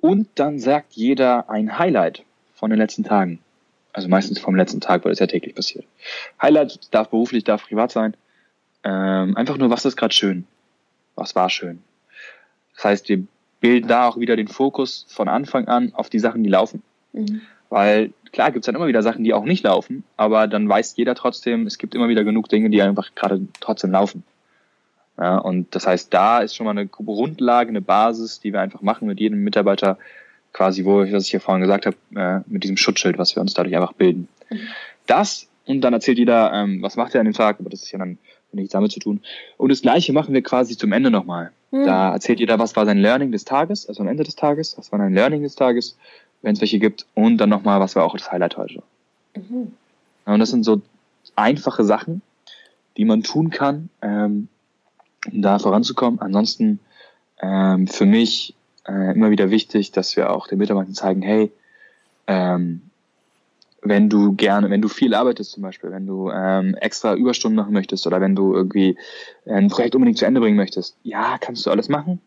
Und 0.00 0.28
dann 0.34 0.58
sagt 0.58 0.94
jeder 0.94 1.48
ein 1.48 1.78
Highlight 1.78 2.24
von 2.54 2.70
den 2.70 2.78
letzten 2.78 3.04
Tagen. 3.04 3.40
Also 3.92 4.08
meistens 4.08 4.38
vom 4.38 4.54
letzten 4.54 4.80
Tag, 4.80 5.04
weil 5.04 5.12
es 5.12 5.18
ja 5.18 5.26
täglich 5.26 5.54
passiert. 5.54 5.84
Highlight 6.40 6.92
darf 6.92 7.08
beruflich, 7.08 7.44
darf 7.44 7.66
privat 7.66 7.92
sein. 7.92 8.16
Ähm, 8.84 9.36
einfach 9.36 9.56
nur, 9.58 9.70
was 9.70 9.84
ist 9.84 9.96
gerade 9.96 10.14
schön? 10.14 10.46
Was 11.18 11.34
war 11.34 11.50
schön? 11.50 11.82
Das 12.76 12.84
heißt, 12.84 13.08
wir 13.08 13.24
bilden 13.60 13.88
da 13.88 14.08
auch 14.08 14.18
wieder 14.18 14.36
den 14.36 14.48
Fokus 14.48 15.06
von 15.08 15.28
Anfang 15.28 15.66
an 15.66 15.92
auf 15.94 16.08
die 16.08 16.18
Sachen, 16.20 16.44
die 16.44 16.50
laufen. 16.50 16.82
Mhm. 17.12 17.42
Weil 17.70 18.12
klar 18.32 18.52
gibt 18.52 18.62
es 18.62 18.66
dann 18.66 18.76
immer 18.76 18.86
wieder 18.86 19.02
Sachen, 19.02 19.24
die 19.24 19.34
auch 19.34 19.44
nicht 19.44 19.64
laufen, 19.64 20.04
aber 20.16 20.46
dann 20.46 20.68
weiß 20.68 20.96
jeder 20.96 21.14
trotzdem, 21.14 21.66
es 21.66 21.78
gibt 21.78 21.94
immer 21.94 22.08
wieder 22.08 22.24
genug 22.24 22.48
Dinge, 22.48 22.70
die 22.70 22.80
einfach 22.80 23.14
gerade 23.14 23.40
trotzdem 23.60 23.90
laufen. 23.90 24.22
Ja, 25.18 25.38
und 25.38 25.74
das 25.74 25.86
heißt, 25.86 26.14
da 26.14 26.38
ist 26.38 26.54
schon 26.54 26.64
mal 26.64 26.70
eine 26.70 26.86
Grundlage, 26.86 27.70
eine 27.70 27.80
Basis, 27.80 28.38
die 28.38 28.52
wir 28.52 28.60
einfach 28.60 28.82
machen 28.82 29.08
mit 29.08 29.18
jedem 29.18 29.42
Mitarbeiter, 29.42 29.98
quasi, 30.52 30.84
wo 30.84 31.02
ich, 31.02 31.12
was 31.12 31.24
ich 31.24 31.30
hier 31.30 31.40
vorhin 31.40 31.62
gesagt 31.62 31.86
habe, 31.86 31.96
äh, 32.14 32.40
mit 32.46 32.62
diesem 32.62 32.76
Schutzschild, 32.76 33.18
was 33.18 33.34
wir 33.34 33.40
uns 33.40 33.54
dadurch 33.54 33.74
einfach 33.74 33.92
bilden. 33.92 34.28
Mhm. 34.48 34.60
Das 35.06 35.48
und 35.68 35.82
dann 35.82 35.92
erzählt 35.92 36.18
jeder, 36.18 36.52
ähm, 36.54 36.80
was 36.80 36.96
macht 36.96 37.14
er 37.14 37.20
an 37.20 37.26
dem 37.26 37.34
Tag, 37.34 37.60
aber 37.60 37.68
das 37.68 37.82
ist 37.82 37.92
ja 37.92 37.98
dann 37.98 38.16
nichts 38.52 38.72
damit 38.72 38.92
zu 38.92 39.00
tun. 39.00 39.20
Und 39.56 39.70
das 39.70 39.82
Gleiche 39.82 40.12
machen 40.12 40.34
wir 40.34 40.42
quasi 40.42 40.76
zum 40.76 40.92
Ende 40.92 41.10
nochmal. 41.10 41.52
Mhm. 41.70 41.84
Da 41.84 42.12
erzählt 42.12 42.40
jeder, 42.40 42.58
was 42.58 42.76
war 42.76 42.86
sein 42.86 42.98
Learning 42.98 43.32
des 43.32 43.44
Tages, 43.44 43.88
also 43.88 44.02
am 44.02 44.08
Ende 44.08 44.24
des 44.24 44.36
Tages, 44.36 44.76
was 44.78 44.90
war 44.92 44.98
dein 44.98 45.12
Learning 45.12 45.42
des 45.42 45.54
Tages, 45.54 45.96
wenn 46.42 46.54
es 46.54 46.60
welche 46.60 46.78
gibt, 46.78 47.06
und 47.14 47.38
dann 47.38 47.50
nochmal, 47.50 47.80
was 47.80 47.96
war 47.96 48.04
auch 48.04 48.16
das 48.16 48.30
Highlight 48.30 48.56
heute. 48.56 48.82
Mhm. 49.36 49.72
Und 50.24 50.38
das 50.38 50.50
sind 50.50 50.64
so 50.64 50.82
einfache 51.36 51.84
Sachen, 51.84 52.22
die 52.96 53.04
man 53.04 53.22
tun 53.22 53.50
kann, 53.50 53.90
ähm, 54.02 54.48
um 55.30 55.42
da 55.42 55.58
voranzukommen. 55.58 56.20
Ansonsten 56.20 56.80
ähm, 57.40 57.86
für 57.86 58.06
mich 58.06 58.54
äh, 58.86 59.12
immer 59.12 59.30
wieder 59.30 59.50
wichtig, 59.50 59.92
dass 59.92 60.16
wir 60.16 60.30
auch 60.30 60.48
den 60.48 60.58
Mitarbeitern 60.58 60.94
zeigen, 60.94 61.22
hey, 61.22 61.50
ähm, 62.26 62.82
wenn 63.82 64.08
du 64.08 64.34
gerne, 64.34 64.70
wenn 64.70 64.82
du 64.82 64.88
viel 64.88 65.14
arbeitest 65.14 65.52
zum 65.52 65.62
Beispiel, 65.62 65.90
wenn 65.90 66.06
du 66.06 66.30
ähm, 66.30 66.74
extra 66.74 67.14
Überstunden 67.14 67.56
machen 67.56 67.72
möchtest 67.72 68.06
oder 68.06 68.20
wenn 68.20 68.34
du 68.34 68.54
irgendwie 68.54 68.96
ein 69.46 69.68
Projekt 69.68 69.94
unbedingt 69.94 70.18
zu 70.18 70.26
Ende 70.26 70.40
bringen 70.40 70.56
möchtest, 70.56 70.96
ja, 71.02 71.38
kannst 71.38 71.64
du 71.64 71.70
alles 71.70 71.88
machen. 71.88 72.20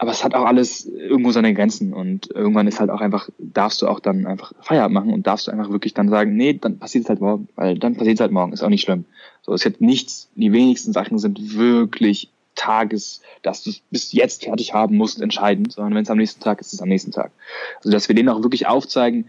Aber 0.00 0.12
es 0.12 0.22
hat 0.22 0.34
auch 0.34 0.44
alles 0.44 0.86
irgendwo 0.86 1.32
seine 1.32 1.52
Grenzen 1.54 1.92
und 1.92 2.30
irgendwann 2.30 2.68
ist 2.68 2.78
halt 2.78 2.88
auch 2.88 3.00
einfach, 3.00 3.28
darfst 3.38 3.82
du 3.82 3.88
auch 3.88 3.98
dann 3.98 4.26
einfach 4.26 4.52
Feierabend 4.60 4.94
machen 4.94 5.12
und 5.12 5.26
darfst 5.26 5.48
du 5.48 5.50
einfach 5.50 5.70
wirklich 5.70 5.92
dann 5.92 6.08
sagen, 6.08 6.36
nee, 6.36 6.52
dann 6.52 6.78
passiert 6.78 7.04
es 7.04 7.10
halt 7.10 7.20
morgen, 7.20 7.48
weil 7.56 7.76
dann 7.76 7.96
passiert 7.96 8.14
es 8.14 8.20
halt 8.20 8.30
morgen, 8.30 8.52
ist 8.52 8.62
auch 8.62 8.68
nicht 8.68 8.82
schlimm. 8.82 9.06
So, 9.42 9.52
es 9.54 9.64
hat 9.64 9.80
nichts, 9.80 10.30
die 10.36 10.52
wenigsten 10.52 10.92
Sachen 10.92 11.18
sind 11.18 11.56
wirklich 11.56 12.30
Tages, 12.54 13.22
dass 13.42 13.64
du 13.64 13.70
es 13.70 13.80
bis 13.90 14.12
jetzt 14.12 14.44
fertig 14.44 14.72
haben 14.72 14.96
musst, 14.96 15.20
entscheidend, 15.20 15.72
sondern 15.72 15.94
wenn 15.94 16.02
es 16.02 16.10
am 16.10 16.18
nächsten 16.18 16.42
Tag 16.42 16.60
ist, 16.60 16.68
ist 16.68 16.74
es 16.74 16.82
am 16.82 16.88
nächsten 16.88 17.10
Tag. 17.10 17.32
Also 17.78 17.90
dass 17.90 18.08
wir 18.08 18.14
denen 18.14 18.28
auch 18.28 18.42
wirklich 18.42 18.66
aufzeigen, 18.68 19.26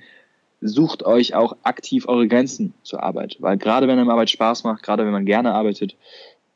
sucht 0.61 1.05
euch 1.05 1.35
auch 1.35 1.55
aktiv 1.63 2.07
eure 2.07 2.27
Grenzen 2.27 2.73
zur 2.83 3.03
Arbeit. 3.03 3.37
Weil 3.39 3.57
gerade 3.57 3.87
wenn 3.87 3.99
einem 3.99 4.09
Arbeit 4.09 4.29
Spaß 4.29 4.63
macht, 4.63 4.83
gerade 4.83 5.05
wenn 5.05 5.11
man 5.11 5.25
gerne 5.25 5.53
arbeitet, 5.53 5.95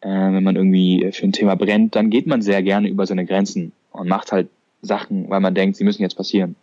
äh, 0.01 0.09
wenn 0.09 0.43
man 0.43 0.55
irgendwie 0.55 1.09
für 1.11 1.25
ein 1.25 1.31
Thema 1.31 1.55
brennt, 1.55 1.95
dann 1.95 2.09
geht 2.09 2.27
man 2.27 2.41
sehr 2.41 2.61
gerne 2.61 2.89
über 2.89 3.05
seine 3.05 3.25
Grenzen 3.25 3.71
und 3.91 4.09
macht 4.09 4.31
halt 4.31 4.49
Sachen, 4.81 5.29
weil 5.29 5.39
man 5.39 5.55
denkt, 5.55 5.77
sie 5.77 5.85
müssen 5.85 6.01
jetzt 6.01 6.17
passieren. 6.17 6.55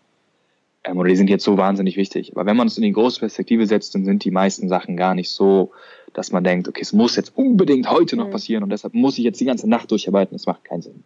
Ähm, 0.84 0.98
oder 0.98 1.08
die 1.08 1.16
sind 1.16 1.30
jetzt 1.30 1.44
so 1.44 1.56
wahnsinnig 1.56 1.96
wichtig. 1.96 2.32
Aber 2.34 2.46
wenn 2.46 2.56
man 2.56 2.66
es 2.66 2.76
in 2.76 2.82
die 2.82 2.92
große 2.92 3.20
Perspektive 3.20 3.66
setzt, 3.66 3.94
dann 3.94 4.04
sind 4.04 4.24
die 4.24 4.30
meisten 4.30 4.68
Sachen 4.68 4.96
gar 4.96 5.14
nicht 5.14 5.30
so, 5.30 5.72
dass 6.12 6.32
man 6.32 6.44
denkt, 6.44 6.68
okay, 6.68 6.82
es 6.82 6.92
muss 6.92 7.16
jetzt 7.16 7.36
unbedingt 7.36 7.90
heute 7.90 8.16
noch 8.16 8.26
mhm. 8.26 8.32
passieren 8.32 8.62
und 8.62 8.70
deshalb 8.70 8.94
muss 8.94 9.18
ich 9.18 9.24
jetzt 9.24 9.40
die 9.40 9.44
ganze 9.44 9.68
Nacht 9.68 9.90
durcharbeiten. 9.90 10.34
Das 10.34 10.46
macht 10.46 10.64
keinen 10.64 10.82
Sinn. 10.82 11.04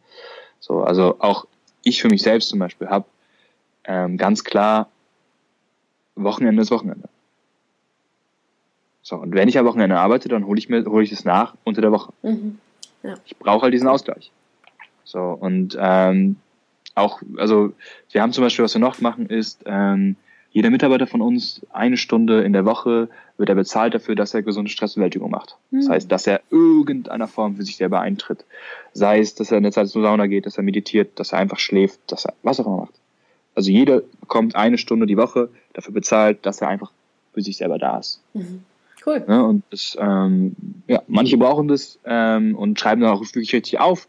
So, 0.60 0.80
also 0.80 1.16
auch 1.18 1.46
ich 1.82 2.00
für 2.00 2.08
mich 2.08 2.22
selbst 2.22 2.48
zum 2.48 2.58
Beispiel 2.58 2.88
habe 2.88 3.06
ähm, 3.84 4.16
ganz 4.16 4.44
klar 4.44 4.88
Wochenende 6.16 6.62
ist 6.62 6.70
Wochenende. 6.70 7.08
So, 9.02 9.16
und 9.16 9.34
wenn 9.34 9.48
ich 9.48 9.58
am 9.58 9.66
Wochenende 9.66 9.98
arbeite, 9.98 10.28
dann 10.28 10.46
hole 10.46 10.58
ich 10.58 10.68
mir, 10.68 10.84
hole 10.86 11.04
ich 11.04 11.12
es 11.12 11.24
nach 11.24 11.54
unter 11.64 11.82
der 11.82 11.92
Woche. 11.92 12.12
Mhm. 12.22 12.58
Ja. 13.02 13.16
Ich 13.26 13.36
brauche 13.36 13.62
halt 13.62 13.74
diesen 13.74 13.88
Ausgleich. 13.88 14.32
So, 15.04 15.20
und 15.20 15.76
ähm, 15.78 16.36
auch, 16.94 17.20
also 17.36 17.72
wir 18.10 18.22
haben 18.22 18.32
zum 18.32 18.44
Beispiel, 18.44 18.64
was 18.64 18.74
wir 18.74 18.80
noch 18.80 19.00
machen, 19.00 19.26
ist, 19.26 19.62
ähm, 19.66 20.16
jeder 20.52 20.70
Mitarbeiter 20.70 21.08
von 21.08 21.20
uns 21.20 21.66
eine 21.72 21.96
Stunde 21.96 22.42
in 22.42 22.52
der 22.52 22.64
Woche 22.64 23.08
wird 23.36 23.48
er 23.48 23.56
bezahlt 23.56 23.92
dafür, 23.92 24.14
dass 24.14 24.34
er 24.34 24.42
gesunde 24.42 24.70
Stressbewältigung 24.70 25.30
macht. 25.30 25.56
Mhm. 25.70 25.80
Das 25.80 25.88
heißt, 25.90 26.12
dass 26.12 26.26
er 26.26 26.40
irgendeiner 26.50 27.26
Form 27.26 27.56
für 27.56 27.64
sich 27.64 27.76
selber 27.76 28.00
eintritt. 28.00 28.44
Sei 28.92 29.18
es, 29.18 29.34
dass 29.34 29.50
er 29.50 29.58
in 29.58 29.64
der 29.64 29.72
Zeit 29.72 29.88
zur 29.88 30.02
Sauna 30.02 30.28
geht, 30.28 30.46
dass 30.46 30.56
er 30.56 30.62
meditiert, 30.62 31.18
dass 31.18 31.32
er 31.32 31.40
einfach 31.40 31.58
schläft, 31.58 32.00
dass 32.06 32.24
er 32.24 32.34
was 32.42 32.60
auch 32.60 32.66
immer 32.66 32.76
macht. 32.82 32.94
Also 33.54 33.70
jeder 33.70 34.02
bekommt 34.20 34.56
eine 34.56 34.78
Stunde 34.78 35.06
die 35.06 35.16
Woche 35.16 35.48
dafür 35.72 35.94
bezahlt, 35.94 36.44
dass 36.44 36.60
er 36.60 36.68
einfach 36.68 36.90
für 37.32 37.42
sich 37.42 37.56
selber 37.56 37.78
da 37.78 37.98
ist. 37.98 38.22
Mhm. 38.32 38.64
Cool. 39.06 39.24
Ja, 39.28 39.42
und 39.42 39.62
das, 39.70 39.96
ähm, 40.00 40.56
ja, 40.86 41.02
manche 41.08 41.36
brauchen 41.36 41.68
das 41.68 41.98
ähm, 42.04 42.56
und 42.56 42.80
schreiben 42.80 43.02
dann 43.02 43.10
auch 43.10 43.20
wirklich 43.20 43.52
richtig 43.52 43.78
auf, 43.78 44.08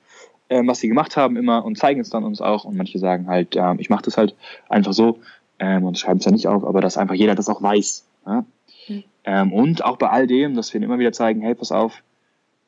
ähm, 0.49 0.67
was 0.67 0.79
sie 0.79 0.87
gemacht 0.87 1.17
haben 1.17 1.35
immer 1.35 1.65
und 1.65 1.77
zeigen 1.77 1.99
es 1.99 2.09
dann 2.09 2.23
uns 2.23 2.39
auch. 2.39 2.63
Und 2.63 2.77
manche 2.77 2.97
sagen 2.97 3.27
halt, 3.27 3.55
ähm, 3.55 3.77
ich 3.79 3.89
mache 3.89 4.03
das 4.03 4.17
halt 4.17 4.35
einfach 4.69 4.93
so 4.93 5.19
ähm, 5.59 5.83
und 5.83 5.97
schreiben 5.97 6.19
es 6.19 6.25
ja 6.25 6.31
nicht 6.31 6.47
auf, 6.47 6.63
aber 6.63 6.79
dass 6.79 6.97
einfach 6.97 7.15
jeder 7.15 7.35
das 7.35 7.49
auch 7.49 7.61
weiß. 7.61 8.05
Ja? 8.25 8.45
Mhm. 8.87 9.03
Ähm, 9.25 9.53
und 9.53 9.83
auch 9.83 9.97
bei 9.97 10.09
all 10.09 10.27
dem, 10.27 10.55
dass 10.55 10.73
wir 10.73 10.81
immer 10.81 10.99
wieder 10.99 11.11
zeigen, 11.11 11.41
hey, 11.41 11.55
pass 11.55 11.73
auf, 11.73 12.01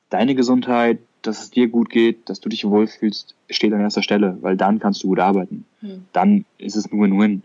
deine 0.09 0.35
Gesundheit, 0.35 0.99
dass 1.27 1.41
es 1.41 1.51
dir 1.51 1.67
gut 1.67 1.89
geht, 1.89 2.29
dass 2.29 2.39
du 2.39 2.49
dich 2.49 2.65
wohlfühlst, 2.65 3.35
steht 3.49 3.73
an 3.73 3.81
erster 3.81 4.03
Stelle, 4.03 4.37
weil 4.41 4.57
dann 4.57 4.79
kannst 4.79 5.03
du 5.03 5.09
gut 5.09 5.19
arbeiten. 5.19 5.65
Mhm. 5.81 6.05
Dann 6.13 6.45
ist 6.57 6.75
es 6.75 6.91
ein 6.91 6.99
Win-Win. 6.99 7.43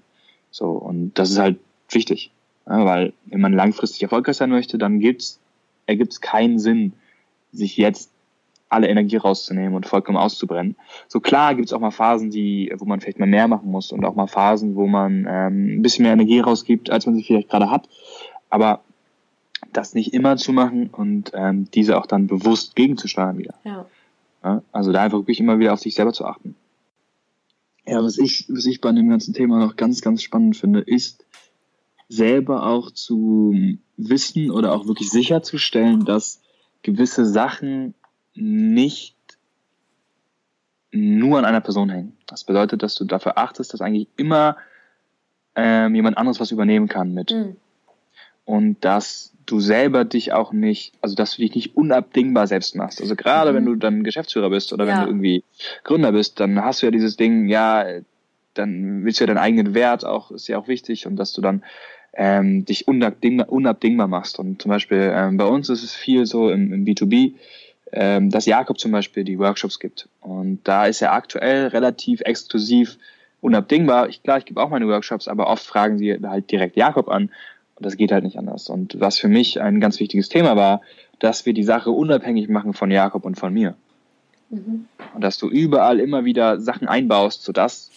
So, 0.51 0.69
und 0.71 1.13
das 1.19 1.31
ist 1.31 1.39
halt 1.39 1.59
wichtig. 1.91 2.31
Ja, 2.67 2.85
weil 2.85 3.13
wenn 3.27 3.41
man 3.41 3.53
langfristig 3.53 4.03
erfolgreich 4.03 4.37
sein 4.37 4.51
möchte, 4.51 4.79
dann 4.79 5.01
gibt's, 5.01 5.41
ergibt 5.87 6.13
es 6.13 6.21
keinen 6.21 6.59
Sinn, 6.59 6.93
sich 7.53 7.77
jetzt 7.77 8.11
alle 8.69 8.89
Energie 8.89 9.17
rauszunehmen 9.17 9.75
und 9.75 9.87
vollkommen 9.87 10.17
auszubrennen. 10.17 10.77
So 11.07 11.21
klar 11.21 11.55
gibt's 11.55 11.73
auch 11.73 11.81
mal 11.81 11.91
Phasen, 11.91 12.31
die, 12.31 12.73
wo 12.79 12.87
man 12.87 13.01
vielleicht 13.01 13.19
mal 13.19 13.27
mehr 13.27 13.47
machen 13.47 13.71
muss 13.71 13.93
und 13.93 14.05
auch 14.05 14.15
mal 14.15 14.29
Phasen, 14.29 14.77
wo 14.77 14.87
man 14.87 15.27
ähm, 15.29 15.79
ein 15.79 15.83
bisschen 15.83 16.05
mehr 16.05 16.15
Energie 16.15 16.41
rausgibt, 16.41 16.91
als 16.91 17.05
man 17.05 17.15
sie 17.15 17.23
vielleicht 17.23 17.51
gerade 17.51 17.71
hat. 17.71 17.89
Aber 18.49 18.83
das 19.73 19.95
nicht 19.95 20.13
immer 20.13 20.37
zu 20.37 20.53
machen 20.53 20.89
und 20.91 21.33
ähm, 21.35 21.71
diese 21.73 21.99
auch 21.99 22.07
dann 22.07 22.27
bewusst 22.27 22.77
gegenzusteuern 22.77 23.39
wieder. 23.39 23.55
Ja. 23.65 23.87
ja. 24.43 24.63
Also 24.73 24.93
da 24.93 25.03
einfach 25.03 25.19
wirklich 25.19 25.41
immer 25.41 25.59
wieder 25.59 25.73
auf 25.73 25.81
sich 25.81 25.95
selber 25.95 26.13
zu 26.13 26.25
achten. 26.25 26.57
Ja, 27.87 28.03
was 28.03 28.19
ich, 28.19 28.47
was 28.49 28.67
ich 28.67 28.81
bei 28.81 28.93
dem 28.93 29.09
ganzen 29.09 29.35
Thema 29.35 29.59
noch 29.59 29.77
ganz, 29.77 30.03
ganz 30.03 30.23
spannend 30.23 30.57
finde, 30.57 30.81
ist 30.81 31.25
selber 32.09 32.67
auch 32.67 32.91
zu 32.91 33.55
wissen 33.97 34.51
oder 34.51 34.73
auch 34.73 34.87
wirklich 34.87 35.11
sicherzustellen, 35.11 36.05
dass 36.05 36.41
gewisse 36.83 37.27
Sachen 37.27 37.95
nicht 38.35 39.17
nur 40.91 41.39
an 41.39 41.45
einer 41.45 41.61
Person 41.61 41.89
hängen. 41.89 42.17
Das 42.27 42.45
bedeutet, 42.45 42.83
dass 42.83 42.95
du 42.95 43.05
dafür 43.05 43.39
achtest, 43.39 43.73
dass 43.73 43.81
eigentlich 43.81 44.09
immer 44.17 44.57
ähm, 45.55 45.95
jemand 45.95 46.19
anderes 46.19 46.39
was 46.39 46.51
übernehmen 46.51 46.89
kann 46.89 47.15
mit. 47.15 47.31
Mhm. 47.31 47.57
Und 48.45 48.85
dass 48.85 49.33
du 49.47 49.61
selber 49.61 50.05
dich 50.05 50.33
auch 50.33 50.53
nicht, 50.53 50.95
also 51.01 51.15
dass 51.15 51.37
du 51.37 51.43
dich 51.43 51.55
nicht 51.55 51.77
unabdingbar 51.77 52.47
selbst 52.47 52.75
machst. 52.77 53.01
Also 53.01 53.17
gerade 53.17 53.53
mhm. 53.53 53.57
wenn 53.57 53.65
du 53.67 53.75
dann 53.77 54.05
Geschäftsführer 54.05 54.51
bist 54.51 54.73
oder 54.73 54.87
ja. 54.87 54.93
wenn 54.93 55.03
du 55.03 55.11
irgendwie 55.11 55.45
Gründer 55.85 56.13
bist, 56.13 56.41
dann 56.41 56.63
hast 56.63 56.83
du 56.83 56.87
ja 56.87 56.91
dieses 56.91 57.17
Ding, 57.17 57.49
ja, 57.49 57.85
dann 58.55 59.05
willst 59.05 59.21
du 59.21 59.25
ja 59.25 59.27
deinen 59.27 59.39
eigenen 59.39 59.75
Wert 59.75 60.05
auch, 60.05 60.31
ist 60.31 60.49
ja 60.49 60.59
auch 60.59 60.69
wichtig 60.69 61.07
und 61.07 61.17
dass 61.17 61.33
du 61.33 61.41
dann 61.41 61.63
ähm, 62.15 62.65
dich 62.65 62.89
unabdingbar, 62.89 63.51
unabdingbar 63.51 64.09
machst. 64.09 64.39
Und 64.39 64.61
zum 64.63 64.71
Beispiel 64.71 65.13
ähm, 65.15 65.37
bei 65.37 65.47
uns 65.47 65.69
ist 65.69 65.83
es 65.83 65.95
viel 65.95 66.27
so 66.27 66.51
im, 66.51 66.73
im 66.73 66.85
B2B, 66.85 67.35
ähm, 67.93 68.31
dass 68.31 68.47
Jakob 68.47 68.79
zum 68.79 68.93
Beispiel 68.93 69.25
die 69.25 69.39
Workshops 69.39 69.79
gibt. 69.79 70.09
Und 70.21 70.61
da 70.65 70.87
ist 70.87 71.03
er 71.03 71.13
aktuell 71.13 71.69
relativ 71.69 72.21
exklusiv 72.23 72.99
unabdingbar. 73.41 74.09
Ich, 74.09 74.23
klar, 74.23 74.39
ich 74.39 74.45
gebe 74.45 74.63
auch 74.63 74.71
meine 74.71 74.87
Workshops, 74.89 75.27
aber 75.27 75.49
oft 75.49 75.65
fragen 75.65 75.99
sie 75.99 76.19
halt 76.23 76.51
direkt 76.51 76.77
Jakob 76.77 77.09
an 77.09 77.31
das 77.83 77.97
geht 77.97 78.13
halt 78.13 78.25
nicht 78.25 78.39
anders. 78.39 78.69
Und 78.69 79.01
was 79.01 79.19
für 79.19 79.29
mich 79.29 79.61
ein 79.61 79.81
ganz 79.81 80.01
wichtiges 80.01 80.29
Thema 80.29 80.57
war, 80.57 80.81
dass 81.19 81.47
wir 81.47 81.55
die 81.55 81.63
Sache 81.63 81.91
unabhängig 81.91 82.49
machen 82.49 82.73
von 82.73 82.91
Jakob 82.91 83.25
und 83.25 83.37
von 83.37 83.53
mir. 83.53 83.75
Mhm. 84.51 84.87
Und 85.15 85.21
dass 85.23 85.39
du 85.39 85.49
überall 85.49 86.01
immer 86.01 86.25
wieder 86.25 86.61
Sachen 86.61 86.89
einbaust, 86.89 87.43
sodass 87.43 87.91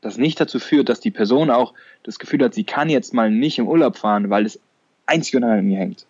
das 0.00 0.18
nicht 0.18 0.40
dazu 0.40 0.58
führt, 0.58 0.88
dass 0.88 1.00
die 1.00 1.10
Person 1.10 1.50
auch 1.50 1.74
das 2.02 2.18
Gefühl 2.18 2.42
hat, 2.44 2.54
sie 2.54 2.64
kann 2.64 2.88
jetzt 2.88 3.14
mal 3.14 3.30
nicht 3.30 3.58
im 3.58 3.68
Urlaub 3.68 3.96
fahren, 3.96 4.30
weil 4.30 4.46
es 4.46 4.60
einzig 5.06 5.36
und 5.36 5.44
allein 5.44 5.60
an 5.60 5.66
mir 5.66 5.78
hängt. 5.78 6.06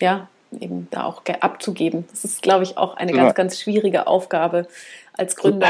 Ja, 0.00 0.28
eben 0.58 0.88
da 0.90 1.04
auch 1.04 1.22
abzugeben. 1.40 2.04
Das 2.10 2.24
ist, 2.24 2.42
glaube 2.42 2.64
ich, 2.64 2.78
auch 2.78 2.96
eine 2.96 3.14
ja. 3.14 3.22
ganz, 3.22 3.34
ganz 3.34 3.60
schwierige 3.60 4.06
Aufgabe 4.06 4.66
als 5.12 5.36
Gründer. 5.36 5.68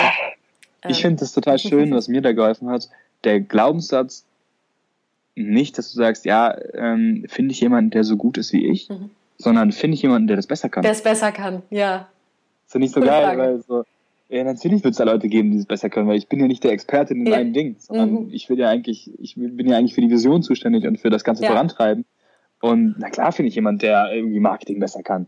Ich 0.89 1.03
finde 1.03 1.21
das 1.21 1.33
total 1.33 1.59
schön, 1.59 1.93
was 1.93 2.09
mir 2.09 2.23
da 2.23 2.33
geholfen 2.33 2.71
hat. 2.71 2.89
Der 3.25 3.41
Glaubenssatz, 3.41 4.25
nicht, 5.35 5.79
dass 5.79 5.93
du 5.93 5.99
sagst, 5.99 6.25
ja, 6.25 6.57
ähm, 6.75 7.25
finde 7.29 7.53
ich 7.53 7.61
jemanden, 7.61 7.91
der 7.91 8.05
so 8.05 8.17
gut 8.17 8.39
ist 8.39 8.53
wie 8.53 8.67
ich, 8.67 8.89
mhm. 8.89 9.11
sondern 9.39 9.73
finde 9.73 9.95
ich 9.95 10.03
jemanden, 10.03 10.29
der 10.29 10.37
das 10.37 10.47
besser 10.47 10.69
kann. 10.69 10.83
Der 10.83 10.93
es 10.93 11.03
besser 11.03 11.33
kann, 11.33 11.63
ja. 11.71 12.09
Ist 12.67 12.75
ja 12.75 12.81
nicht 12.81 12.95
so 12.95 13.01
Gute 13.01 13.13
geil, 13.13 13.25
Frage. 13.25 13.39
weil 13.39 13.63
so, 13.67 13.85
ja, 14.29 14.45
natürlich 14.45 14.85
wird 14.85 14.93
es 14.93 14.99
da 14.99 15.05
Leute 15.05 15.29
geben, 15.29 15.51
die 15.51 15.59
es 15.59 15.67
besser 15.67 15.91
können, 15.91 16.09
weil 16.09 16.17
ich 16.17 16.29
bin 16.29 16.41
ja 16.41 16.47
nicht 16.47 16.63
der 16.63 16.73
Experte 16.73 17.15
in 17.15 17.27
ja. 17.27 17.37
einem 17.37 17.53
Ding, 17.53 17.77
sondern 17.79 18.27
mhm. 18.27 18.29
ich 18.33 18.49
will 18.49 18.59
ja 18.59 18.69
eigentlich, 18.69 19.11
ich 19.19 19.35
bin 19.37 19.69
ja 19.69 19.77
eigentlich 19.77 19.95
für 19.95 20.01
die 20.01 20.11
Vision 20.11 20.43
zuständig 20.43 20.87
und 20.87 20.99
für 20.99 21.11
das 21.11 21.25
Ganze 21.25 21.45
ja. 21.45 21.51
vorantreiben. 21.51 22.05
Und 22.61 22.97
na 22.99 23.09
klar 23.09 23.33
finde 23.33 23.49
ich 23.49 23.55
jemanden, 23.55 23.81
der 23.81 24.13
irgendwie 24.13 24.41
Marketing 24.41 24.79
besser 24.81 25.03
kann. 25.03 25.27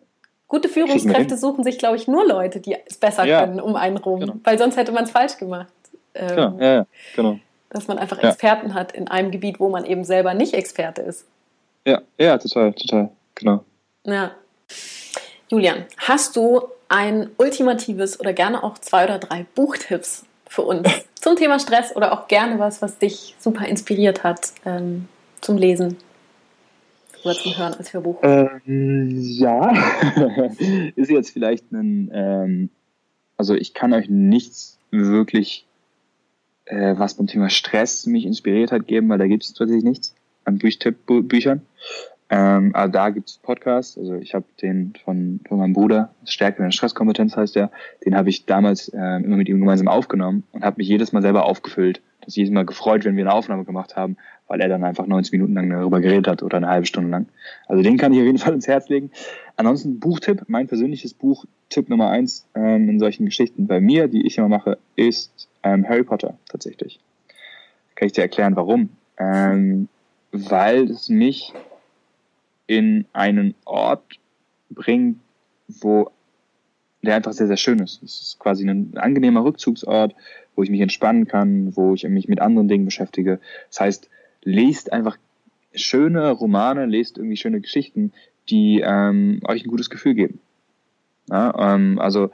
Gute 0.48 0.68
Führungskräfte 0.68 1.38
suchen 1.38 1.64
sich, 1.64 1.78
glaube 1.78 1.96
ich, 1.96 2.06
nur 2.06 2.26
Leute, 2.28 2.60
die 2.60 2.76
es 2.86 2.98
besser 2.98 3.24
ja. 3.24 3.46
können, 3.46 3.58
um 3.58 3.74
einen 3.74 3.96
rum, 3.96 4.20
genau. 4.20 4.34
weil 4.44 4.58
sonst 4.58 4.76
hätte 4.76 4.92
man 4.92 5.04
es 5.04 5.10
falsch 5.10 5.38
gemacht. 5.38 5.72
Ähm, 6.14 6.28
genau, 6.28 6.58
ja, 6.60 6.74
ja, 6.74 6.86
genau 7.16 7.38
dass 7.72 7.88
man 7.88 7.98
einfach 7.98 8.18
Experten 8.18 8.68
ja. 8.68 8.74
hat 8.74 8.92
in 8.92 9.08
einem 9.08 9.30
Gebiet, 9.30 9.58
wo 9.58 9.68
man 9.68 9.84
eben 9.84 10.04
selber 10.04 10.34
nicht 10.34 10.54
Experte 10.54 11.02
ist. 11.02 11.24
Ja, 11.86 12.02
ja, 12.18 12.38
total, 12.38 12.72
total, 12.74 13.10
genau. 13.34 13.64
Ja. 14.04 14.32
Julian, 15.50 15.86
hast 15.96 16.36
du 16.36 16.62
ein 16.88 17.30
ultimatives 17.38 18.20
oder 18.20 18.32
gerne 18.32 18.62
auch 18.62 18.78
zwei 18.78 19.04
oder 19.04 19.18
drei 19.18 19.46
Buchtipps 19.54 20.26
für 20.46 20.62
uns 20.62 20.88
zum 21.14 21.36
Thema 21.36 21.58
Stress 21.58 21.96
oder 21.96 22.12
auch 22.12 22.28
gerne 22.28 22.58
was, 22.58 22.82
was 22.82 22.98
dich 22.98 23.34
super 23.38 23.66
inspiriert 23.66 24.22
hat 24.22 24.52
ähm, 24.66 25.08
zum 25.40 25.56
Lesen 25.56 25.96
oder 27.24 27.34
zum 27.34 27.56
Hören 27.56 27.74
als 27.74 27.92
Hörbuch? 27.94 28.18
Ähm, 28.22 29.18
ja, 29.18 29.72
ist 30.96 31.10
jetzt 31.10 31.30
vielleicht 31.30 31.72
ein, 31.72 32.10
ähm, 32.12 32.70
also 33.38 33.54
ich 33.54 33.72
kann 33.72 33.94
euch 33.94 34.08
nichts 34.10 34.78
wirklich, 34.90 35.64
äh, 36.72 36.98
was 36.98 37.14
beim 37.14 37.26
Thema 37.26 37.50
Stress 37.50 38.06
mich 38.06 38.24
inspiriert 38.24 38.72
hat, 38.72 38.86
geben, 38.86 39.08
weil 39.08 39.18
da 39.18 39.26
gibt 39.26 39.44
es 39.44 39.52
tatsächlich 39.52 39.84
nichts 39.84 40.14
an 40.44 40.58
Büchern. 40.58 41.62
Ähm, 42.30 42.74
aber 42.74 42.90
da 42.90 43.10
gibt 43.10 43.28
es 43.28 43.36
Podcasts, 43.36 43.98
also 43.98 44.14
ich 44.14 44.34
habe 44.34 44.46
den 44.62 44.94
von, 45.04 45.40
von 45.46 45.58
meinem 45.58 45.74
Bruder, 45.74 46.14
Stärke 46.24 46.62
der 46.62 46.70
Stresskompetenz 46.70 47.36
heißt 47.36 47.56
der, 47.56 47.70
den 48.06 48.16
habe 48.16 48.30
ich 48.30 48.46
damals 48.46 48.88
äh, 48.88 49.16
immer 49.16 49.36
mit 49.36 49.50
ihm 49.50 49.60
gemeinsam 49.60 49.86
aufgenommen 49.86 50.44
und 50.52 50.64
habe 50.64 50.76
mich 50.78 50.88
jedes 50.88 51.12
Mal 51.12 51.20
selber 51.20 51.44
aufgefüllt. 51.44 52.00
Das 52.24 52.36
jedes 52.36 52.52
Mal 52.52 52.64
gefreut, 52.64 53.04
wenn 53.04 53.16
wir 53.16 53.24
eine 53.24 53.34
Aufnahme 53.34 53.64
gemacht 53.64 53.96
haben, 53.96 54.16
weil 54.46 54.60
er 54.60 54.68
dann 54.68 54.84
einfach 54.84 55.06
90 55.06 55.32
Minuten 55.32 55.54
lang 55.54 55.68
darüber 55.68 56.00
geredet 56.00 56.28
hat 56.28 56.42
oder 56.42 56.56
eine 56.56 56.68
halbe 56.68 56.86
Stunde 56.86 57.10
lang. 57.10 57.26
Also 57.66 57.82
den 57.82 57.98
kann 57.98 58.12
ich 58.12 58.20
auf 58.20 58.24
jeden 58.24 58.38
Fall 58.38 58.54
ins 58.54 58.68
Herz 58.68 58.88
legen. 58.88 59.10
Ansonsten 59.56 59.98
Buchtipp, 59.98 60.44
mein 60.46 60.68
persönliches 60.68 61.12
Buch, 61.14 61.44
Tipp 61.68 61.88
Nummer 61.90 62.10
eins 62.10 62.48
ähm, 62.54 62.88
in 62.88 62.98
solchen 63.00 63.26
Geschichten 63.26 63.66
bei 63.66 63.80
mir, 63.80 64.08
die 64.08 64.24
ich 64.24 64.38
immer 64.38 64.48
mache, 64.48 64.78
ist 64.94 65.48
ähm, 65.62 65.88
Harry 65.88 66.04
Potter 66.04 66.38
tatsächlich. 66.48 67.00
Kann 67.94 68.06
ich 68.06 68.12
dir 68.12 68.22
erklären, 68.22 68.56
warum? 68.56 68.90
Ähm, 69.18 69.88
weil 70.32 70.90
es 70.90 71.08
mich 71.08 71.52
in 72.66 73.06
einen 73.12 73.54
Ort 73.64 74.18
bringt, 74.70 75.18
wo 75.68 76.10
der 77.02 77.16
einfach 77.16 77.32
sehr, 77.32 77.48
sehr 77.48 77.56
schön 77.56 77.80
ist. 77.80 78.02
Es 78.02 78.20
ist 78.20 78.38
quasi 78.38 78.68
ein 78.68 78.96
angenehmer 78.96 79.44
Rückzugsort, 79.44 80.14
wo 80.54 80.62
ich 80.62 80.70
mich 80.70 80.80
entspannen 80.80 81.26
kann, 81.26 81.76
wo 81.76 81.94
ich 81.94 82.04
mich 82.04 82.28
mit 82.28 82.40
anderen 82.40 82.68
Dingen 82.68 82.84
beschäftige. 82.84 83.40
Das 83.68 83.80
heißt, 83.80 84.10
lest 84.42 84.92
einfach 84.92 85.18
schöne 85.74 86.30
Romane, 86.30 86.86
lest 86.86 87.18
irgendwie 87.18 87.36
schöne 87.36 87.60
Geschichten, 87.60 88.12
die 88.48 88.82
ähm, 88.84 89.40
euch 89.46 89.64
ein 89.64 89.70
gutes 89.70 89.90
Gefühl 89.90 90.14
geben. 90.14 90.40
Ja, 91.30 91.74
ähm, 91.74 91.98
also 91.98 92.30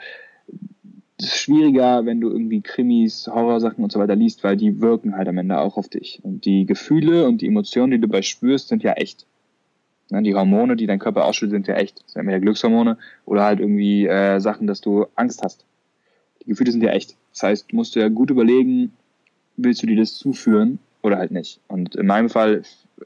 schwieriger, 1.20 2.06
wenn 2.06 2.20
du 2.20 2.30
irgendwie 2.30 2.60
Krimis, 2.60 3.26
Horrorsachen 3.26 3.82
und 3.82 3.92
so 3.92 3.98
weiter 3.98 4.16
liest, 4.16 4.44
weil 4.44 4.56
die 4.56 4.80
wirken 4.80 5.16
halt 5.16 5.28
am 5.28 5.38
Ende 5.38 5.58
auch 5.58 5.76
auf 5.76 5.88
dich. 5.88 6.20
Und 6.22 6.44
die 6.44 6.66
Gefühle 6.66 7.26
und 7.26 7.40
die 7.40 7.46
Emotionen, 7.46 7.90
die 7.90 8.00
du 8.00 8.08
dabei 8.08 8.22
spürst, 8.22 8.68
sind 8.68 8.82
ja 8.82 8.92
echt. 8.92 9.26
Ne, 10.10 10.22
die 10.22 10.34
Hormone, 10.34 10.76
die 10.76 10.86
dein 10.86 10.98
Körper 10.98 11.24
ausschüttet, 11.24 11.52
sind 11.52 11.66
ja 11.66 11.74
echt. 11.74 12.02
Das 12.04 12.12
sind 12.12 12.20
entweder 12.20 12.40
Glückshormone 12.40 12.98
oder 13.26 13.44
halt 13.44 13.60
irgendwie 13.60 14.06
äh, 14.06 14.40
Sachen, 14.40 14.66
dass 14.66 14.80
du 14.80 15.06
Angst 15.16 15.42
hast. 15.42 15.64
Die 16.42 16.50
Gefühle 16.50 16.72
sind 16.72 16.82
ja 16.82 16.90
echt. 16.90 17.16
Das 17.32 17.42
heißt, 17.42 17.72
du 17.72 17.76
musst 17.76 17.94
dir 17.94 18.08
gut 18.10 18.30
überlegen, 18.30 18.92
willst 19.56 19.82
du 19.82 19.86
dir 19.86 19.96
das 19.96 20.14
zuführen 20.14 20.78
oder 21.02 21.18
halt 21.18 21.30
nicht. 21.30 21.60
Und 21.68 21.94
in 21.94 22.06
meinem 22.06 22.30
Fall 22.30 22.62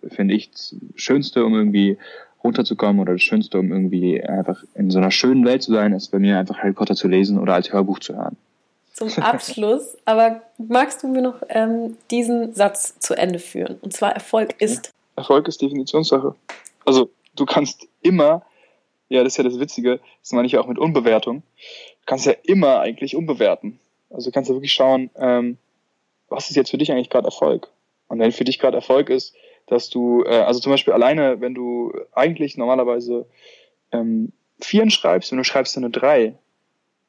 finde 0.09 0.35
ich 0.35 0.51
das 0.51 0.77
Schönste, 0.95 1.45
um 1.45 1.55
irgendwie 1.55 1.99
runterzukommen 2.45 3.01
oder 3.01 3.13
das 3.13 3.23
Schönste, 3.23 3.59
um 3.59 3.71
irgendwie 3.71 4.23
einfach 4.23 4.63
in 4.75 4.91
so 4.91 4.99
einer 4.99 5.11
schönen 5.11 5.45
Welt 5.45 5.63
zu 5.63 5.73
sein, 5.73 5.93
ist 5.93 6.11
bei 6.11 6.19
mir 6.19 6.39
einfach 6.39 6.59
Harry 6.59 6.73
Potter 6.73 6.95
zu 6.95 7.09
lesen 7.09 7.39
oder 7.39 7.55
als 7.55 7.73
Hörbuch 7.73 7.99
zu 8.01 8.17
hören. 8.17 8.37
Zum 8.93 9.09
Abschluss, 9.23 9.97
aber 10.05 10.43
magst 10.59 11.03
du 11.03 11.09
mir 11.09 11.23
noch 11.23 11.43
ähm, 11.49 11.97
diesen 12.11 12.55
Satz 12.55 12.99
zu 12.99 13.15
Ende 13.15 13.39
führen? 13.39 13.79
Und 13.81 13.93
zwar 13.93 14.13
Erfolg 14.13 14.61
ist. 14.61 14.93
Erfolg 15.17 15.49
ist 15.49 15.63
Definitionssache. 15.63 16.35
Also 16.85 17.11
du 17.35 17.47
kannst 17.47 17.87
immer, 18.03 18.43
ja, 19.09 19.23
das 19.25 19.35
ist 19.35 19.37
ja 19.39 19.45
das 19.45 19.59
Witzige, 19.59 20.01
das 20.21 20.33
meine 20.33 20.47
ich 20.47 20.53
ja 20.53 20.61
auch 20.61 20.67
mit 20.67 20.79
Unbewertung, 20.79 21.43
du 21.57 22.07
kannst 22.07 22.27
ja 22.27 22.35
immer 22.45 22.81
eigentlich 22.81 23.17
unbewerten. 23.17 23.79
Also 24.11 24.31
du 24.31 24.35
kannst 24.35 24.51
ja 24.51 24.57
wirklich 24.57 24.73
schauen, 24.73 25.11
ähm, 25.17 25.57
was 26.29 26.51
ist 26.51 26.57
jetzt 26.57 26.71
für 26.71 26.79
dich 26.79 26.93
eigentlich 26.93 27.11
gerade 27.11 27.27
Erfolg? 27.27 27.69
Und 28.09 28.19
wenn 28.19 28.33
für 28.33 28.45
dich 28.45 28.59
gerade 28.59 28.77
Erfolg 28.77 29.09
ist, 29.09 29.35
dass 29.67 29.91
du, 29.91 30.25
äh, 30.25 30.41
also 30.43 30.61
zum 30.61 30.73
Beispiel 30.73 30.93
alleine, 30.93 31.41
wenn 31.41 31.55
du 31.55 31.93
eigentlich 32.13 32.57
normalerweise 32.57 33.27
ähm, 33.91 34.33
Vieren 34.61 34.91
schreibst 34.91 35.33
und 35.33 35.39
du 35.39 35.45
schreibst 35.45 35.77
eine 35.77 35.91
Drei, 35.91 36.37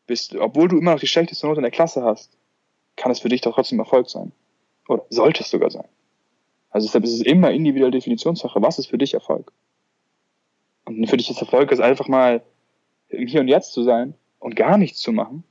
bist, 0.08 0.36
obwohl 0.36 0.68
du 0.68 0.78
immer 0.78 0.92
noch 0.92 1.00
die 1.00 1.08
schlechteste 1.08 1.48
Note 1.48 1.60
in 1.60 1.64
der 1.64 1.72
Klasse 1.72 2.04
hast, 2.04 2.38
kann 2.96 3.12
es 3.12 3.20
für 3.20 3.30
dich 3.30 3.42
doch 3.42 3.56
trotzdem 3.56 3.80
Erfolg 3.80 4.10
sein. 4.10 4.32
Oder 4.88 5.06
sollte 5.10 5.44
es 5.44 5.50
sogar 5.50 5.72
sein. 5.72 5.88
Also 6.70 6.88
deshalb 6.88 7.04
ist 7.04 7.14
es 7.14 7.22
immer 7.22 7.52
individuelle 7.52 7.92
Definitionssache. 7.92 8.62
Was 8.62 8.80
ist 8.80 8.88
für 8.88 8.98
dich 8.98 9.14
Erfolg? 9.14 9.52
Und 10.86 11.08
für 11.08 11.18
dich 11.18 11.30
ist 11.30 11.40
Erfolg 11.40 11.72
ist 11.72 11.80
einfach 11.80 12.08
mal 12.08 12.44
im 13.10 13.28
Hier 13.28 13.42
und 13.42 13.48
Jetzt 13.48 13.74
zu 13.74 13.84
sein 13.84 14.16
und 14.40 14.56
gar 14.56 14.78
nichts 14.78 15.00
zu 15.00 15.12
machen. 15.12 15.44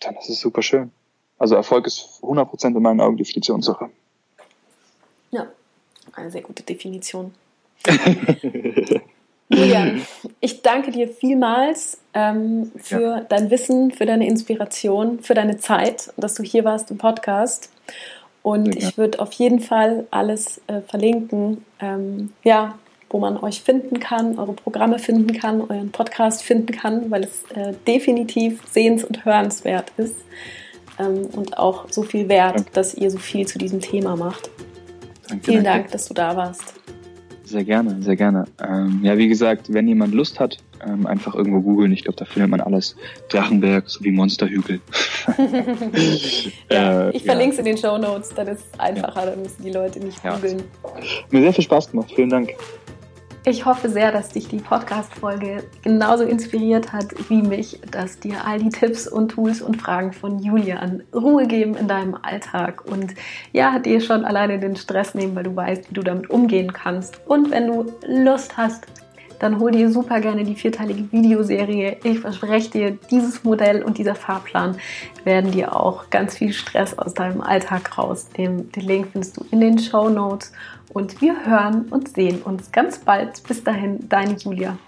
Dann 0.00 0.16
ist 0.16 0.28
es 0.28 0.40
super 0.40 0.62
schön. 0.62 0.92
Also 1.38 1.54
Erfolg 1.54 1.86
ist 1.86 2.20
100% 2.22 2.76
in 2.76 2.82
meinen 2.82 3.00
Augen 3.00 3.16
Definitionssache. 3.16 3.90
Ja, 5.30 5.50
eine 6.18 6.30
sehr 6.30 6.42
gute 6.42 6.62
Definition. 6.62 7.32
Julian, 9.50 10.02
ich 10.40 10.60
danke 10.62 10.90
dir 10.90 11.08
vielmals 11.08 11.98
ähm, 12.12 12.70
für 12.76 13.00
ja. 13.00 13.20
dein 13.20 13.50
Wissen, 13.50 13.92
für 13.92 14.04
deine 14.04 14.26
Inspiration, 14.26 15.20
für 15.20 15.34
deine 15.34 15.56
Zeit, 15.56 16.12
dass 16.16 16.34
du 16.34 16.42
hier 16.42 16.64
warst 16.64 16.90
im 16.90 16.98
Podcast. 16.98 17.70
Und 18.42 18.74
ja. 18.74 18.88
ich 18.88 18.98
würde 18.98 19.20
auf 19.20 19.32
jeden 19.32 19.60
Fall 19.60 20.06
alles 20.10 20.60
äh, 20.66 20.82
verlinken, 20.82 21.64
ähm, 21.80 22.32
ja, 22.44 22.78
wo 23.10 23.18
man 23.18 23.38
euch 23.38 23.62
finden 23.62 24.00
kann, 24.00 24.38
eure 24.38 24.52
Programme 24.52 24.98
finden 24.98 25.32
kann, 25.32 25.62
euren 25.62 25.90
Podcast 25.92 26.42
finden 26.42 26.72
kann, 26.72 27.10
weil 27.10 27.24
es 27.24 27.44
äh, 27.54 27.72
definitiv 27.86 28.60
sehens- 28.70 29.04
und 29.04 29.24
hörenswert 29.24 29.92
ist 29.96 30.16
ähm, 30.98 31.26
und 31.32 31.56
auch 31.58 31.86
so 31.90 32.02
viel 32.02 32.28
wert, 32.28 32.66
dass 32.74 32.94
ihr 32.94 33.10
so 33.10 33.18
viel 33.18 33.46
zu 33.46 33.58
diesem 33.58 33.80
Thema 33.80 34.14
macht. 34.14 34.50
Danke, 35.28 35.44
Vielen 35.44 35.64
danke. 35.64 35.80
Dank, 35.80 35.92
dass 35.92 36.06
du 36.06 36.14
da 36.14 36.36
warst. 36.36 36.74
Sehr 37.44 37.64
gerne, 37.64 38.02
sehr 38.02 38.16
gerne. 38.16 38.44
Ähm, 38.62 39.00
ja, 39.02 39.16
wie 39.16 39.26
gesagt, 39.26 39.72
wenn 39.72 39.88
jemand 39.88 40.12
Lust 40.12 40.38
hat, 40.38 40.58
ähm, 40.86 41.06
einfach 41.06 41.34
irgendwo 41.34 41.62
googeln. 41.62 41.92
Ich 41.92 42.04
glaube, 42.04 42.16
da 42.16 42.26
findet 42.26 42.50
man 42.50 42.60
alles. 42.60 42.94
Drachenberg 43.30 43.88
sowie 43.88 44.10
Monsterhügel. 44.10 44.80
ja, 46.70 47.08
äh, 47.08 47.16
ich 47.16 47.24
verlinke 47.24 47.54
es 47.54 47.58
in 47.58 47.64
den 47.64 47.78
Show 47.78 47.96
Notes, 47.96 48.34
dann 48.34 48.48
ist 48.48 48.66
es 48.72 48.78
einfacher, 48.78 49.24
ja. 49.24 49.30
dann 49.30 49.42
müssen 49.42 49.62
die 49.62 49.70
Leute 49.70 49.98
nicht 50.00 50.22
googeln. 50.22 50.58
Ja. 50.58 50.90
Mir 51.30 51.40
sehr 51.40 51.52
viel 51.54 51.64
Spaß 51.64 51.90
gemacht. 51.90 52.12
Vielen 52.14 52.30
Dank. 52.30 52.50
Ich 53.48 53.64
hoffe 53.64 53.88
sehr, 53.88 54.12
dass 54.12 54.28
dich 54.28 54.46
die 54.46 54.58
Podcast-Folge 54.58 55.64
genauso 55.82 56.24
inspiriert 56.24 56.92
hat 56.92 57.06
wie 57.30 57.40
mich, 57.40 57.80
dass 57.90 58.20
dir 58.20 58.44
all 58.44 58.58
die 58.58 58.68
Tipps 58.68 59.08
und 59.08 59.30
Tools 59.30 59.62
und 59.62 59.80
Fragen 59.80 60.12
von 60.12 60.38
Julian 60.38 61.02
Ruhe 61.14 61.46
geben 61.46 61.74
in 61.74 61.88
deinem 61.88 62.14
Alltag 62.14 62.84
und 62.84 63.14
ja, 63.54 63.78
dir 63.78 64.02
schon 64.02 64.26
alleine 64.26 64.58
den 64.58 64.76
Stress 64.76 65.14
nehmen, 65.14 65.34
weil 65.34 65.44
du 65.44 65.56
weißt, 65.56 65.88
wie 65.88 65.94
du 65.94 66.02
damit 66.02 66.28
umgehen 66.28 66.74
kannst. 66.74 67.26
Und 67.26 67.50
wenn 67.50 67.68
du 67.68 67.86
Lust 68.06 68.58
hast, 68.58 68.86
dann 69.38 69.58
hol 69.60 69.70
dir 69.70 69.90
super 69.90 70.20
gerne 70.20 70.44
die 70.44 70.54
vierteilige 70.56 71.10
Videoserie. 71.10 71.96
Ich 72.04 72.18
verspreche 72.18 72.70
dir, 72.70 72.98
dieses 73.10 73.44
Modell 73.44 73.82
und 73.82 73.96
dieser 73.96 74.14
Fahrplan 74.14 74.76
werden 75.24 75.52
dir 75.52 75.74
auch 75.74 76.10
ganz 76.10 76.36
viel 76.36 76.52
Stress 76.52 76.98
aus 76.98 77.14
deinem 77.14 77.40
Alltag 77.40 77.96
rausnehmen. 77.96 78.70
Den 78.72 78.82
Link 78.82 79.08
findest 79.12 79.38
du 79.38 79.46
in 79.50 79.60
den 79.60 79.78
Show 79.78 80.10
Notes 80.10 80.52
und 80.92 81.20
wir 81.20 81.46
hören 81.46 81.86
und 81.90 82.08
sehen 82.08 82.42
uns 82.42 82.72
ganz 82.72 82.98
bald. 82.98 83.42
Bis 83.46 83.62
dahin, 83.64 84.08
deine 84.08 84.34
Julia. 84.34 84.78